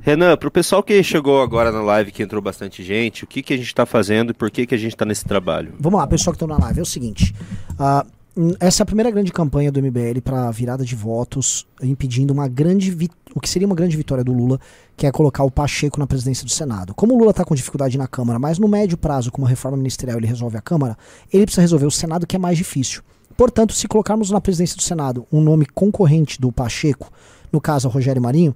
Renan, 0.00 0.36
pro 0.36 0.50
pessoal 0.50 0.82
que 0.82 1.02
chegou 1.02 1.40
agora 1.40 1.72
na 1.72 1.80
live, 1.80 2.10
que 2.12 2.22
entrou 2.22 2.42
bastante 2.42 2.82
gente, 2.82 3.24
o 3.24 3.26
que, 3.26 3.42
que 3.42 3.54
a 3.54 3.56
gente 3.56 3.74
tá 3.74 3.86
fazendo 3.86 4.30
e 4.30 4.34
por 4.34 4.50
que, 4.50 4.66
que 4.66 4.74
a 4.74 4.78
gente 4.78 4.94
tá 4.94 5.04
nesse 5.06 5.24
trabalho? 5.24 5.74
Vamos 5.78 5.98
lá, 5.98 6.06
pessoal 6.06 6.32
que 6.32 6.36
estão 6.36 6.48
na 6.48 6.62
live. 6.62 6.80
É 6.80 6.82
o 6.82 6.86
seguinte. 6.86 7.34
ah, 7.78 8.04
hum, 8.04 8.10
essa 8.58 8.82
é 8.82 8.84
a 8.84 8.86
primeira 8.86 9.10
grande 9.12 9.32
campanha 9.32 9.70
do 9.70 9.80
MBL 9.80 10.20
para 10.22 10.50
virada 10.50 10.84
de 10.84 10.96
votos, 10.96 11.66
impedindo 11.80 12.32
uma 12.32 12.48
grande 12.48 13.08
o 13.34 13.40
que 13.40 13.48
seria 13.48 13.66
uma 13.66 13.76
grande 13.76 13.96
vitória 13.96 14.24
do 14.24 14.32
Lula, 14.32 14.60
que 14.96 15.06
é 15.06 15.12
colocar 15.12 15.44
o 15.44 15.50
Pacheco 15.50 16.00
na 16.00 16.06
presidência 16.06 16.44
do 16.44 16.50
Senado. 16.50 16.94
Como 16.94 17.14
o 17.14 17.18
Lula 17.18 17.30
está 17.30 17.44
com 17.44 17.54
dificuldade 17.54 17.96
na 17.96 18.06
Câmara, 18.08 18.38
mas 18.38 18.58
no 18.58 18.66
médio 18.66 18.98
prazo, 18.98 19.30
com 19.30 19.42
uma 19.42 19.48
reforma 19.48 19.76
ministerial, 19.76 20.18
ele 20.18 20.26
resolve 20.26 20.56
a 20.56 20.60
Câmara, 20.60 20.96
ele 21.32 21.44
precisa 21.44 21.62
resolver 21.62 21.86
o 21.86 21.90
Senado, 21.90 22.26
que 22.26 22.34
é 22.34 22.38
mais 22.38 22.58
difícil. 22.58 23.02
Portanto, 23.36 23.72
se 23.72 23.86
colocarmos 23.88 24.30
na 24.30 24.40
presidência 24.40 24.76
do 24.76 24.82
Senado 24.82 25.26
um 25.32 25.40
nome 25.40 25.66
concorrente 25.66 26.40
do 26.40 26.50
Pacheco, 26.50 27.10
no 27.52 27.60
caso, 27.60 27.88
Rogério 27.88 28.22
Marinho, 28.22 28.54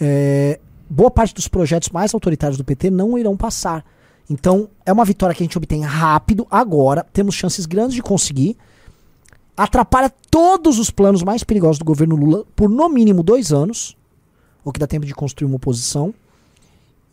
é, 0.00 0.58
boa 0.88 1.10
parte 1.10 1.34
dos 1.34 1.48
projetos 1.48 1.88
mais 1.90 2.12
autoritários 2.12 2.58
do 2.58 2.64
PT 2.64 2.90
não 2.90 3.18
irão 3.18 3.36
passar. 3.36 3.84
Então, 4.28 4.68
é 4.84 4.92
uma 4.92 5.04
vitória 5.04 5.34
que 5.34 5.42
a 5.42 5.46
gente 5.46 5.56
obtém 5.56 5.82
rápido, 5.82 6.46
agora, 6.50 7.06
temos 7.12 7.34
chances 7.34 7.66
grandes 7.66 7.94
de 7.94 8.02
conseguir. 8.02 8.56
Atrapalha 9.56 10.12
todos 10.30 10.78
os 10.78 10.90
planos 10.90 11.22
mais 11.22 11.44
perigosos 11.44 11.78
do 11.78 11.84
governo 11.84 12.16
Lula 12.16 12.44
por 12.56 12.68
no 12.68 12.88
mínimo 12.88 13.22
dois 13.22 13.52
anos, 13.52 13.96
o 14.64 14.72
que 14.72 14.80
dá 14.80 14.86
tempo 14.86 15.06
de 15.06 15.14
construir 15.14 15.46
uma 15.46 15.56
oposição. 15.56 16.12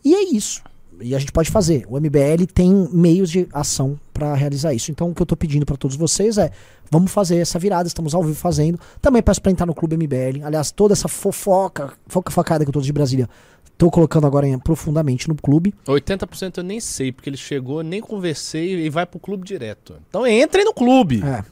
E 0.04 0.14
é 0.14 0.24
isso. 0.34 0.62
e 1.00 1.14
a 1.14 1.18
gente 1.18 1.32
pode 1.32 1.50
fazer. 1.50 1.84
O 1.88 1.96
MBL 1.98 2.44
tem 2.52 2.70
meios 2.92 3.30
de 3.30 3.48
ação 3.52 3.98
para 4.12 4.34
realizar 4.34 4.72
isso. 4.74 4.90
Então 4.90 5.10
o 5.10 5.14
que 5.14 5.22
eu 5.22 5.26
tô 5.26 5.36
pedindo 5.36 5.64
para 5.66 5.76
todos 5.76 5.96
vocês 5.96 6.38
é, 6.38 6.50
vamos 6.90 7.10
fazer 7.12 7.38
essa 7.38 7.58
virada, 7.58 7.86
estamos 7.88 8.14
ao 8.14 8.22
vivo 8.22 8.36
fazendo. 8.36 8.78
Também 9.00 9.22
peço 9.22 9.40
para 9.42 9.50
entrar 9.52 9.66
no 9.66 9.74
Clube 9.74 9.96
MBL. 9.96 10.44
Aliás, 10.44 10.70
toda 10.70 10.92
essa 10.94 11.08
fofoca, 11.08 11.92
foca 12.06 12.30
facada 12.30 12.64
que 12.64 12.68
eu 12.68 12.72
tô 12.72 12.80
de 12.80 12.92
Brasília, 12.92 13.28
tô 13.78 13.90
colocando 13.90 14.26
agora 14.26 14.46
em- 14.46 14.58
profundamente 14.58 15.28
no 15.28 15.34
clube. 15.34 15.74
80% 15.86 16.58
eu 16.58 16.64
nem 16.64 16.78
sei, 16.80 17.10
porque 17.12 17.28
ele 17.30 17.36
chegou, 17.36 17.82
nem 17.82 18.00
conversei 18.00 18.84
e 18.84 18.90
vai 18.90 19.06
pro 19.06 19.18
clube 19.20 19.44
direto. 19.44 19.94
Então 20.08 20.24
entrem 20.26 20.64
no 20.64 20.74
clube. 20.74 21.22
É. 21.24 21.44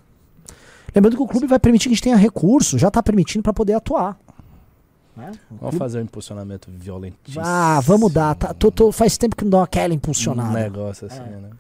Lembrando 0.95 1.17
que 1.17 1.23
o 1.23 1.27
clube 1.27 1.47
vai 1.47 1.59
permitir 1.59 1.85
que 1.89 1.93
a 1.93 1.95
gente 1.97 2.03
tenha 2.03 2.17
recurso, 2.17 2.79
já 2.79 2.91
tá 2.91 3.03
permitindo 3.03 3.43
para 3.43 3.53
poder 3.53 3.75
atuar. 3.75 4.19
Né? 5.17 5.33
Vamos 5.61 5.77
fazer 5.77 5.99
um 5.99 6.03
impulsionamento 6.03 6.69
violentíssimo. 6.71 7.43
Ah, 7.45 7.81
vamos 7.81 8.13
dar. 8.13 8.35
Tá, 8.35 8.55
tô- 8.55 8.71
tô- 8.71 8.91
faz 8.93 9.19
tempo 9.19 9.37
que 9.37 9.45
não 9.45 9.51
dá 9.51 9.63
aquela 9.65 9.93
Um 9.93 9.97
impulsionada. 9.97 10.51
negócio 10.59 11.07
assim, 11.07 11.21
né? 11.21 11.51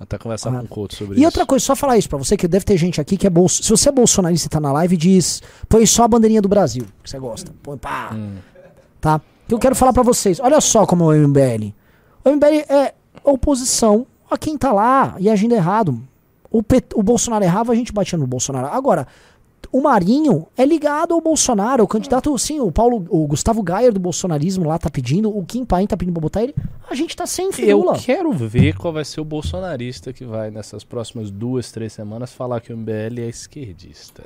Até 0.00 0.18
conversar 0.18 0.50
Ah. 0.54 0.58
com 0.58 0.64
o 0.64 0.68
Couto 0.68 0.94
sobre 0.96 1.14
E 1.16 1.18
isso. 1.18 1.26
outra 1.26 1.46
coisa, 1.46 1.64
só 1.64 1.76
falar 1.76 1.96
isso 1.98 2.08
pra 2.08 2.18
você, 2.18 2.36
que 2.36 2.48
deve 2.48 2.64
ter 2.64 2.76
gente 2.76 3.00
aqui 3.00 3.16
que 3.16 3.26
é 3.26 3.30
bolso. 3.30 3.62
Se 3.62 3.70
você 3.70 3.88
é 3.88 3.92
bolsonarista 3.92 4.46
e 4.46 4.50
tá 4.50 4.60
na 4.60 4.72
live, 4.72 4.96
diz. 4.96 5.42
Põe 5.68 5.86
só 5.86 6.04
a 6.04 6.08
bandeirinha 6.08 6.42
do 6.42 6.48
Brasil, 6.48 6.84
que 7.02 7.10
você 7.10 7.18
gosta. 7.18 7.52
Põe 7.62 7.76
pá. 7.78 8.10
Hum. 8.14 8.36
Tá? 9.00 9.16
O 9.16 9.48
que 9.48 9.54
eu 9.54 9.58
quero 9.58 9.74
falar 9.74 9.92
pra 9.92 10.02
vocês. 10.02 10.40
Olha 10.40 10.60
só 10.60 10.86
como 10.86 11.12
é 11.12 11.18
o 11.18 11.28
MBL. 11.28 11.74
O 12.24 12.30
MBL 12.30 12.64
é 12.68 12.94
oposição 13.22 14.06
a 14.30 14.36
quem 14.38 14.56
tá 14.58 14.72
lá 14.72 15.16
e 15.18 15.28
agindo 15.30 15.54
errado. 15.54 16.00
O, 16.54 16.62
o 16.94 17.02
Bolsonaro 17.02 17.44
errava, 17.44 17.72
a 17.72 17.74
gente 17.74 17.92
batia 17.92 18.16
no 18.16 18.28
Bolsonaro. 18.28 18.68
Agora, 18.68 19.08
o 19.72 19.80
Marinho 19.80 20.46
é 20.56 20.64
ligado 20.64 21.12
ao 21.12 21.20
Bolsonaro. 21.20 21.82
O 21.82 21.88
candidato, 21.88 22.38
sim, 22.38 22.60
o 22.60 22.70
Paulo, 22.70 23.04
o 23.10 23.26
Gustavo 23.26 23.60
Gayer 23.60 23.92
do 23.92 23.98
bolsonarismo 23.98 24.64
lá 24.68 24.78
tá 24.78 24.88
pedindo, 24.88 25.36
o 25.36 25.44
Kim 25.44 25.64
Paim 25.64 25.84
tá 25.84 25.96
pedindo 25.96 26.14
pra 26.14 26.20
botar 26.20 26.44
ele. 26.44 26.54
A 26.88 26.94
gente 26.94 27.16
tá 27.16 27.26
sem 27.26 27.50
Eu 27.58 27.80
Lula. 27.80 27.98
quero 27.98 28.30
ver 28.32 28.76
qual 28.76 28.92
vai 28.92 29.04
ser 29.04 29.20
o 29.20 29.24
bolsonarista 29.24 30.12
que 30.12 30.24
vai, 30.24 30.48
nessas 30.52 30.84
próximas 30.84 31.28
duas, 31.28 31.72
três 31.72 31.92
semanas, 31.92 32.32
falar 32.32 32.60
que 32.60 32.72
o 32.72 32.76
MBL 32.76 33.18
é 33.22 33.28
esquerdista. 33.28 34.22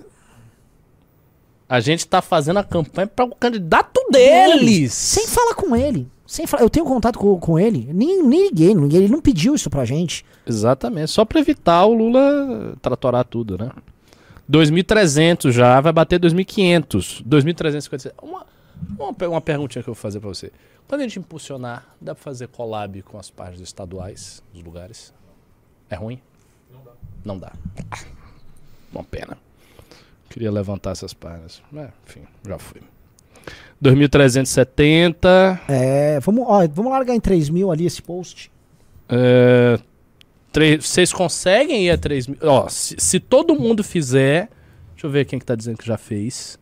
A 1.69 1.81
gente 1.81 2.07
tá 2.07 2.23
fazendo 2.23 2.59
a 2.59 2.64
campanha 2.64 3.07
para 3.07 3.25
o 3.27 3.35
candidato 3.35 4.01
deles. 4.11 4.93
Sem 4.95 5.27
falar 5.27 5.55
com 5.55 5.77
ele. 5.77 6.09
Sem 6.27 6.47
falar, 6.47 6.62
eu 6.62 6.71
tenho 6.71 6.87
contato 6.87 7.19
com, 7.19 7.39
com 7.39 7.59
ele. 7.59 7.89
Nem, 7.93 8.23
nem 8.23 8.49
liguei, 8.49 8.71
ele 8.71 9.09
não 9.09 9.21
pediu 9.21 9.55
isso 9.55 9.69
pra 9.69 9.85
gente. 9.85 10.25
Exatamente, 10.47 11.11
só 11.11 11.25
pra 11.25 11.41
evitar 11.41 11.85
o 11.85 11.95
Lula 11.95 12.77
tratorar 12.81 13.25
tudo, 13.25 13.59
né? 13.59 13.71
2.300 14.51 15.51
já, 15.51 15.81
vai 15.81 15.93
bater 15.93 16.19
2.500. 16.19 17.23
2.356. 17.27 18.12
Uma, 18.23 18.47
uma, 18.99 19.29
uma 19.29 19.41
perguntinha 19.41 19.83
que 19.83 19.91
eu 19.91 19.95
vou 19.95 20.01
fazer 20.01 20.21
pra 20.21 20.29
você. 20.29 20.51
Quando 20.87 21.03
a 21.03 21.05
gente 21.05 21.19
impulsionar, 21.19 21.87
dá 22.01 22.14
pra 22.14 22.25
fazer 22.25 22.49
collab 22.49 23.03
com 23.03 23.19
as 23.19 23.31
páginas 23.31 23.61
estaduais 23.69 24.43
dos 24.55 24.62
lugares? 24.62 25.12
É 25.91 25.97
ruim? 25.97 26.19
Não 26.73 26.83
dá. 26.83 26.93
Não 27.25 27.39
dá. 27.39 27.53
Ah, 27.91 27.99
Uma 28.93 29.05
pena. 29.05 29.37
Queria 30.29 30.51
levantar 30.51 30.93
essas 30.93 31.14
páginas. 31.14 31.62
É, 31.74 31.89
enfim, 32.07 32.22
já 32.47 32.59
fui. 32.59 32.81
2.370. 33.83 35.61
É, 35.68 36.20
vamos, 36.20 36.45
ó, 36.47 36.66
vamos 36.68 36.93
largar 36.93 37.14
em 37.14 37.20
3 37.20 37.49
mil 37.49 37.70
ali 37.70 37.87
esse 37.87 38.03
post. 38.03 38.51
É, 39.09 39.79
Vocês 40.81 41.12
conseguem 41.12 41.87
ir 41.87 41.91
a 41.91 41.99
3 41.99 42.26
mil? 42.26 42.39
Ó, 42.43 42.68
se, 42.68 42.97
se 42.99 43.20
todo 43.20 43.59
mundo 43.59 43.83
fizer. 43.83 44.51
Deixa 44.93 45.07
eu 45.07 45.11
ver 45.11 45.24
quem 45.24 45.39
que 45.39 45.47
tá 45.47 45.55
dizendo 45.55 45.79
que 45.79 45.87
já 45.87 45.97
fez. 45.97 46.59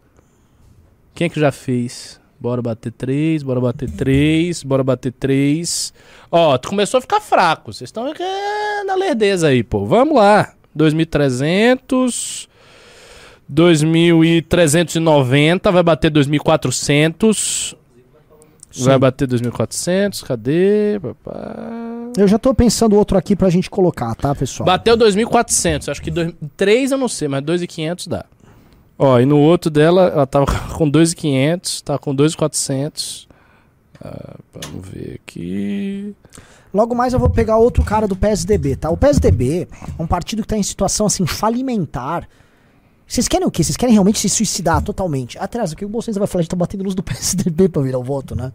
Quem 1.15 1.31
que 1.31 1.41
já 1.41 1.51
fez? 1.51 2.21
Bora 2.39 2.61
bater 2.61 2.93
3, 2.93 3.43
bora 3.43 3.61
bater 3.61 3.91
3, 3.91 4.63
bora 4.63 4.85
bater 4.85 5.11
3. 5.11 5.95
Ó, 6.31 6.59
tu 6.59 6.69
começou 6.69 6.99
a 6.99 7.01
ficar 7.01 7.21
fraco. 7.21 7.73
Vocês 7.73 7.89
estão 7.89 8.07
é, 8.07 8.85
na 8.85 8.95
lerdeza 8.95 9.49
aí, 9.49 9.65
pô. 9.65 9.87
Vamos 9.87 10.17
lá. 10.17 10.53
2.300. 10.77 12.47
2.390. 13.53 15.71
Vai 15.71 15.83
bater 15.83 16.11
2.400. 16.11 17.77
Vai 18.79 18.99
bater 18.99 19.29
2.400. 19.29 20.25
Cadê? 20.25 20.99
Papá. 21.01 21.57
Eu 22.17 22.29
já 22.29 22.39
tô 22.39 22.55
pensando 22.55 22.97
outro 22.97 23.19
aqui 23.19 23.37
pra 23.37 23.51
gente 23.51 23.71
colocar, 23.71 24.15
tá, 24.15 24.35
pessoal? 24.35 24.67
Bateu 24.67 24.97
2.400. 24.97 25.91
Acho 25.91 26.03
que 26.03 26.11
3 26.57 26.93
eu 26.93 26.99
não 26.99 27.09
sei, 27.09 27.29
mas 27.29 27.43
2.500 27.43 28.09
dá. 28.09 28.25
Ó, 28.99 29.21
e 29.21 29.27
no 29.27 29.39
outro 29.39 29.71
dela, 29.71 30.09
ela 30.09 30.27
tava 30.27 30.47
com 30.75 30.91
2.500, 30.91 31.83
tá 31.83 31.99
com 31.99 32.15
2.400. 32.15 33.27
Ah, 34.03 34.37
vamos 34.53 34.89
ver 34.89 35.21
aqui. 35.23 36.15
Logo 36.73 36.95
mais 36.95 37.13
eu 37.13 37.19
vou 37.19 37.31
pegar 37.31 37.57
outro 37.57 37.83
cara 37.83 38.07
do 38.07 38.17
PSDB, 38.17 38.77
tá? 38.77 38.91
O 38.91 38.97
PSDB 38.97 39.69
é 39.99 40.03
um 40.03 40.07
partido 40.07 40.43
que 40.43 40.49
tá 40.49 40.57
em 40.57 40.63
situação 40.63 41.07
assim 41.07 41.27
falimentar. 41.27 42.29
Vocês 43.07 43.29
querem 43.29 43.47
o 43.47 43.51
quê? 43.51 43.63
Vocês 43.63 43.77
querem 43.77 43.93
realmente 43.93 44.19
se 44.19 44.29
suicidar 44.29 44.83
totalmente? 44.83 45.39
Atrás, 45.39 45.73
o 45.73 45.77
que 45.77 45.85
o 45.85 45.89
Bolsonaro 45.89 46.21
vai 46.21 46.27
falar? 46.27 46.41
A 46.41 46.43
gente 46.43 46.51
tá 46.51 46.57
batendo 46.57 46.83
luz 46.83 46.95
do 46.95 47.03
PSDB 47.05 47.69
pra 47.69 47.83
virar 47.83 47.99
o 47.99 48.05
voto, 48.05 48.35
né? 48.35 48.53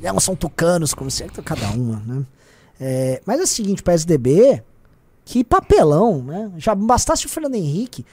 Não, 0.00 0.20
são 0.20 0.36
tucanos, 0.36 0.92
como 0.94 1.10
se 1.10 1.24
cada 1.24 1.70
uma, 1.70 1.96
né? 2.06 2.24
É, 2.78 3.22
mas 3.24 3.40
é 3.40 3.44
o 3.44 3.46
seguinte, 3.46 3.82
PSDB, 3.82 4.62
que 5.24 5.42
papelão, 5.42 6.22
né? 6.22 6.52
Já 6.58 6.74
bastasse 6.74 7.26
o 7.26 7.28
Fernando 7.28 7.54
Henrique. 7.54 8.04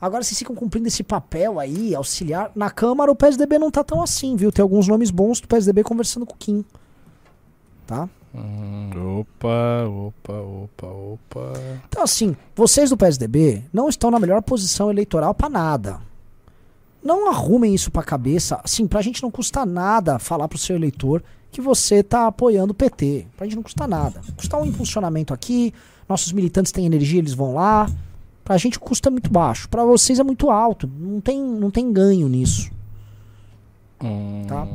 Agora 0.00 0.22
vocês 0.22 0.38
ficam 0.38 0.54
cumprindo 0.54 0.88
esse 0.88 1.02
papel 1.02 1.58
aí, 1.58 1.94
auxiliar. 1.94 2.50
Na 2.54 2.70
Câmara 2.70 3.10
o 3.10 3.16
PSDB 3.16 3.58
não 3.58 3.70
tá 3.70 3.84
tão 3.84 4.02
assim, 4.02 4.36
viu? 4.36 4.50
Tem 4.50 4.62
alguns 4.62 4.88
nomes 4.88 5.10
bons 5.10 5.40
do 5.40 5.48
PSDB 5.48 5.82
conversando 5.82 6.26
com 6.26 6.34
o 6.34 6.38
Kim. 6.38 6.64
Tá? 7.86 8.08
Hum, 8.36 9.20
opa, 9.20 9.86
opa, 9.88 10.32
opa, 10.34 10.86
opa. 10.86 11.52
Então, 11.88 12.02
assim, 12.02 12.36
vocês 12.54 12.90
do 12.90 12.96
PSDB 12.96 13.64
não 13.72 13.88
estão 13.88 14.10
na 14.10 14.20
melhor 14.20 14.42
posição 14.42 14.90
eleitoral 14.90 15.34
pra 15.34 15.48
nada. 15.48 15.98
Não 17.02 17.30
arrumem 17.30 17.74
isso 17.74 17.90
pra 17.90 18.02
cabeça. 18.02 18.60
Assim, 18.62 18.86
pra 18.86 19.00
gente 19.00 19.22
não 19.22 19.30
custa 19.30 19.64
nada 19.64 20.18
falar 20.18 20.48
pro 20.48 20.58
seu 20.58 20.76
eleitor 20.76 21.22
que 21.50 21.60
você 21.60 22.02
tá 22.02 22.26
apoiando 22.26 22.72
o 22.72 22.74
PT. 22.74 23.26
Pra 23.36 23.46
gente 23.46 23.56
não 23.56 23.62
custa 23.62 23.86
nada. 23.86 24.20
Custa 24.36 24.58
um 24.58 24.66
impulsionamento 24.66 25.32
aqui, 25.32 25.72
nossos 26.08 26.32
militantes 26.32 26.72
têm 26.72 26.84
energia, 26.84 27.18
eles 27.20 27.32
vão 27.32 27.54
lá. 27.54 27.88
Pra 28.44 28.58
gente 28.58 28.78
custa 28.78 29.10
muito 29.10 29.30
baixo. 29.30 29.68
Pra 29.68 29.84
vocês 29.84 30.18
é 30.18 30.24
muito 30.24 30.50
alto. 30.50 30.86
Não 30.98 31.20
tem, 31.20 31.42
não 31.42 31.70
tem 31.70 31.92
ganho 31.92 32.28
nisso. 32.28 32.70
Hum, 34.02 34.44
Tá? 34.46 34.66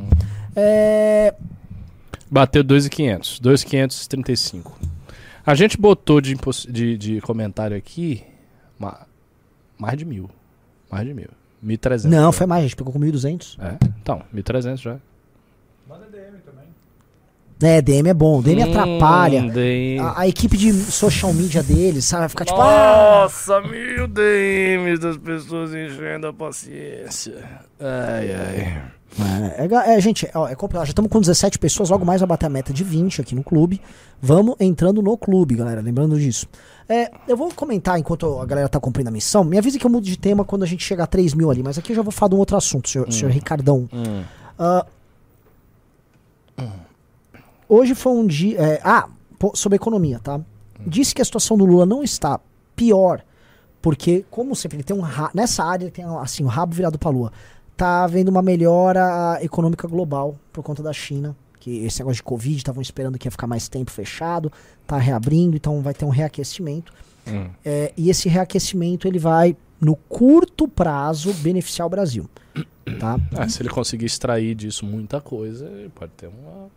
É, 0.56 1.34
Bateu 2.32 2.64
2.500. 2.64 3.40
2.535. 3.42 4.72
A 5.44 5.54
gente 5.54 5.76
botou 5.76 6.20
de, 6.20 6.34
de, 6.68 6.96
de 6.96 7.20
comentário 7.20 7.76
aqui 7.76 8.24
ma- 8.78 9.06
mais 9.78 9.98
de 9.98 10.04
mil. 10.06 10.30
Mais 10.90 11.06
de 11.06 11.12
mil. 11.12 11.28
1.300. 11.64 12.04
não, 12.04 12.32
foi 12.32 12.46
mais, 12.46 12.60
a 12.64 12.66
gente 12.66 12.76
pegou 12.76 12.92
com 12.92 12.98
1.200. 12.98 13.56
É, 13.60 13.76
então, 14.00 14.22
1.300 14.34 14.76
já. 14.78 14.96
Manda 15.88 16.06
DM 16.10 16.38
também. 16.44 16.64
É, 17.62 17.80
DM 17.82 18.08
é 18.08 18.14
bom. 18.14 18.40
DM 18.42 18.64
Hum, 18.64 18.70
atrapalha. 18.70 19.42
DM. 19.50 20.00
A, 20.00 20.20
a 20.22 20.28
equipe 20.28 20.56
de 20.56 20.72
social 20.72 21.32
media 21.32 21.62
deles, 21.62 22.04
sabe? 22.06 22.20
Vai 22.22 22.28
ficar 22.30 22.44
tipo, 22.46 22.60
ah, 22.60 23.20
Nossa, 23.22 23.60
mil 23.60 24.08
DMs 24.08 24.98
das 25.00 25.16
pessoas 25.18 25.72
enchendo 25.74 26.26
a 26.26 26.32
paciência. 26.32 27.44
Ai, 27.78 28.32
ai. 28.34 28.82
É, 29.20 29.66
é, 29.66 29.96
é, 29.96 30.00
gente, 30.00 30.28
ó, 30.34 30.48
é 30.48 30.54
complicado. 30.54 30.86
Já 30.86 30.90
estamos 30.90 31.10
com 31.10 31.20
17 31.20 31.58
pessoas, 31.58 31.90
logo 31.90 32.04
mais 32.04 32.20
vai 32.20 32.28
bater 32.28 32.46
a 32.46 32.48
meta 32.48 32.72
de 32.72 32.82
20 32.82 33.20
aqui 33.20 33.34
no 33.34 33.44
clube. 33.44 33.80
Vamos 34.20 34.56
entrando 34.58 35.02
no 35.02 35.16
clube, 35.16 35.54
galera, 35.54 35.80
lembrando 35.80 36.18
disso. 36.18 36.46
É, 36.88 37.10
eu 37.28 37.36
vou 37.36 37.52
comentar 37.54 37.98
enquanto 37.98 38.38
a 38.38 38.46
galera 38.46 38.68
tá 38.68 38.80
cumprindo 38.80 39.08
a 39.08 39.12
missão. 39.12 39.44
Me 39.44 39.58
avise 39.58 39.78
que 39.78 39.86
eu 39.86 39.90
mudo 39.90 40.04
de 40.04 40.16
tema 40.16 40.44
quando 40.44 40.62
a 40.62 40.66
gente 40.66 40.82
chegar 40.82 41.04
a 41.04 41.06
3 41.06 41.34
mil 41.34 41.50
ali, 41.50 41.62
mas 41.62 41.78
aqui 41.78 41.92
eu 41.92 41.96
já 41.96 42.02
vou 42.02 42.12
falar 42.12 42.30
de 42.30 42.34
um 42.36 42.38
outro 42.38 42.56
assunto, 42.56 42.88
senhor, 42.88 43.10
senhor 43.12 43.30
Ricardão. 43.30 43.88
Hum. 43.92 44.22
Ah, 44.58 44.86
hoje 47.68 47.94
foi 47.94 48.12
um 48.12 48.26
dia. 48.26 48.60
é, 48.60 48.80
ah, 48.84 49.08
sobre 49.54 49.76
economia, 49.76 50.20
tá? 50.20 50.40
Disse 50.86 51.14
que 51.14 51.22
a 51.22 51.24
situação 51.24 51.56
do 51.56 51.64
Lula 51.64 51.86
não 51.86 52.02
está 52.02 52.40
pior, 52.74 53.22
porque, 53.80 54.24
como 54.30 54.54
sempre, 54.54 54.76
ele 54.76 54.84
tem 54.84 54.96
um. 54.96 55.02
Nessa 55.34 55.64
área, 55.64 55.84
ele 55.84 55.90
tem 55.90 56.04
assim, 56.04 56.44
o 56.44 56.48
rabo 56.48 56.74
virado 56.74 56.98
pra 56.98 57.10
lua. 57.10 57.32
Tá 57.76 58.04
havendo 58.04 58.30
uma 58.30 58.42
melhora 58.42 59.38
econômica 59.42 59.88
global 59.88 60.36
por 60.52 60.62
conta 60.62 60.82
da 60.82 60.92
China. 60.92 61.36
Que 61.58 61.84
esse 61.84 62.00
negócio 62.00 62.16
de 62.16 62.22
Covid 62.22 62.56
estavam 62.56 62.82
esperando 62.82 63.18
que 63.18 63.26
ia 63.26 63.30
ficar 63.30 63.46
mais 63.46 63.68
tempo 63.68 63.90
fechado, 63.90 64.52
tá 64.86 64.98
reabrindo, 64.98 65.56
então 65.56 65.80
vai 65.80 65.94
ter 65.94 66.04
um 66.04 66.10
reaquecimento. 66.10 66.92
Hum. 67.26 67.48
É, 67.64 67.92
e 67.96 68.10
esse 68.10 68.28
reaquecimento 68.28 69.06
ele 69.06 69.18
vai, 69.18 69.56
no 69.80 69.94
curto 69.94 70.66
prazo, 70.66 71.32
beneficiar 71.34 71.86
o 71.86 71.90
Brasil. 71.90 72.28
Tá? 72.98 73.18
Ah, 73.36 73.48
se 73.48 73.62
ele 73.62 73.68
conseguir 73.68 74.06
extrair 74.06 74.54
disso 74.54 74.84
muita 74.84 75.20
coisa, 75.20 75.70
pode 75.94 76.12
ter 76.12 76.26
uma. 76.26 76.68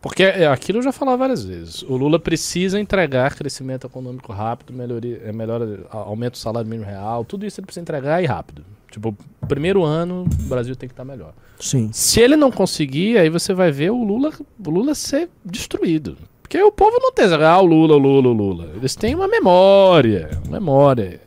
Porque 0.00 0.22
é 0.22 0.46
aquilo 0.46 0.80
eu 0.80 0.82
já 0.82 0.92
falava 0.92 1.16
várias 1.16 1.42
vezes. 1.42 1.82
O 1.82 1.96
Lula 1.96 2.18
precisa 2.18 2.78
entregar 2.78 3.34
crescimento 3.34 3.86
econômico 3.86 4.30
rápido, 4.32 4.72
melhoria, 4.74 5.22
é, 5.24 5.32
melhora, 5.32 5.86
aumento 5.88 6.32
do 6.32 6.38
salário 6.38 6.68
mínimo 6.68 6.86
real, 6.86 7.24
tudo 7.24 7.46
isso 7.46 7.58
ele 7.58 7.66
precisa 7.66 7.80
entregar 7.80 8.22
e 8.22 8.26
rápido. 8.26 8.62
Tipo, 8.94 9.12
primeiro 9.48 9.82
ano, 9.82 10.22
o 10.22 10.42
Brasil 10.44 10.76
tem 10.76 10.88
que 10.88 10.92
estar 10.92 11.04
melhor. 11.04 11.34
Sim. 11.58 11.90
Se 11.92 12.20
ele 12.20 12.36
não 12.36 12.52
conseguir, 12.52 13.18
aí 13.18 13.28
você 13.28 13.52
vai 13.52 13.72
ver 13.72 13.90
o 13.90 14.04
Lula, 14.04 14.32
o 14.64 14.70
Lula 14.70 14.94
ser 14.94 15.28
destruído. 15.44 16.16
Porque 16.40 16.62
o 16.62 16.70
povo 16.70 16.96
não 17.00 17.10
tem, 17.10 17.26
ah, 17.34 17.58
o 17.58 17.64
Lula, 17.64 17.96
o 17.96 17.98
Lula, 17.98 18.28
o 18.28 18.32
Lula. 18.32 18.70
Eles 18.76 18.94
têm 18.94 19.16
uma 19.16 19.26
memória, 19.26 20.30
uma 20.44 20.60
memória. 20.60 21.20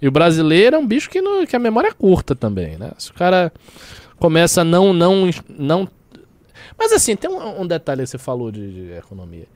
E 0.00 0.08
o 0.08 0.10
brasileiro 0.10 0.76
é 0.76 0.78
um 0.78 0.86
bicho 0.86 1.10
que, 1.10 1.20
não, 1.20 1.44
que 1.44 1.54
a 1.54 1.58
memória 1.58 1.88
é 1.88 1.92
curta 1.92 2.34
também, 2.34 2.78
né? 2.78 2.90
Se 2.96 3.10
o 3.10 3.14
cara 3.14 3.52
começa 4.18 4.62
a 4.62 4.64
não, 4.64 4.94
não, 4.94 5.28
não... 5.46 5.86
Mas 6.78 6.90
assim, 6.90 7.16
tem 7.16 7.28
um, 7.28 7.60
um 7.60 7.66
detalhe 7.66 8.02
que 8.02 8.08
você 8.08 8.16
falou 8.16 8.50
de, 8.50 8.86
de 8.86 8.92
economia. 8.92 9.46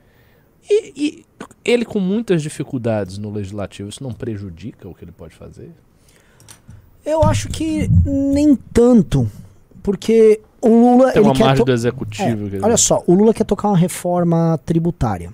E, 0.69 0.93
e 0.95 1.25
ele 1.63 1.83
com 1.83 1.99
muitas 1.99 2.43
dificuldades 2.43 3.17
no 3.17 3.33
legislativo, 3.33 3.89
isso 3.89 4.03
não 4.03 4.13
prejudica 4.13 4.87
o 4.87 4.93
que 4.93 5.03
ele 5.03 5.11
pode 5.11 5.33
fazer? 5.33 5.71
Eu 7.05 7.23
acho 7.23 7.47
que 7.49 7.87
nem 8.05 8.55
tanto. 8.55 9.29
Porque 9.83 10.41
o 10.61 10.67
Lula. 10.69 11.11
Tem 11.11 11.21
ele 11.21 11.27
uma 11.29 11.35
quer 11.35 11.43
margem 11.43 11.63
to- 11.63 11.65
do 11.65 11.71
executivo. 11.71 12.27
É, 12.27 12.35
quer 12.35 12.43
dizer. 12.55 12.63
olha 12.65 12.77
só, 12.77 13.03
o 13.05 13.13
Lula 13.13 13.33
quer 13.33 13.43
tocar 13.43 13.67
uma 13.67 13.77
reforma 13.77 14.59
tributária. 14.65 15.31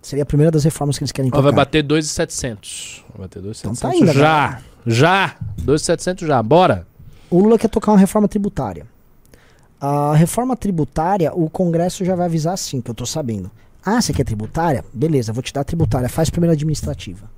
Seria 0.00 0.22
a 0.22 0.26
primeira 0.26 0.50
das 0.50 0.64
reformas 0.64 0.98
que 0.98 1.04
eles 1.04 1.12
querem 1.12 1.30
tocar. 1.30 1.42
vai 1.42 1.52
bater 1.52 1.82
2,700. 1.82 3.04
Vai 3.10 3.22
bater 3.28 3.40
2,700 3.42 3.78
Então 3.78 3.90
tá 3.90 3.96
indo, 3.96 4.12
já. 4.18 4.60
Já. 4.86 5.36
2,700 5.58 6.26
já. 6.26 6.42
Bora. 6.42 6.86
O 7.30 7.38
Lula 7.38 7.58
quer 7.58 7.68
tocar 7.68 7.92
uma 7.92 7.98
reforma 7.98 8.26
tributária. 8.26 8.86
A 9.80 10.14
reforma 10.14 10.56
tributária, 10.56 11.32
o 11.34 11.48
Congresso 11.50 12.04
já 12.04 12.14
vai 12.14 12.26
avisar 12.26 12.54
assim, 12.54 12.80
que 12.80 12.90
eu 12.90 12.94
tô 12.94 13.04
sabendo. 13.06 13.50
Ah, 13.84 14.00
você 14.00 14.12
quer 14.12 14.24
tributária? 14.24 14.84
Beleza, 14.92 15.32
vou 15.32 15.42
te 15.42 15.52
dar 15.52 15.60
a 15.62 15.64
tributária. 15.64 16.08
Faz 16.08 16.30
primeiro 16.30 16.52
a 16.52 16.54
administrativa. 16.54 17.28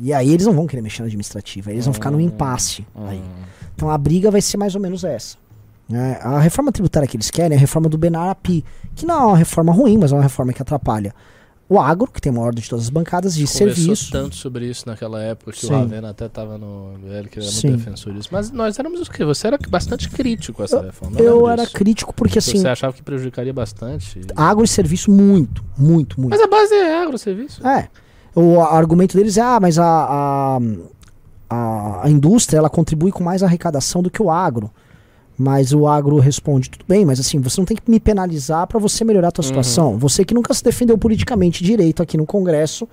E 0.00 0.12
aí 0.12 0.32
eles 0.32 0.46
não 0.46 0.52
vão 0.52 0.66
querer 0.66 0.82
mexer 0.82 1.02
na 1.02 1.06
administrativa. 1.06 1.70
Eles 1.70 1.84
vão 1.84 1.94
ficar 1.94 2.10
num 2.10 2.20
impasse. 2.20 2.86
Aí. 2.94 3.22
Então 3.74 3.90
a 3.90 3.98
briga 3.98 4.30
vai 4.30 4.40
ser 4.40 4.56
mais 4.56 4.74
ou 4.74 4.80
menos 4.80 5.04
essa. 5.04 5.36
né? 5.88 6.18
a 6.22 6.38
reforma 6.38 6.70
tributária 6.72 7.08
que 7.08 7.16
eles 7.16 7.30
querem 7.30 7.54
é 7.54 7.56
a 7.56 7.60
reforma 7.60 7.88
do 7.88 7.96
Benarapi, 7.98 8.64
que 8.94 9.04
não 9.06 9.14
é 9.14 9.26
uma 9.26 9.36
reforma 9.36 9.72
ruim, 9.72 9.96
mas 9.98 10.12
é 10.12 10.14
uma 10.14 10.22
reforma 10.22 10.52
que 10.52 10.60
atrapalha 10.62 11.14
o 11.70 11.78
agro, 11.78 12.10
que 12.10 12.18
tem 12.18 12.32
uma 12.32 12.40
ordem 12.40 12.62
de 12.62 12.70
todas 12.70 12.86
as 12.86 12.90
bancadas, 12.90 13.34
de 13.34 13.44
Conversou 13.44 13.74
serviço. 13.74 14.10
tanto 14.10 14.34
sobre 14.36 14.64
isso 14.70 14.84
naquela 14.86 15.22
época 15.22 15.52
que 15.52 15.66
Sim. 15.66 15.74
o 15.74 15.78
Ravena 15.78 16.08
até 16.08 16.26
tava 16.26 16.56
no. 16.56 16.94
Ele 17.04 17.28
que 17.28 17.38
era 17.40 17.46
Sim. 17.46 17.68
muito 17.68 17.84
defensor 17.84 18.14
disso. 18.14 18.28
Mas 18.32 18.50
nós 18.50 18.78
éramos 18.78 19.06
o 19.06 19.10
quê? 19.10 19.22
Você 19.22 19.48
era 19.48 19.58
bastante 19.68 20.08
crítico 20.08 20.62
a 20.62 20.64
essa 20.64 20.80
reforma. 20.80 21.20
Eu 21.20 21.34
lembro 21.34 21.50
era 21.50 21.62
disso. 21.64 21.74
crítico 21.74 22.14
porque 22.14 22.38
assim, 22.38 22.56
Você 22.58 22.68
achava 22.68 22.94
que 22.94 23.02
prejudicaria 23.02 23.52
bastante. 23.52 24.18
agro 24.34 24.64
e 24.64 24.68
serviço 24.68 25.10
muito, 25.10 25.62
muito, 25.76 26.18
muito. 26.18 26.30
Mas 26.30 26.40
a 26.40 26.46
base 26.46 26.72
é 26.72 27.02
agroserviço. 27.02 27.66
É. 27.66 27.88
O 28.40 28.60
argumento 28.60 29.16
deles 29.16 29.36
é, 29.36 29.40
ah, 29.40 29.58
mas 29.60 29.80
a, 29.80 30.60
a, 31.50 32.02
a, 32.04 32.08
indústria 32.08 32.58
ela 32.58 32.70
contribui 32.70 33.10
com 33.10 33.24
mais 33.24 33.42
arrecadação 33.42 34.00
do 34.00 34.08
que 34.08 34.22
o 34.22 34.30
agro. 34.30 34.70
Mas 35.36 35.72
o 35.72 35.88
agro 35.88 36.20
responde, 36.20 36.70
tudo 36.70 36.84
bem, 36.86 37.04
mas 37.04 37.18
assim, 37.18 37.40
você 37.40 37.60
não 37.60 37.64
tem 37.64 37.76
que 37.76 37.90
me 37.90 37.98
penalizar 37.98 38.68
para 38.68 38.78
você 38.78 39.04
melhorar 39.04 39.28
a 39.28 39.32
tua 39.32 39.42
situação. 39.42 39.98
Você 39.98 40.24
que 40.24 40.32
nunca 40.32 40.54
se 40.54 40.62
defendeu 40.62 40.96
politicamente 40.96 41.64
direito 41.64 42.00
aqui 42.00 42.16
no 42.16 42.24
Congresso, 42.24 42.88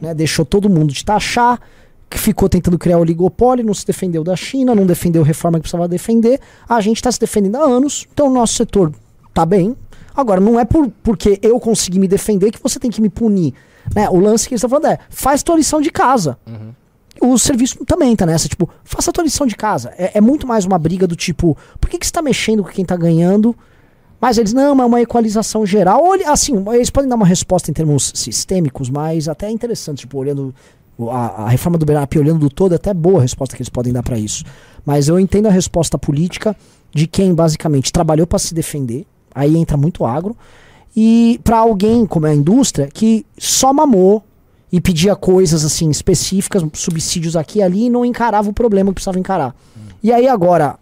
né, 0.00 0.14
deixou 0.14 0.42
todo 0.42 0.70
mundo 0.70 0.90
te 0.94 1.04
taxar, 1.04 1.60
que 2.08 2.18
ficou 2.18 2.48
tentando 2.48 2.78
criar 2.78 2.96
oligopólio, 2.96 3.66
não 3.66 3.74
se 3.74 3.86
defendeu 3.86 4.24
da 4.24 4.36
China, 4.36 4.74
não 4.74 4.86
defendeu 4.86 5.20
a 5.20 5.26
reforma 5.26 5.58
que 5.58 5.64
precisava 5.64 5.86
defender. 5.86 6.40
A 6.66 6.80
gente 6.80 6.96
está 6.96 7.12
se 7.12 7.20
defendendo 7.20 7.56
há 7.56 7.62
anos, 7.62 8.06
então 8.10 8.28
o 8.28 8.30
nosso 8.30 8.54
setor 8.54 8.90
tá 9.34 9.44
bem. 9.44 9.76
Agora, 10.16 10.40
não 10.40 10.58
é 10.58 10.64
por, 10.64 10.90
porque 11.02 11.38
eu 11.42 11.60
consegui 11.60 11.98
me 11.98 12.08
defender 12.08 12.50
que 12.50 12.62
você 12.62 12.78
tem 12.78 12.90
que 12.90 13.02
me 13.02 13.10
punir. 13.10 13.52
Né? 13.94 14.08
O 14.10 14.18
lance 14.18 14.48
que 14.48 14.54
eles 14.54 14.60
estão 14.62 14.70
falando 14.70 14.92
é, 14.92 14.98
faz 15.10 15.42
tua 15.42 15.56
lição 15.56 15.80
de 15.80 15.90
casa. 15.90 16.38
O 17.20 17.36
serviço 17.36 17.84
também 17.84 18.14
tá 18.14 18.24
nessa, 18.24 18.48
tipo, 18.48 18.68
faça 18.84 19.10
a 19.10 19.12
tua 19.12 19.24
lição 19.24 19.46
de 19.46 19.56
casa. 19.56 19.92
É, 19.98 20.18
é 20.18 20.20
muito 20.20 20.46
mais 20.46 20.64
uma 20.64 20.78
briga 20.78 21.06
do 21.06 21.16
tipo, 21.16 21.56
por 21.80 21.90
que, 21.90 21.98
que 21.98 22.06
você 22.06 22.12
tá 22.12 22.22
mexendo 22.22 22.62
com 22.62 22.70
quem 22.70 22.84
tá 22.84 22.96
ganhando? 22.96 23.56
Mas 24.20 24.38
eles, 24.38 24.52
não, 24.52 24.80
é 24.80 24.84
uma 24.84 25.00
equalização 25.00 25.64
geral. 25.64 26.02
Olha, 26.04 26.30
assim, 26.30 26.64
eles 26.72 26.90
podem 26.90 27.08
dar 27.08 27.16
uma 27.16 27.26
resposta 27.26 27.70
em 27.70 27.74
termos 27.74 28.12
sistêmicos, 28.14 28.90
mas 28.90 29.28
até 29.28 29.46
é 29.46 29.50
interessante, 29.50 30.00
tipo, 30.00 30.18
olhando 30.18 30.54
a, 31.10 31.44
a 31.44 31.48
reforma 31.48 31.78
do 31.78 31.86
BNAP, 31.86 32.16
olhando 32.16 32.40
do 32.40 32.50
todo, 32.50 32.72
é 32.72 32.76
até 32.76 32.92
boa 32.92 33.18
a 33.18 33.22
resposta 33.22 33.54
que 33.54 33.62
eles 33.62 33.68
podem 33.68 33.92
dar 33.92 34.02
pra 34.02 34.18
isso. 34.18 34.44
Mas 34.84 35.08
eu 35.08 35.18
entendo 35.20 35.46
a 35.46 35.50
resposta 35.50 35.96
política 35.98 36.56
de 36.92 37.06
quem 37.06 37.34
basicamente 37.34 37.92
trabalhou 37.92 38.26
pra 38.26 38.38
se 38.38 38.54
defender, 38.54 39.06
aí 39.34 39.56
entra 39.56 39.76
muito 39.76 40.04
agro, 40.04 40.36
e 40.96 41.40
pra 41.44 41.58
alguém 41.58 42.04
como 42.06 42.26
é 42.26 42.30
a 42.30 42.34
indústria 42.34 42.88
que 42.92 43.24
só 43.38 43.72
mamou 43.72 44.22
e 44.72 44.80
pedia 44.80 45.14
coisas 45.16 45.64
assim 45.64 45.88
específicas, 45.90 46.62
subsídios 46.74 47.36
aqui 47.36 47.60
e 47.60 47.62
ali 47.62 47.84
e 47.86 47.90
não 47.90 48.04
encarava 48.04 48.50
o 48.50 48.52
problema 48.52 48.90
que 48.90 48.94
precisava 48.94 49.18
encarar. 49.18 49.54
E 50.02 50.12
aí 50.12 50.28
agora 50.28 50.78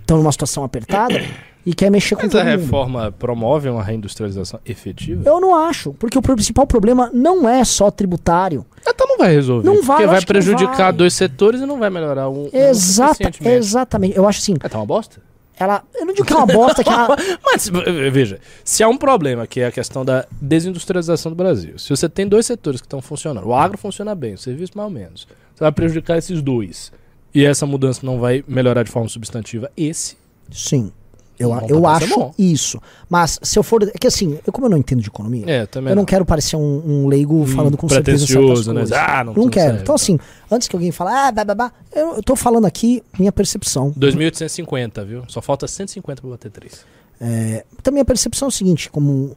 estão 0.00 0.16
numa 0.18 0.32
situação 0.32 0.64
apertada 0.64 1.22
e 1.64 1.72
quer 1.72 1.90
mexer 1.90 2.14
com 2.16 2.22
Mas 2.22 2.34
a 2.34 2.38
mundo. 2.44 2.48
reforma 2.50 3.12
promove 3.12 3.68
uma 3.70 3.82
reindustrialização 3.82 4.60
efetiva? 4.66 5.22
Eu 5.28 5.40
não 5.40 5.54
acho, 5.54 5.94
porque 5.94 6.18
o 6.18 6.22
principal 6.22 6.66
problema 6.66 7.08
não 7.14 7.48
é 7.48 7.64
só 7.64 7.90
tributário. 7.90 8.66
Então 8.86 9.06
não 9.08 9.16
vai 9.16 9.32
resolver. 9.32 9.64
Não 9.66 9.82
vai, 9.82 9.96
Porque 9.98 10.06
vai 10.12 10.24
prejudicar 10.24 10.76
vai. 10.76 10.92
dois 10.92 11.14
setores 11.14 11.60
e 11.62 11.66
não 11.66 11.78
vai 11.78 11.88
melhorar 11.88 12.28
um. 12.28 12.44
um 12.46 12.50
Exata, 12.52 13.14
suficientemente. 13.14 13.56
exatamente. 13.56 14.16
Eu 14.16 14.28
acho 14.28 14.40
assim, 14.40 14.54
É, 14.62 14.68
tá 14.68 14.78
uma 14.78 14.84
bosta? 14.86 15.22
Ela, 15.58 15.84
eu 15.94 16.04
não 16.04 16.12
digo 16.12 16.26
que 16.26 16.32
é 16.32 16.36
uma 16.36 16.46
bosta 16.46 16.82
que 16.82 16.90
ela, 16.90 17.16
Mas, 17.44 17.68
eh, 17.68 18.10
veja, 18.10 18.40
se 18.64 18.82
há 18.82 18.88
um 18.88 18.96
problema, 18.96 19.46
que 19.46 19.60
é 19.60 19.66
a 19.66 19.72
questão 19.72 20.04
da 20.04 20.26
desindustrialização 20.40 21.30
do 21.30 21.36
Brasil, 21.36 21.78
se 21.78 21.90
você 21.90 22.08
tem 22.08 22.26
dois 22.26 22.46
setores 22.46 22.80
que 22.80 22.86
estão 22.86 23.00
funcionando, 23.00 23.46
o 23.46 23.54
agro 23.54 23.78
funciona 23.78 24.14
bem, 24.14 24.34
o 24.34 24.38
serviço 24.38 24.72
mais 24.76 24.88
ou 24.88 24.92
menos, 24.92 25.28
você 25.54 25.64
vai 25.64 25.72
prejudicar 25.72 26.18
esses 26.18 26.42
dois, 26.42 26.92
e 27.32 27.44
essa 27.44 27.66
mudança 27.66 28.00
não 28.04 28.18
vai 28.18 28.44
melhorar 28.48 28.82
de 28.82 28.90
forma 28.90 29.08
substantiva 29.08 29.70
esse, 29.76 30.16
sim. 30.50 30.92
Eu, 31.38 31.48
Bom, 31.48 31.66
eu 31.68 31.80
ser 31.80 31.86
acho 31.86 32.18
bom. 32.18 32.34
isso. 32.38 32.80
Mas 33.10 33.40
se 33.42 33.58
eu 33.58 33.62
for. 33.62 33.82
É 33.82 33.98
que 33.98 34.06
assim, 34.06 34.38
eu, 34.46 34.52
como 34.52 34.66
eu 34.66 34.70
não 34.70 34.78
entendo 34.78 35.02
de 35.02 35.08
economia, 35.08 35.44
é, 35.46 35.68
eu 35.74 35.96
não 35.96 36.04
quero 36.04 36.24
parecer 36.24 36.56
um, 36.56 36.82
um 36.86 37.06
leigo 37.08 37.44
falando 37.46 37.76
com 37.76 37.88
certeza 37.88 38.26
certas 38.26 38.66
né? 38.66 38.74
coisas. 38.74 38.92
Ah, 38.92 39.24
não, 39.24 39.34
Não 39.34 39.48
quero. 39.48 39.78
Então, 39.78 39.94
assim, 39.94 40.18
antes 40.50 40.68
que 40.68 40.76
alguém 40.76 40.92
fale, 40.92 41.10
ah, 41.10 41.72
eu, 41.92 42.14
eu 42.16 42.22
tô 42.22 42.36
falando 42.36 42.66
aqui 42.66 43.02
minha 43.18 43.32
percepção. 43.32 43.92
2.850, 43.98 45.04
viu? 45.04 45.22
Só 45.26 45.42
falta 45.42 45.66
150 45.66 46.22
pra 46.22 46.30
bater 46.30 46.50
3. 46.50 46.84
É, 47.20 47.64
então, 47.80 47.92
minha 47.92 48.04
percepção 48.04 48.46
é 48.46 48.50
o 48.50 48.52
seguinte: 48.52 48.88
como 48.90 49.36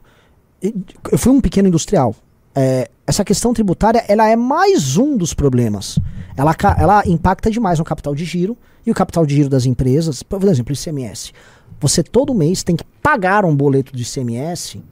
eu 1.10 1.18
fui 1.18 1.32
um 1.32 1.40
pequeno 1.40 1.68
industrial, 1.68 2.14
é, 2.54 2.90
essa 3.06 3.24
questão 3.24 3.54
tributária 3.54 4.04
ela 4.08 4.28
é 4.28 4.36
mais 4.36 4.96
um 4.96 5.16
dos 5.16 5.34
problemas. 5.34 5.98
Ela, 6.36 6.54
ela 6.78 7.02
impacta 7.06 7.50
demais 7.50 7.78
no 7.78 7.84
capital 7.84 8.14
de 8.14 8.24
giro 8.24 8.56
e 8.86 8.90
o 8.90 8.94
capital 8.94 9.24
de 9.26 9.34
giro 9.34 9.48
das 9.48 9.66
empresas. 9.66 10.22
Por 10.22 10.42
exemplo, 10.44 10.72
o 10.72 10.78
ICMS. 10.78 11.32
Você 11.80 12.02
todo 12.02 12.34
mês 12.34 12.62
tem 12.62 12.76
que 12.76 12.84
pagar 13.02 13.44
um 13.44 13.54
boleto 13.54 13.96
de 13.96 14.02
ICMS 14.02 14.82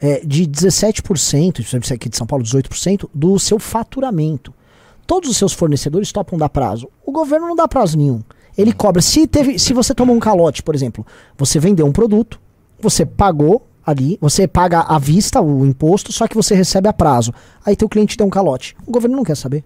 é, 0.00 0.20
de 0.24 0.46
17%, 0.46 1.60
isso 1.60 1.94
aqui 1.94 2.08
de 2.08 2.16
São 2.16 2.26
Paulo, 2.26 2.44
18%, 2.44 3.08
do 3.14 3.38
seu 3.38 3.58
faturamento. 3.58 4.54
Todos 5.06 5.30
os 5.30 5.36
seus 5.36 5.52
fornecedores 5.52 6.12
topam 6.12 6.38
dar 6.38 6.48
prazo. 6.50 6.88
O 7.04 7.10
governo 7.10 7.48
não 7.48 7.56
dá 7.56 7.66
prazo 7.66 7.96
nenhum. 7.96 8.22
Ele 8.56 8.72
cobra. 8.72 9.00
Se, 9.00 9.26
teve, 9.26 9.58
se 9.58 9.72
você 9.72 9.94
tomou 9.94 10.14
um 10.14 10.20
calote, 10.20 10.62
por 10.62 10.74
exemplo, 10.74 11.06
você 11.36 11.58
vendeu 11.58 11.86
um 11.86 11.92
produto, 11.92 12.38
você 12.78 13.06
pagou 13.06 13.66
ali, 13.86 14.18
você 14.20 14.46
paga 14.46 14.80
à 14.80 14.98
vista 14.98 15.40
o 15.40 15.64
imposto, 15.64 16.12
só 16.12 16.28
que 16.28 16.34
você 16.34 16.54
recebe 16.54 16.88
a 16.88 16.92
prazo. 16.92 17.32
Aí 17.64 17.74
teu 17.74 17.88
cliente 17.88 18.16
deu 18.16 18.26
um 18.26 18.30
calote. 18.30 18.76
O 18.86 18.90
governo 18.90 19.16
não 19.16 19.24
quer 19.24 19.36
saber. 19.36 19.64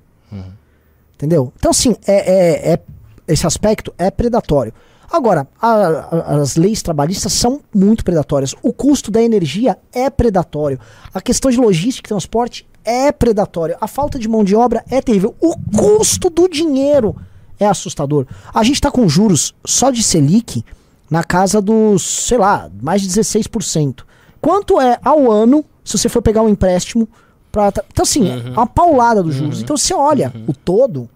Entendeu? 1.14 1.52
Então, 1.56 1.70
assim, 1.70 1.96
é, 2.06 2.70
é- 2.70 2.72
é- 2.74 2.80
esse 3.26 3.46
aspecto 3.46 3.92
é 3.98 4.10
predatório. 4.10 4.72
Agora, 5.12 5.46
a- 5.60 5.68
a- 6.10 6.36
as 6.40 6.56
leis 6.56 6.80
trabalhistas 6.82 7.32
são 7.34 7.60
muito 7.74 8.02
predatórias. 8.04 8.54
O 8.62 8.72
custo 8.72 9.10
da 9.10 9.20
energia 9.22 9.76
é 9.92 10.08
predatório. 10.08 10.80
A 11.12 11.20
questão 11.20 11.50
de 11.50 11.58
logística 11.58 12.08
e 12.08 12.10
transporte 12.10 12.66
é 12.84 13.12
predatório. 13.12 13.76
A 13.80 13.86
falta 13.86 14.18
de 14.18 14.26
mão 14.28 14.42
de 14.42 14.56
obra 14.56 14.82
é 14.90 15.00
terrível. 15.02 15.34
O 15.40 15.54
custo 15.76 16.30
do 16.30 16.48
dinheiro 16.48 17.14
é 17.60 17.66
assustador. 17.66 18.26
A 18.54 18.62
gente 18.62 18.76
está 18.76 18.90
com 18.90 19.06
juros 19.08 19.54
só 19.64 19.90
de 19.90 20.02
Selic 20.02 20.64
na 21.10 21.22
casa 21.22 21.60
dos, 21.60 22.02
sei 22.26 22.38
lá, 22.38 22.70
mais 22.80 23.02
de 23.02 23.08
16%. 23.08 24.04
Quanto 24.40 24.80
é 24.80 24.98
ao 25.04 25.30
ano 25.30 25.62
se 25.84 25.98
você 25.98 26.08
for 26.08 26.22
pegar 26.22 26.42
um 26.42 26.48
empréstimo 26.48 27.06
para 27.52 27.68
Então, 27.68 28.02
assim, 28.02 28.28
é 28.30 28.50
uma 28.50 28.66
paulada 28.66 29.22
dos 29.22 29.34
juros. 29.34 29.60
Então, 29.60 29.76
você 29.76 29.92
olha 29.92 30.32
o 30.48 30.54
todo, 30.54 31.08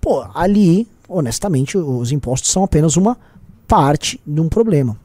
pô, 0.00 0.24
ali, 0.34 0.88
honestamente, 1.06 1.76
os 1.76 2.10
impostos 2.10 2.50
são 2.50 2.64
apenas 2.64 2.96
uma 2.96 3.16
parte 3.72 4.20
de 4.26 4.38
um 4.38 4.50
problema. 4.50 4.98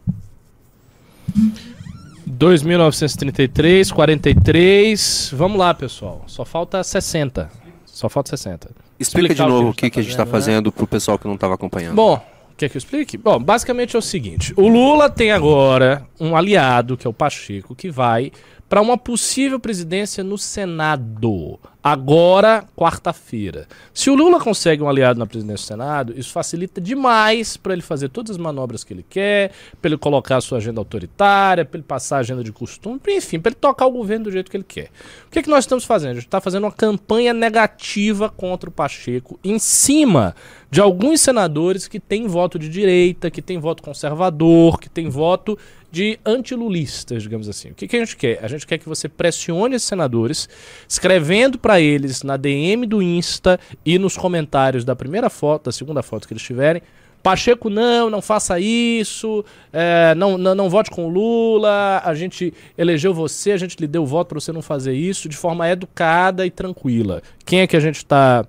2.933, 2.29 3.93
43. 3.93 5.31
Vamos 5.33 5.57
lá, 5.57 5.73
pessoal. 5.73 6.25
Só 6.27 6.43
falta 6.43 6.83
60. 6.83 7.49
Só 7.85 8.09
falta 8.09 8.31
60. 8.31 8.69
Explica 8.99 9.33
de 9.33 9.41
novo 9.41 9.67
o 9.67 9.69
o 9.69 9.73
que, 9.73 9.89
que 9.89 10.01
a 10.01 10.03
gente 10.03 10.11
está 10.11 10.25
né? 10.25 10.31
fazendo 10.31 10.69
pro 10.69 10.85
pessoal 10.85 11.17
que 11.17 11.25
não 11.25 11.35
estava 11.35 11.53
acompanhando. 11.53 11.95
Bom, 11.95 12.21
quer 12.57 12.67
que 12.67 12.75
eu 12.75 12.79
explique? 12.79 13.15
Bom, 13.15 13.39
basicamente 13.39 13.95
é 13.95 13.99
o 13.99 14.01
seguinte: 14.01 14.53
o 14.57 14.67
Lula 14.67 15.09
tem 15.09 15.31
agora 15.31 16.05
um 16.19 16.35
aliado, 16.35 16.97
que 16.97 17.07
é 17.07 17.09
o 17.09 17.13
Pacheco, 17.13 17.73
que 17.73 17.89
vai 17.89 18.33
para 18.67 18.81
uma 18.81 18.97
possível 18.97 19.61
presidência 19.61 20.25
no 20.25 20.37
Senado. 20.37 21.57
Agora, 21.89 22.65
quarta-feira. 22.75 23.65
Se 23.93 24.09
o 24.09 24.13
Lula 24.13 24.41
consegue 24.41 24.83
um 24.83 24.89
aliado 24.89 25.17
na 25.17 25.25
presidência 25.25 25.63
do 25.63 25.67
Senado, 25.67 26.13
isso 26.17 26.33
facilita 26.33 26.81
demais 26.81 27.55
para 27.55 27.71
ele 27.71 27.81
fazer 27.81 28.09
todas 28.09 28.31
as 28.31 28.37
manobras 28.37 28.83
que 28.83 28.93
ele 28.93 29.05
quer, 29.09 29.53
para 29.81 29.87
ele 29.87 29.97
colocar 29.97 30.35
a 30.35 30.41
sua 30.41 30.57
agenda 30.57 30.81
autoritária, 30.81 31.63
para 31.63 31.77
ele 31.77 31.87
passar 31.87 32.17
a 32.17 32.19
agenda 32.19 32.43
de 32.43 32.51
costume, 32.51 32.99
enfim, 33.07 33.39
para 33.39 33.51
ele 33.51 33.55
tocar 33.55 33.85
o 33.85 33.91
governo 33.91 34.25
do 34.25 34.31
jeito 34.33 34.51
que 34.51 34.57
ele 34.57 34.65
quer. 34.67 34.89
O 35.27 35.31
que, 35.31 35.39
é 35.39 35.41
que 35.41 35.49
nós 35.49 35.63
estamos 35.63 35.85
fazendo? 35.85 36.11
A 36.11 36.15
gente 36.15 36.25
está 36.25 36.41
fazendo 36.41 36.65
uma 36.65 36.73
campanha 36.73 37.33
negativa 37.33 38.29
contra 38.29 38.69
o 38.69 38.73
Pacheco 38.73 39.39
em 39.41 39.57
cima 39.57 40.35
de 40.69 40.81
alguns 40.81 41.21
senadores 41.21 41.87
que 41.87 42.01
têm 42.01 42.27
voto 42.27 42.59
de 42.59 42.67
direita, 42.67 43.31
que 43.31 43.41
têm 43.41 43.57
voto 43.57 43.81
conservador, 43.81 44.77
que 44.77 44.89
têm 44.89 45.07
voto 45.07 45.57
de 45.89 46.19
antilulistas, 46.25 47.23
digamos 47.23 47.47
assim. 47.47 47.69
O 47.69 47.73
que, 47.73 47.87
que, 47.87 47.95
a 47.95 47.99
gente 47.99 48.17
quer? 48.17 48.43
A 48.43 48.47
gente 48.47 48.67
quer 48.67 48.77
que 48.77 48.87
você 48.87 49.07
pressione 49.07 49.75
esses 49.75 49.87
senadores, 49.87 50.49
escrevendo 50.87 51.57
para 51.57 51.76
eles 51.79 52.23
na 52.23 52.37
DM 52.37 52.85
do 52.85 53.01
Insta 53.01 53.59
e 53.85 53.97
nos 53.97 54.17
comentários 54.17 54.83
da 54.83 54.95
primeira 54.95 55.29
foto, 55.29 55.65
da 55.65 55.71
segunda 55.71 56.01
foto 56.03 56.27
que 56.27 56.33
eles 56.33 56.43
tiverem. 56.43 56.81
Pacheco, 57.23 57.69
não, 57.69 58.09
não 58.09 58.21
faça 58.21 58.59
isso, 58.59 59.43
é, 59.73 60.15
não, 60.15 60.37
não, 60.37 60.55
não 60.55 60.69
vote 60.69 60.89
com 60.89 61.07
Lula, 61.07 62.01
a 62.05 62.13
gente 62.13 62.53
elegeu 62.77 63.13
você, 63.13 63.51
a 63.51 63.57
gente 63.57 63.75
lhe 63.77 63.87
deu 63.87 64.03
o 64.03 64.05
voto 64.05 64.29
para 64.29 64.39
você 64.39 64.51
não 64.51 64.61
fazer 64.61 64.93
isso 64.93 65.27
de 65.27 65.35
forma 65.35 65.67
educada 65.69 66.45
e 66.45 66.51
tranquila. 66.51 67.21
Quem 67.43 67.61
é 67.61 67.67
que 67.67 67.75
a 67.75 67.79
gente 67.81 67.97
está 67.97 68.45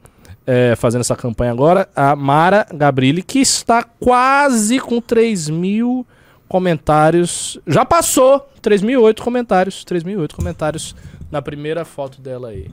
é, 0.47 0.77
fazendo 0.77 1.01
essa 1.01 1.17
campanha 1.17 1.51
agora? 1.51 1.89
A 1.97 2.15
Mara 2.15 2.67
Gabrilli, 2.73 3.23
que 3.23 3.41
está 3.41 3.83
quase 3.83 4.79
com 4.79 5.01
3 5.01 5.49
mil 5.49 6.07
comentários. 6.49 7.59
Já 7.67 7.85
passou 7.85 8.49
3.008 8.63 9.21
comentários. 9.21 9.85
3.008 9.85 10.35
comentários 10.35 10.97
na 11.31 11.43
primeira 11.43 11.85
foto 11.85 12.21
dela 12.21 12.49
aí. 12.49 12.69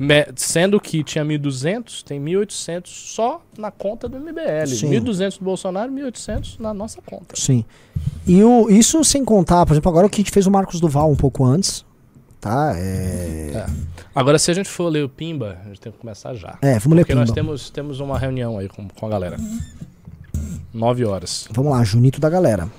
Me, 0.00 0.26
sendo 0.34 0.80
que 0.80 1.04
tinha 1.04 1.22
1.200, 1.22 2.02
tem 2.02 2.18
1.800 2.18 2.86
só 2.86 3.42
na 3.58 3.70
conta 3.70 4.08
do 4.08 4.18
MBL. 4.18 4.66
Sim. 4.66 4.88
1.200 4.88 5.38
do 5.38 5.44
Bolsonaro, 5.44 5.92
1.800 5.92 6.58
na 6.58 6.72
nossa 6.72 7.02
conta. 7.02 7.36
Sim. 7.36 7.66
E 8.26 8.42
o, 8.42 8.70
isso 8.70 9.04
sem 9.04 9.22
contar, 9.22 9.66
por 9.66 9.74
exemplo, 9.74 9.90
agora 9.90 10.06
o 10.06 10.10
que 10.10 10.16
a 10.16 10.22
gente 10.24 10.30
fez 10.30 10.46
o 10.46 10.50
Marcos 10.50 10.80
Duval 10.80 11.10
um 11.10 11.16
pouco 11.16 11.44
antes. 11.44 11.84
Tá? 12.40 12.72
É. 12.78 13.52
É. 13.54 13.66
Agora, 14.14 14.38
se 14.38 14.50
a 14.50 14.54
gente 14.54 14.70
for 14.70 14.88
ler 14.88 15.04
o 15.04 15.08
Pimba, 15.08 15.58
a 15.62 15.68
gente 15.68 15.80
tem 15.82 15.92
que 15.92 15.98
começar 15.98 16.32
já. 16.32 16.56
É, 16.62 16.78
vamos 16.78 16.96
ler 16.96 17.02
Porque 17.02 17.14
nós 17.14 17.28
Pimba. 17.28 17.34
temos, 17.34 17.68
temos 17.68 18.00
uma 18.00 18.18
reunião 18.18 18.56
aí 18.56 18.70
com, 18.70 18.88
com 18.88 19.06
a 19.06 19.10
galera. 19.10 19.36
9 20.72 21.04
horas. 21.04 21.46
Vamos 21.50 21.72
lá, 21.72 21.84
Junito 21.84 22.18
da 22.18 22.30
galera. 22.30 22.70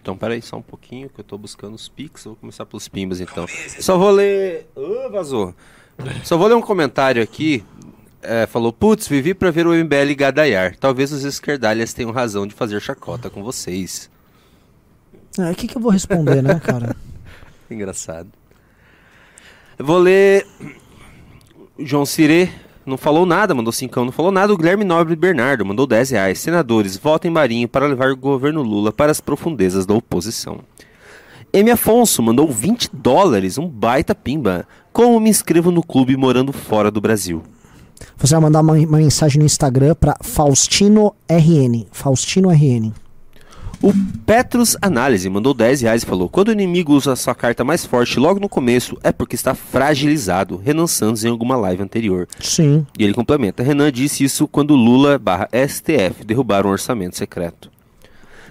Então, 0.00 0.16
peraí, 0.16 0.40
só 0.40 0.56
um 0.56 0.62
pouquinho 0.62 1.10
que 1.10 1.20
eu 1.20 1.24
tô 1.24 1.36
buscando 1.36 1.74
os 1.74 1.86
pics. 1.86 2.24
Eu 2.24 2.32
vou 2.32 2.40
começar 2.40 2.64
pelos 2.64 2.88
pimbas, 2.88 3.20
então. 3.20 3.44
Só 3.78 3.98
vou 3.98 4.10
ler. 4.10 4.70
Ô, 4.74 5.10
vazou. 5.10 5.54
Só 6.24 6.36
vou 6.36 6.46
ler 6.46 6.54
um 6.54 6.60
comentário 6.60 7.22
aqui. 7.22 7.64
É, 8.22 8.46
falou, 8.46 8.72
putz, 8.72 9.06
vivi 9.06 9.32
pra 9.32 9.50
ver 9.50 9.66
o 9.66 9.72
MBL 9.72 10.14
gadaiar. 10.16 10.76
Talvez 10.76 11.12
os 11.12 11.24
esquerdalhas 11.24 11.92
tenham 11.92 12.10
razão 12.10 12.46
de 12.46 12.54
fazer 12.54 12.80
chacota 12.80 13.30
com 13.30 13.42
vocês. 13.42 14.10
É, 15.38 15.50
O 15.50 15.54
que, 15.54 15.68
que 15.68 15.76
eu 15.76 15.80
vou 15.80 15.90
responder, 15.90 16.42
né, 16.42 16.60
cara? 16.60 16.96
Engraçado. 17.70 18.28
Eu 19.78 19.84
vou 19.84 19.98
ler. 19.98 20.44
João 21.78 22.04
Cirê 22.04 22.50
não 22.84 22.96
falou 22.96 23.24
nada, 23.24 23.54
mandou 23.54 23.72
cincão, 23.72 24.04
não 24.04 24.10
falou 24.12 24.32
nada. 24.32 24.52
O 24.52 24.56
Guilherme 24.56 24.82
Nobre 24.82 25.14
Bernardo 25.14 25.64
mandou 25.64 25.86
10 25.86 26.10
reais. 26.10 26.38
Senadores, 26.40 26.96
votem 26.96 27.30
Marinho 27.30 27.68
para 27.68 27.86
levar 27.86 28.10
o 28.10 28.16
governo 28.16 28.62
Lula 28.62 28.90
para 28.92 29.12
as 29.12 29.20
profundezas 29.20 29.86
da 29.86 29.94
oposição. 29.94 30.60
M. 31.52 31.70
Afonso 31.70 32.22
mandou 32.22 32.50
20 32.50 32.90
dólares, 32.92 33.56
um 33.58 33.68
baita 33.68 34.14
pimba. 34.14 34.66
Como 34.98 35.20
me 35.20 35.30
inscrevo 35.30 35.70
no 35.70 35.80
clube 35.80 36.16
morando 36.16 36.52
fora 36.52 36.90
do 36.90 37.00
Brasil? 37.00 37.40
Você 38.16 38.34
vai 38.34 38.42
mandar 38.42 38.62
uma, 38.62 38.72
uma 38.72 38.98
mensagem 38.98 39.38
no 39.38 39.46
Instagram 39.46 39.94
pra 39.94 40.16
Faustino 40.20 41.14
RN. 41.30 41.86
Faustino 41.92 42.48
RN. 42.50 42.92
O 43.80 43.92
Petrus 44.26 44.76
Análise 44.82 45.30
mandou 45.30 45.54
10 45.54 45.82
reais 45.82 46.02
e 46.02 46.06
falou: 46.06 46.28
Quando 46.28 46.48
o 46.48 46.52
inimigo 46.52 46.92
usa 46.92 47.14
sua 47.14 47.32
carta 47.32 47.62
mais 47.62 47.86
forte 47.86 48.18
logo 48.18 48.40
no 48.40 48.48
começo, 48.48 48.98
é 49.04 49.12
porque 49.12 49.36
está 49.36 49.54
fragilizado. 49.54 50.56
Renan 50.56 50.88
Santos 50.88 51.22
em 51.22 51.28
alguma 51.28 51.56
live 51.56 51.84
anterior. 51.84 52.26
Sim. 52.40 52.84
E 52.98 53.04
ele 53.04 53.14
complementa: 53.14 53.62
Renan 53.62 53.92
disse 53.92 54.24
isso 54.24 54.48
quando 54.48 54.74
Lula 54.74 55.16
barra 55.16 55.48
STF 55.52 56.24
derrubaram 56.26 56.70
o 56.70 56.72
orçamento 56.72 57.16
secreto. 57.16 57.70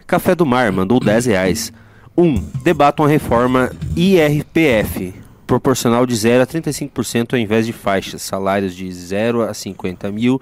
Café 0.08 0.34
do 0.34 0.46
Mar 0.46 0.72
mandou 0.72 1.02
10 1.02 1.26
reais. 1.26 1.74
1. 2.18 2.24
Um, 2.24 2.42
debatam 2.64 3.06
a 3.06 3.10
reforma 3.10 3.70
IRPF, 3.98 5.14
proporcional 5.48 6.06
de 6.06 6.16
0 6.16 6.44
a 6.44 6.46
35% 6.46 7.34
ao 7.34 7.40
invés 7.40 7.66
de 7.66 7.74
faixas, 7.74 8.22
salários 8.22 8.76
de 8.76 8.92
0 8.92 9.42
a 9.44 9.54
50 9.54 10.12
mil. 10.12 10.40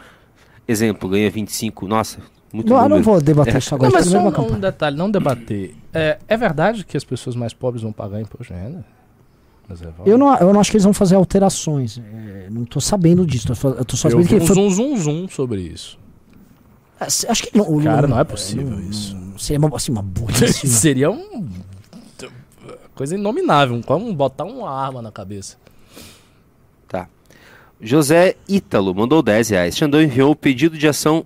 Exemplo, 0.67 1.07
ganha 1.07 1.29
25. 1.29 1.87
Nossa, 1.87 2.17
muito 2.51 2.67
Não, 2.69 2.81
eu 2.81 2.89
não 2.89 3.03
vou 3.03 3.21
debater 3.21 3.55
É. 3.55 3.57
isso 3.59 3.73
agora. 3.75 3.91
Não, 3.91 3.97
mas 3.99 4.07
é 4.07 4.09
só 4.11 4.17
uma 4.19 4.29
um, 4.29 4.33
campanha. 4.33 4.59
detalhe, 4.59 4.97
não 4.97 5.09
debater. 5.11 5.75
É, 5.93 6.17
é 6.27 6.35
verdade 6.35 6.83
que 6.83 6.97
as 6.97 7.03
pessoas 7.03 7.35
mais 7.35 7.53
pobres 7.53 7.83
vão 7.83 7.91
pagar 7.93 8.19
imposto 8.19 8.51
de 8.53 8.59
renda? 8.59 8.83
Revoltas? 9.69 10.05
Eu 10.05 10.17
não, 10.17 10.35
eu 10.37 10.53
não 10.53 10.59
acho 10.59 10.69
que 10.71 10.77
eles 10.77 10.83
vão 10.83 10.93
fazer 10.93 11.15
alterações. 11.15 11.97
É, 11.99 12.47
não 12.51 12.65
tô 12.65 12.79
sabendo 12.81 13.25
disso. 13.25 13.47
Tô, 13.55 13.69
eu 13.69 13.85
tô 13.85 13.95
só 13.95 14.07
Eu 14.07 14.11
sabendo 14.13 14.27
vi 14.27 14.37
que 14.37 14.43
um 14.43 14.45
foi. 14.45 14.55
zoom, 14.55 14.69
zoom, 14.69 14.97
zoom 14.97 15.27
sobre 15.27 15.61
isso. 15.61 15.97
Acho 16.99 17.43
que 17.43 17.57
não. 17.57 17.65
Cara, 17.81 18.01
Lula- 18.01 18.07
não 18.07 18.19
é 18.19 18.23
possível 18.23 18.79
isso. 18.79 19.17
Seria 19.37 19.59
uma, 19.59 19.75
assim, 19.75 19.91
uma 19.91 20.01
burrice. 20.03 20.67
Seria 20.67 21.11
um... 21.11 21.47
Coisa 22.95 23.15
inominável, 23.15 23.81
como 23.85 24.11
botar 24.13 24.45
uma 24.45 24.69
arma 24.69 25.01
na 25.01 25.11
cabeça. 25.11 25.57
Tá. 26.87 27.07
José 27.79 28.35
Ítalo 28.47 28.95
mandou 28.95 29.21
10 29.21 29.49
reais. 29.49 29.77
Xandão 29.77 30.01
enviou 30.01 30.31
o 30.31 30.35
pedido 30.35 30.77
de 30.77 30.87
ação 30.87 31.25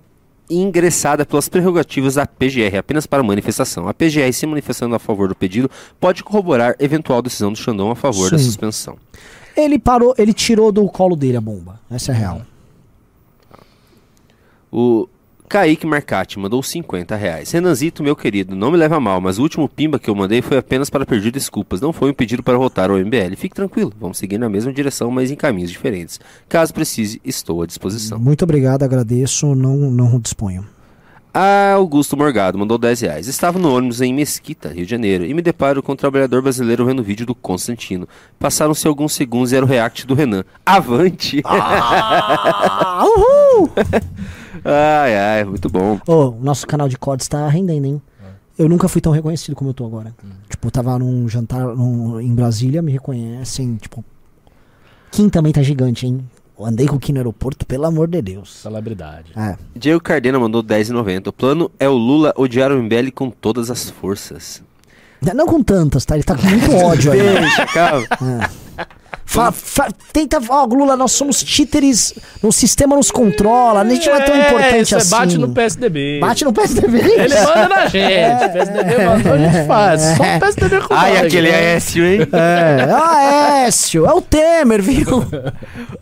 ingressada 0.50 1.26
pelas 1.28 1.48
prerrogativas 1.48 2.16
da 2.16 2.26
PGR 2.26 2.78
apenas 2.80 3.06
para 3.06 3.22
manifestação. 3.22 3.88
A 3.88 3.94
PGR, 3.94 4.34
se 4.34 4.48
manifestando 4.48 4.96
a 4.96 5.00
favor 5.00 5.28
do 5.28 5.36
pedido, 5.36 5.70
pode 6.00 6.24
corroborar 6.24 6.76
eventual 6.80 7.22
decisão 7.22 7.52
do 7.54 7.58
Xandão 7.60 7.92
a 7.92 7.96
favor 7.96 8.32
da 8.32 8.40
Sim. 8.40 8.46
suspensão. 8.46 8.98
ele 9.56 9.78
parou, 9.78 10.16
ele 10.18 10.34
tirou 10.34 10.72
do 10.72 10.84
colo 10.88 11.16
dele 11.16 11.38
a 11.38 11.42
bomba. 11.42 11.80
Essa 11.92 12.12
é 12.12 12.16
a 12.16 12.18
real. 12.18 12.42
O 14.72 15.08
Kaique 15.50 15.88
Marcati 15.88 16.38
mandou 16.38 16.62
50 16.62 17.16
reais. 17.16 17.52
Renanzito, 17.52 18.04
meu 18.04 18.16
querido, 18.16 18.56
não 18.56 18.70
me 18.70 18.78
leva 18.78 19.00
mal, 19.00 19.20
mas 19.20 19.40
o 19.40 19.42
último 19.42 19.68
pimba 19.68 19.98
que 19.98 20.08
eu 20.08 20.14
mandei 20.14 20.44
foi 20.44 20.60
apenas 20.60 20.92
para 20.92 21.08
pedir 21.08 21.32
desculpas. 21.32 21.82
Não 21.82 21.92
foi 21.92 22.12
um 22.12 22.14
pedido 22.14 22.44
para 22.44 22.56
votar 22.56 22.92
ao 22.92 22.98
MBL. 22.98 23.36
Fique 23.36 23.56
tranquilo, 23.56 23.92
vamos 24.00 24.20
seguir 24.20 24.38
na 24.38 24.48
mesma 24.48 24.72
direção, 24.72 25.10
mas 25.10 25.32
em 25.32 25.36
caminhos 25.36 25.72
diferentes. 25.72 26.20
Caso 26.48 26.72
precise, 26.72 27.20
estou 27.26 27.64
à 27.64 27.66
disposição. 27.66 28.20
Muito 28.20 28.44
obrigado, 28.44 28.84
agradeço. 28.84 29.56
Não, 29.56 29.76
não 29.76 30.20
disponho. 30.20 30.68
A 31.34 31.74
Augusto 31.74 32.16
Morgado 32.16 32.56
mandou 32.56 32.78
10 32.78 33.02
reais. 33.02 33.28
Estava 33.28 33.58
no 33.58 33.76
ônibus 33.76 34.02
em 34.02 34.14
Mesquita, 34.14 34.70
Rio 34.70 34.86
de 34.86 34.92
Janeiro, 34.92 35.26
e 35.26 35.34
me 35.34 35.42
deparo 35.42 35.82
com 35.82 35.94
um 35.94 35.96
trabalhador 35.96 36.44
brasileiro 36.44 36.86
vendo 36.86 37.00
o 37.00 37.04
vídeo 37.04 37.26
do 37.26 37.34
Constantino. 37.34 38.08
Passaram-se 38.38 38.88
alguns 38.88 39.14
segundos 39.14 39.52
e 39.52 39.56
era 39.56 39.66
o 39.66 39.68
react 39.68 40.06
do 40.06 40.14
Renan. 40.14 40.44
Avante! 40.64 41.42
Ah, 41.44 43.04
uhul! 43.58 43.72
ai, 44.66 45.16
ai, 45.18 45.44
muito 45.46 45.70
bom. 45.70 46.00
Ô, 46.08 46.30
o 46.30 46.40
nosso 46.42 46.66
canal 46.68 46.88
de 46.90 46.98
cortes 46.98 47.28
tá 47.28 47.48
rendendo, 47.48 47.86
hein? 47.86 48.02
Eu 48.58 48.68
nunca 48.68 48.90
fui 48.90 49.00
tão 49.02 49.14
reconhecido 49.14 49.56
como 49.56 49.70
eu 49.70 49.74
tô 49.74 49.86
agora. 49.86 50.14
Tipo, 50.50 50.68
eu 50.68 50.72
tava 50.72 51.00
num 51.00 51.30
jantar 51.30 51.66
num- 51.76 52.20
em 52.20 52.34
Brasília, 52.36 52.82
me 52.82 52.92
reconhecem, 52.92 53.76
tipo. 53.78 54.04
Kim 55.12 55.30
também 55.30 55.52
tá 55.54 55.62
gigante, 55.64 56.06
hein? 56.06 56.20
Eu 56.60 56.66
andei 56.66 56.86
com 56.86 56.98
o 56.98 57.00
Kim 57.00 57.14
no 57.14 57.20
aeroporto, 57.20 57.66
pelo 57.66 57.86
amor 57.86 58.10
de 58.10 58.22
Deus. 58.22 58.54
Celebridade. 58.54 59.32
É. 59.36 59.56
Diego 59.74 60.02
Cardena 60.02 60.38
mandou 60.38 60.62
10,90. 60.62 61.28
O 61.30 61.34
plano 61.34 61.72
é 61.80 61.88
o 61.88 61.94
Lula 61.94 62.34
odiar 62.36 62.70
o 62.72 62.76
MBL 62.84 63.12
com 63.16 63.30
todas 63.32 63.72
as 63.72 63.90
forças. 63.90 64.62
Não 65.22 65.46
com 65.46 65.64
tantas, 65.64 66.04
tá? 66.06 66.16
Ele 66.16 66.24
tá 66.24 66.36
com 66.36 66.46
muito 66.46 66.72
ódio 66.76 67.12
aí. 67.14 67.20
Deixa, 67.20 67.66
calma. 67.68 68.06
Fa- 69.32 69.52
fa- 69.52 69.90
tenta. 70.12 70.42
Ó, 70.50 70.66
Lula, 70.66 70.98
nós 70.98 71.12
somos 71.12 71.44
títeres. 71.44 72.16
O 72.42 72.52
sistema 72.52 72.96
nos 72.96 73.12
controla. 73.12 73.82
A 73.82 73.86
gente 73.88 74.08
não 74.10 74.16
é 74.16 74.22
tão 74.26 74.36
importante 74.36 74.82
isso 74.82 74.96
é 74.96 74.98
assim. 74.98 75.10
bate 75.12 75.38
no 75.38 75.54
PSDB. 75.54 76.20
Bate 76.20 76.46
no 76.46 76.52
PSDB. 76.52 76.98
Ele 77.00 77.36
manda 77.42 77.70
na 77.70 77.86
gente. 77.86 78.46
O 78.46 78.50
PSDB 78.54 79.06
mandou, 79.06 79.34
a 79.34 79.38
gente 79.38 79.68
faz. 79.68 80.02
Só 80.18 80.24
o 80.24 80.40
PSDB 80.40 80.82
com 80.82 80.94
Ai, 80.96 81.14
nós, 81.14 81.22
aquele 81.28 81.52
né? 81.52 81.58
Aécio, 81.58 82.04
hein? 82.06 82.22
É, 82.34 82.88
ah, 82.92 83.66
Écio, 83.68 84.08
é 84.08 84.12
o 84.14 84.20
Temer, 84.20 84.82
viu? 84.82 85.06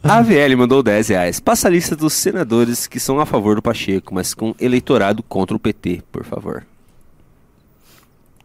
A 0.01 0.19
AVL 0.19 0.55
mandou 0.57 0.81
10 0.81 1.09
reais. 1.09 1.39
Passa 1.41 1.67
a 1.67 1.71
lista 1.71 1.97
dos 1.97 2.13
senadores 2.13 2.87
que 2.87 2.97
são 2.97 3.19
a 3.19 3.25
favor 3.25 3.55
do 3.57 3.61
Pacheco, 3.61 4.15
mas 4.15 4.33
com 4.33 4.55
eleitorado 4.57 5.21
contra 5.21 5.53
o 5.53 5.59
PT, 5.59 6.01
por 6.13 6.23
favor. 6.23 6.65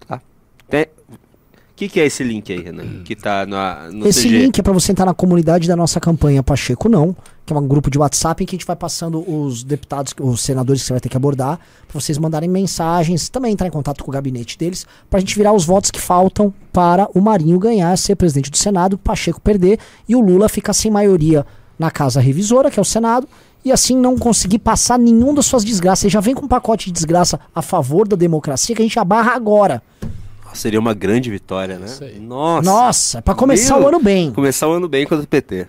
Tá. 0.09 0.21
Tem- 0.69 0.87
que, 1.83 1.89
que 1.89 2.01
é 2.01 2.07
esse 2.07 2.23
link 2.23 2.53
aí, 2.53 2.61
Renan? 2.61 3.03
Que 3.05 3.17
tá 3.17 3.45
na, 3.45 3.91
no 3.91 4.07
Esse 4.07 4.29
CG? 4.29 4.39
link 4.39 4.59
é 4.59 4.63
pra 4.63 4.73
você 4.73 4.93
entrar 4.93 5.05
na 5.05 5.15
comunidade 5.15 5.67
da 5.67 5.75
nossa 5.75 5.99
campanha 5.99 6.43
Pacheco 6.43 6.89
Não, 6.89 7.17
que 7.45 7.53
é 7.53 7.57
um 7.57 7.67
grupo 7.67 7.91
de 7.91 7.99
WhatsApp 7.99 8.43
em 8.43 8.47
que 8.47 8.55
a 8.55 8.59
gente 8.59 8.67
vai 8.67 8.77
passando 8.77 9.19
os 9.29 9.65
deputados, 9.65 10.15
os 10.21 10.41
senadores 10.43 10.83
que 10.83 10.87
você 10.87 10.93
vai 10.93 11.01
ter 11.01 11.09
que 11.09 11.17
abordar, 11.17 11.59
pra 11.89 12.01
vocês 12.01 12.19
mandarem 12.19 12.49
mensagens, 12.49 13.29
também 13.29 13.53
entrar 13.53 13.67
em 13.67 13.71
contato 13.71 14.05
com 14.05 14.11
o 14.11 14.15
gabinete 14.15 14.57
deles, 14.57 14.87
pra 15.11 15.19
gente 15.19 15.35
virar 15.35 15.53
os 15.53 15.65
votos 15.65 15.91
que 15.91 16.01
faltam 16.01 16.55
para 16.73 17.09
o 17.15 17.21
Marinho 17.21 17.59
ganhar, 17.59 17.97
ser 17.99 18.15
presidente 18.15 18.51
do 18.51 18.57
Senado, 18.57 18.97
Pacheco 18.97 19.41
perder 19.41 19.79
e 20.09 20.15
o 20.15 20.21
Lula 20.21 20.49
ficar 20.49 20.75
sem 20.75 20.91
maioria 20.91 21.45
na 21.79 21.91
casa 21.91 22.21
revisora, 22.21 22.71
que 22.71 22.79
é 22.79 22.83
o 22.83 22.85
Senado, 22.85 23.27
e 23.65 23.73
assim 23.73 23.97
não 23.97 24.17
conseguir 24.17 24.61
passar 24.61 24.99
nenhum 24.99 25.35
das 25.35 25.47
suas 25.47 25.65
desgraças. 25.65 26.05
Ele 26.05 26.13
já 26.13 26.21
vem 26.21 26.35
com 26.35 26.45
um 26.45 26.49
pacote 26.49 26.87
de 26.87 26.93
desgraça 26.93 27.41
a 27.55 27.63
favor 27.63 28.07
da 28.07 28.17
democracia 28.17 28.75
que 28.77 28.83
a 28.83 28.85
gente 28.85 28.99
abarra 28.99 29.33
agora. 29.33 29.83
Seria 30.55 30.79
uma 30.79 30.95
grande 30.95 31.31
vitória, 31.31 31.79
né? 31.79 31.87
Isso 31.87 32.05
aí. 32.05 32.19
Nossa. 32.19 32.71
Nossa, 32.71 33.19
é 33.19 33.21
pra 33.21 33.35
começar 33.35 33.77
Meu, 33.77 33.85
o 33.85 33.89
ano 33.89 34.01
bem. 34.01 34.33
Começar 34.33 34.69
o 34.69 34.73
ano 34.73 34.89
bem 34.89 35.07
contra 35.07 35.25
o 35.25 35.29
PT. 35.29 35.67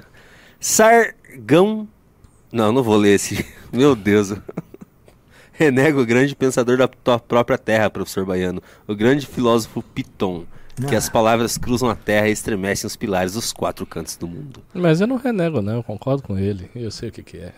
Sargão. 0.60 1.88
Não, 2.52 2.72
não 2.72 2.84
vou 2.84 2.96
ler 2.96 3.16
esse. 3.16 3.46
Meu 3.72 3.96
Deus. 3.96 4.34
Renega 5.54 6.00
o 6.00 6.06
grande 6.06 6.36
pensador 6.36 6.78
da 6.78 6.88
tua 6.88 7.20
própria 7.20 7.58
terra, 7.58 7.90
professor 7.90 8.26
Baiano. 8.26 8.62
O 8.88 8.96
grande 8.96 9.26
filósofo 9.26 9.82
Piton. 9.82 10.46
Que 10.88 10.96
as 10.96 11.08
palavras 11.08 11.56
cruzam 11.56 11.88
a 11.88 11.96
terra 11.96 12.28
e 12.28 12.32
estremecem 12.32 12.88
os 12.88 12.96
pilares 12.96 13.34
dos 13.34 13.54
quatro 13.54 13.86
cantos 13.86 14.18
do 14.18 14.28
mundo. 14.28 14.60
Mas 14.74 15.02
eu 15.02 15.06
não 15.06 15.18
renego, 15.18 15.62
né? 15.62 15.76
Eu 15.76 15.84
concordo 15.84 16.24
com 16.24 16.36
ele. 16.36 16.70
Eu 16.74 16.90
sei 16.90 17.10
o 17.10 17.12
que, 17.12 17.22
que 17.22 17.38
é. 17.38 17.54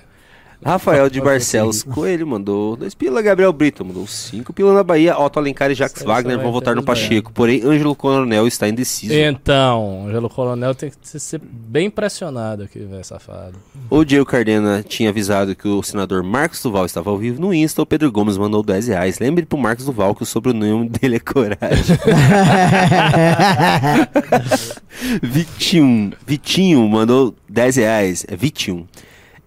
Rafael 0.63 1.09
de 1.09 1.21
Barcelos 1.21 1.83
Coelho 1.83 2.27
mandou 2.27 2.75
2 2.75 2.93
pila, 2.95 3.21
Gabriel 3.21 3.53
Brito 3.53 3.83
mandou 3.83 4.07
5 4.07 4.53
pila 4.53 4.73
na 4.73 4.83
Bahia, 4.83 5.17
Otto 5.17 5.39
Alencar 5.39 5.71
e 5.71 5.81
aí 5.81 6.05
Wagner 6.05 6.39
vão 6.39 6.51
votar 6.51 6.75
no 6.75 6.83
Pacheco, 6.83 7.31
porém 7.31 7.61
Ângelo 7.63 7.95
Coronel 7.95 8.47
está 8.47 8.67
indeciso. 8.67 9.13
Então, 9.13 10.05
Angelo 10.07 10.29
Coronel 10.29 10.75
tem 10.75 10.89
que 10.89 11.19
ser 11.19 11.41
bem 11.43 11.89
pressionado 11.89 12.63
aqui, 12.63 12.79
velho, 12.79 13.03
safado. 13.03 13.55
O 13.89 14.03
Diego 14.03 14.25
Cardena 14.25 14.83
tinha 14.87 15.09
avisado 15.09 15.55
que 15.55 15.67
o 15.67 15.83
senador 15.83 16.23
Marcos 16.23 16.61
Duval 16.61 16.85
estava 16.85 17.09
ao 17.09 17.17
vivo 17.17 17.41
no 17.41 17.53
Insta, 17.53 17.81
o 17.81 17.85
Pedro 17.85 18.11
Gomes 18.11 18.37
mandou 18.37 18.63
10 18.63 18.87
reais. 18.87 19.19
Lembre 19.19 19.45
pro 19.45 19.57
Marcos 19.57 19.85
Duval 19.85 20.15
que 20.15 20.23
o 20.23 20.25
sobrenome 20.25 20.89
dele 20.89 21.17
é 21.17 21.19
Coragem. 21.19 21.95
Vitinho, 25.21 26.13
Vitinho 26.25 26.87
mandou 26.87 27.35
10 27.49 27.75
reais, 27.77 28.25
é 28.27 28.35
Vitinho. 28.35 28.87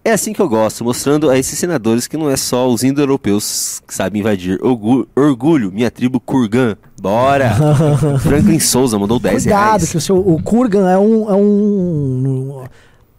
É 0.03 0.11
assim 0.13 0.31
que 0.31 0.41
eu 0.41 0.47
gosto, 0.47 0.83
mostrando 0.83 1.29
a 1.29 1.37
esses 1.37 1.59
senadores 1.59 2.07
que 2.07 2.15
não 2.17 2.29
é 2.29 2.37
só 2.37 2.67
os 2.69 2.83
indo-europeus 2.83 3.81
que 3.85 3.93
sabem 3.93 4.21
invadir. 4.21 4.57
Orgu- 4.63 5.07
orgulho, 5.15 5.71
minha 5.71 5.91
tribo 5.91 6.19
Kurgan. 6.19 6.77
Bora! 7.01 7.53
Franklin 8.23 8.59
Souza 8.59 8.97
mandou 8.97 9.19
10 9.19 9.43
Cuidado, 9.43 9.61
reais. 9.79 9.91
que 9.91 9.97
o 9.97 10.01
seu 10.01 10.17
o 10.17 10.41
Kurgan 10.41 10.89
é 10.89 10.97
um 10.97 11.29
é 11.29 11.35
um 11.35 12.63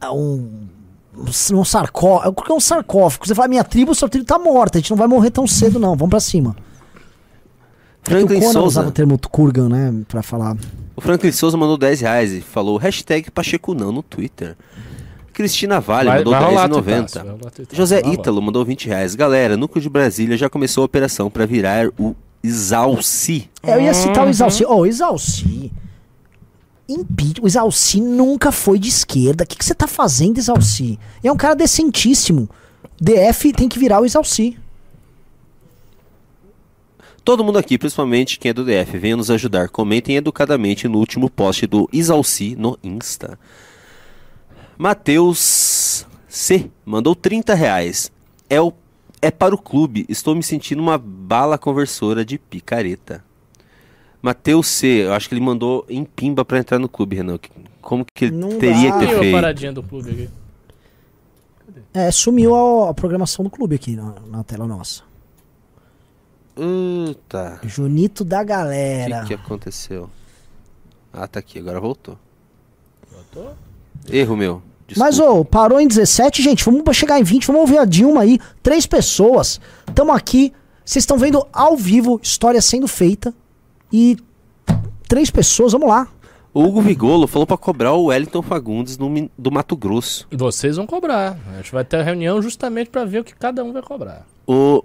é 0.00 0.10
um 0.10 0.48
um 1.52 1.64
sarcófago, 1.64 2.42
é 2.48 2.52
um 2.52 2.60
sarcófago. 2.60 3.26
Você 3.26 3.34
fala 3.34 3.46
minha 3.48 3.62
tribo, 3.62 3.94
sua 3.94 4.08
tribo 4.08 4.24
tá 4.24 4.38
morta, 4.38 4.78
a 4.78 4.80
gente 4.80 4.90
não 4.90 4.96
vai 4.96 5.06
morrer 5.06 5.30
tão 5.30 5.46
cedo 5.46 5.78
não. 5.78 5.94
Vamos 5.94 6.10
pra 6.10 6.20
cima. 6.20 6.56
Franklin 8.02 8.38
o 8.38 8.40
Conan 8.40 8.52
Souza. 8.52 8.66
usava 8.66 8.88
o 8.88 8.92
termo 8.92 9.18
Kurgan, 9.18 9.68
né, 9.68 9.94
Pra 10.08 10.22
falar. 10.22 10.56
O 10.96 11.00
Franklin 11.02 11.30
Souza 11.32 11.56
mandou 11.58 11.76
10 11.76 12.00
reais 12.00 12.32
e 12.32 12.40
falou 12.40 12.78
hashtag 12.78 13.30
Pacheco 13.30 13.74
não 13.74 13.92
no 13.92 14.02
Twitter. 14.02 14.56
Cristina 15.40 15.80
Vale 15.80 16.10
mandou 16.10 16.32
10,90. 16.34 16.34
Tutácio, 16.34 16.82
vai 16.82 16.98
rolar, 17.00 17.50
Tutácio, 17.50 17.76
José 17.76 17.94
vai 17.96 18.02
rolar. 18.04 18.14
Ítalo 18.14 18.42
mandou 18.42 18.64
20 18.64 18.86
reais. 18.88 19.14
Galera, 19.14 19.56
Núcleo 19.56 19.82
de 19.82 19.88
Brasília 19.88 20.36
já 20.36 20.48
começou 20.50 20.82
a 20.82 20.84
operação 20.84 21.30
para 21.30 21.46
virar 21.46 21.88
o 21.98 22.14
Exalci. 22.42 23.48
É, 23.62 23.74
eu 23.74 23.80
ia 23.80 23.94
citar 23.94 24.20
o 24.20 24.24
Uhum. 24.24 24.30
Isalci. 24.30 24.64
Ó, 24.64 24.76
o 24.80 24.86
Isalci. 24.86 25.72
Impe... 26.88 27.34
O 27.40 27.46
Isalci 27.46 28.00
nunca 28.00 28.50
foi 28.52 28.78
de 28.78 28.88
esquerda. 28.88 29.44
O 29.44 29.46
que, 29.46 29.56
que 29.56 29.64
você 29.64 29.74
tá 29.74 29.86
fazendo, 29.86 30.38
Isalci? 30.38 30.98
É 31.22 31.30
um 31.30 31.36
cara 31.36 31.54
decentíssimo. 31.54 32.48
DF 33.00 33.52
tem 33.52 33.68
que 33.68 33.78
virar 33.78 34.00
o 34.00 34.06
Isalci. 34.06 34.58
Todo 37.24 37.44
mundo 37.44 37.58
aqui, 37.58 37.78
principalmente 37.78 38.38
quem 38.38 38.50
é 38.50 38.52
do 38.54 38.64
DF, 38.64 38.98
venha 38.98 39.16
nos 39.16 39.30
ajudar. 39.30 39.68
Comentem 39.68 40.16
educadamente 40.16 40.88
no 40.88 40.98
último 40.98 41.30
post 41.30 41.66
do 41.66 41.88
Exalci 41.92 42.56
no 42.56 42.78
Insta. 42.82 43.38
Matheus 44.80 46.06
C. 46.26 46.70
mandou 46.86 47.14
30 47.14 47.52
reais. 47.52 48.10
É, 48.48 48.58
o, 48.58 48.72
é 49.20 49.30
para 49.30 49.54
o 49.54 49.58
clube. 49.58 50.06
Estou 50.08 50.34
me 50.34 50.42
sentindo 50.42 50.80
uma 50.80 50.96
bala 50.96 51.58
conversora 51.58 52.24
de 52.24 52.38
picareta. 52.38 53.22
Matheus 54.22 54.68
C. 54.68 55.04
Eu 55.04 55.12
acho 55.12 55.28
que 55.28 55.34
ele 55.34 55.42
mandou 55.44 55.84
em 55.86 56.02
pimba 56.02 56.46
para 56.46 56.58
entrar 56.60 56.78
no 56.78 56.88
clube, 56.88 57.16
Renan. 57.16 57.38
Como 57.82 58.06
que 58.06 58.24
ele 58.24 58.36
Não 58.36 58.58
teria 58.58 58.90
dá. 58.90 58.98
que 59.00 59.06
ter 59.06 59.18
feito? 59.18 59.34
paradinha 59.34 59.70
do 59.70 59.82
clube 59.82 60.10
aqui? 60.12 60.30
É, 61.92 62.10
sumiu 62.10 62.54
a, 62.54 62.88
a 62.88 62.94
programação 62.94 63.44
do 63.44 63.50
clube 63.50 63.74
aqui 63.74 63.94
na, 63.94 64.14
na 64.28 64.42
tela 64.42 64.66
nossa. 64.66 65.02
Junito 67.64 68.24
da 68.24 68.40
O 68.40 68.46
galera. 68.46 69.20
que, 69.20 69.26
que 69.28 69.34
aconteceu? 69.34 70.08
Ah, 71.12 71.28
tá 71.28 71.38
aqui. 71.38 71.58
Agora 71.58 71.78
voltou. 71.78 72.18
Voltou? 73.12 73.54
Erro 74.10 74.36
meu. 74.38 74.69
Mas, 74.96 75.16
Desculpa. 75.16 75.40
ô, 75.40 75.44
parou 75.44 75.80
em 75.80 75.86
17, 75.88 76.42
gente. 76.42 76.64
Vamos 76.64 76.96
chegar 76.96 77.18
em 77.20 77.22
20. 77.22 77.46
Vamos 77.46 77.62
ouvir 77.62 77.78
a 77.78 77.84
Dilma 77.84 78.22
aí. 78.22 78.38
Três 78.62 78.86
pessoas. 78.86 79.60
Tamo 79.94 80.12
aqui. 80.12 80.52
Vocês 80.84 81.02
estão 81.02 81.16
vendo 81.18 81.46
ao 81.52 81.76
vivo 81.76 82.18
história 82.22 82.60
sendo 82.60 82.88
feita. 82.88 83.32
E 83.92 84.16
três 85.08 85.30
pessoas, 85.30 85.72
vamos 85.72 85.88
lá. 85.88 86.08
O 86.52 86.64
Hugo 86.64 86.80
Vigolo 86.80 87.28
falou 87.28 87.46
pra 87.46 87.56
cobrar 87.56 87.92
o 87.92 88.06
Wellington 88.06 88.42
Fagundes 88.42 88.98
no 88.98 89.08
Min- 89.08 89.30
do 89.38 89.52
Mato 89.52 89.76
Grosso. 89.76 90.26
Vocês 90.32 90.76
vão 90.76 90.86
cobrar. 90.86 91.38
A 91.52 91.58
gente 91.58 91.70
vai 91.70 91.84
ter 91.84 91.98
a 91.98 92.02
reunião 92.02 92.42
justamente 92.42 92.90
pra 92.90 93.04
ver 93.04 93.20
o 93.20 93.24
que 93.24 93.34
cada 93.36 93.62
um 93.62 93.72
vai 93.72 93.82
cobrar. 93.82 94.26
O 94.48 94.82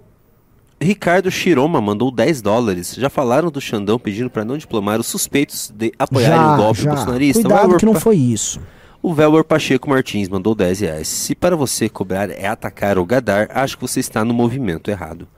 Ricardo 0.80 1.28
Shiroma 1.28 1.80
mandou 1.80 2.12
10 2.12 2.40
dólares. 2.40 2.94
Já 2.94 3.10
falaram 3.10 3.50
do 3.50 3.60
Xandão 3.60 3.98
pedindo 3.98 4.30
pra 4.30 4.44
não 4.44 4.56
diplomar 4.56 5.00
os 5.00 5.06
suspeitos 5.08 5.72
de 5.74 5.92
apoiarem 5.98 6.54
o 6.54 6.56
golpe 6.56 6.84
bolsonarista? 6.84 7.42
Cuidado 7.42 7.76
que 7.78 7.86
não 7.86 7.94
foi 7.94 8.16
isso. 8.16 8.60
O 9.06 9.14
Velber 9.14 9.44
Pacheco 9.44 9.88
Martins 9.88 10.28
mandou 10.28 10.52
10 10.52 10.80
reais. 10.80 11.06
Se 11.06 11.32
para 11.32 11.54
você 11.54 11.88
cobrar 11.88 12.28
é 12.28 12.48
atacar 12.48 12.98
ou 12.98 13.06
gadar, 13.06 13.48
acho 13.54 13.76
que 13.76 13.82
você 13.82 14.00
está 14.00 14.24
no 14.24 14.34
movimento 14.34 14.90
errado. 14.90 15.28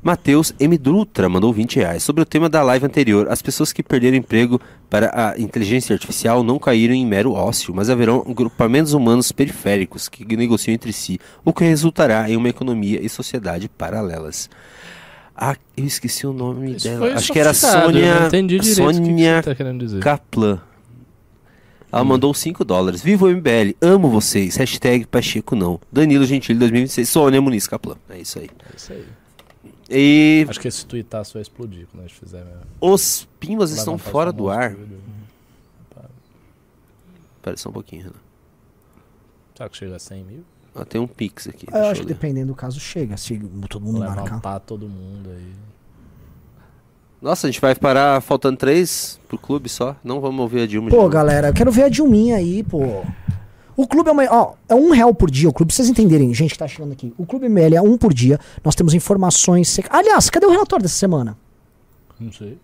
Matheus 0.00 0.54
M. 0.60 0.78
Dutra 0.78 1.28
mandou 1.28 1.52
20 1.52 1.80
reais. 1.80 2.04
Sobre 2.04 2.22
o 2.22 2.24
tema 2.24 2.48
da 2.48 2.62
live 2.62 2.86
anterior, 2.86 3.26
as 3.28 3.42
pessoas 3.42 3.72
que 3.72 3.82
perderam 3.82 4.16
emprego 4.16 4.60
para 4.88 5.10
a 5.12 5.36
inteligência 5.36 5.94
artificial 5.94 6.44
não 6.44 6.60
caíram 6.60 6.94
em 6.94 7.04
mero 7.04 7.32
ócio, 7.32 7.74
mas 7.74 7.90
haverão 7.90 8.22
grupamentos 8.22 8.92
humanos 8.92 9.32
periféricos 9.32 10.08
que 10.08 10.36
negociam 10.36 10.72
entre 10.72 10.92
si, 10.92 11.18
o 11.44 11.52
que 11.52 11.64
resultará 11.64 12.30
em 12.30 12.36
uma 12.36 12.48
economia 12.48 13.04
e 13.04 13.08
sociedade 13.08 13.68
paralelas. 13.68 14.48
Ah, 15.34 15.56
eu 15.76 15.84
esqueci 15.84 16.24
o 16.24 16.32
nome 16.32 16.76
Isso 16.76 16.88
dela. 16.88 17.14
Acho 17.14 17.32
que 17.32 17.38
era 17.40 17.52
Sônia, 17.52 18.28
que 18.30 18.58
que 18.60 18.64
Sônia 18.74 19.42
você 19.42 19.54
tá. 19.54 19.98
Kaplan. 19.98 20.60
Ela 21.90 22.04
mandou 22.04 22.34
5 22.34 22.64
dólares. 22.64 23.02
Viva 23.02 23.26
o 23.26 23.30
MBL, 23.30 23.74
amo 23.80 24.10
vocês. 24.10 24.56
Hashtag 24.56 25.06
Pacheco 25.06 25.56
não. 25.56 25.80
Danilo 25.90 26.24
Gentili 26.26 26.58
2026. 26.58 27.08
Sônia 27.08 27.40
Muniz 27.40 27.66
Kaplan. 27.66 27.96
É 28.10 28.18
isso 28.18 28.38
aí. 28.38 28.50
É 28.72 28.76
isso 28.76 28.92
aí. 28.92 29.06
E 29.90 30.46
Acho 30.48 30.60
que 30.60 30.68
esse 30.68 30.84
tweetaço 30.84 31.32
vai 31.34 31.42
explodir 31.42 31.86
quando 31.90 32.04
a 32.04 32.06
gente 32.06 32.18
fizer 32.18 32.44
mesmo. 32.44 32.60
os 32.78 33.26
pimbas 33.40 33.70
estão 33.70 33.96
fora 33.96 34.30
do 34.30 34.50
ar. 34.50 34.74
vídeos. 34.74 35.00
Espera 37.36 37.56
só 37.56 37.70
um 37.70 37.72
pouquinho, 37.72 38.02
Renan. 38.02 38.14
Será 39.56 39.68
que 39.70 39.76
chega 39.76 39.96
a 39.96 39.98
100 39.98 40.24
mil? 40.24 40.44
Ah, 40.74 40.84
tem 40.84 41.00
um 41.00 41.06
pix 41.06 41.48
aqui. 41.48 41.66
Eu 41.72 41.76
acho 41.86 41.88
eu 41.88 41.94
que 41.94 42.00
ler. 42.02 42.14
dependendo 42.14 42.48
do 42.48 42.54
caso 42.54 42.78
chega, 42.78 43.16
se 43.16 43.38
todo 43.68 43.82
mundo 43.84 44.00
marcar. 44.00 44.24
Levantar 44.24 44.60
todo 44.60 44.86
mundo 44.88 45.30
aí. 45.30 45.52
Nossa, 47.20 47.46
a 47.46 47.50
gente 47.50 47.60
vai 47.60 47.74
parar 47.74 48.20
faltando 48.20 48.56
três 48.56 49.18
pro 49.28 49.36
clube 49.38 49.68
só. 49.68 49.96
Não 50.04 50.20
vamos 50.20 50.40
ouvir 50.40 50.60
a 50.62 50.66
Dilma. 50.66 50.88
de 50.90 50.96
Pô, 50.96 51.08
galera, 51.08 51.48
eu 51.48 51.52
quero 51.54 51.70
ver 51.72 51.84
a 51.84 51.88
Dilminha 51.88 52.36
aí, 52.36 52.62
pô. 52.62 53.02
O 53.76 53.86
clube 53.86 54.08
é 54.08 54.12
uma. 54.12 54.24
Ó, 54.30 54.54
é 54.68 54.74
um 54.74 54.90
real 54.90 55.14
por 55.14 55.30
dia 55.30 55.48
o 55.48 55.52
clube, 55.52 55.68
pra 55.68 55.76
vocês 55.76 55.88
entenderem, 55.88 56.32
gente 56.34 56.52
que 56.52 56.58
tá 56.58 56.66
chegando 56.68 56.92
aqui. 56.92 57.12
O 57.16 57.24
clube 57.26 57.46
ML 57.46 57.76
é 57.76 57.82
um 57.82 57.96
por 57.96 58.12
dia. 58.12 58.38
Nós 58.64 58.74
temos 58.74 58.94
informações. 58.94 59.68
sec- 59.68 59.86
Aliás, 59.90 60.28
cadê 60.30 60.46
o 60.46 60.50
relatório 60.50 60.82
dessa 60.82 60.96
semana? 60.96 61.36
Não 62.18 62.32
sei. 62.32 62.58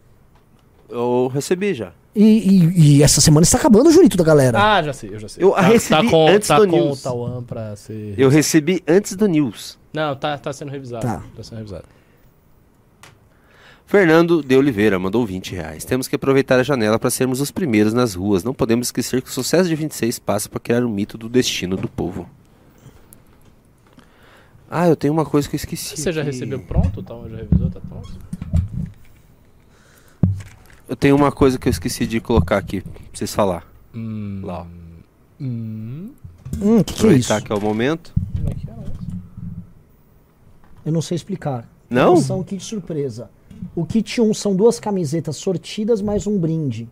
Eu 0.88 1.28
recebi 1.32 1.72
já. 1.74 1.92
E, 2.14 2.22
e- 2.24 2.96
e 2.98 3.02
essa 3.02 3.20
semana 3.20 3.42
está 3.44 3.58
acabando 3.58 3.88
o 3.88 3.92
Junito 3.92 4.16
da 4.16 4.22
galera. 4.24 4.58
Ah, 4.60 4.82
já 4.82 4.92
sei, 4.92 5.10
eu 5.14 5.18
já 5.18 5.28
sei. 5.28 5.42
Eu 5.42 5.50
tá, 5.50 5.60
recebi 5.62 6.04
tá 6.04 6.10
com, 6.10 6.28
antes 6.28 6.48
tá 6.48 6.58
do 6.60 6.68
com 6.68 6.76
news. 6.76 7.00
o 7.00 7.02
Tauan 7.02 7.42
pra 7.42 7.74
ser. 7.76 8.14
Eu 8.16 8.28
recebi 8.28 8.82
antes 8.86 9.16
do 9.16 9.26
news. 9.26 9.78
Não, 9.92 10.14
tá, 10.16 10.36
tá 10.38 10.52
sendo 10.52 10.70
revisado. 10.70 11.04
Tá. 11.06 11.22
Tá 11.36 11.42
sendo 11.42 11.58
revisado. 11.58 11.84
Fernando 13.98 14.42
de 14.42 14.56
Oliveira 14.56 14.98
mandou 14.98 15.24
20 15.24 15.54
reais. 15.54 15.84
Temos 15.84 16.08
que 16.08 16.16
aproveitar 16.16 16.58
a 16.58 16.64
janela 16.64 16.98
para 16.98 17.10
sermos 17.10 17.40
os 17.40 17.52
primeiros 17.52 17.92
nas 17.92 18.12
ruas. 18.16 18.42
Não 18.42 18.52
podemos 18.52 18.88
esquecer 18.88 19.22
que 19.22 19.28
o 19.28 19.32
sucesso 19.32 19.68
de 19.68 19.76
26 19.76 20.18
passa 20.18 20.48
para 20.48 20.58
criar 20.58 20.84
um 20.84 20.88
mito 20.88 21.16
do 21.16 21.28
destino 21.28 21.76
do 21.76 21.86
povo. 21.86 22.28
Ah, 24.68 24.88
eu 24.88 24.96
tenho 24.96 25.12
uma 25.12 25.24
coisa 25.24 25.48
que 25.48 25.54
eu 25.54 25.58
esqueci. 25.58 25.96
Você 25.96 26.10
já 26.10 26.22
aqui. 26.22 26.32
recebeu 26.32 26.58
pronto? 26.58 26.98
O 26.98 27.02
Tauan 27.04 27.28
já 27.28 27.36
revisou? 27.36 27.70
Tá 27.70 27.78
pronto? 27.88 28.18
eu 30.88 30.96
tenho 30.96 31.14
uma 31.14 31.30
coisa 31.30 31.56
que 31.56 31.68
eu 31.68 31.70
esqueci 31.70 32.04
de 32.04 32.20
colocar 32.20 32.58
aqui, 32.58 32.80
pra 32.80 32.90
vocês 33.12 33.32
falar. 33.32 33.64
Hum, 33.94 34.40
Lá, 34.42 34.62
ó. 34.62 34.66
hum, 35.40 36.10
Hum, 36.60 36.82
que 36.82 36.94
que 36.94 37.06
é 37.06 37.12
isso? 37.12 37.32
Aproveitar 37.32 37.42
que 37.42 37.52
é 37.52 37.54
o 37.54 37.60
momento. 37.60 38.12
como 38.34 38.50
é 38.50 38.54
que 38.54 38.68
é? 38.68 38.74
Eu 40.84 40.90
não 40.90 41.00
sei 41.00 41.14
explicar. 41.14 41.70
Não? 41.88 42.06
Promoção 42.06 42.42
kit 42.42 42.60
surpresa. 42.64 43.30
O 43.76 43.84
kit 43.84 44.20
1 44.20 44.34
são 44.34 44.54
duas 44.54 44.78
camisetas 44.78 45.36
sortidas 45.36 46.02
mais 46.02 46.26
um 46.26 46.38
brinde. 46.38 46.88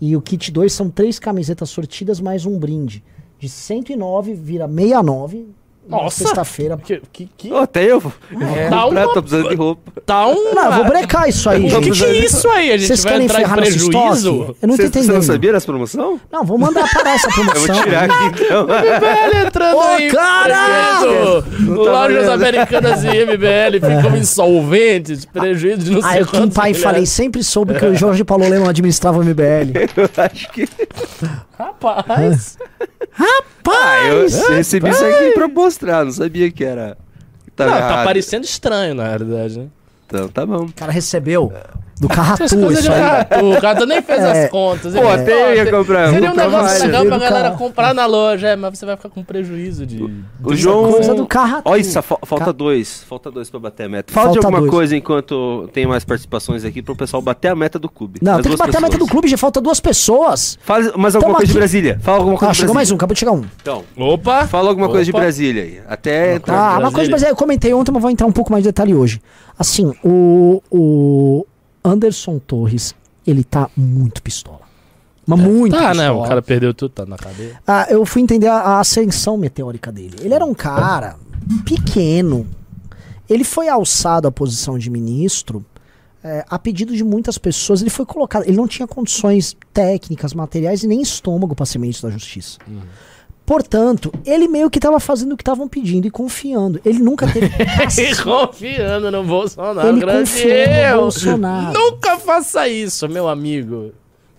E 0.00 0.16
o 0.16 0.22
kit 0.22 0.50
2 0.50 0.72
são 0.72 0.90
três 0.90 1.18
camisetas 1.18 1.70
sortidas 1.70 2.20
mais 2.20 2.46
um 2.46 2.58
brinde. 2.58 3.02
De 3.38 3.48
109 3.48 4.34
vira 4.34 4.66
69 4.68 5.48
na 5.48 5.52
Nossa! 5.88 6.24
sexta-feira. 6.24 6.76
Que, 6.84 7.00
que, 7.12 7.28
que... 7.36 7.52
Ô, 7.52 7.58
até 7.58 7.84
eu. 7.84 7.88
Eu 7.88 8.00
vou 8.00 8.10
Tá 8.30 8.82
comprar, 8.82 8.86
uma- 9.06 9.14
tô 9.14 9.22
precisando 9.22 9.48
de 9.48 9.54
roupa. 9.54 9.92
Tá 10.04 10.26
um. 10.26 10.54
Não, 10.54 10.64
eu 10.66 10.72
vou 10.72 10.84
brecar 10.86 11.28
isso 11.28 11.48
aí, 11.50 11.66
O 11.66 11.80
que, 11.80 11.90
que 11.90 12.04
é 12.04 12.12
isso 12.24 12.48
aí? 12.48 12.72
A 12.72 12.76
gente 12.76 12.86
Vocês 12.88 13.02
vai 13.04 13.12
querem 13.12 13.26
entrar 13.26 13.42
em 13.42 13.48
prejuízo? 13.62 13.86
estoque? 13.90 14.56
Eu 14.62 14.68
não 14.68 14.76
tô 14.76 14.82
Você, 14.82 15.12
não 15.12 15.22
sabia 15.22 15.52
dessa 15.52 15.66
promoção? 15.66 16.20
Não, 16.30 16.44
vou 16.44 16.58
mandar 16.58 16.88
parar 16.92 17.14
essa 17.14 17.28
Eu 17.28 17.32
promoção. 17.34 17.74
vou 17.74 17.84
tirar 17.84 18.04
aqui 18.04 18.44
então. 18.44 18.64
MBL 18.68 19.46
entrando 19.46 19.76
Ô, 19.76 19.80
aí. 19.82 20.12
tá 20.12 21.00
Lojas. 21.66 22.28
Americanas 22.28 23.04
e 23.04 23.08
MBL 23.08 23.80
ficam 24.02 24.16
insolventes, 24.16 25.24
prejuízo 25.24 25.78
de 25.78 25.90
não 25.92 26.00
Ah, 26.04 26.12
sei 26.12 26.22
eu 26.22 26.26
com 26.26 26.32
quantos 26.38 26.54
pai 26.56 26.70
milhares. 26.72 26.82
falei, 26.82 27.06
sempre 27.06 27.42
soube 27.42 27.74
que 27.74 27.84
o 27.84 27.94
Jorge 27.94 28.24
Paulo 28.24 28.48
Lema 28.48 28.70
administrava 28.70 29.18
o 29.18 29.24
MBL. 29.24 29.72
Eu 29.96 30.08
acho 30.24 30.50
que. 30.52 30.68
Rapaz. 31.58 32.58
Ah, 33.70 34.04
eu 34.06 34.22
recebi 34.50 34.88
isso 34.88 35.04
aqui 35.04 35.32
pra 35.32 35.48
mostrar, 35.48 36.04
não 36.04 36.12
sabia 36.12 36.50
que 36.50 36.64
era. 36.64 36.96
Tava 37.54 37.70
Não, 37.70 37.78
tá 37.78 37.84
errado. 37.88 38.04
parecendo 38.06 38.44
estranho, 38.44 38.94
na 38.94 39.08
realidade, 39.08 39.58
né? 39.58 39.66
Então 40.06 40.28
tá 40.28 40.46
bom. 40.46 40.64
O 40.66 40.72
cara 40.72 40.92
recebeu 40.92 41.52
do 42.00 42.08
Carratu 42.08 42.44
isso 42.44 42.56
de 42.82 42.88
aí. 42.88 43.00
caratu, 43.00 43.44
o 43.52 43.60
cara 43.60 43.86
nem 43.86 44.02
fez 44.02 44.20
É. 44.22 44.44
as 44.44 44.50
contas. 44.50 44.94
Pô, 44.94 45.08
até 45.08 45.52
eu 45.52 45.56
ia 45.64 45.70
comprar. 45.70 46.10
Seria 46.10 46.30
um 46.30 46.34
negócio 46.34 46.84
legal 46.86 47.06
pra 47.06 47.18
galera 47.18 47.48
carro. 47.50 47.58
comprar 47.58 47.94
na 47.94 48.06
loja, 48.06 48.48
é, 48.48 48.56
mas 48.56 48.78
você 48.78 48.86
vai 48.86 48.96
ficar 48.96 49.08
com 49.08 49.22
prejuízo 49.22 49.84
de... 49.86 50.02
O 50.44 50.54
João. 50.54 50.92
Coisa 50.92 51.14
do 51.14 51.26
Carratu. 51.26 51.62
Olha 51.64 51.80
isso, 51.80 52.00
fa- 52.02 52.18
falta 52.24 52.52
dois. 52.52 53.04
Falta 53.08 53.30
dois 53.30 53.50
pra 53.50 53.60
bater 53.60 53.84
a 53.84 53.88
meta. 53.88 54.12
Fala 54.12 54.28
de 54.28 54.34
Falta 54.34 54.46
alguma 54.48 54.60
dois. 54.60 54.70
coisa 54.70 54.96
enquanto 54.96 55.68
tem 55.72 55.86
mais 55.86 56.04
participações 56.04 56.64
aqui 56.64 56.80
pro 56.82 56.94
pessoal 56.96 57.20
bater 57.22 57.48
a 57.48 57.54
meta 57.56 57.78
do 57.78 57.88
clube. 57.88 58.20
Não, 58.22 58.40
tem 58.40 58.52
que 58.52 58.58
bater 58.58 58.76
a 58.76 58.80
meta 58.80 58.96
do 58.98 59.06
clube, 59.06 59.28
já 59.28 59.36
falta 59.36 59.60
duas 59.60 59.80
pessoas. 59.80 60.58
Fala 60.62 60.92
mais 60.96 61.14
alguma 61.14 61.34
coisa 61.36 61.52
de. 61.52 61.58
Brasília. 61.58 61.98
Fala 62.02 62.18
alguma 62.18 62.36
coisa 62.38 62.50
Ah, 62.50 62.52
de 62.52 62.58
chegou 62.58 62.74
mais 62.74 62.88
Brasília. 62.88 62.94
um, 62.94 62.96
acabou 62.96 63.14
de 63.14 63.18
chegar 63.20 63.32
um. 63.32 63.44
Então, 63.60 63.84
Opa! 63.96 64.46
fala 64.46 64.68
alguma 64.68 64.88
coisa 64.88 65.04
de. 65.04 65.12
Brasília 65.12 65.62
aí. 65.62 65.80
Até 65.88 66.36
entrar. 66.36 66.54
Ah, 66.56 66.58
uma 66.58 66.68
Brasília. 66.90 66.92
coisa, 66.94 67.10
mas 67.10 67.22
é, 67.22 67.30
eu 67.30 67.36
comentei 67.36 67.74
ontem, 67.74 67.90
mas 67.92 68.00
vou 68.02 68.10
entrar 68.10 68.26
um 68.26 68.32
pouco 68.32 68.52
mais 68.52 68.62
de 68.62 68.68
detalhe 68.68 68.94
hoje. 68.94 69.20
Assim, 69.58 69.92
o, 70.04 70.62
o 70.70 71.44
Anderson 71.88 72.38
Torres, 72.38 72.94
ele 73.26 73.42
tá 73.44 73.68
muito 73.76 74.22
pistola. 74.22 74.60
Mas 75.26 75.38
muito 75.40 75.72
Tá, 75.76 75.90
pistola. 75.90 75.94
né? 75.94 76.10
O 76.10 76.22
cara 76.22 76.40
perdeu 76.42 76.72
tudo, 76.72 76.90
tá 76.92 77.04
na 77.06 77.16
cadeia. 77.16 77.60
Ah, 77.66 77.86
eu 77.90 78.04
fui 78.06 78.22
entender 78.22 78.46
a, 78.46 78.54
a 78.56 78.80
ascensão 78.80 79.36
meteórica 79.36 79.92
dele. 79.92 80.16
Ele 80.20 80.32
era 80.34 80.44
um 80.44 80.54
cara 80.54 81.16
pequeno. 81.64 82.46
Ele 83.28 83.44
foi 83.44 83.68
alçado 83.68 84.26
à 84.26 84.32
posição 84.32 84.78
de 84.78 84.88
ministro 84.88 85.64
é, 86.24 86.44
a 86.48 86.58
pedido 86.58 86.96
de 86.96 87.04
muitas 87.04 87.36
pessoas. 87.36 87.80
Ele 87.82 87.90
foi 87.90 88.06
colocado. 88.06 88.44
Ele 88.44 88.56
não 88.56 88.66
tinha 88.66 88.88
condições 88.88 89.54
técnicas, 89.72 90.32
materiais 90.32 90.82
e 90.82 90.86
nem 90.86 91.02
estômago 91.02 91.54
para 91.54 91.66
ser 91.66 91.78
ministro 91.78 92.08
da 92.08 92.12
Justiça. 92.14 92.58
Portanto, 93.48 94.12
ele 94.26 94.46
meio 94.46 94.68
que 94.68 94.76
estava 94.78 95.00
fazendo 95.00 95.32
o 95.32 95.36
que 95.38 95.40
estavam 95.40 95.66
pedindo 95.66 96.06
e 96.06 96.10
confiando. 96.10 96.78
Ele 96.84 96.98
nunca 96.98 97.26
teve. 97.26 97.48
E 97.98 98.14
confiando 98.22 99.10
no 99.10 99.24
Bolsonaro, 99.24 99.88
Ele 99.88 100.00
grande 100.00 100.30
confiou 100.30 100.48
no 100.50 100.54
erro. 100.74 101.00
Bolsonaro. 101.00 101.78
Nunca 101.78 102.18
faça 102.18 102.68
isso, 102.68 103.08
meu 103.08 103.26
amigo. 103.26 103.92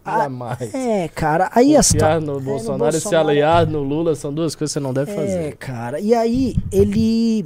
Jamais. 0.05 0.73
É, 0.75 1.07
cara. 1.07 1.49
Aí 1.55 1.75
a 1.75 1.81
situa- 1.81 2.07
Confiar 2.07 2.21
no 2.21 2.39
Bolsonaro 2.39 2.95
e 2.95 3.01
se 3.01 3.15
aliar 3.15 3.65
no 3.65 3.81
Lula 3.81 4.13
são 4.13 4.31
duas 4.31 4.53
coisas 4.55 4.73
que 4.75 4.79
você 4.79 4.79
não 4.79 4.93
deve 4.93 5.11
É, 5.11 5.15
fazer. 5.15 5.55
cara. 5.57 5.99
E 5.99 6.13
aí, 6.13 6.55
ele. 6.71 7.45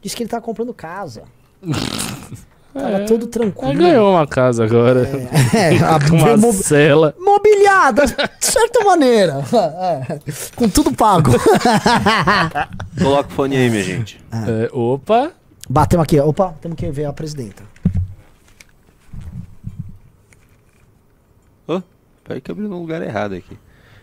Disse 0.00 0.16
que 0.16 0.22
ele 0.22 0.30
tá 0.30 0.40
comprando 0.40 0.72
casa. 0.72 1.24
Tava 2.78 3.00
todo 3.06 3.22
Ele 3.24 3.30
tranquilo. 3.30 3.74
ganhou 3.74 4.12
uma 4.12 4.26
casa 4.26 4.64
agora. 4.64 5.00
É, 5.54 5.76
a 5.84 5.98
Com 6.08 6.16
uma 6.16 6.52
cela. 6.52 7.14
mobiliada, 7.18 8.06
de 8.06 8.46
certa 8.46 8.84
maneira. 8.84 9.42
É, 10.08 10.18
com 10.56 10.68
tudo 10.68 10.92
pago. 10.92 11.30
Coloca 13.02 13.28
o 13.28 13.32
fone 13.32 13.56
aí, 13.56 13.68
minha 13.70 13.82
gente. 13.82 14.20
É, 14.32 14.68
opa. 14.72 15.32
Batemos 15.68 16.04
aqui, 16.04 16.18
ó. 16.18 16.26
opa, 16.28 16.54
temos 16.60 16.76
que 16.76 16.90
ver 16.90 17.04
a 17.04 17.12
presidenta. 17.12 17.62
Ô, 21.66 21.82
peraí 22.24 22.40
que 22.40 22.50
eu 22.50 22.54
abri 22.54 22.66
no 22.66 22.78
lugar 22.80 23.02
errado 23.02 23.34
aqui. 23.34 23.58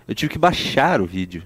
Eu 0.07 0.13
tive 0.13 0.33
que 0.33 0.37
baixar 0.39 1.01
o 1.01 1.05
vídeo. 1.05 1.43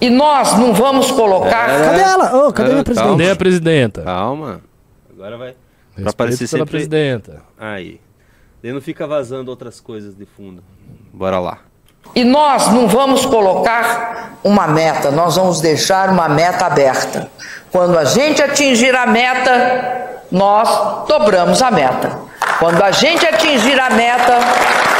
E 0.00 0.08
nós 0.08 0.56
não 0.58 0.72
vamos 0.72 1.10
colocar 1.10 1.66
Cadê 1.66 2.00
ela? 2.00 2.46
Ô, 2.46 2.52
cadê 2.52 2.70
É, 2.70 2.72
minha 2.72 2.84
presidente? 2.84 3.10
Cadê 3.10 3.30
a 3.30 3.36
presidenta? 3.36 4.02
Calma. 4.02 4.60
Agora 5.12 5.36
vai. 5.36 5.54
Respeito 6.04 6.14
aparecer 6.14 6.48
pela 6.48 6.64
sempre. 6.64 6.70
presidenta. 6.70 7.42
Aí. 7.58 8.00
Daí 8.62 8.72
não 8.72 8.80
fica 8.80 9.06
vazando 9.06 9.50
outras 9.50 9.80
coisas 9.80 10.14
de 10.14 10.26
fundo. 10.26 10.62
Bora 11.12 11.38
lá. 11.38 11.58
E 12.14 12.24
nós 12.24 12.68
não 12.72 12.88
vamos 12.88 13.24
colocar 13.24 14.38
uma 14.42 14.66
meta, 14.66 15.10
nós 15.10 15.36
vamos 15.36 15.60
deixar 15.60 16.10
uma 16.10 16.28
meta 16.28 16.66
aberta. 16.66 17.30
Quando 17.70 17.96
a 17.98 18.04
gente 18.04 18.42
atingir 18.42 18.94
a 18.94 19.06
meta, 19.06 20.22
nós 20.30 21.06
dobramos 21.06 21.62
a 21.62 21.70
meta. 21.70 22.18
Quando 22.58 22.82
a 22.82 22.90
gente 22.90 23.24
atingir 23.26 23.78
a 23.78 23.90
meta, 23.90 24.38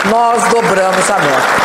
nós 0.09 0.43
dobramos 0.51 1.11
a 1.11 1.19
meta. 1.19 1.60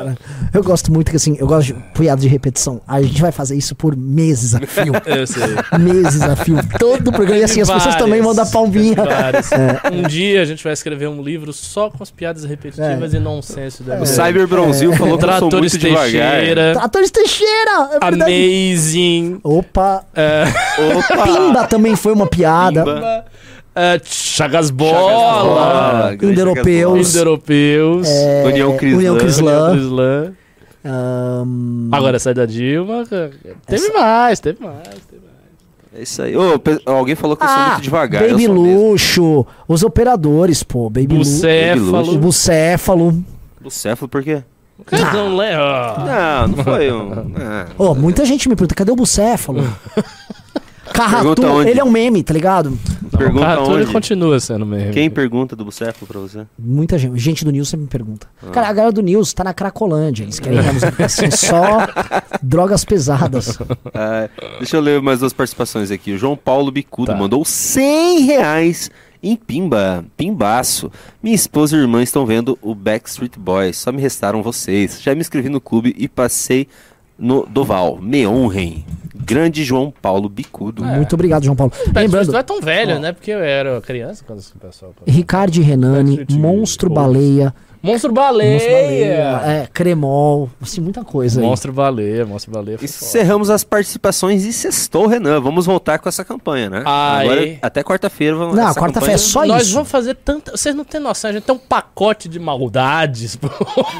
Cara, 0.00 0.16
eu 0.52 0.62
gosto 0.62 0.92
muito 0.92 1.10
que 1.10 1.16
assim, 1.16 1.36
eu 1.38 1.46
gosto 1.46 1.68
de 1.68 1.74
piada 1.94 2.20
de 2.20 2.28
repetição. 2.28 2.80
A 2.86 3.00
gente 3.02 3.20
vai 3.20 3.32
fazer 3.32 3.56
isso 3.56 3.74
por 3.74 3.96
meses 3.96 4.54
a 4.54 4.60
fio. 4.60 4.92
Eu 5.06 5.26
sei. 5.26 5.42
meses 5.78 6.22
a 6.22 6.36
fio. 6.36 6.56
Todo 6.78 7.12
programa. 7.12 7.40
E 7.40 7.44
assim, 7.44 7.60
as 7.60 7.68
pessoas 7.68 7.94
Várias. 7.94 8.02
também 8.02 8.22
vão 8.22 8.34
dar 8.34 8.46
palminha. 8.46 8.96
Várias. 8.96 9.50
Um 9.92 10.02
dia 10.02 10.42
a 10.42 10.44
gente 10.44 10.62
vai 10.62 10.72
escrever 10.72 11.08
um 11.08 11.22
livro 11.22 11.52
só 11.52 11.90
com 11.90 12.02
as 12.02 12.10
piadas 12.10 12.44
repetitivas 12.44 13.12
e 13.12 13.18
nonsense 13.18 13.82
do 13.82 13.92
O. 13.94 14.06
Cyber 14.06 14.46
Bronzil 14.46 14.92
falou 14.94 15.18
que 15.18 15.24
eu 15.24 15.28
sou 15.28 15.48
Tratores 15.48 15.72
muito 15.72 15.86
devagar. 15.86 16.32
Teixeira, 16.36 16.78
Atores 16.80 17.10
Teixeira! 17.10 17.90
É 17.92 18.10
verdade. 18.10 18.32
Amazing, 18.32 19.40
Opa, 19.42 20.04
é, 20.14 20.44
Opa! 20.96 21.24
Pimba 21.24 21.66
também 21.66 21.96
foi 21.96 22.12
uma 22.12 22.26
piada. 22.26 22.84
Pimba. 22.84 23.24
É, 23.80 24.00
Chagas 24.04 24.70
Bola, 24.70 26.14
Indo-europeus. 26.14 27.08
Indo-Europeus, 27.10 28.08
É, 28.08 28.44
União 28.46 28.76
Crislã. 28.76 28.98
União 28.98 29.18
Crislã. 29.18 29.76
Islã. 29.76 30.32
Ahn, 30.84 31.88
Agora 31.92 32.18
sai 32.18 32.32
da 32.34 32.46
Dilma. 32.46 33.04
Teve 33.66 33.88
mais, 33.92 34.40
teve 34.40 34.62
mais, 34.64 34.78
teve 35.08 35.22
mais. 35.22 35.30
É 35.94 36.02
isso 36.02 36.22
aí. 36.22 36.36
Ô, 36.36 36.60
alguém 36.86 37.14
falou 37.14 37.36
que 37.36 37.42
eu 37.44 37.48
sou 37.48 37.56
Ah, 37.58 37.68
muito 37.72 37.82
devagar. 37.82 38.22
Baby 38.28 38.44
sou 38.46 38.54
mesmo. 38.54 38.88
Luxo, 38.90 39.46
os 39.68 39.82
operadores, 39.82 40.62
pô. 40.62 40.88
Baby 40.88 41.16
Luxo. 41.18 41.30
O 41.32 41.34
Bucéfalo. 41.40 42.18
bucéfalo. 42.18 43.24
Bucéfalo 43.60 44.08
por 44.08 44.22
quê? 44.22 44.42
Não 45.12 45.36
lembro. 45.36 45.64
Não, 46.06 46.48
não 46.48 46.64
foi 46.64 46.90
um. 46.92 47.12
Ah. 47.36 47.66
Ô, 47.76 47.94
muita 47.94 48.24
gente 48.24 48.48
me 48.48 48.56
pergunta, 48.56 48.74
cadê 48.74 48.90
o 48.90 48.96
bucéfalo? 48.96 49.62
Carratu, 50.92 51.34
Pergunta 51.40 51.68
ele 51.70 51.80
é 51.80 51.84
um 51.84 51.90
meme, 51.90 52.22
tá 52.22 52.32
ligado? 52.34 52.76
Pergunta 53.16 53.40
o 53.40 53.44
Arthur 53.48 53.70
onde? 53.70 53.82
ele 53.82 53.92
continua 53.92 54.40
sendo 54.40 54.64
mesmo. 54.66 54.92
Quem 54.92 55.10
pergunta 55.10 55.54
do 55.56 55.64
bucéfalo 55.64 56.06
pra 56.06 56.20
você? 56.20 56.46
Muita 56.58 56.98
gente. 56.98 57.18
Gente 57.18 57.44
do 57.44 57.50
News 57.50 57.68
sempre 57.68 57.84
me 57.84 57.88
pergunta. 57.90 58.26
Ah. 58.42 58.50
Cara, 58.50 58.68
a 58.68 58.72
galera 58.72 58.92
do 58.92 59.02
News 59.02 59.32
tá 59.32 59.44
na 59.44 59.52
Cracolândia. 59.54 60.24
Eles 60.24 60.38
querem 60.40 60.58
assim, 61.04 61.30
só 61.30 61.86
drogas 62.42 62.84
pesadas. 62.84 63.58
Ah, 63.94 64.28
deixa 64.58 64.76
eu 64.76 64.80
ler 64.80 65.00
mais 65.00 65.20
duas 65.20 65.32
participações 65.32 65.90
aqui. 65.90 66.12
O 66.12 66.18
João 66.18 66.36
Paulo 66.36 66.70
Bicudo 66.70 67.12
Tá. 67.12 67.16
mandou 67.16 67.44
100 67.44 68.20
reais 68.20 68.90
em 69.22 69.36
Pimba, 69.36 70.04
Pimbaço. 70.16 70.90
Minha 71.22 71.34
esposa 71.34 71.76
e 71.76 71.80
irmã 71.80 72.02
estão 72.02 72.24
vendo 72.24 72.58
o 72.62 72.74
Backstreet 72.74 73.38
Boys. 73.38 73.76
Só 73.76 73.92
me 73.92 74.00
restaram 74.00 74.42
vocês. 74.42 75.00
Já 75.02 75.14
me 75.14 75.20
inscrevi 75.20 75.48
no 75.48 75.60
clube 75.60 75.94
e 75.98 76.08
passei 76.08 76.66
no 77.20 77.46
Doval. 77.46 77.98
Me 78.00 78.26
honrem. 78.26 78.84
Grande 79.14 79.62
João 79.62 79.92
Paulo 80.02 80.28
Bicudo. 80.28 80.82
Muito 80.82 81.12
obrigado, 81.14 81.44
João 81.44 81.54
Paulo. 81.54 81.72
Lembrando, 81.78 82.00
Lembrando, 82.00 82.32
não 82.32 82.38
é 82.38 82.42
tão 82.42 82.60
velho, 82.60 82.98
né? 82.98 83.12
Porque 83.12 83.30
eu 83.30 83.38
era 83.38 83.80
criança 83.80 84.24
quando 84.26 84.40
esse 84.40 84.52
pessoal. 84.54 84.92
Ricardo 85.06 85.60
Renani, 85.60 86.26
Monstro. 86.30 86.90
Baleia, 86.90 87.54
Monstro 87.82 88.12
Baleia! 88.12 88.52
Monstro 88.52 88.70
Baleia, 88.72 89.40
é, 89.62 89.66
Cremol, 89.72 90.50
assim, 90.60 90.80
muita 90.82 91.02
coisa 91.02 91.40
aí. 91.40 91.46
Monstro 91.46 91.72
Baleia, 91.72 92.26
Monstro 92.26 92.52
Baleia. 92.52 92.78
Encerramos 92.82 93.48
as 93.48 93.64
participações 93.64 94.44
e 94.44 94.52
sextou, 94.52 95.06
Renan. 95.06 95.40
Vamos 95.40 95.64
voltar 95.64 95.98
com 95.98 96.08
essa 96.08 96.22
campanha, 96.24 96.68
né? 96.68 96.82
Aê. 96.84 97.22
Agora, 97.24 97.58
até 97.62 97.82
quarta-feira 97.82 98.36
vamos 98.36 98.54
Não, 98.54 98.74
quarta-feira 98.74 99.14
é 99.14 99.18
só 99.18 99.46
Nós 99.46 99.62
isso. 99.62 99.74
vamos 99.74 99.90
fazer 99.90 100.14
tanta. 100.16 100.54
Vocês 100.54 100.74
não 100.74 100.84
têm 100.84 101.00
noção, 101.00 101.30
a 101.30 101.32
gente 101.32 101.44
tem 101.44 101.54
um 101.54 101.58
pacote 101.58 102.28
de 102.28 102.38
maldades 102.38 103.36
pro 103.36 103.50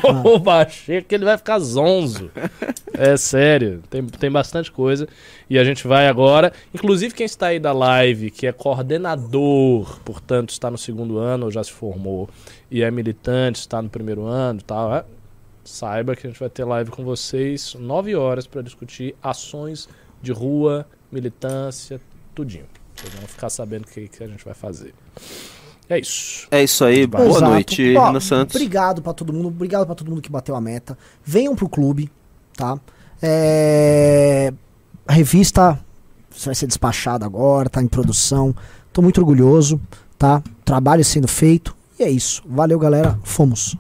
Ah. 0.05 0.41
Pacheco 0.45 1.09
que 1.09 1.15
ele 1.15 1.25
vai 1.25 1.39
ficar 1.39 1.59
zonzo. 1.59 2.31
É 3.03 3.17
sério, 3.17 3.81
tem, 3.89 4.05
tem 4.05 4.31
bastante 4.31 4.71
coisa. 4.71 5.09
E 5.51 5.59
a 5.59 5.65
gente 5.65 5.89
vai 5.89 6.07
agora. 6.07 6.53
Inclusive, 6.73 7.13
quem 7.13 7.27
está 7.27 7.49
aí 7.49 7.59
da 7.59 7.73
live, 7.73 8.31
que 8.31 8.47
é 8.47 8.53
coordenador, 8.53 9.99
portanto, 10.05 10.51
está 10.51 10.71
no 10.71 10.79
segundo 10.79 11.19
ano 11.19 11.47
ou 11.47 11.51
já 11.51 11.65
se 11.65 11.73
formou, 11.73 12.31
e 12.71 12.85
é 12.85 12.91
militante, 12.91 13.59
está 13.59 13.83
no 13.83 13.91
primeiro 13.91 14.25
ano 14.25 14.61
e 14.61 14.63
tal, 14.63 14.95
é, 14.95 15.05
saiba 15.65 16.15
que 16.15 16.25
a 16.25 16.31
gente 16.31 16.39
vai 16.39 16.49
ter 16.49 16.65
live 16.65 16.93
com 16.93 17.05
vocês 17.05 17.75
9 17.75 18.15
horas 18.15 18.47
para 18.47 18.63
discutir 18.63 19.17
ações 19.21 19.89
de 20.23 20.31
rua, 20.31 20.87
militância, 21.11 22.01
tudinho. 22.33 22.67
Vocês 22.95 23.13
vão 23.15 23.27
ficar 23.27 23.51
sabendo 23.51 23.83
o 23.83 23.89
que, 23.89 24.07
que 24.07 24.23
a 24.23 24.29
gente 24.29 24.45
vai 24.45 24.55
fazer. 24.55 24.95
É 25.89 25.99
isso. 25.99 26.47
É 26.53 26.63
isso 26.63 26.85
aí. 26.85 27.09
Boa 27.09 27.27
Exato. 27.27 27.45
noite, 27.47 27.97
Ó, 27.97 28.07
Renan 28.07 28.21
Santos. 28.21 28.55
Obrigado 28.55 29.03
pra 29.03 29.13
todo 29.13 29.33
mundo, 29.33 29.49
obrigado 29.49 29.85
pra 29.85 29.97
todo 29.97 30.09
mundo 30.09 30.23
que 30.23 30.31
bateu 30.31 30.55
a 30.55 30.61
meta. 30.61 30.97
Venham 31.25 31.57
pro 31.57 31.69
clube, 31.69 32.09
tá? 32.55 32.79
É, 33.21 34.53
A 35.11 35.13
revista 35.13 35.77
vai 36.45 36.55
ser 36.55 36.69
despachada 36.69 37.27
agora, 37.27 37.69
tá 37.69 37.83
em 37.83 37.89
produção. 37.89 38.55
Tô 38.93 39.03
muito 39.03 39.19
orgulhoso, 39.19 39.81
tá? 40.17 40.41
Trabalho 40.65 41.05
sendo 41.05 41.27
feito. 41.27 41.75
E 41.99 42.05
é 42.05 42.09
isso. 42.09 42.45
Valeu, 42.49 42.79
galera. 42.79 43.19
Fomos. 43.25 43.77